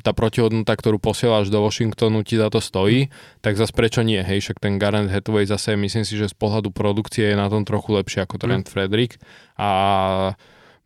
tá 0.00 0.16
protihodnota, 0.16 0.72
ktorú 0.72 0.96
posielaš 0.96 1.52
do 1.52 1.60
Washingtonu 1.60 2.24
ti 2.24 2.40
za 2.40 2.48
to 2.48 2.64
stojí, 2.64 3.12
tak 3.44 3.60
zase 3.60 3.76
prečo 3.76 4.00
nie, 4.00 4.24
hej, 4.24 4.40
však 4.40 4.64
ten 4.64 4.80
Garant 4.80 5.12
Hathaway 5.12 5.44
zase 5.44 5.76
myslím 5.76 6.08
si, 6.08 6.16
že 6.16 6.32
z 6.32 6.36
pohľadu 6.40 6.72
produkcie 6.72 7.28
je 7.28 7.36
na 7.36 7.52
tom 7.52 7.68
trochu 7.68 7.92
lepšie 7.92 8.24
ako 8.24 8.40
Trent 8.40 8.64
mm. 8.64 8.72
Frederick 8.72 9.20
a 9.60 9.70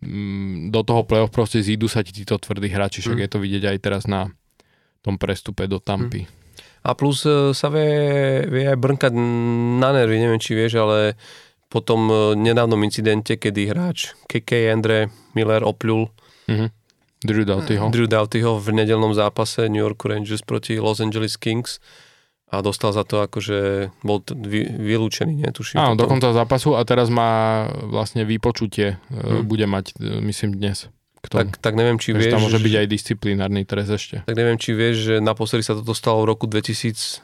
mm, 0.03 0.75
do 0.75 0.83
toho 0.83 1.07
playoff 1.07 1.31
proste 1.31 1.63
zídu 1.63 1.87
sa 1.87 2.03
ti 2.03 2.11
títo 2.11 2.35
tvrdí 2.43 2.67
hráči, 2.67 3.07
však 3.07 3.23
mm. 3.23 3.23
je 3.23 3.31
to 3.31 3.39
vidieť 3.39 3.65
aj 3.71 3.79
teraz 3.79 4.03
na 4.11 4.35
tom 5.07 5.15
prestupe 5.15 5.71
do 5.71 5.79
Tampy. 5.79 6.27
Mm. 6.27 6.31
A 6.83 6.99
plus 6.99 7.23
e, 7.23 7.55
sa 7.55 7.71
vie, 7.71 8.43
vie 8.51 8.67
aj 8.67 8.79
brnkať 8.83 9.15
na 9.79 9.95
nervy, 9.95 10.19
neviem 10.19 10.43
či 10.43 10.59
vieš, 10.59 10.83
ale 10.83 11.15
po 11.71 11.79
tom 11.79 12.11
e, 12.11 12.15
nedávnom 12.35 12.83
incidente, 12.83 13.39
kedy 13.39 13.71
hráč 13.71 14.19
KK 14.27 14.75
Andre 14.75 15.07
Miller 15.39 15.63
opľul 15.63 16.11
mm-hmm 16.51 16.82
Drew 17.25 17.45
Doughtyho. 17.47 17.89
Drew 17.91 18.09
Doughtyho 18.11 18.59
v 18.59 18.69
nedelnom 18.75 19.15
zápase 19.15 19.67
New 19.71 19.83
York 19.83 20.03
Rangers 20.03 20.43
proti 20.43 20.79
Los 20.79 21.01
Angeles 21.01 21.39
Kings 21.39 21.79
a 22.53 22.61
dostal 22.61 22.93
za 22.93 23.09
to 23.09 23.25
akože 23.25 23.89
bol 24.05 24.21
t- 24.21 24.37
vy, 24.37 24.69
vylúčený, 24.69 25.41
netuším. 25.49 25.81
Áno, 25.81 25.97
do 25.97 26.05
konca 26.05 26.37
zápasu 26.37 26.77
a 26.77 26.85
teraz 26.85 27.09
má 27.09 27.65
vlastne 27.89 28.29
výpočutie, 28.29 29.01
hmm. 29.09 29.49
bude 29.49 29.65
mať, 29.65 29.97
e, 29.97 30.21
myslím, 30.21 30.61
dnes. 30.61 30.93
Tak, 31.23 31.63
tak 31.63 31.79
neviem, 31.79 32.03
či 32.03 32.13
vieš... 32.13 32.35
Tam 32.35 32.45
môže 32.45 32.59
byť 32.59 32.75
aj 32.83 32.87
disciplinárny 32.91 33.63
trest 33.63 33.95
ešte. 33.95 34.17
Tak 34.27 34.35
neviem, 34.35 34.59
či 34.59 34.75
vieš, 34.75 35.07
že 35.07 35.15
naposledy 35.23 35.63
sa 35.63 35.79
toto 35.79 35.95
stalo 35.95 36.27
v 36.27 36.35
roku 36.35 36.51
2019 36.51 37.23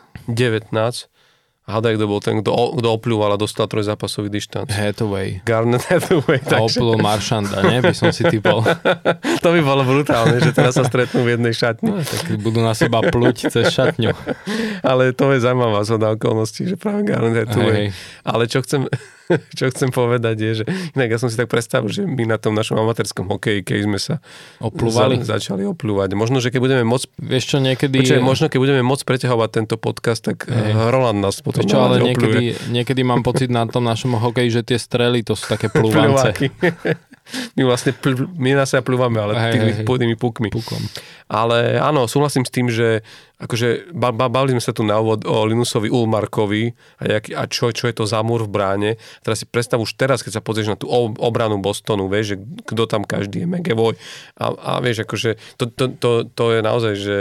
Hádaj, 1.69 2.01
kto 2.01 2.05
bol 2.09 2.21
ten, 2.25 2.41
kto, 2.41 2.81
kto 2.81 2.89
opľúval 2.97 3.37
a 3.37 3.39
dostal 3.39 3.69
trojzápasový 3.69 4.33
dištanc. 4.33 4.73
Hathaway. 4.73 5.45
Garnet 5.45 5.85
Hathaway. 5.85 6.41
A 6.41 6.65
takže... 6.65 6.81
Maršanda, 6.81 7.61
ne? 7.61 7.85
By 7.85 7.93
som 7.93 8.09
si 8.09 8.25
typol. 8.25 8.65
to 9.45 9.49
by 9.53 9.61
bolo 9.61 9.85
brutálne, 9.85 10.41
že 10.41 10.57
teraz 10.57 10.81
sa 10.81 10.89
stretnú 10.89 11.29
v 11.29 11.37
jednej 11.37 11.53
šatni. 11.53 11.93
No, 11.93 12.01
tak 12.01 12.41
budú 12.41 12.65
na 12.65 12.73
seba 12.73 13.05
pluť 13.05 13.53
cez 13.53 13.69
šatňu. 13.69 14.17
Ale 14.89 15.13
to 15.13 15.29
je 15.37 15.45
zaujímavá 15.45 15.85
zhoda 15.85 16.17
okolností, 16.17 16.73
že 16.73 16.81
práve 16.81 17.05
Garnet 17.05 17.45
Hathaway. 17.45 17.93
Hej. 17.93 18.01
Ale 18.25 18.49
čo 18.49 18.65
chcem, 18.65 18.89
čo 19.59 19.69
chcem 19.69 19.91
povedať 19.93 20.37
je, 20.41 20.53
že 20.63 20.65
inak 20.97 21.09
ja 21.13 21.19
som 21.21 21.29
si 21.29 21.37
tak 21.37 21.53
predstavil, 21.53 21.93
že 21.93 22.05
my 22.05 22.25
na 22.25 22.39
tom 22.41 22.57
našom 22.57 22.81
amatérskom 22.81 23.29
hokeji, 23.29 23.65
keď 23.65 23.79
sme 23.85 23.99
sa 24.01 24.25
oplúvali. 24.63 25.21
Za, 25.21 25.37
začali 25.37 25.69
oplúvať. 25.69 26.17
Možno, 26.17 26.41
že 26.41 26.49
keď 26.49 26.61
budeme 26.61 26.85
môcť... 26.89 27.07
Vieš 27.21 27.45
čo, 27.45 27.59
niekedy... 27.61 28.01
Počuaj, 28.01 28.23
možno, 28.25 28.47
keď 28.49 28.59
budeme 28.61 28.83
môcť 28.85 29.05
preťahovať 29.05 29.49
tento 29.53 29.77
podcast, 29.77 30.25
tak 30.25 30.49
hey. 30.49 30.73
Roland 30.89 31.21
nás 31.21 31.41
potom 31.45 31.65
Vieš 31.65 31.73
čo, 31.73 31.79
ale 31.79 32.01
niekedy, 32.01 32.57
niekedy 32.73 33.01
mám 33.05 33.21
pocit 33.21 33.53
na 33.53 33.69
tom 33.69 33.85
našom 33.85 34.17
hokeji, 34.17 34.61
že 34.61 34.63
tie 34.65 34.79
strely 34.81 35.21
to 35.21 35.37
sú 35.37 35.49
také 35.51 35.69
plúvance. 35.69 36.33
my 37.57 37.63
vlastne 37.65 37.93
pl- 37.93 38.31
my 38.37 38.57
na 38.57 38.65
sa 38.65 38.81
plúvame, 38.81 39.21
ale 39.21 39.37
hej, 39.37 39.53
tými, 39.53 39.73
hej, 39.83 39.85
tými 39.85 40.17
pukmi. 40.17 40.49
Pukom. 40.49 40.81
Ale 41.29 41.77
áno, 41.77 42.09
súhlasím 42.09 42.49
s 42.49 42.53
tým, 42.53 42.73
že 42.73 43.05
akože 43.39 43.95
bavili 43.95 44.59
sme 44.59 44.63
sa 44.63 44.75
tu 44.75 44.83
na 44.83 44.99
úvod 44.99 45.23
o 45.23 45.47
Linusovi 45.47 45.87
Ulmarkovi 45.87 46.75
a, 46.99 47.03
jak, 47.07 47.31
a 47.31 47.47
čo, 47.47 47.71
čo 47.71 47.87
je 47.87 47.95
to 47.95 48.05
za 48.05 48.19
múr 48.27 48.43
v 48.43 48.51
bráne. 48.51 48.91
Teraz 49.23 49.43
si 49.43 49.47
predstav 49.47 49.79
už 49.79 49.95
teraz, 49.95 50.27
keď 50.27 50.39
sa 50.39 50.43
pozrieš 50.43 50.75
na 50.75 50.79
tú 50.79 50.91
obranu 51.23 51.63
Bostonu, 51.63 52.11
vieš, 52.11 52.35
že 52.35 52.37
kto 52.67 52.91
tam 52.91 53.03
každý 53.07 53.47
je, 53.47 53.51
McAvoy 53.51 53.95
a, 54.43 54.47
a 54.59 54.73
vieš, 54.83 55.07
akože 55.07 55.39
to, 55.55 55.71
to, 55.71 55.85
to, 56.03 56.11
to 56.35 56.45
je 56.59 56.61
naozaj, 56.67 56.95
že 56.99 57.17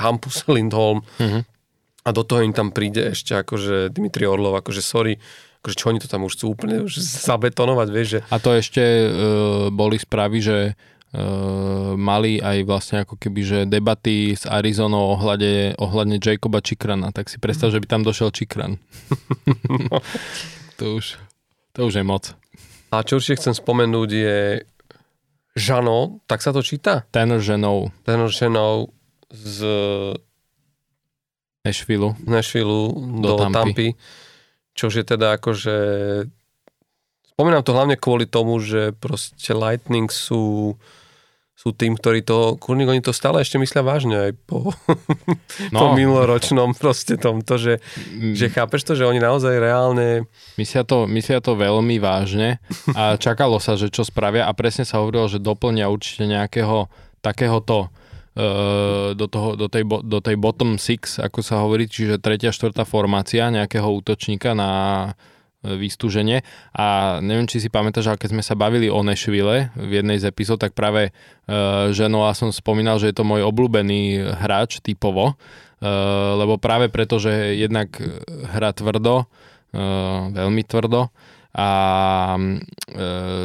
Hampus 0.00 0.40
Lindholm 0.54 1.04
mm-hmm. 1.20 1.42
a 2.04 2.08
do 2.16 2.22
toho 2.24 2.40
im 2.40 2.56
tam 2.56 2.72
príde 2.72 3.12
ešte 3.12 3.36
akože 3.36 3.92
Dimitri 3.92 4.24
Orlov, 4.24 4.56
akože 4.56 4.80
sorry, 4.80 5.20
akože 5.60 5.76
čo 5.76 5.88
oni 5.92 6.00
to 6.00 6.08
tam 6.08 6.24
už 6.24 6.34
chcú 6.34 6.56
úplne 6.56 6.82
už 6.82 6.96
zabetonovať, 6.98 7.88
vieš, 7.92 8.08
že... 8.18 8.20
A 8.34 8.40
to 8.42 8.50
ešte 8.56 8.82
uh, 8.82 9.06
boli 9.70 9.94
správy, 9.94 10.42
že 10.42 10.56
mali 11.92 12.40
aj 12.40 12.64
vlastne 12.64 13.04
ako 13.04 13.20
keby, 13.20 13.40
že 13.44 13.58
debaty 13.68 14.32
s 14.32 14.48
Arizonou 14.48 15.12
ohľade, 15.12 15.76
ohľadne 15.76 16.16
Jacoba 16.16 16.64
Čikrana, 16.64 17.12
tak 17.12 17.28
si 17.28 17.36
predstav, 17.36 17.68
že 17.68 17.84
by 17.84 17.86
tam 17.86 18.02
došiel 18.02 18.32
Čikran. 18.32 18.80
no. 19.68 20.00
to, 20.80 20.96
už, 20.96 21.20
to 21.76 21.80
už 21.84 22.00
je 22.00 22.04
moc. 22.04 22.32
A 22.88 23.04
čo 23.04 23.20
určite 23.20 23.44
chcem 23.44 23.52
spomenúť 23.52 24.08
je 24.08 24.38
Žano, 25.52 26.24
tak 26.24 26.40
sa 26.40 26.56
to 26.56 26.64
číta? 26.64 27.04
Tenor 27.12 27.44
Ženou. 27.44 27.92
Tenor 28.08 28.32
Ženou 28.32 28.88
z 29.28 29.56
Nashville. 31.60 32.16
Nashville 32.24 32.88
do, 33.20 33.36
Do 33.36 33.36
Tampy. 33.36 33.52
Tampy. 33.52 33.88
Čož 34.72 34.92
je 34.96 35.04
teda 35.04 35.36
akože... 35.36 35.76
Spomínam 37.36 37.60
to 37.60 37.76
hlavne 37.76 38.00
kvôli 38.00 38.24
tomu, 38.24 38.56
že 38.64 38.96
proste 38.96 39.52
Lightning 39.52 40.08
sú 40.08 40.76
sú 41.62 41.70
tým, 41.70 41.94
ktorí 41.94 42.26
to, 42.26 42.58
kurník, 42.58 42.90
oni 42.90 42.98
to 42.98 43.14
stále 43.14 43.38
ešte 43.38 43.54
myslia 43.54 43.86
vážne 43.86 44.18
aj 44.18 44.32
po, 44.50 44.74
no. 45.70 45.78
po 45.78 45.86
No. 45.86 45.94
minuloročnom 45.94 46.74
proste 46.74 47.14
tomto, 47.14 47.54
že, 47.54 47.78
Mm, 48.10 48.34
že 48.34 48.50
chápeš 48.50 48.82
to, 48.82 48.98
že 48.98 49.06
oni 49.06 49.22
naozaj 49.22 49.62
reálne 49.62 50.26
Myslia 50.58 50.82
to, 50.82 51.06
myslia 51.06 51.38
to 51.38 51.54
veľmi 51.54 52.02
vážne 52.02 52.58
a 52.98 53.14
čakalo 53.22 53.62
sa, 53.62 53.78
že 53.78 53.94
čo 53.94 54.02
spravia 54.02 54.50
a 54.50 54.52
presne 54.52 54.82
sa 54.82 54.98
hovorilo, 54.98 55.30
že 55.30 55.38
doplnia 55.38 55.86
určite 55.86 56.26
nejakého 56.26 56.90
takéhoto 57.22 57.94
e, 58.34 58.48
do, 59.14 59.26
toho, 59.30 59.54
do, 59.54 59.70
tej, 59.70 59.86
do 59.86 60.18
tej 60.18 60.34
bottom 60.34 60.82
six, 60.82 61.22
ako 61.22 61.46
sa 61.46 61.62
hovorí, 61.62 61.86
čiže 61.86 62.18
tretia, 62.18 62.50
štvrtá 62.50 62.82
formácia 62.82 63.46
nejakého 63.54 63.86
útočníka 63.86 64.58
na 64.58 64.70
vystúženie 65.62 66.42
a 66.74 67.18
neviem, 67.22 67.46
či 67.46 67.62
si 67.62 67.70
pamätáš, 67.70 68.10
ale 68.10 68.18
keď 68.18 68.30
sme 68.34 68.42
sa 68.42 68.58
bavili 68.58 68.90
o 68.90 69.00
Nashville 69.00 69.70
v 69.78 69.90
jednej 70.02 70.18
z 70.18 70.28
epizód, 70.28 70.58
tak 70.58 70.74
práve 70.74 71.08
e, 71.08 71.10
Ženoa 71.94 72.34
som 72.34 72.50
spomínal, 72.50 72.98
že 72.98 73.14
je 73.14 73.16
to 73.16 73.26
môj 73.26 73.46
obľúbený 73.46 74.34
hráč 74.42 74.82
typovo, 74.82 75.32
e, 75.32 75.34
lebo 76.36 76.58
práve 76.58 76.90
preto, 76.90 77.22
že 77.22 77.54
jednak 77.54 77.94
hra 78.50 78.74
tvrdo, 78.74 79.22
e, 79.22 79.84
veľmi 80.34 80.62
tvrdo 80.66 81.14
a 81.52 81.68
e, 82.34 82.40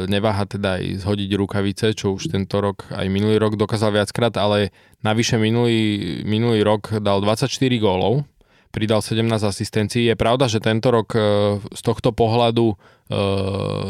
neváha 0.08 0.44
teda 0.48 0.80
aj 0.80 1.04
zhodiť 1.04 1.30
rukavice, 1.36 1.86
čo 1.92 2.16
už 2.16 2.32
tento 2.32 2.56
rok, 2.58 2.88
aj 2.88 3.04
minulý 3.12 3.36
rok 3.36 3.60
dokázal 3.60 3.92
viackrát, 3.92 4.32
ale 4.40 4.72
navyše 5.04 5.36
minulý, 5.36 6.24
minulý 6.24 6.64
rok 6.64 7.04
dal 7.04 7.20
24 7.20 7.52
gólov, 7.76 8.24
pridal 8.70 9.00
17 9.00 9.24
asistencií. 9.42 10.08
Je 10.08 10.16
pravda, 10.16 10.46
že 10.46 10.60
tento 10.60 10.92
rok 10.92 11.08
e, 11.16 11.20
z 11.62 11.80
tohto 11.82 12.12
pohľadu 12.12 12.72
e, 12.72 12.76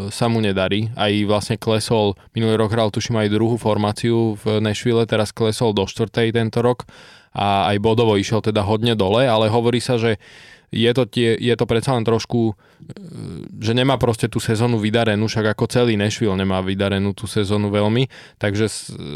sa 0.08 0.26
mu 0.30 0.38
nedarí. 0.38 0.90
Aj 0.94 1.10
vlastne 1.26 1.58
klesol, 1.58 2.14
minulý 2.32 2.56
rok 2.58 2.70
hral 2.72 2.88
tuším 2.94 3.18
aj 3.20 3.34
druhú 3.34 3.56
formáciu 3.58 4.38
v 4.38 4.62
Nashville, 4.62 5.06
teraz 5.06 5.34
klesol 5.34 5.74
do 5.74 5.84
štvrtej 5.84 6.34
tento 6.34 6.62
rok 6.62 6.86
a 7.38 7.70
aj 7.70 7.76
bodovo 7.78 8.16
išiel 8.16 8.40
teda 8.40 8.64
hodne 8.64 8.98
dole, 8.98 9.28
ale 9.28 9.52
hovorí 9.52 9.78
sa, 9.78 10.00
že 10.00 10.16
je 10.68 10.90
to, 10.92 11.08
tie, 11.08 11.32
je 11.36 11.54
to 11.56 11.64
predsa 11.64 11.96
len 11.96 12.04
trošku, 12.04 12.52
e, 12.52 12.54
že 13.60 13.72
nemá 13.72 13.96
proste 13.96 14.28
tú 14.28 14.36
sezónu 14.36 14.76
vydarenú, 14.76 15.24
však 15.24 15.56
ako 15.56 15.64
celý 15.68 15.96
Nashville 15.96 16.36
nemá 16.36 16.60
vydarenú 16.60 17.16
tú 17.16 17.24
sezónu 17.24 17.72
veľmi, 17.72 18.08
takže 18.36 18.68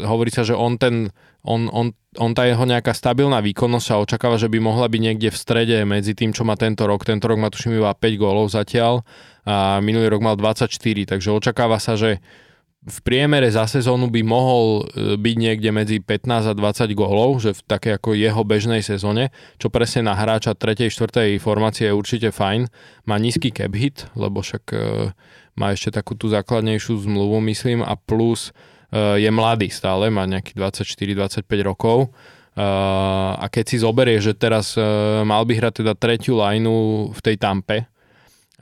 hovorí 0.05 0.33
sa, 0.33 0.41
že 0.41 0.57
on 0.57 0.81
ten, 0.81 1.13
on, 1.45 1.69
on, 1.69 1.93
on 2.17 2.31
tá 2.33 2.47
jeho 2.47 2.63
nejaká 2.63 2.95
stabilná 2.95 3.43
výkonnosť 3.43 3.85
sa 3.85 4.01
očakáva, 4.01 4.39
že 4.39 4.49
by 4.49 4.57
mohla 4.63 4.87
byť 4.89 5.01
niekde 5.01 5.29
v 5.29 5.37
strede 5.37 5.77
medzi 5.83 6.15
tým, 6.15 6.31
čo 6.31 6.47
má 6.47 6.55
tento 6.55 6.87
rok. 6.87 7.03
Tento 7.03 7.27
rok 7.27 7.37
má 7.37 7.51
tuším 7.51 7.83
iba 7.83 7.91
5 7.91 7.99
gólov 8.15 8.47
zatiaľ 8.49 9.03
a 9.43 9.83
minulý 9.83 10.07
rok 10.07 10.23
mal 10.23 10.35
24, 10.39 10.71
takže 11.05 11.29
očakáva 11.35 11.77
sa, 11.77 11.99
že 11.99 12.23
v 12.83 12.99
priemere 13.07 13.47
za 13.47 13.63
sezónu 13.63 14.11
by 14.11 14.21
mohol 14.27 14.83
e, 14.91 15.15
byť 15.15 15.35
niekde 15.39 15.69
medzi 15.71 15.97
15 16.03 16.51
a 16.51 16.53
20 16.53 16.91
gólov, 16.91 17.39
že 17.39 17.55
v 17.55 17.61
také 17.63 17.95
ako 17.95 18.11
jeho 18.11 18.43
bežnej 18.43 18.83
sezóne, 18.83 19.31
čo 19.55 19.71
presne 19.71 20.11
na 20.11 20.13
hráča 20.19 20.51
3. 20.51 20.91
4. 20.91 21.39
formácie 21.39 21.87
je 21.87 21.95
určite 21.95 22.35
fajn. 22.35 22.67
Má 23.07 23.15
nízky 23.15 23.55
cap 23.55 23.71
hit, 23.71 24.11
lebo 24.19 24.43
však 24.43 24.63
e, 24.75 25.15
má 25.55 25.71
ešte 25.71 25.95
takú 25.95 26.19
tú 26.19 26.27
základnejšiu 26.27 27.07
zmluvu, 27.07 27.39
myslím, 27.47 27.79
a 27.87 27.95
plus 27.95 28.51
e, 28.91 29.23
je 29.23 29.31
mladý 29.31 29.71
stále, 29.71 30.11
má 30.11 30.27
nejakých 30.27 30.59
24-25 30.59 31.47
rokov. 31.63 32.11
A 32.53 33.49
keď 33.49 33.65
si 33.65 33.81
zoberie, 33.81 34.21
že 34.21 34.37
teraz 34.37 34.77
mal 35.25 35.41
by 35.41 35.57
hrať 35.57 35.81
teda 35.81 35.97
tretiu 35.97 36.37
lineu 36.37 37.09
v 37.09 37.19
tej 37.25 37.41
tampe, 37.41 37.89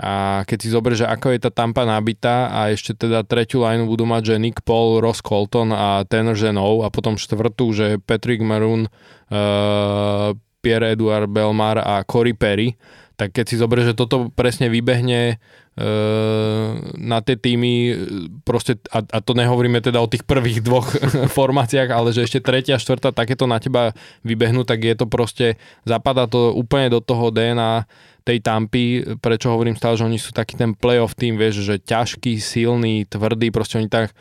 a 0.02 0.42
keď 0.50 0.58
si 0.58 0.74
zoberieš, 0.74 1.06
že 1.06 1.12
ako 1.14 1.28
je 1.30 1.40
tá 1.46 1.52
tampa 1.54 1.86
nabitá 1.86 2.50
a 2.50 2.74
ešte 2.74 2.98
teda 2.98 3.22
tretiu 3.22 3.62
lineu 3.62 3.86
budú 3.86 4.10
mať, 4.10 4.34
že 4.34 4.42
Nick 4.42 4.66
Paul, 4.66 4.98
Ross 4.98 5.22
Colton 5.22 5.70
a 5.70 6.02
Tanner 6.10 6.34
Ženov 6.34 6.82
a 6.82 6.90
potom 6.90 7.22
štvrtú, 7.22 7.70
že 7.70 8.02
Patrick 8.02 8.42
Maroon, 8.42 8.90
uh, 9.30 10.34
Pierre-Edouard 10.66 11.30
Belmar 11.30 11.78
a 11.78 12.02
Corey 12.02 12.34
Perry, 12.34 12.74
tak 13.14 13.38
keď 13.38 13.46
si 13.46 13.62
zoberieš, 13.62 13.94
že 13.94 14.00
toto 14.02 14.34
presne 14.34 14.74
vybehne 14.74 15.38
uh, 15.78 16.70
na 16.98 17.22
tie 17.22 17.38
týmy, 17.38 17.74
e, 17.94 17.94
proste, 18.42 18.82
a, 18.90 19.06
a 19.06 19.22
to 19.22 19.38
nehovoríme 19.38 19.78
teda 19.86 20.02
o 20.02 20.10
tých 20.10 20.26
prvých 20.26 20.66
dvoch 20.66 20.90
formáciách, 21.38 21.94
ale 21.94 22.10
že 22.10 22.26
ešte 22.26 22.42
tretia, 22.42 22.82
štvrtá 22.82 23.14
takéto 23.14 23.46
na 23.46 23.62
teba 23.62 23.94
vybehnú, 24.26 24.66
tak 24.66 24.82
je 24.82 24.98
to 24.98 25.06
proste, 25.06 25.62
zapadá 25.86 26.26
to 26.26 26.58
úplne 26.58 26.90
do 26.90 26.98
toho 26.98 27.30
DNA 27.30 27.86
tej 28.22 28.38
tampy, 28.40 29.18
prečo 29.18 29.50
hovorím 29.50 29.78
stále, 29.78 29.98
že 29.98 30.06
oni 30.06 30.20
sú 30.22 30.32
taký 30.32 30.58
ten 30.58 30.78
playoff 30.78 31.18
tým, 31.18 31.38
vieš, 31.38 31.66
že 31.66 31.82
ťažký, 31.82 32.38
silný, 32.38 33.10
tvrdý, 33.10 33.50
proste 33.50 33.82
oni 33.82 33.90
tak 33.90 34.14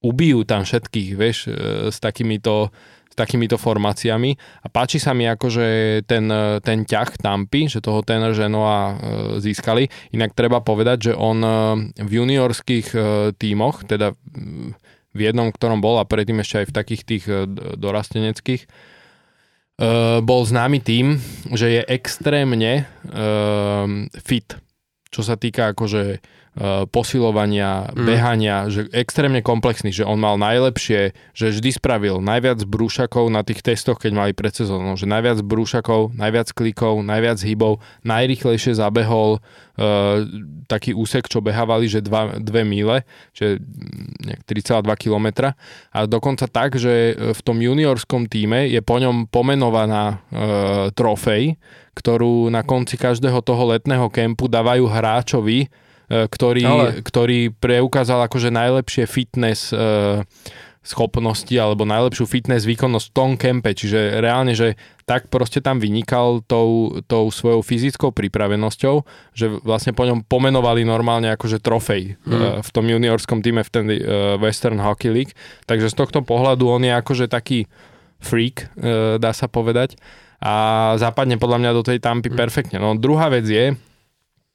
ubijú 0.00 0.48
tam 0.48 0.64
všetkých, 0.64 1.10
vieš, 1.16 1.48
e, 1.48 1.52
s 1.92 2.00
takýmito 2.00 2.72
s 3.10 3.18
takýmito 3.18 3.58
formáciami 3.58 4.38
a 4.62 4.70
páči 4.70 5.02
sa 5.02 5.10
mi 5.10 5.26
akože 5.26 5.66
ten, 6.06 6.30
e, 6.30 6.62
ten 6.62 6.86
ťah 6.86 7.18
Tampy, 7.18 7.66
že 7.66 7.82
toho 7.82 8.06
ten 8.06 8.22
Genoa 8.30 8.78
e, 8.86 8.94
získali. 9.42 9.90
Inak 10.14 10.38
treba 10.38 10.62
povedať, 10.62 11.10
že 11.10 11.12
on 11.18 11.42
v 11.98 12.10
juniorských 12.10 12.94
tímoch, 13.34 13.82
teda 13.82 14.14
v 15.10 15.20
jednom, 15.26 15.50
ktorom 15.50 15.82
bol 15.82 15.98
a 15.98 16.06
predtým 16.06 16.38
ešte 16.38 16.62
aj 16.62 16.66
v 16.70 16.76
takých 16.78 17.02
tých 17.02 17.24
dorasteneckých, 17.82 18.70
bol 20.20 20.42
známy 20.44 20.84
tým, 20.84 21.16
že 21.56 21.80
je 21.80 21.82
extrémne 21.88 22.84
e, 22.84 23.22
fit, 24.20 24.48
čo 25.08 25.24
sa 25.24 25.40
týka 25.40 25.72
akože 25.72 26.20
posilovania, 26.90 27.94
Mm. 27.94 28.04
behania, 28.04 28.56
že 28.66 28.90
extrémne 28.90 29.38
komplexný, 29.38 29.94
že 29.94 30.02
on 30.02 30.18
mal 30.18 30.34
najlepšie, 30.34 31.14
že 31.30 31.46
vždy 31.54 31.70
spravil 31.78 32.18
najviac 32.18 32.66
brúšakov 32.66 33.30
na 33.30 33.46
tých 33.46 33.62
testoch, 33.62 34.02
keď 34.02 34.12
mali 34.12 34.32
pred 34.34 34.50
sezónou, 34.50 34.98
že 34.98 35.06
najviac 35.06 35.40
brúšakov, 35.46 36.10
najviac 36.18 36.50
klikov, 36.50 37.06
najviac 37.06 37.38
hybov, 37.40 37.78
najrychlejšie 38.02 38.76
zabehol 38.76 39.38
e, 39.38 39.86
taký 40.66 40.90
úsek, 40.92 41.30
čo 41.30 41.38
behávali, 41.38 41.86
že 41.86 42.02
2 42.02 42.42
míle, 42.66 43.06
že 43.30 43.62
mm, 43.62 44.26
nejak 44.26 44.42
3,2 44.44 44.90
kilometra 44.98 45.54
a 45.94 46.04
dokonca 46.10 46.50
tak, 46.50 46.76
že 46.76 47.14
e, 47.14 47.30
v 47.30 47.40
tom 47.46 47.62
juniorskom 47.62 48.26
týme 48.26 48.66
je 48.66 48.82
po 48.82 48.98
ňom 48.98 49.30
pomenovaná 49.30 50.18
e, 50.30 50.42
trofej, 50.98 51.54
ktorú 51.94 52.50
na 52.50 52.66
konci 52.66 52.98
každého 52.98 53.38
toho 53.42 53.70
letného 53.70 54.10
kempu 54.10 54.50
dávajú 54.50 54.84
hráčovi, 54.90 55.70
ktorý, 56.10 56.64
Ale. 56.66 56.86
ktorý 57.00 57.54
preukázal 57.54 58.26
akože 58.26 58.50
najlepšie 58.50 59.06
fitness 59.06 59.70
e, 59.70 60.26
schopnosti 60.80 61.52
alebo 61.52 61.84
najlepšiu 61.84 62.24
fitness 62.24 62.64
výkonnosť 62.64 63.06
v 63.06 63.14
tom 63.14 63.30
kempe, 63.36 63.76
čiže 63.76 64.16
reálne, 64.18 64.56
že 64.56 64.80
tak 65.04 65.28
proste 65.28 65.60
tam 65.60 65.76
vynikal 65.76 66.40
tou, 66.48 66.98
tou 67.04 67.28
svojou 67.28 67.60
fyzickou 67.60 68.16
pripravenosťou, 68.16 68.94
že 69.36 69.60
vlastne 69.60 69.92
po 69.92 70.08
ňom 70.08 70.24
pomenovali 70.24 70.82
normálne 70.82 71.28
akože 71.30 71.60
trofej 71.60 72.16
Mm. 72.24 72.64
v 72.64 72.70
tom 72.72 72.86
juniorskom 72.88 73.44
týme 73.44 73.60
v 73.60 73.70
ten 73.70 73.86
Western 74.40 74.80
Hockey 74.80 75.12
League, 75.12 75.36
takže 75.68 75.92
z 75.92 75.98
tohto 76.00 76.24
pohľadu 76.24 76.64
on 76.64 76.80
je 76.80 76.96
akože 76.96 77.28
taký 77.28 77.68
freak, 78.16 78.72
dá 79.20 79.36
sa 79.36 79.52
povedať 79.52 80.00
a 80.40 80.54
západne 80.96 81.36
podľa 81.36 81.60
mňa 81.60 81.70
do 81.76 81.84
tej 81.84 82.00
tampy 82.00 82.32
Mm. 82.32 82.36
perfektne. 82.40 82.76
No 82.80 82.96
druhá 82.96 83.28
vec 83.28 83.44
je, 83.44 83.76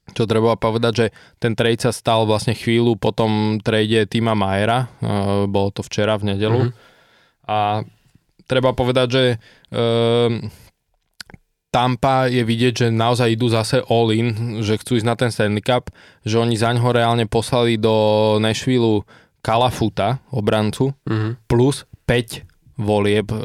čo 0.08 0.22
treba 0.24 0.54
povedať, 0.54 0.92
že 0.94 1.06
ten 1.36 1.52
trade 1.52 1.80
sa 1.80 1.90
stal 1.90 2.22
vlastne 2.22 2.52
chvíľu 2.52 2.94
po 2.94 3.10
tom 3.10 3.58
trade 3.58 4.06
Tima 4.06 4.32
Majera, 4.32 4.86
uh, 5.00 5.44
bolo 5.44 5.70
to 5.70 5.80
včera 5.80 6.14
v 6.14 6.30
nedelu 6.30 6.60
Mhm. 6.62 6.72
a 7.46 7.82
treba 8.44 8.70
povedať, 8.70 9.06
že 9.08 9.24
uh, 9.72 10.30
Tampa 11.68 12.24
je 12.24 12.40
vidieť, 12.40 12.74
že 12.74 12.86
naozaj 12.88 13.28
idú 13.30 13.52
zase 13.52 13.84
all 13.84 14.08
in, 14.08 14.32
že 14.60 14.78
chcú 14.78 14.96
ísť 14.96 15.04
na 15.04 15.12
ten 15.12 15.28
Stanley 15.28 15.60
Cup, 15.60 15.92
že 16.22 16.36
oni 16.36 16.56
za 16.56 16.72
ňoho 16.72 16.88
reálne 16.90 17.28
poslali 17.28 17.76
do 17.76 17.92
Nashville 18.38 19.04
Kalafuta, 19.42 20.24
obrancu, 20.30 20.96
Mhm. 21.04 21.44
plus 21.44 21.84
5 22.02 22.42
volieb 22.76 23.28
e, 23.28 23.36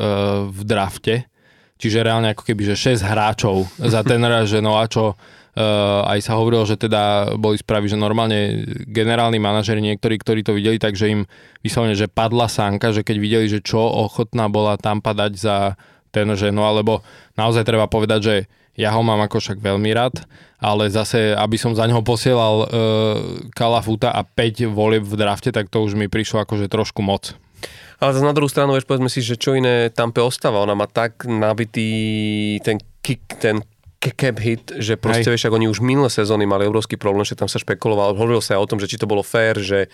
v 0.48 0.62
drafte. 0.64 1.28
Čiže 1.76 2.02
reálne 2.02 2.32
ako 2.32 2.46
keby, 2.46 2.62
že 2.68 2.94
6 2.94 3.02
hráčov 3.02 3.68
za 3.76 4.00
tenera 4.02 4.46
Ženoa, 4.48 4.88
čo 4.88 5.12
e, 5.12 5.16
aj 6.08 6.20
sa 6.24 6.40
hovorilo, 6.40 6.64
že 6.64 6.80
teda 6.80 7.36
boli 7.36 7.60
správy, 7.60 7.92
že 7.92 8.00
normálne 8.00 8.64
generálni 8.88 9.36
manažeri 9.36 9.84
niektorí, 9.84 10.16
ktorí 10.16 10.40
to 10.48 10.56
videli, 10.56 10.80
takže 10.80 11.12
im 11.12 11.22
vyslovene, 11.60 11.96
že 11.96 12.08
padla 12.08 12.48
sánka, 12.48 12.96
že 12.96 13.04
keď 13.04 13.18
videli, 13.20 13.46
že 13.52 13.60
čo 13.60 13.84
ochotná 13.84 14.48
bola 14.48 14.80
tam 14.80 15.04
padať 15.04 15.32
za 15.36 15.58
ten 16.12 16.28
Ženoa, 16.28 16.80
lebo 16.80 17.04
naozaj 17.36 17.68
treba 17.68 17.92
povedať, 17.92 18.20
že 18.24 18.36
ja 18.80 18.96
ho 18.96 19.04
mám 19.04 19.20
ako 19.28 19.44
však 19.44 19.60
veľmi 19.60 19.92
rád, 19.92 20.24
ale 20.64 20.88
zase, 20.88 21.36
aby 21.36 21.60
som 21.60 21.76
za 21.76 21.84
neho 21.84 22.00
posielal 22.00 22.56
e, 22.64 22.68
Kalafuta 23.52 24.16
a 24.16 24.24
5 24.24 24.72
volieb 24.72 25.04
v 25.04 25.20
drafte, 25.20 25.52
tak 25.52 25.68
to 25.68 25.84
už 25.84 26.00
mi 26.00 26.08
prišlo 26.08 26.48
akože 26.48 26.72
trošku 26.72 27.04
moc. 27.04 27.36
Ale 28.00 28.16
zase 28.16 28.26
na 28.26 28.34
druhú 28.34 28.48
stranu, 28.48 28.74
vieš, 28.74 28.88
povedzme 28.88 29.12
si, 29.12 29.20
že 29.22 29.38
čo 29.38 29.54
iné 29.54 29.92
Tampe 29.94 30.24
ostáva. 30.24 30.64
Ona 30.64 30.74
má 30.74 30.90
tak 30.90 31.28
nabitý 31.28 32.58
ten 32.66 32.82
kick, 33.04 33.38
ten 33.38 33.62
cap 34.02 34.38
hit, 34.42 34.74
že 34.82 34.98
proste, 34.98 35.30
vieš, 35.30 35.46
ak 35.46 35.54
oni 35.54 35.70
už 35.70 35.86
minulé 35.86 36.10
sezóny 36.10 36.50
mali 36.50 36.66
obrovský 36.66 36.98
problém, 36.98 37.22
že 37.22 37.38
tam 37.38 37.46
sa 37.46 37.62
špekuloval, 37.62 38.18
hovoril 38.18 38.42
sa 38.42 38.58
aj 38.58 38.62
o 38.66 38.70
tom, 38.74 38.80
že 38.82 38.90
či 38.90 38.98
to 38.98 39.06
bolo 39.06 39.22
fér, 39.22 39.62
že 39.62 39.94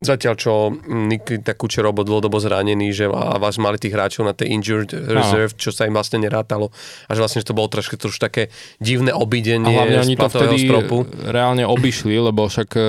Zatiaľ, 0.00 0.34
čo 0.40 0.72
Nikita 0.88 1.52
Kučerov 1.60 1.92
bol 1.92 2.08
dlhodobo 2.08 2.40
zranený, 2.40 2.88
že 2.88 3.04
a 3.04 3.36
vás 3.36 3.60
mali 3.60 3.76
tých 3.76 3.92
hráčov 3.92 4.24
na 4.24 4.32
tej 4.32 4.56
injured 4.56 4.88
reserve, 4.96 5.52
čo 5.60 5.76
sa 5.76 5.84
im 5.84 5.92
vlastne 5.92 6.24
nerátalo 6.24 6.72
a 7.04 7.10
že 7.12 7.20
vlastne 7.20 7.44
že 7.44 7.52
to 7.52 7.52
bolo 7.52 7.68
trošku, 7.68 8.00
trošku 8.00 8.16
také 8.16 8.48
divné 8.80 9.12
obidenie 9.12 9.76
a 9.76 9.84
hlavne 9.84 10.00
oni 10.00 10.16
to 10.16 10.32
vtedy 10.32 10.56
stropu. 10.64 11.04
reálne 11.28 11.68
obišli, 11.68 12.16
lebo 12.16 12.48
však 12.48 12.68
e, 12.80 12.82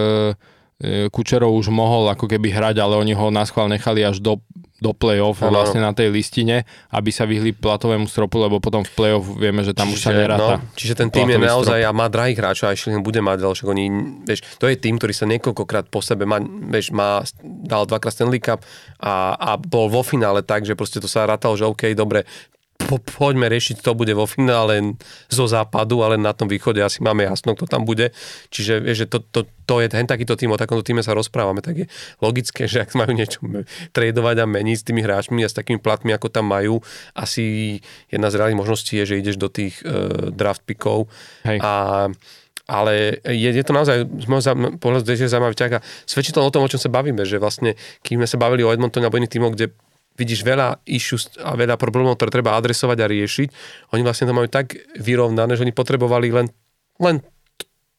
Kučerov 1.11 1.51
už 1.51 1.67
mohol 1.67 2.07
ako 2.15 2.31
keby 2.31 2.47
hrať, 2.47 2.79
ale 2.79 2.95
oni 2.95 3.11
ho 3.11 3.27
na 3.27 3.43
schvál 3.43 3.67
nechali 3.67 4.07
až 4.07 4.23
do 4.23 4.39
do 4.81 4.97
play-off 4.97 5.45
ano. 5.45 5.61
vlastne 5.61 5.77
na 5.77 5.93
tej 5.93 6.09
listine, 6.09 6.65
aby 6.89 7.13
sa 7.13 7.29
vyhli 7.29 7.53
platovému 7.53 8.09
stropu, 8.09 8.41
lebo 8.41 8.57
potom 8.57 8.81
v 8.81 8.89
play-off 8.97 9.29
vieme, 9.37 9.61
že 9.61 9.77
tam 9.77 9.93
čiže, 9.93 9.95
už 9.95 10.01
sa 10.01 10.11
neráta. 10.11 10.57
No, 10.57 10.73
čiže 10.73 10.93
ten 10.97 11.13
tým 11.13 11.29
je 11.29 11.37
naozaj 11.37 11.85
strop. 11.85 11.93
a 11.93 11.97
má 12.01 12.09
drahých 12.09 12.37
hráčov 12.41 12.65
a 12.65 12.73
ešte 12.73 12.97
bude 12.97 13.21
mať, 13.21 13.45
však 13.45 13.67
oni, 13.69 13.85
vieš, 14.25 14.41
to 14.57 14.65
je 14.65 14.75
tým, 14.81 14.97
ktorý 14.97 15.13
sa 15.13 15.29
niekoľkokrát 15.29 15.85
po 15.85 16.01
sebe 16.01 16.25
má, 16.25 16.41
vieš, 16.41 16.89
má, 16.89 17.21
dal 17.45 17.85
dvakrát 17.85 18.09
Stanley 18.09 18.41
Cup 18.41 18.65
a, 18.97 19.37
a 19.37 19.49
bol 19.61 19.85
vo 19.85 20.01
finále 20.01 20.41
tak, 20.41 20.65
že 20.65 20.73
proste 20.73 20.97
to 20.97 21.05
sa 21.05 21.29
rátalo, 21.29 21.53
že 21.53 21.69
OK, 21.69 21.93
dobre, 21.93 22.25
po, 22.91 22.99
poďme 22.99 23.47
riešiť, 23.47 23.79
to 23.79 23.95
bude 23.95 24.11
vo 24.11 24.27
finále 24.27 24.99
zo 25.31 25.47
západu, 25.47 26.03
ale 26.03 26.19
na 26.19 26.35
tom 26.35 26.51
východe 26.51 26.83
asi 26.83 26.99
máme 26.99 27.23
jasno, 27.23 27.55
kto 27.55 27.63
tam 27.63 27.87
bude. 27.87 28.11
Čiže 28.51 28.83
vieš, 28.83 28.97
že 29.03 29.07
to, 29.07 29.23
to, 29.23 29.39
to 29.63 29.75
je 29.79 29.87
ten 29.87 30.03
takýto 30.03 30.35
tým, 30.35 30.51
o 30.51 30.59
takomto 30.59 30.83
týme 30.83 30.99
sa 30.99 31.15
rozprávame, 31.15 31.63
tak 31.63 31.75
je 31.79 31.87
logické, 32.19 32.67
že 32.67 32.83
ak 32.83 32.91
majú 32.99 33.15
niečo 33.15 33.39
tradovať 33.95 34.35
a 34.43 34.45
meniť 34.45 34.75
s 34.75 34.83
tými 34.83 34.99
hráčmi 35.07 35.39
a 35.47 35.47
s 35.47 35.55
takými 35.55 35.79
platmi, 35.79 36.11
ako 36.11 36.27
tam 36.27 36.51
majú, 36.51 36.83
asi 37.15 37.79
jedna 38.11 38.27
z 38.27 38.35
reálnych 38.43 38.59
možností 38.59 38.99
je, 38.99 39.15
že 39.15 39.19
ideš 39.23 39.39
do 39.39 39.47
tých 39.47 39.79
uh, 39.87 40.35
draft 40.35 40.67
pickov 40.67 41.07
Hej. 41.47 41.63
a 41.63 41.71
ale 42.71 43.19
je, 43.27 43.51
je 43.51 43.63
to 43.67 43.75
naozaj 43.75 44.07
z 44.07 44.25
môjho 44.31 44.79
pohľadu 44.79 45.03
zaujímavý 45.03 45.59
ťah 45.59 45.73
a 45.75 45.83
svedčí 46.07 46.31
to 46.31 46.39
o 46.39 46.47
tom, 46.47 46.63
o 46.63 46.71
čom 46.71 46.79
sa 46.79 46.87
bavíme, 46.87 47.27
že 47.27 47.35
vlastne, 47.35 47.75
kým 47.99 48.23
sme 48.23 48.27
sa 48.31 48.39
bavili 48.39 48.63
o 48.63 48.71
Edmontone 48.71 49.03
alebo 49.03 49.19
iných 49.19 49.33
tímoch, 49.35 49.59
kde 49.59 49.75
vidíš 50.19 50.43
veľa 50.43 50.83
issues 50.85 51.31
a 51.39 51.55
veľa 51.55 51.79
problémov, 51.79 52.19
ktoré 52.19 52.29
treba 52.29 52.55
adresovať 52.59 52.97
a 53.01 53.07
riešiť. 53.07 53.47
Oni 53.95 54.01
vlastne 54.03 54.29
to 54.29 54.35
majú 54.35 54.47
tak 54.51 54.77
vyrovnané, 54.99 55.55
že 55.55 55.63
oni 55.63 55.73
potrebovali 55.73 56.29
len, 56.29 56.47
len 56.99 57.23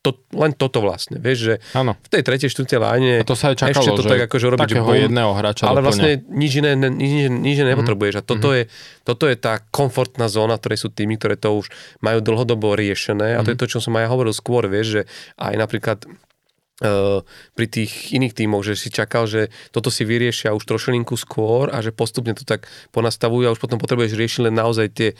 to, 0.03 0.19
len 0.35 0.51
toto 0.51 0.83
vlastne, 0.83 1.23
vieš, 1.23 1.39
že 1.47 1.55
ano. 1.79 1.95
v 1.95 2.09
tej 2.11 2.23
tretej 2.27 2.51
štvrtej 2.51 2.79
láne 2.83 3.23
a 3.23 3.25
to 3.25 3.39
sa 3.39 3.55
aj 3.55 3.63
čakalo, 3.63 3.87
ešte 3.87 3.91
to 3.95 4.03
že 4.03 4.11
tak 4.11 4.23
akože 4.27 4.47
robiť, 4.51 4.69
že 4.75 4.81
jedného 4.83 5.31
hráča 5.31 5.63
ale 5.71 5.79
vlastne 5.79 6.27
nič 6.27 6.59
iné, 6.59 6.75
nič, 6.75 7.31
nič 7.31 7.57
iné 7.63 7.71
nepotrebuješ 7.79 8.19
a 8.19 8.23
toto, 8.27 8.51
mm-hmm. 8.51 8.67
je, 8.67 9.07
toto 9.07 9.31
je 9.31 9.39
tá 9.39 9.63
komfortná 9.71 10.27
zóna, 10.27 10.59
ktoré 10.59 10.75
sú 10.75 10.91
tými, 10.91 11.15
ktoré 11.23 11.39
to 11.39 11.55
už 11.55 11.71
majú 12.03 12.19
dlhodobo 12.19 12.75
riešené 12.75 13.39
a 13.39 13.47
to 13.47 13.55
mm-hmm. 13.55 13.55
je 13.55 13.61
to, 13.63 13.67
čo 13.71 13.79
som 13.79 13.95
aj 13.95 14.11
hovoril 14.11 14.35
skôr, 14.35 14.67
vieš, 14.67 14.87
že 14.91 15.03
aj 15.39 15.55
napríklad 15.55 16.03
pri 17.55 17.67
tých 17.71 18.11
iných 18.11 18.35
tímoch, 18.35 18.67
že 18.67 18.75
si 18.75 18.91
čakal, 18.91 19.31
že 19.31 19.55
toto 19.71 19.89
si 19.89 20.03
vyriešia 20.03 20.51
už 20.51 20.67
trošilinku 20.67 21.15
skôr 21.15 21.71
a 21.71 21.79
že 21.79 21.95
postupne 21.95 22.35
to 22.35 22.43
tak 22.43 22.67
ponastavujú 22.91 23.47
a 23.47 23.55
už 23.55 23.63
potom 23.63 23.79
potrebuješ 23.79 24.19
riešiť 24.19 24.43
len 24.51 24.55
naozaj 24.59 24.87
tie, 24.91 25.11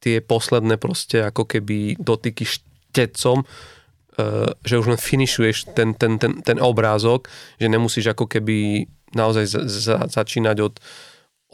tie 0.00 0.24
posledné 0.24 0.80
proste 0.80 1.20
ako 1.28 1.44
keby 1.44 2.00
dotyky 2.00 2.48
štecom, 2.48 3.44
uh, 3.44 4.50
že 4.64 4.80
už 4.80 4.96
len 4.96 5.00
finišuješ 5.00 5.76
ten, 5.76 5.92
ten, 5.92 6.16
ten, 6.16 6.40
ten 6.40 6.58
obrázok, 6.58 7.28
že 7.60 7.68
nemusíš 7.68 8.16
ako 8.16 8.24
keby 8.24 8.88
naozaj 9.12 9.44
za, 9.44 9.60
za, 9.68 9.96
začínať 10.08 10.56
od, 10.64 10.74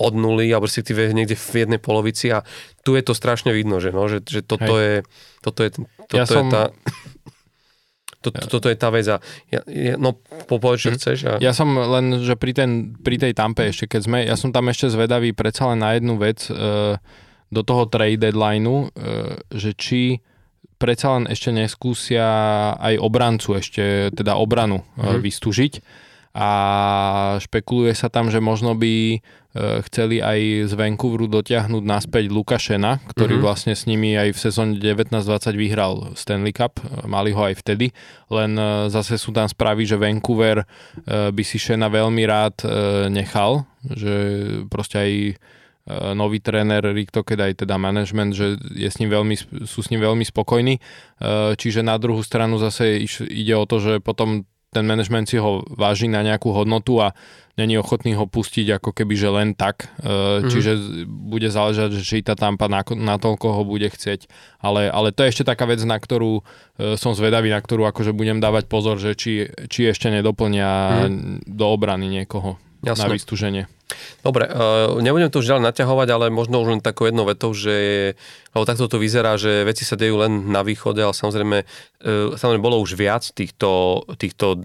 od 0.01 0.13
nuly, 0.17 0.49
alebo 0.55 0.71
si 0.71 0.81
ty 0.81 0.95
niekde 0.95 1.37
v 1.37 1.67
jednej 1.67 1.81
polovici 1.83 2.31
a 2.33 2.47
tu 2.87 2.97
je 2.97 3.03
to 3.03 3.13
strašne 3.13 3.53
vidno, 3.53 3.83
že, 3.83 3.91
no, 3.93 4.07
že, 4.07 4.25
že 4.25 4.41
toto, 4.41 4.79
je, 4.81 5.05
toto 5.45 5.61
je 5.67 5.71
toto 6.09 6.15
ja 6.17 6.25
je 6.25 6.31
som... 6.31 6.49
tá 6.49 6.73
to, 8.21 8.29
to, 8.29 8.47
toto 8.61 8.69
je 8.69 8.77
tá 8.77 8.93
vec 8.93 9.09
a 9.09 9.17
ja, 9.49 9.61
ja, 9.65 9.97
no 9.97 10.21
povedz, 10.45 10.85
čo 10.85 10.91
hm. 10.93 10.97
chceš. 10.97 11.19
A... 11.25 11.33
Ja 11.41 11.57
som 11.57 11.73
len, 11.73 12.21
že 12.21 12.37
pri, 12.37 12.53
ten, 12.53 12.71
pri 13.01 13.17
tej 13.17 13.33
tampe 13.33 13.73
ešte, 13.73 13.89
keď 13.89 14.01
sme, 14.05 14.19
ja 14.29 14.37
som 14.37 14.53
tam 14.53 14.69
ešte 14.69 14.93
zvedavý 14.93 15.33
predsa 15.33 15.73
len 15.73 15.81
na 15.81 15.97
jednu 15.97 16.21
vec 16.21 16.45
e, 16.49 16.53
do 17.49 17.63
toho 17.65 17.89
trade 17.89 18.21
deadlineu, 18.21 18.93
e, 18.93 19.01
že 19.57 19.73
či 19.73 20.03
predsa 20.77 21.17
len 21.17 21.25
ešte 21.29 21.53
neskúsia 21.53 22.29
aj 22.77 23.01
obrancu 23.01 23.57
ešte, 23.57 24.13
teda 24.13 24.37
obranu 24.37 24.85
mm. 24.97 25.01
e, 25.01 25.17
vystúžiť 25.21 25.73
a 26.31 26.49
špekuluje 27.43 27.91
sa 27.91 28.07
tam, 28.07 28.31
že 28.31 28.39
možno 28.39 28.79
by 28.79 29.19
e, 29.19 29.19
chceli 29.91 30.23
aj 30.23 30.71
z 30.71 30.73
Vancouveru 30.79 31.27
dotiahnuť 31.27 31.83
naspäť 31.83 32.31
Lukašena, 32.31 33.03
ktorý 33.11 33.35
mm-hmm. 33.35 33.47
vlastne 33.51 33.75
s 33.75 33.91
nimi 33.91 34.15
aj 34.15 34.39
v 34.39 34.39
sezóne 34.39 34.73
19-20 34.79 35.27
vyhral 35.59 36.15
Stanley 36.15 36.55
Cup, 36.55 36.79
mali 37.03 37.35
ho 37.35 37.43
aj 37.51 37.59
vtedy, 37.59 37.91
len 38.31 38.55
e, 38.55 38.87
zase 38.95 39.19
sú 39.19 39.35
tam 39.35 39.51
správy, 39.51 39.83
že 39.91 39.99
Vancouver 39.99 40.63
e, 40.63 40.67
by 41.35 41.43
si 41.43 41.59
Šena 41.59 41.91
veľmi 41.91 42.23
rád 42.23 42.63
nechal, 43.11 43.67
že 43.83 44.15
proste 44.71 44.97
aj 45.03 45.13
nový 46.15 46.39
tréner 46.39 46.85
Rick 46.87 47.11
aj 47.11 47.67
teda 47.67 47.75
management, 47.75 48.37
že 48.39 48.55
je 48.71 48.87
s 48.87 49.03
ním 49.03 49.11
veľmi, 49.11 49.35
sú 49.67 49.83
s 49.83 49.91
ním 49.91 49.99
veľmi 49.99 50.23
spokojní. 50.23 50.79
Čiže 51.57 51.83
na 51.83 51.99
druhú 51.99 52.23
stranu 52.23 52.63
zase 52.63 53.03
ide 53.27 53.59
o 53.59 53.67
to, 53.67 53.83
že 53.83 53.93
potom 53.99 54.47
ten 54.71 54.87
management 54.87 55.27
si 55.27 55.37
ho 55.43 55.67
váži 55.67 56.07
na 56.07 56.23
nejakú 56.23 56.55
hodnotu 56.55 57.03
a 57.03 57.11
není 57.59 57.75
ochotný 57.75 58.15
ho 58.15 58.31
pustiť 58.31 58.79
ako 58.79 58.95
keby, 58.95 59.15
že 59.19 59.29
len 59.29 59.49
tak. 59.59 59.91
Mm-hmm. 59.99 60.47
Čiže 60.47 60.73
bude 61.11 61.51
záležať, 61.51 61.99
že 61.99 62.03
či 62.07 62.17
tá 62.23 62.39
tampa 62.39 62.71
na, 62.71 62.87
na 62.95 63.19
toľko 63.19 63.61
ho 63.61 63.63
bude 63.67 63.91
chcieť. 63.91 64.31
Ale, 64.63 64.87
ale 64.87 65.11
to 65.11 65.27
je 65.27 65.31
ešte 65.35 65.45
taká 65.45 65.67
vec, 65.67 65.83
na 65.83 65.99
ktorú 65.99 66.41
e, 66.41 66.43
som 66.95 67.13
zvedavý, 67.19 67.51
na 67.51 67.59
ktorú 67.59 67.85
akože 67.91 68.15
budem 68.15 68.39
dávať 68.39 68.71
pozor, 68.71 68.97
že 69.03 69.19
či, 69.19 69.51
či 69.67 69.91
ešte 69.91 70.09
nedoplnia 70.09 70.71
mm-hmm. 70.71 71.51
do 71.51 71.67
obrany 71.67 72.07
niekoho 72.07 72.57
Jasne. 72.81 73.09
na 73.09 73.13
vystúženie. 73.13 73.65
Dobre, 74.23 74.47
uh, 74.47 74.97
nebudem 75.03 75.29
to 75.29 75.43
už 75.43 75.51
ďalej 75.51 75.67
naťahovať, 75.73 76.09
ale 76.15 76.27
možno 76.31 76.63
už 76.63 76.79
len 76.79 76.81
takou 76.81 77.11
jednou 77.11 77.27
vetou, 77.27 77.51
že 77.53 78.15
lebo 78.55 78.65
takto 78.65 78.87
to 78.87 79.03
vyzerá, 79.03 79.37
že 79.37 79.67
veci 79.67 79.83
sa 79.83 79.99
dejú 79.99 80.21
len 80.21 80.49
na 80.49 80.63
východe, 80.63 81.03
ale 81.03 81.13
samozrejme, 81.13 81.59
uh, 81.65 82.33
samozrejme 82.39 82.63
bolo 82.63 82.81
už 82.81 82.97
viac 82.97 83.27
týchto, 83.35 84.03
týchto 84.17 84.65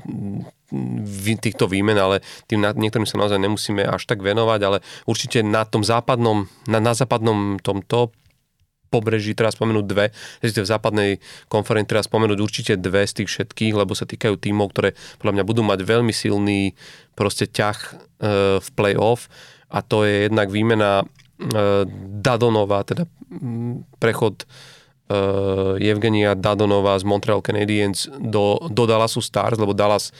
týchto 1.39 1.69
výmen, 1.69 1.95
ale 1.95 2.25
tým 2.49 2.65
na, 2.65 2.73
niektorým 2.73 3.05
sa 3.05 3.21
naozaj 3.21 3.37
nemusíme 3.37 3.85
až 3.85 4.09
tak 4.09 4.25
venovať, 4.25 4.59
ale 4.65 4.77
určite 5.05 5.45
na 5.45 5.63
tom 5.63 5.85
západnom, 5.85 6.49
na, 6.65 6.81
na 6.81 6.97
západnom 6.97 7.61
tomto 7.61 8.11
pobreží 8.95 9.35
teraz 9.35 9.59
spomenúť 9.59 9.85
dve, 9.85 10.15
v 10.39 10.55
západnej 10.55 11.19
konferencii 11.51 11.91
teraz 11.91 12.07
spomenúť 12.07 12.39
určite 12.39 12.73
dve 12.79 13.03
z 13.03 13.21
tých 13.21 13.29
všetkých, 13.35 13.75
lebo 13.75 13.91
sa 13.91 14.07
týkajú 14.07 14.39
tímov, 14.39 14.71
ktoré 14.71 14.95
podľa 15.19 15.33
mňa 15.35 15.43
budú 15.43 15.61
mať 15.67 15.79
veľmi 15.83 16.15
silný 16.15 16.71
proste 17.19 17.51
ťah 17.51 17.77
e, 17.77 17.91
v 18.63 18.69
play-off 18.79 19.27
a 19.67 19.83
to 19.83 20.07
je 20.07 20.31
jednak 20.31 20.47
výmena 20.47 21.03
e, 21.03 21.05
Dadonova, 22.23 22.87
teda 22.87 23.03
prechod 23.99 24.43
e, 24.43 24.45
Evgenia 25.83 26.39
Dadonova 26.39 26.95
z 26.95 27.03
Montreal 27.03 27.43
Canadiens 27.43 28.07
do, 28.07 28.63
do 28.71 28.83
Dallasu 28.87 29.19
Stars, 29.19 29.59
lebo 29.59 29.75
Dallas 29.75 30.15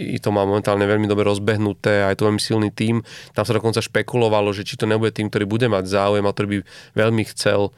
i 0.00 0.16
to 0.16 0.32
má 0.32 0.48
momentálne 0.48 0.88
veľmi 0.88 1.04
dobre 1.04 1.28
rozbehnuté 1.28 2.00
a 2.00 2.10
je 2.10 2.16
to 2.16 2.26
veľmi 2.32 2.40
silný 2.40 2.72
tím. 2.72 3.04
Tam 3.36 3.44
sa 3.44 3.52
dokonca 3.52 3.84
špekulovalo, 3.84 4.48
že 4.56 4.64
či 4.64 4.80
to 4.80 4.88
nebude 4.88 5.12
tým, 5.12 5.28
ktorý 5.28 5.44
bude 5.44 5.68
mať 5.68 5.84
záujem 5.92 6.24
a 6.24 6.32
ktorý 6.32 6.48
by 6.48 6.58
veľmi 6.96 7.22
chcel 7.36 7.68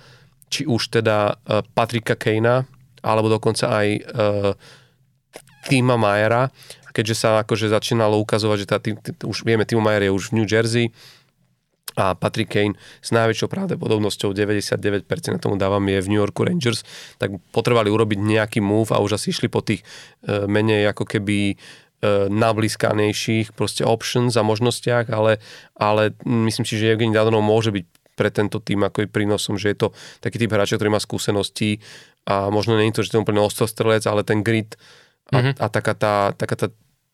či 0.53 0.69
už 0.69 0.93
teda 1.01 1.41
Patrika 1.73 2.13
Kejna, 2.13 2.69
alebo 3.01 3.33
dokonca 3.33 3.73
aj 3.73 3.89
Tima 5.65 5.97
Majera. 5.97 6.53
Keďže 6.93 7.17
sa 7.17 7.29
akože 7.41 7.73
začínalo 7.73 8.21
ukazovať, 8.21 8.59
že 8.61 8.69
tá 8.69 8.77
tým, 8.77 9.01
tým, 9.01 9.17
už 9.25 9.49
vieme, 9.49 9.65
Timo 9.65 9.81
Mayer 9.81 10.07
je 10.07 10.13
už 10.13 10.31
v 10.31 10.37
New 10.37 10.47
Jersey 10.47 10.93
a 11.97 12.17
Patrick 12.17 12.53
Kane 12.53 12.77
s 13.05 13.13
najväčšou 13.13 13.49
pravdepodobnosťou 13.53 14.33
99% 14.33 15.05
na 15.33 15.41
tomu 15.41 15.61
dávam 15.61 15.85
je 15.85 16.01
v 16.01 16.09
New 16.09 16.21
Yorku 16.21 16.45
Rangers, 16.45 16.85
tak 17.21 17.37
potrebovali 17.53 17.93
urobiť 17.93 18.19
nejaký 18.21 18.61
move 18.65 18.93
a 18.93 19.01
už 19.01 19.21
asi 19.21 19.33
išli 19.33 19.53
po 19.53 19.61
tých 19.61 19.85
e, 20.25 20.49
menej 20.49 20.89
ako 20.89 21.05
keby 21.05 21.53
e, 21.53 21.55
nablískanejších 22.33 23.53
proste 23.53 23.85
options 23.85 24.41
a 24.41 24.45
možnostiach, 24.45 25.13
ale, 25.13 25.37
ale 25.77 26.17
myslím 26.25 26.65
si, 26.65 26.81
že 26.81 26.97
Evgeny 26.97 27.13
Dadonov 27.13 27.45
môže 27.45 27.69
byť 27.69 27.85
pre 28.15 28.29
tento 28.29 28.61
tým 28.61 28.85
ako 28.85 29.05
je 29.05 29.09
prínosom, 29.09 29.57
že 29.57 29.73
je 29.73 29.87
to 29.87 29.89
taký 30.21 30.37
typ 30.41 30.53
hráča, 30.53 30.77
ktorý 30.77 30.93
má 30.93 31.01
skúsenosti 31.01 31.81
a 32.29 32.53
možno 32.53 32.79
nie 32.79 32.93
je 32.93 33.01
to, 33.01 33.03
že 33.05 33.11
to 33.13 33.17
je 33.19 33.25
úplne 33.25 33.43
ostrostrelec, 33.43 34.05
ale 34.07 34.23
ten 34.23 34.45
grit 34.45 34.77
a, 35.33 35.41
mm-hmm. 35.41 35.55
a 35.59 35.67
taká 35.73 35.95
tá, 35.97 36.15
taká 36.37 36.57
tá 36.57 36.67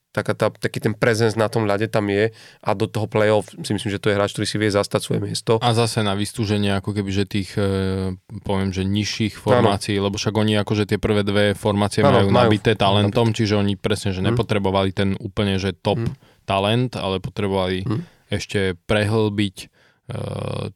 taká 0.09 0.33
tá, 0.35 0.49
taký 0.49 0.81
ten 0.81 0.95
prezenc 0.97 1.37
na 1.37 1.47
tom 1.53 1.69
ľade 1.69 1.87
tam 1.93 2.09
je 2.09 2.33
a 2.65 2.71
do 2.73 2.89
toho 2.89 3.07
play-off 3.07 3.53
si 3.63 3.71
myslím, 3.77 3.93
že 3.93 4.01
to 4.01 4.09
je 4.11 4.17
hráč, 4.17 4.33
ktorý 4.35 4.47
si 4.49 4.57
vie 4.57 4.71
zastať 4.73 5.01
svoje 5.05 5.21
miesto. 5.23 5.61
A 5.61 5.77
zase 5.77 6.01
na 6.01 6.17
vystúženie 6.17 6.75
ako 6.75 6.97
keby, 6.97 7.11
že 7.13 7.25
tých, 7.29 7.55
e, 7.55 8.17
poviem, 8.43 8.73
že 8.73 8.89
nižších 8.89 9.39
formácií, 9.39 10.01
ano. 10.01 10.09
lebo 10.09 10.17
však 10.17 10.35
oni 10.35 10.59
akože 10.65 10.89
tie 10.89 10.99
prvé 10.99 11.23
dve 11.23 11.53
formácie 11.53 12.01
ano, 12.03 12.25
majú, 12.25 12.29
majú 12.33 12.51
nabité 12.51 12.73
talentom, 12.75 13.37
čiže 13.37 13.61
oni 13.61 13.77
presne, 13.77 14.17
že 14.17 14.25
mm. 14.25 14.33
nepotrebovali 14.33 14.91
ten 14.97 15.13
úplne, 15.21 15.61
že 15.61 15.77
top 15.77 16.01
mm. 16.01 16.15
talent, 16.49 16.97
ale 16.97 17.21
potrebovali 17.21 17.85
mm. 17.85 18.01
ešte 18.33 18.75
prehlbiť 18.89 19.78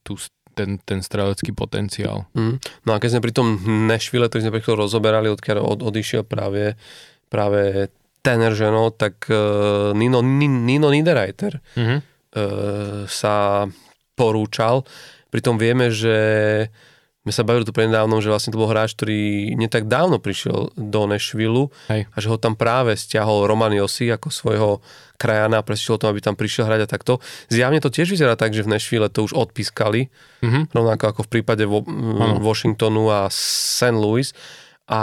tú 0.04 0.20
ten, 0.52 0.76
ten 0.84 1.00
strelecký 1.00 1.56
potenciál. 1.56 2.28
Mm. 2.36 2.60
No 2.84 2.90
a 2.92 3.00
keď 3.00 3.16
sme 3.16 3.24
pri 3.24 3.34
tom 3.34 3.48
Nashville, 3.88 4.28
ktorý 4.28 4.40
sme 4.44 4.54
pri 4.60 4.76
rozoberali, 4.76 5.32
odkiaľ 5.32 5.64
od, 5.64 5.80
odišiel 5.80 6.28
práve, 6.28 6.76
práve 7.32 7.88
Tanner 8.22 8.54
Ženo, 8.54 8.92
tak 8.94 9.26
uh, 9.32 9.90
Nino, 9.96 10.22
Nino 10.22 10.88
Niederreiter 10.92 11.58
mm-hmm. 11.58 11.98
uh, 11.98 13.02
sa 13.08 13.66
porúčal. 14.14 14.86
Pritom 15.32 15.56
vieme, 15.56 15.88
že 15.88 16.16
my 17.22 17.30
sa 17.30 17.46
bavili 17.46 17.62
tu 17.62 17.70
prednedávnom, 17.70 18.18
že 18.18 18.26
vlastne 18.26 18.50
to 18.50 18.58
bol 18.58 18.66
hráč, 18.66 18.98
ktorý 18.98 19.54
netak 19.54 19.86
dávno 19.86 20.18
prišiel 20.18 20.74
do 20.74 21.02
Nešvilu 21.06 21.70
a 21.86 22.16
že 22.18 22.26
ho 22.26 22.34
tam 22.34 22.58
práve 22.58 22.98
stiahol 22.98 23.46
Roman 23.46 23.70
Josi 23.70 24.10
ako 24.10 24.28
svojho 24.34 24.70
krajana 25.22 25.62
a 25.62 25.66
presvedčil 25.66 25.94
o 25.94 26.00
tom, 26.02 26.10
aby 26.10 26.18
tam 26.18 26.34
prišiel 26.34 26.66
hrať 26.66 26.80
a 26.82 26.88
takto. 26.90 27.12
Zjavne 27.46 27.78
to 27.78 27.94
tiež 27.94 28.10
vyzerá 28.10 28.34
tak, 28.34 28.50
že 28.50 28.66
v 28.66 28.74
Nešvile 28.74 29.06
to 29.06 29.22
už 29.22 29.38
odpískali, 29.38 30.10
mm-hmm. 30.42 30.74
rovnako 30.74 31.04
ako 31.14 31.20
v 31.22 31.30
prípade 31.30 31.62
vo, 31.62 31.86
Washingtonu 32.42 33.06
a 33.14 33.30
St. 33.30 33.94
Louis 33.94 34.34
a 34.92 35.00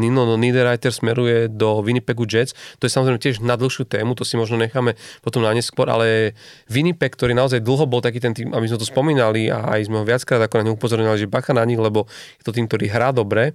Nino 0.00 0.24
Niederreiter 0.40 0.88
smeruje 0.88 1.52
do 1.52 1.84
Winnipegu 1.84 2.24
Jets. 2.24 2.56
To 2.80 2.88
je 2.88 2.92
samozrejme 2.96 3.20
tiež 3.20 3.44
na 3.44 3.60
dlhšiu 3.60 3.84
tému, 3.84 4.16
to 4.16 4.24
si 4.24 4.40
možno 4.40 4.56
necháme 4.56 4.96
potom 5.20 5.44
na 5.44 5.52
neskôr, 5.52 5.84
ale 5.92 6.32
Winnipeg, 6.72 7.12
ktorý 7.12 7.36
naozaj 7.36 7.60
dlho 7.60 7.84
bol 7.84 8.00
taký 8.00 8.24
ten 8.24 8.32
tým, 8.32 8.56
aby 8.56 8.64
sme 8.72 8.80
to 8.80 8.88
spomínali 8.88 9.52
a 9.52 9.76
aj 9.76 9.92
sme 9.92 10.00
ho 10.00 10.04
viackrát 10.08 10.40
ako 10.40 10.64
na 10.64 10.64
ne 10.64 10.72
upozorňovali, 10.72 11.20
že 11.20 11.28
bacha 11.28 11.52
na 11.52 11.60
nich, 11.68 11.76
lebo 11.76 12.08
je 12.40 12.44
to 12.48 12.56
tým, 12.56 12.64
ktorý 12.64 12.88
hrá 12.88 13.12
dobre 13.12 13.52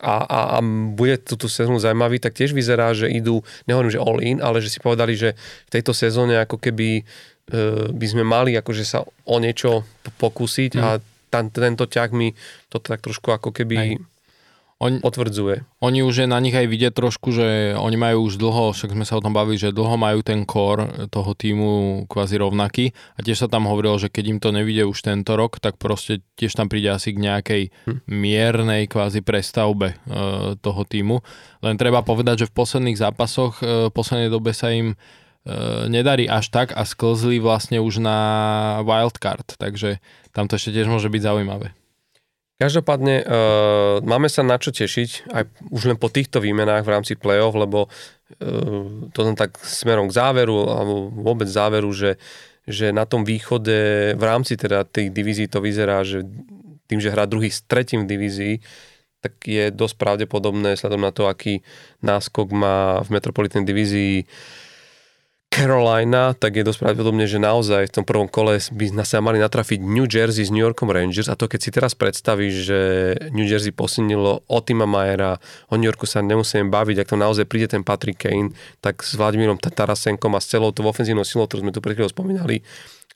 a, 0.00 0.24
a, 0.24 0.40
a 0.56 0.58
bude 0.96 1.20
túto 1.20 1.52
sezónu 1.52 1.76
zaujímavý, 1.76 2.16
tak 2.16 2.32
tiež 2.32 2.56
vyzerá, 2.56 2.96
že 2.96 3.12
idú, 3.12 3.44
nehovorím, 3.68 3.92
že 3.92 4.00
all 4.00 4.24
in, 4.24 4.40
ale 4.40 4.64
že 4.64 4.72
si 4.72 4.80
povedali, 4.80 5.20
že 5.20 5.36
v 5.68 5.70
tejto 5.70 5.92
sezóne 5.92 6.40
ako 6.40 6.56
keby 6.56 6.88
e, 6.98 7.02
by 7.92 8.06
sme 8.08 8.24
mali 8.24 8.56
akože 8.56 8.84
sa 8.88 9.04
o 9.04 9.36
niečo 9.36 9.84
pokúsiť 10.16 10.72
mm. 10.74 10.80
a 10.80 10.88
tam, 11.28 11.52
tento 11.52 11.84
ťah 11.84 12.10
mi 12.16 12.32
to 12.72 12.80
tak 12.80 13.04
trošku 13.04 13.36
ako 13.36 13.52
keby... 13.52 13.76
Aj 13.76 14.13
on, 14.82 14.98
potvrdzuje. 14.98 15.64
Oni 15.78 16.02
už 16.02 16.24
je 16.24 16.28
na 16.28 16.38
nich 16.42 16.54
aj 16.54 16.66
vidieť 16.66 16.92
trošku, 16.94 17.30
že 17.30 17.78
oni 17.78 17.94
majú 17.94 18.26
už 18.26 18.36
dlho, 18.36 18.74
však 18.74 18.90
sme 18.92 19.06
sa 19.06 19.18
o 19.18 19.24
tom 19.24 19.30
bavili, 19.30 19.56
že 19.56 19.74
dlho 19.74 19.94
majú 19.94 20.20
ten 20.26 20.42
core 20.42 21.08
toho 21.08 21.32
týmu 21.34 22.04
kvázi 22.10 22.36
rovnaký 22.42 22.90
a 23.14 23.20
tiež 23.22 23.46
sa 23.46 23.48
tam 23.48 23.70
hovorilo, 23.70 23.96
že 23.96 24.10
keď 24.10 24.24
im 24.26 24.38
to 24.42 24.50
nevidie 24.50 24.82
už 24.82 24.98
tento 24.98 25.38
rok, 25.38 25.62
tak 25.62 25.78
proste 25.78 26.26
tiež 26.34 26.58
tam 26.58 26.66
príde 26.66 26.90
asi 26.90 27.14
k 27.14 27.22
nejakej 27.22 27.62
hm. 27.86 27.98
miernej 28.10 28.90
kvázi 28.90 29.22
prestavbe 29.22 29.94
e, 29.94 29.96
toho 30.58 30.82
týmu. 30.82 31.22
Len 31.62 31.78
treba 31.78 32.02
povedať, 32.02 32.46
že 32.46 32.50
v 32.50 32.56
posledných 32.58 32.98
zápasoch 32.98 33.62
e, 33.62 33.88
v 33.88 33.94
poslednej 33.94 34.28
dobe 34.28 34.50
sa 34.50 34.74
im 34.74 34.92
e, 34.92 34.96
nedarí 35.86 36.26
až 36.26 36.50
tak 36.50 36.74
a 36.74 36.82
sklzli 36.82 37.38
vlastne 37.38 37.78
už 37.78 38.02
na 38.02 38.18
wildcard, 38.82 39.54
takže 39.54 40.02
tam 40.34 40.50
to 40.50 40.58
ešte 40.58 40.74
tiež 40.74 40.90
môže 40.90 41.06
byť 41.06 41.22
zaujímavé. 41.22 41.83
Každopádne 42.64 43.14
uh, 43.20 44.00
máme 44.00 44.32
sa 44.32 44.40
na 44.40 44.56
čo 44.56 44.72
tešiť 44.72 45.28
aj 45.28 45.44
už 45.68 45.92
len 45.92 46.00
po 46.00 46.08
týchto 46.08 46.40
výmenách 46.40 46.80
v 46.80 46.92
rámci 46.96 47.12
play-off, 47.12 47.52
lebo 47.52 47.92
uh, 47.92 49.04
to 49.12 49.20
len 49.20 49.36
tak 49.36 49.60
smerom 49.60 50.08
k 50.08 50.16
záveru, 50.16 50.72
alebo 50.72 51.12
vôbec 51.12 51.44
záveru, 51.44 51.92
že, 51.92 52.16
že 52.64 52.88
na 52.88 53.04
tom 53.04 53.20
východe 53.28 54.16
v 54.16 54.24
rámci 54.24 54.56
teda 54.56 54.88
tých 54.88 55.12
divízií 55.12 55.44
to 55.44 55.60
vyzerá, 55.60 56.08
že 56.08 56.24
tým, 56.88 57.04
že 57.04 57.12
hrá 57.12 57.28
druhý 57.28 57.52
s 57.52 57.60
tretím 57.68 58.08
v 58.08 58.16
tak 59.20 59.40
je 59.44 59.68
dosť 59.68 59.96
pravdepodobné, 60.00 60.76
sledom 60.76 61.04
na 61.04 61.12
to, 61.12 61.28
aký 61.28 61.64
náskok 62.00 62.48
má 62.52 63.00
v 63.04 63.12
metropolitnej 63.12 63.64
divízii 63.64 64.24
Carolina, 65.54 66.34
tak 66.34 66.58
je 66.58 66.66
dosť 66.66 66.82
pravdepodobne, 66.82 67.30
že 67.30 67.38
naozaj 67.38 67.86
v 67.86 67.94
tom 67.94 68.02
prvom 68.02 68.26
kole 68.26 68.58
by 68.58 68.86
sa 69.06 69.22
mali 69.22 69.38
natrafiť 69.38 69.86
New 69.86 70.10
Jersey 70.10 70.42
s 70.42 70.50
New 70.50 70.66
Yorkom 70.66 70.90
Rangers. 70.90 71.30
A 71.30 71.38
to 71.38 71.46
keď 71.46 71.60
si 71.62 71.70
teraz 71.70 71.94
predstavíš, 71.94 72.54
že 72.66 72.78
New 73.30 73.46
Jersey 73.46 73.70
posilnilo 73.70 74.42
Otima 74.50 74.82
Majera, 74.82 75.38
o 75.70 75.78
New 75.78 75.86
Yorku 75.86 76.10
sa 76.10 76.26
nemusíme 76.26 76.66
baviť, 76.74 77.06
ak 77.06 77.10
to 77.14 77.14
naozaj 77.14 77.46
príde 77.46 77.70
ten 77.70 77.86
Patrick 77.86 78.18
Kane, 78.18 78.50
tak 78.82 79.06
s 79.06 79.14
Vladimírom 79.14 79.54
Tarasenkom 79.62 80.34
a 80.34 80.42
s 80.42 80.50
celou 80.50 80.74
tou 80.74 80.90
ofenzívnou 80.90 81.22
silou, 81.22 81.46
ktorú 81.46 81.70
sme 81.70 81.70
tu 81.70 81.78
pred 81.78 81.94
spomínali, 82.02 82.66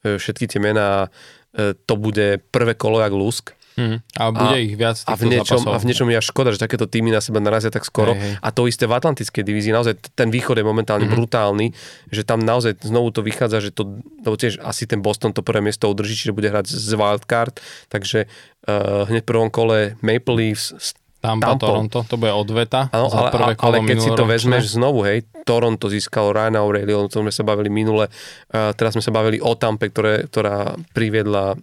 e, 0.06 0.14
všetky 0.14 0.46
tie 0.46 0.62
mená, 0.62 1.10
e, 1.58 1.74
to 1.74 1.98
bude 1.98 2.38
prvé 2.54 2.78
kolo 2.78 3.02
jak 3.02 3.10
lusk 3.10 3.57
Mm, 3.78 4.02
a 4.18 4.22
bude 4.34 4.58
a, 4.58 4.58
ich 4.58 4.74
viac 4.74 4.98
a 5.06 5.14
v, 5.14 5.30
niečom, 5.30 5.62
a 5.70 5.78
v 5.78 5.86
niečom 5.86 6.10
je 6.10 6.18
až 6.18 6.26
škoda, 6.34 6.50
že 6.50 6.58
takéto 6.58 6.90
týmy 6.90 7.14
na 7.14 7.22
seba 7.22 7.38
narazia 7.38 7.70
tak 7.70 7.86
skoro. 7.86 8.18
Hej, 8.18 8.18
hej. 8.18 8.32
A 8.42 8.48
to 8.50 8.66
isté 8.66 8.90
v 8.90 8.98
Atlantickej 8.98 9.46
divízii. 9.46 9.70
Naozaj 9.70 10.18
ten 10.18 10.34
východ 10.34 10.58
je 10.58 10.66
momentálne 10.66 11.06
mm-hmm. 11.06 11.14
brutálny, 11.14 11.70
že 12.10 12.26
tam 12.26 12.42
naozaj 12.42 12.82
znovu 12.82 13.14
to 13.14 13.22
vychádza, 13.22 13.62
že 13.62 13.70
to, 13.70 14.02
lebo 14.26 14.34
tiež 14.34 14.58
asi 14.66 14.90
ten 14.90 14.98
Boston 14.98 15.30
to 15.30 15.46
prvé 15.46 15.62
miesto 15.62 15.86
udrží, 15.86 16.18
čiže 16.18 16.34
bude 16.34 16.50
hrať 16.50 16.74
z 16.74 16.92
wildcard, 16.98 17.62
takže 17.86 18.26
uh, 18.66 19.06
hneď 19.06 19.22
v 19.22 19.30
prvom 19.30 19.50
kole 19.54 19.94
Maple 20.02 20.34
Leafs 20.34 20.74
Tampa, 21.18 21.50
Tampa, 21.50 21.66
Toronto, 21.66 21.98
to 22.06 22.14
bude 22.14 22.30
odveta 22.30 22.86
ano, 22.94 23.10
za 23.10 23.34
prvé 23.34 23.58
ale, 23.58 23.82
ale 23.82 23.90
keď 23.90 23.98
si 23.98 24.10
to 24.14 24.22
vezmeš 24.22 24.78
znovu, 24.78 25.02
hej, 25.02 25.26
Toronto 25.42 25.90
získalo 25.90 26.30
Ryan 26.30 26.62
O'Reilly, 26.62 26.94
o 26.94 27.10
tom 27.10 27.26
sme 27.26 27.34
sa 27.34 27.42
bavili 27.42 27.66
minule, 27.66 28.06
uh, 28.06 28.70
teraz 28.74 28.94
sme 28.94 29.02
sa 29.02 29.10
bavili 29.10 29.42
o 29.42 29.54
Tampe, 29.58 29.90
ktoré, 29.90 30.30
ktorá 30.30 30.78
priviedla 30.94 31.58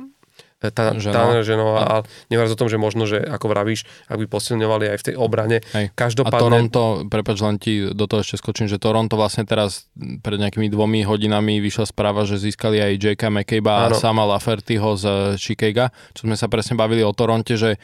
tá, 0.71 0.95
tá 0.95 1.43
ženová 1.43 1.81
a 1.83 1.95
nehovoriac 2.31 2.53
o 2.53 2.59
tom, 2.59 2.69
že 2.71 2.77
možno, 2.79 3.03
že 3.05 3.21
ako 3.21 3.51
vravíš, 3.51 3.85
ak 4.07 4.17
by 4.21 4.25
posilňovali 4.29 4.85
aj 4.93 4.97
v 5.01 5.05
tej 5.11 5.15
obrane. 5.17 5.57
Hej. 5.73 5.91
Každopádne... 5.93 6.37
A 6.37 6.41
Toronto, 6.41 6.81
prepač 7.09 7.37
len 7.41 7.55
ti 7.57 7.85
do 7.91 8.05
toho 8.05 8.23
ešte 8.23 8.39
skočím, 8.39 8.69
že 8.69 8.81
Toronto 8.81 9.19
vlastne 9.19 9.43
teraz 9.43 9.89
pred 10.21 10.37
nejakými 10.39 10.71
dvomi 10.71 11.03
hodinami 11.03 11.59
vyšla 11.59 11.89
správa, 11.89 12.23
že 12.23 12.41
získali 12.41 12.79
aj 12.81 12.91
J.K. 12.97 13.29
McCabe 13.29 13.69
a 13.69 13.91
sama 13.97 14.23
Lafertyho 14.25 14.95
z 14.95 15.05
Chicago, 15.41 15.89
čo 16.13 16.29
sme 16.29 16.37
sa 16.37 16.47
presne 16.47 16.77
bavili 16.79 17.01
o 17.01 17.13
Toronte, 17.15 17.57
že 17.57 17.75
e, 17.75 17.79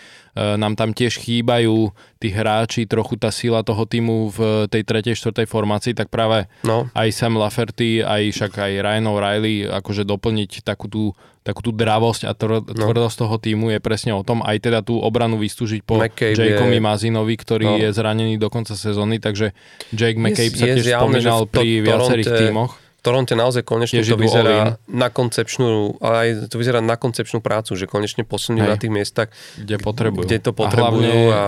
nám 0.57 0.77
tam 0.77 0.93
tiež 0.93 1.17
chýbajú 1.19 1.91
tí 2.21 2.29
hráči, 2.29 2.85
trochu 2.85 3.17
tá 3.17 3.33
sila 3.33 3.65
toho 3.65 3.83
týmu 3.89 4.29
v 4.29 4.39
tej 4.69 4.85
tretej, 4.85 5.17
štvrtej 5.17 5.49
formácii, 5.49 5.97
tak 5.97 6.13
práve 6.13 6.45
no. 6.61 6.85
aj 6.93 7.09
Sam 7.09 7.41
Laferty, 7.41 8.05
aj 8.05 8.29
však 8.29 8.51
aj 8.61 8.71
Ryan 8.85 9.07
O'Reilly, 9.09 9.55
akože 9.65 10.05
doplniť 10.05 10.61
takú 10.61 10.85
tú 10.85 11.03
takú 11.41 11.65
tú 11.65 11.71
dravosť 11.73 12.29
a 12.29 12.31
no. 12.37 12.61
tvrdosť 12.61 13.15
no. 13.17 13.21
toho 13.25 13.35
týmu 13.41 13.65
je 13.73 13.79
presne 13.81 14.13
o 14.13 14.21
tom, 14.21 14.45
aj 14.45 14.61
teda 14.61 14.85
tú 14.85 15.01
obranu 15.01 15.41
vystúžiť 15.41 15.81
po 15.81 15.97
Jakeovi 15.97 16.77
je... 16.77 16.81
Mazinovi, 16.81 17.33
ktorý 17.33 17.65
no. 17.65 17.75
je 17.81 17.89
zranený 17.89 18.37
do 18.37 18.53
konca 18.53 18.77
sezóny, 18.77 19.17
takže 19.17 19.57
Jake 19.89 20.21
McCabe 20.21 20.53
sa 20.53 20.65
tiež 20.69 20.85
zjavne, 20.85 21.17
spomínal 21.17 21.49
pri 21.49 21.81
to, 21.81 21.85
viacerých 21.89 22.27
Toronte, 22.29 22.41
týmoch. 22.45 22.71
Toronte 23.01 23.33
naozaj 23.33 23.65
konečne 23.65 24.05
to 24.05 24.13
vyzerá 24.13 24.77
na 24.85 25.09
koncepčnú, 25.09 25.97
aj 25.97 26.53
to 26.53 26.61
vyzerá 26.61 26.85
na 26.85 26.93
koncepčnú 27.01 27.41
prácu, 27.41 27.73
že 27.73 27.89
konečne 27.89 28.21
posunujú 28.21 28.61
na 28.61 28.77
tých 28.77 28.93
miestach, 28.93 29.33
kde 29.57 29.81
potrebujú. 29.81 30.29
Kde 30.29 30.37
to 30.37 30.51
potrebujú. 30.53 31.09
A 31.09 31.09
hlavne, 31.09 31.17
a... 31.33 31.41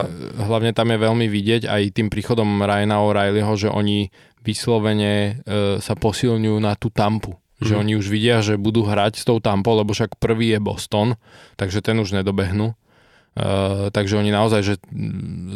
hlavne 0.49 0.71
tam 0.73 0.89
je 0.89 0.97
veľmi 0.97 1.29
vidieť 1.29 1.69
aj 1.69 1.81
tým 1.93 2.09
príchodom 2.09 2.49
Ryana 2.65 3.05
O'Reillyho, 3.05 3.53
že 3.53 3.69
oni 3.69 4.09
vyslovene 4.41 5.13
e, 5.13 5.31
sa 5.77 5.93
posilňujú 5.93 6.57
na 6.57 6.73
tú 6.73 6.89
tampu 6.89 7.37
že 7.63 7.75
mhm. 7.75 7.81
oni 7.81 7.93
už 7.97 8.07
vidia, 8.11 8.43
že 8.43 8.59
budú 8.59 8.83
hrať 8.83 9.19
s 9.19 9.25
tou 9.25 9.39
Tampou, 9.39 9.79
lebo 9.79 9.95
však 9.95 10.19
prvý 10.19 10.55
je 10.55 10.59
Boston, 10.59 11.15
takže 11.55 11.81
ten 11.81 11.97
už 11.97 12.15
nedobehnú. 12.15 12.75
Uh, 13.33 13.89
takže 13.89 14.21
oni 14.21 14.29
naozaj, 14.29 14.61
že 14.61 14.75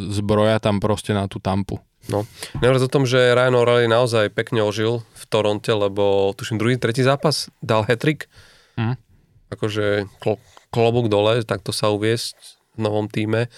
zbroja 0.10 0.58
tam 0.58 0.82
proste 0.82 1.14
na 1.14 1.30
tú 1.30 1.38
Tampu. 1.38 1.78
No, 2.10 2.26
nehovoriac 2.58 2.88
o 2.88 2.94
tom, 2.94 3.06
že 3.06 3.36
Ryan 3.36 3.54
O'Reilly 3.54 3.88
naozaj 3.92 4.34
pekne 4.34 4.64
ožil 4.64 5.04
v 5.04 5.24
Toronte, 5.30 5.70
lebo 5.70 6.32
tuším 6.34 6.58
druhý, 6.58 6.80
tretí 6.80 7.06
zápas 7.06 7.52
dal 7.60 7.86
hetrik. 7.86 8.32
Mm. 8.80 8.96
Akože 9.54 10.08
kl- 10.24 10.42
klobúk 10.72 11.12
dole, 11.12 11.44
takto 11.44 11.76
sa 11.76 11.92
uviesť 11.92 12.36
v 12.76 12.80
novom 12.82 13.12
týme. 13.12 13.52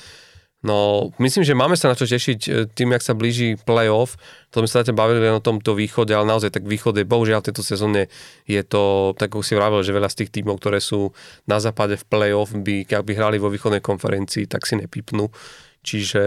No, 0.60 1.08
myslím, 1.24 1.48
že 1.48 1.56
máme 1.56 1.80
sa 1.80 1.88
na 1.88 1.96
čo 1.96 2.04
tešiť 2.04 2.40
e, 2.44 2.50
tým, 2.68 2.92
jak 2.92 3.00
sa 3.00 3.16
blíži 3.16 3.56
playoff. 3.64 4.20
To 4.52 4.60
sme 4.60 4.68
sa 4.68 4.84
zatiaľ 4.84 5.08
bavili 5.08 5.24
len 5.24 5.40
o 5.40 5.44
tomto 5.44 5.72
východe, 5.72 6.12
ale 6.12 6.28
naozaj 6.28 6.52
tak 6.52 6.68
východe, 6.68 7.08
bohužiaľ 7.08 7.40
v 7.40 7.48
tejto 7.48 7.64
sezóne 7.64 8.12
je 8.44 8.60
to, 8.68 9.16
tak 9.16 9.32
ako 9.32 9.40
si 9.40 9.56
vravel, 9.56 9.80
že 9.88 9.96
veľa 9.96 10.12
z 10.12 10.20
tých 10.20 10.36
tímov, 10.36 10.60
ktoré 10.60 10.84
sú 10.84 11.16
na 11.48 11.64
západe 11.64 11.96
v 11.96 12.04
playoff, 12.12 12.52
by, 12.52 12.84
ak 12.92 13.08
by 13.08 13.14
hrali 13.16 13.40
vo 13.40 13.48
východnej 13.48 13.80
konferencii, 13.80 14.52
tak 14.52 14.68
si 14.68 14.76
nepipnú. 14.76 15.32
Čiže 15.80 16.24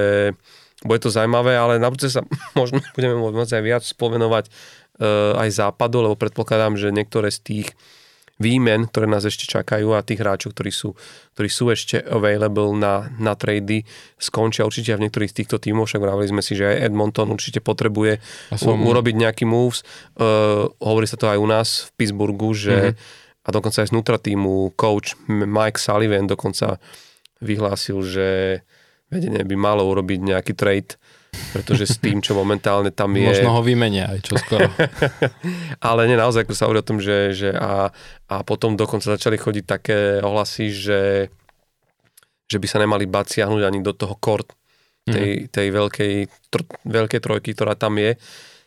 bude 0.88 1.00
to 1.04 1.12
zaujímavé, 1.12 1.52
ale 1.52 1.76
na 1.76 1.92
budúce 1.92 2.08
sa 2.08 2.24
možno 2.60 2.80
budeme 2.96 3.12
môcť 3.20 3.60
aj 3.60 3.62
viac 3.62 3.84
spomenovať 3.84 4.48
uh, 4.48 5.44
aj 5.44 5.48
západu, 5.60 6.08
lebo 6.08 6.16
predpokladám, 6.16 6.80
že 6.80 6.88
niektoré 6.88 7.28
z 7.28 7.40
tých 7.44 7.68
výmen, 8.40 8.88
ktoré 8.88 9.10
nás 9.10 9.24
ešte 9.26 9.44
čakajú 9.44 9.92
a 9.92 10.04
tých 10.04 10.20
hráčov, 10.22 10.56
ktorí 10.56 10.72
sú, 10.72 10.96
ktorí 11.36 11.48
sú 11.48 11.68
ešte 11.68 12.00
available 12.00 12.72
na, 12.76 13.12
na 13.20 13.36
trady, 13.36 13.84
skončia 14.16 14.64
určite 14.64 14.96
v 14.96 15.08
niektorých 15.08 15.32
z 15.32 15.38
týchto 15.44 15.56
tímov, 15.60 15.88
však 15.88 16.02
vravili 16.02 16.28
sme 16.32 16.42
si, 16.44 16.56
že 16.56 16.72
aj 16.72 16.92
Edmonton 16.92 17.28
určite 17.32 17.60
potrebuje 17.60 18.18
u, 18.64 18.72
urobiť 18.72 19.14
nejaký 19.14 19.44
moves. 19.44 19.84
Uh, 20.16 20.70
hovorí 20.80 21.04
sa 21.04 21.20
to 21.20 21.28
aj 21.28 21.38
u 21.38 21.48
nás 21.48 21.68
v 21.88 22.00
Pittsburghu, 22.00 22.50
že 22.56 22.76
mm-hmm. 22.94 23.44
a 23.44 23.48
dokonca 23.52 23.78
aj 23.84 23.88
znútra 23.90 24.16
týmu 24.16 24.72
coach 24.74 25.14
Mike 25.28 25.78
Sullivan 25.78 26.26
dokonca 26.26 26.80
vyhlásil, 27.42 27.98
že 28.06 28.26
vedenie 29.12 29.44
by 29.44 29.56
malo 29.58 29.84
urobiť 29.90 30.18
nejaký 30.24 30.52
trade 30.56 30.96
pretože 31.52 31.84
s 31.84 31.96
tým, 32.00 32.20
čo 32.24 32.32
momentálne 32.32 32.92
tam 32.92 33.12
je... 33.12 33.28
Možno 33.28 33.56
ho 33.56 33.62
vymenia 33.64 34.08
aj 34.08 34.20
čo 34.24 34.34
skoro. 34.40 34.68
Ale 35.88 36.08
nie, 36.08 36.16
naozaj, 36.16 36.48
ako 36.48 36.52
sa 36.56 36.64
hovorí 36.68 36.80
o 36.80 36.88
tom, 36.88 36.98
že, 37.00 37.32
že 37.36 37.48
a, 37.52 37.92
a 38.28 38.34
potom 38.44 38.76
dokonca 38.76 39.12
začali 39.12 39.36
chodiť 39.36 39.64
také 39.64 39.98
ohlasy, 40.24 40.72
že, 40.72 41.02
že 42.48 42.56
by 42.56 42.66
sa 42.68 42.80
nemali 42.80 43.04
bať 43.04 43.40
siahnuť 43.40 43.62
ani 43.68 43.80
do 43.84 43.92
toho 43.92 44.16
kort 44.16 44.56
tej, 45.04 45.50
tej 45.50 45.68
veľkej, 45.74 46.14
tr, 46.48 46.62
veľkej 46.86 47.20
trojky, 47.20 47.50
ktorá 47.52 47.74
tam 47.74 47.98
je. 47.98 48.16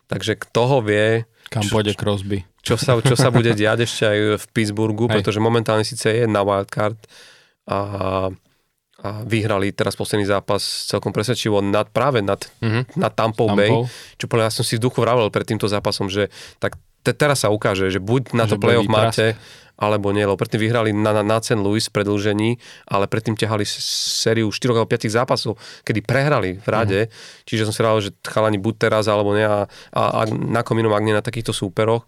Takže 0.06 0.38
kto 0.38 0.62
ho 0.70 0.80
vie... 0.86 1.26
Kam 1.50 1.66
pôjde 1.70 1.94
Crosby. 1.98 2.46
Čo 2.66 2.82
sa, 2.82 2.98
čo 2.98 3.14
sa 3.14 3.30
bude 3.30 3.54
diať 3.54 3.86
ešte 3.86 4.04
aj 4.10 4.20
v 4.42 4.46
Pittsburghu, 4.50 5.06
Hej. 5.10 5.22
pretože 5.22 5.40
momentálne 5.42 5.86
síce 5.86 6.10
je 6.10 6.26
na 6.26 6.42
wildcard 6.42 6.98
a, 7.70 7.78
a 9.06 9.22
vyhrali 9.22 9.69
teraz 9.69 9.94
posledný 9.94 10.26
zápas 10.26 10.90
celkom 10.90 11.14
presvedčivo 11.14 11.61
nad, 11.61 11.86
práve 11.94 12.26
nad, 12.26 12.41
mm-hmm. 12.41 12.98
nad 12.98 13.14
Tampou 13.14 13.53
Bay, 13.53 13.69
čo 14.18 14.26
podľa 14.26 14.49
ja 14.49 14.52
som 14.57 14.65
si 14.65 14.82
v 14.82 14.90
duchu 14.90 15.06
vravel 15.06 15.30
pred 15.30 15.45
týmto 15.45 15.69
zápasom, 15.69 16.10
že 16.10 16.34
tak 16.57 16.82
te, 17.06 17.14
teraz 17.14 17.45
sa 17.45 17.53
ukáže, 17.53 17.94
že 17.94 18.02
buď 18.02 18.34
na 18.34 18.49
to 18.49 18.57
playoff 18.57 18.90
máte, 18.90 19.38
alebo 19.77 20.10
nie, 20.10 20.26
lebo 20.26 20.40
predtým 20.40 20.57
vyhrali 20.57 20.90
na, 20.95 21.22
na, 21.22 21.22
na 21.22 21.38
St. 21.38 21.60
Louis 21.60 21.86
v 21.86 21.94
predlžení, 21.94 22.57
ale 22.90 23.06
predtým 23.06 23.38
ťahali 23.38 23.61
sériu 23.68 24.49
4 24.49 24.73
alebo 24.73 24.90
5 24.90 25.06
zápasov, 25.06 25.60
kedy 25.86 26.02
prehrali 26.02 26.57
v 26.57 26.68
rade, 26.72 26.99
uh-huh. 27.06 27.45
čiže 27.45 27.69
som 27.69 27.76
si 27.76 27.84
rád, 27.86 28.10
že 28.10 28.11
chalani 28.26 28.57
buď 28.57 28.90
teraz, 28.90 29.06
alebo 29.06 29.38
nie, 29.38 29.45
a, 29.45 29.69
a, 29.94 30.02
a 30.02 30.22
na 30.32 30.65
kominom, 30.65 30.95
ak 30.95 31.06
nie 31.06 31.14
na 31.14 31.22
takýchto 31.22 31.53
súperoch, 31.53 32.07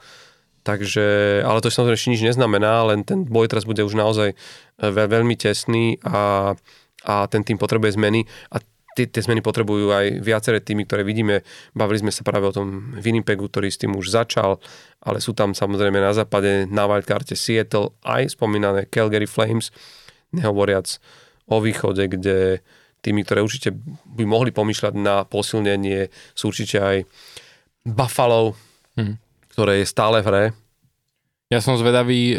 Takže, 0.68 1.08
ale 1.48 1.64
to 1.64 1.72
samozrejme 1.72 2.12
nič 2.12 2.28
neznamená, 2.28 2.84
len 2.92 3.08
ten 3.08 3.24
boj 3.24 3.48
teraz 3.48 3.64
bude 3.64 3.88
už 3.88 3.96
naozaj 3.96 4.36
e, 4.36 4.84
veľ, 4.84 5.08
veľmi 5.16 5.40
tesný 5.40 5.96
a, 6.04 6.60
a 7.08 7.24
ten 7.32 7.48
tým 7.48 7.56
potrebuje 7.56 7.96
zmeny 7.96 8.28
a 8.52 8.60
tie, 8.98 9.06
tie 9.06 9.22
zmeny 9.22 9.46
potrebujú 9.46 9.94
aj 9.94 10.26
viaceré 10.26 10.58
týmy, 10.58 10.90
ktoré 10.90 11.06
vidíme. 11.06 11.46
Bavili 11.78 12.02
sme 12.02 12.12
sa 12.12 12.26
práve 12.26 12.50
o 12.50 12.56
tom 12.56 12.98
Winnipegu, 12.98 13.46
ktorý 13.46 13.70
s 13.70 13.78
tým 13.78 13.94
už 13.94 14.10
začal, 14.10 14.58
ale 15.06 15.22
sú 15.22 15.38
tam 15.38 15.54
samozrejme 15.54 16.02
na 16.02 16.18
západe 16.18 16.66
na 16.66 16.90
wildcarte 16.90 17.38
Seattle 17.38 17.94
aj 18.02 18.34
spomínané 18.34 18.90
Calgary 18.90 19.30
Flames, 19.30 19.70
nehovoriac 20.34 20.98
o 21.48 21.62
východe, 21.62 22.10
kde 22.10 22.66
tými, 23.06 23.22
ktoré 23.24 23.46
určite 23.46 23.72
by 24.04 24.26
mohli 24.26 24.50
pomýšľať 24.50 24.94
na 24.98 25.24
posilnenie, 25.24 26.10
sú 26.34 26.50
určite 26.50 26.82
aj 26.82 26.98
Buffalo, 27.88 28.58
hmm. 29.00 29.16
ktoré 29.54 29.80
je 29.80 29.88
stále 29.88 30.20
v 30.20 30.28
hre. 30.28 30.46
Ja 31.48 31.64
som 31.64 31.80
zvedavý 31.80 32.36
e, 32.36 32.38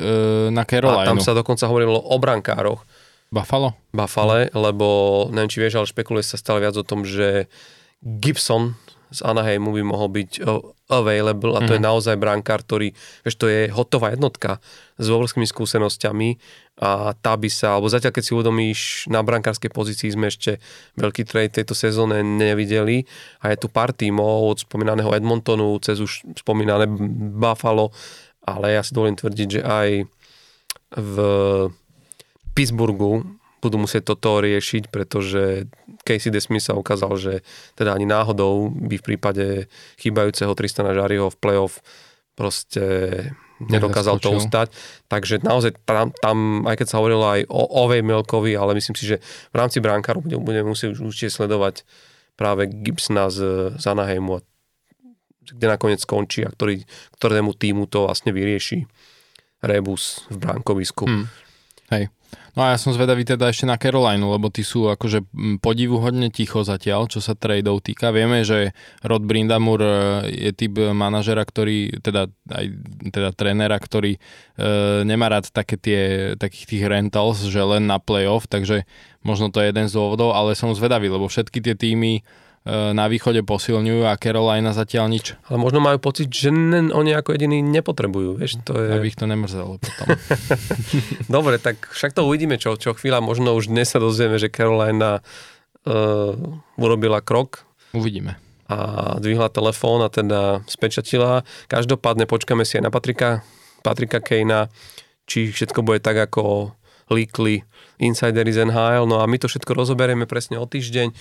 na 0.53 0.69
Carolina. 0.69 1.09
A 1.09 1.09
tam 1.09 1.25
sa 1.25 1.33
dokonca 1.33 1.65
hovorilo 1.65 1.97
o 1.97 2.17
brankároch. 2.21 2.85
Buffalo? 3.29 3.77
Buffalo, 3.93 4.49
lebo 4.53 4.87
neviem, 5.29 5.53
či 5.53 5.61
vieš, 5.61 5.77
ale 5.77 5.91
špekuluje 5.91 6.25
sa 6.25 6.41
stále 6.41 6.65
viac 6.65 6.77
o 6.81 6.87
tom, 6.87 7.05
že 7.05 7.49
Gibson 8.01 8.79
z 9.09 9.25
Anaheimu 9.25 9.73
by 9.73 9.83
mohol 9.85 10.09
byť 10.13 10.45
available 10.89 11.57
a 11.57 11.65
to 11.65 11.73
mm. 11.73 11.77
je 11.77 11.81
mhm. 11.81 11.89
naozaj 11.89 12.17
brankár, 12.17 12.65
ktorý, 12.65 12.93
vieš, 13.25 13.37
to 13.37 13.49
je 13.49 13.69
hotová 13.73 14.13
jednotka 14.13 14.61
s 14.97 15.07
obrovskými 15.09 15.45
skúsenosťami 15.45 16.29
a 16.79 17.13
tá 17.17 17.33
by 17.35 17.49
sa, 17.51 17.77
alebo 17.77 17.91
zatiaľ 17.91 18.13
keď 18.15 18.25
si 18.25 18.33
uvedomíš, 18.37 18.81
na 19.11 19.21
brankárskej 19.21 19.73
pozícii 19.73 20.13
sme 20.13 20.31
ešte 20.31 20.63
veľký 20.97 21.27
trade 21.27 21.61
tejto 21.61 21.77
sezóne 21.77 22.21
nevideli 22.25 23.05
a 23.45 23.53
je 23.53 23.57
tu 23.61 23.69
pár 23.69 23.93
tímov 23.93 24.57
od 24.57 24.59
spomínaného 24.65 25.13
Edmontonu 25.13 25.77
cez 25.83 26.01
už 26.01 26.25
spomínané 26.39 26.89
Buffalo, 27.37 27.93
ale 28.45 28.77
ja 28.77 28.83
si 28.85 28.97
dovolím 28.97 29.19
tvrdiť, 29.19 29.49
že 29.61 29.63
aj 29.65 29.89
v 30.89 31.17
Pittsburghu 32.59 33.39
budú 33.59 33.77
musieť 33.79 34.15
toto 34.15 34.39
riešiť, 34.43 34.91
pretože 34.91 35.67
Casey 36.07 36.31
DeSmith 36.31 36.67
sa 36.67 36.79
ukázal, 36.79 37.13
že 37.19 37.33
teda 37.75 37.95
ani 37.95 38.07
náhodou 38.07 38.71
by 38.71 38.99
v 38.99 39.07
prípade 39.07 39.47
chýbajúceho 39.99 40.55
Tristana 40.55 40.95
Žariho 40.95 41.31
v 41.31 41.39
playoff 41.39 41.83
proste 42.39 42.83
nedokázal 43.59 44.23
to 44.23 44.39
ustať. 44.39 44.71
Takže 45.11 45.43
naozaj 45.43 45.75
tam, 45.83 46.15
tam, 46.15 46.63
aj 46.71 46.79
keď 46.79 46.87
sa 46.87 46.99
hovorilo 47.03 47.27
aj 47.27 47.51
o 47.51 47.63
Ovej 47.83 48.07
Melkovi, 48.07 48.55
ale 48.55 48.79
myslím 48.79 48.95
si, 48.95 49.11
že 49.11 49.19
v 49.51 49.57
rámci 49.59 49.83
bránkaru 49.83 50.23
budeme, 50.23 50.43
budeme 50.43 50.71
musieť 50.71 51.03
určite 51.03 51.35
sledovať 51.35 51.83
práve 52.39 52.71
Gibsona 52.71 53.27
z, 53.35 53.75
Anaheimu, 53.83 54.39
kde 55.51 55.67
nakoniec 55.67 55.99
skončí 55.99 56.47
a 56.47 56.55
ktorý, 56.55 56.87
ktorému 57.19 57.59
týmu 57.59 57.91
to 57.91 58.07
vlastne 58.07 58.31
vyrieši 58.31 58.87
Rebus 59.59 60.23
v 60.31 60.37
bránkovisku. 60.39 61.11
Hmm. 61.11 61.27
Hej. 61.91 62.15
No 62.59 62.67
a 62.67 62.75
ja 62.75 62.79
som 62.81 62.91
zvedavý 62.91 63.23
teda 63.23 63.55
ešte 63.55 63.71
na 63.71 63.79
Carolinu, 63.79 64.35
lebo 64.35 64.51
tí 64.51 64.67
sú 64.67 64.91
akože 64.91 65.31
podivuhodne 65.63 66.27
ticho 66.35 66.67
zatiaľ, 66.67 67.07
čo 67.07 67.23
sa 67.23 67.39
tradeov 67.39 67.79
týka. 67.87 68.11
Vieme, 68.11 68.43
že 68.43 68.75
Rod 69.07 69.23
Brindamur 69.23 69.79
e, 69.79 69.91
je 70.49 70.51
typ 70.51 70.75
manažera, 70.91 71.47
ktorý, 71.47 72.03
teda 72.03 72.27
aj 72.51 72.67
teda 73.15 73.31
trénera, 73.31 73.79
ktorý 73.79 74.19
e, 74.19 74.21
nemá 75.07 75.31
rád 75.31 75.55
také 75.55 75.79
tie, 75.79 76.01
takých 76.35 76.67
tých 76.67 76.85
rentals, 76.91 77.47
že 77.47 77.63
len 77.63 77.87
na 77.87 78.03
playoff, 78.03 78.51
takže 78.51 78.83
možno 79.23 79.55
to 79.55 79.63
je 79.63 79.71
jeden 79.71 79.87
z 79.87 79.95
dôvodov, 79.95 80.35
ale 80.35 80.59
som 80.59 80.75
zvedavý, 80.75 81.07
lebo 81.07 81.31
všetky 81.31 81.63
tie 81.63 81.79
týmy 81.79 82.27
na 82.69 83.09
východe 83.09 83.41
posilňujú 83.47 84.05
a 84.05 84.19
Carolina 84.21 84.77
zatiaľ 84.77 85.09
nič. 85.09 85.39
Ale 85.49 85.57
možno 85.57 85.81
majú 85.81 85.97
pocit, 86.03 86.29
že 86.29 86.53
ne, 86.53 86.93
oni 86.93 87.17
ako 87.17 87.33
jediní 87.33 87.65
nepotrebujú, 87.65 88.37
vieš, 88.37 88.61
to 88.61 88.77
je... 88.77 88.93
Aby 88.93 89.09
ich 89.09 89.17
to 89.17 89.25
nemrzelo 89.25 89.81
potom. 89.81 90.07
Dobre, 91.41 91.57
tak 91.57 91.81
však 91.89 92.13
to 92.13 92.29
uvidíme, 92.29 92.61
čo, 92.61 92.77
čo 92.77 92.93
chvíľa, 92.93 93.25
možno 93.25 93.57
už 93.57 93.73
dnes 93.73 93.89
sa 93.89 94.03
dozvieme, 94.03 94.37
že 94.37 94.53
Carolina 94.53 95.25
uh, 95.25 96.37
urobila 96.77 97.25
krok. 97.25 97.65
Uvidíme. 97.97 98.37
A 98.69 99.17
dvihla 99.17 99.49
telefón 99.49 100.05
a 100.05 100.13
teda 100.13 100.61
spečatila. 100.69 101.49
Každopádne 101.73 102.29
počkáme 102.29 102.69
si 102.69 102.77
aj 102.77 102.85
na 102.85 102.93
Patrika, 102.93 103.41
Patrika 103.81 104.21
Kejna, 104.21 104.69
či 105.25 105.49
všetko 105.49 105.81
bude 105.81 106.05
tak, 106.05 106.21
ako 106.21 106.77
líkli 107.09 107.65
Insider 107.97 108.45
z 108.45 108.69
NHL. 108.69 109.09
No 109.09 109.25
a 109.25 109.27
my 109.27 109.41
to 109.41 109.49
všetko 109.49 109.73
rozoberieme 109.73 110.29
presne 110.29 110.61
o 110.61 110.69
týždeň 110.69 111.17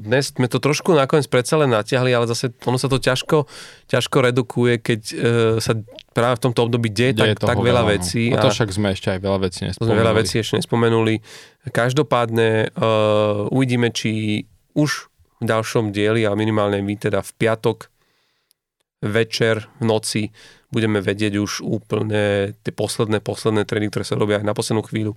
dnes 0.00 0.32
sme 0.32 0.48
to 0.48 0.56
trošku 0.56 0.96
nakoniec 0.96 1.28
predsa 1.28 1.60
len 1.60 1.68
natiahli, 1.68 2.16
ale 2.16 2.24
zase 2.24 2.52
ono 2.64 2.80
sa 2.80 2.88
to 2.88 2.96
ťažko, 2.96 3.44
ťažko 3.92 4.16
redukuje, 4.24 4.80
keď 4.80 5.00
uh, 5.12 5.16
sa 5.60 5.76
práve 6.16 6.40
v 6.40 6.42
tomto 6.48 6.60
období 6.64 6.88
deje, 6.88 7.12
deje 7.12 7.36
tak, 7.36 7.52
tak 7.52 7.58
veľa, 7.60 7.68
veľa 7.68 7.82
no. 7.84 7.90
vecí. 7.92 8.32
A 8.32 8.40
to 8.40 8.48
však 8.48 8.72
sme 8.72 8.96
ešte 8.96 9.12
aj 9.12 9.20
veľa 9.20 9.38
vecí 9.44 9.60
nespomenuli. 9.68 10.00
Veľa 10.00 10.14
vecí 10.16 10.34
ešte 10.40 10.54
nespomenuli. 10.60 11.14
Každopádne 11.68 12.48
uh, 12.72 13.52
uvidíme, 13.52 13.92
či 13.92 14.44
už 14.72 15.12
v 15.40 15.44
ďalšom 15.44 15.92
dieli 15.92 16.24
a 16.24 16.32
minimálne 16.32 16.80
my 16.80 16.94
teda 16.96 17.20
v 17.20 17.30
piatok 17.36 17.92
večer, 19.04 19.68
v 19.78 19.84
noci 19.84 20.22
budeme 20.72 21.04
vedieť 21.04 21.36
už 21.36 21.60
úplne 21.60 22.56
tie 22.64 22.72
posledné, 22.72 23.20
posledné 23.20 23.68
trény, 23.68 23.92
ktoré 23.92 24.08
sa 24.08 24.16
robia 24.16 24.40
aj 24.40 24.48
na 24.48 24.56
poslednú 24.56 24.82
chvíľu 24.88 25.12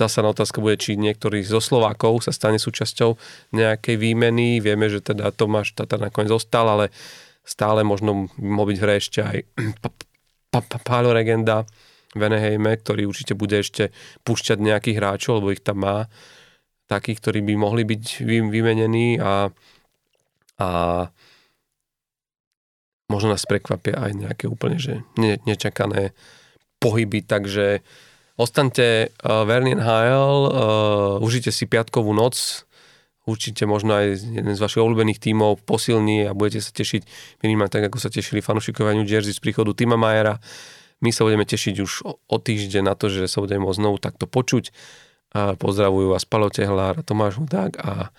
Zasa 0.00 0.24
na 0.24 0.32
otázka 0.32 0.64
bude, 0.64 0.80
či 0.80 0.96
niektorý 0.96 1.44
zo 1.44 1.60
Slovákov 1.60 2.24
sa 2.24 2.32
stane 2.32 2.56
súčasťou 2.56 3.20
nejakej 3.52 4.00
výmeny. 4.00 4.64
Vieme, 4.64 4.88
že 4.88 5.04
teda 5.04 5.28
Tomáš 5.28 5.76
Tatar 5.76 6.00
nakoniec 6.00 6.32
zostal, 6.32 6.64
ale 6.64 6.88
stále 7.44 7.84
možno 7.84 8.32
mohol 8.40 8.72
byť 8.72 8.78
v 8.80 8.84
hre 8.88 8.94
ešte 8.96 9.20
aj 9.20 9.38
Pálo 10.88 11.12
Regenda 11.12 11.68
Venehejme, 12.10 12.74
ktorý 12.74 13.06
určite 13.06 13.38
bude 13.38 13.60
ešte 13.62 13.94
púšťať 14.26 14.58
nejakých 14.58 14.98
hráčov, 14.98 15.38
lebo 15.38 15.54
ich 15.54 15.62
tam 15.62 15.86
má 15.86 16.10
takých, 16.90 17.22
ktorí 17.22 17.40
by 17.46 17.54
mohli 17.54 17.86
byť 17.86 18.26
vymenení 18.26 19.22
a, 19.22 19.46
a 20.58 20.68
možno 23.06 23.30
nás 23.30 23.46
prekvapia 23.46 23.94
aj 23.94 24.12
nejaké 24.26 24.44
úplne 24.50 24.82
že 24.82 25.06
ne, 25.14 25.38
nečakané 25.46 26.10
pohyby, 26.82 27.22
takže 27.22 27.86
Ostaňte 28.38 29.10
uh, 29.10 29.42
verný 29.48 29.74
NHL, 29.78 30.36
uh, 30.46 31.24
užite 31.24 31.50
si 31.50 31.66
piatkovú 31.66 32.14
noc, 32.14 32.66
určite 33.30 33.68
možno 33.68 33.94
aj 33.94 34.18
jeden 34.18 34.54
z 34.56 34.60
vašich 34.60 34.82
obľúbených 34.82 35.22
tímov 35.22 35.62
posilní 35.62 36.26
a 36.26 36.34
budete 36.34 36.64
sa 36.64 36.72
tešiť 36.74 37.02
minimálne 37.46 37.70
tak, 37.70 37.86
ako 37.86 37.98
sa 38.02 38.10
tešili 38.10 38.42
fanúšikovia 38.42 38.96
New 38.98 39.06
Jersey 39.06 39.30
z 39.36 39.40
príchodu 39.40 39.70
Tima 39.76 39.94
Majera. 39.94 40.42
My 41.00 41.14
sa 41.14 41.24
budeme 41.24 41.48
tešiť 41.48 41.74
už 41.80 41.92
o, 42.04 42.18
o 42.20 42.36
týždeň 42.36 42.84
na 42.84 42.94
to, 42.98 43.08
že 43.08 43.30
sa 43.30 43.40
budeme 43.40 43.64
môcť 43.64 43.80
znovu 43.80 43.96
takto 44.02 44.26
počuť. 44.28 44.72
A 45.30 45.54
pozdravujú 45.54 46.10
vás 46.10 46.26
Palo 46.26 46.50
Tehlár 46.50 47.06
Tomáš 47.06 47.38
Hudák 47.38 47.78
a 47.78 48.10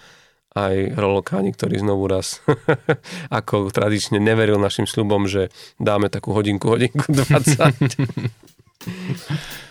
aj 0.52 0.96
Rolokáni, 1.00 1.56
ktorý 1.56 1.80
znovu 1.80 2.12
raz 2.12 2.44
ako 3.40 3.72
tradične 3.72 4.20
neveril 4.20 4.60
našim 4.60 4.88
sľubom, 4.88 5.28
že 5.28 5.48
dáme 5.80 6.12
takú 6.12 6.36
hodinku, 6.36 6.68
hodinku 6.72 7.08
20. 7.08 7.72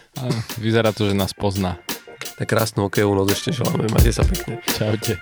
Vyzerá 0.59 0.93
to, 0.93 1.09
že 1.09 1.15
nás 1.15 1.32
pozná. 1.32 1.78
Tak 2.41 2.49
krásnu 2.49 2.89
hokejovú 2.89 3.12
noc 3.12 3.37
ešte 3.37 3.53
želáme. 3.53 3.89
Majte 3.93 4.12
sa 4.16 4.24
pekne. 4.24 4.65
Čaute. 4.65 5.20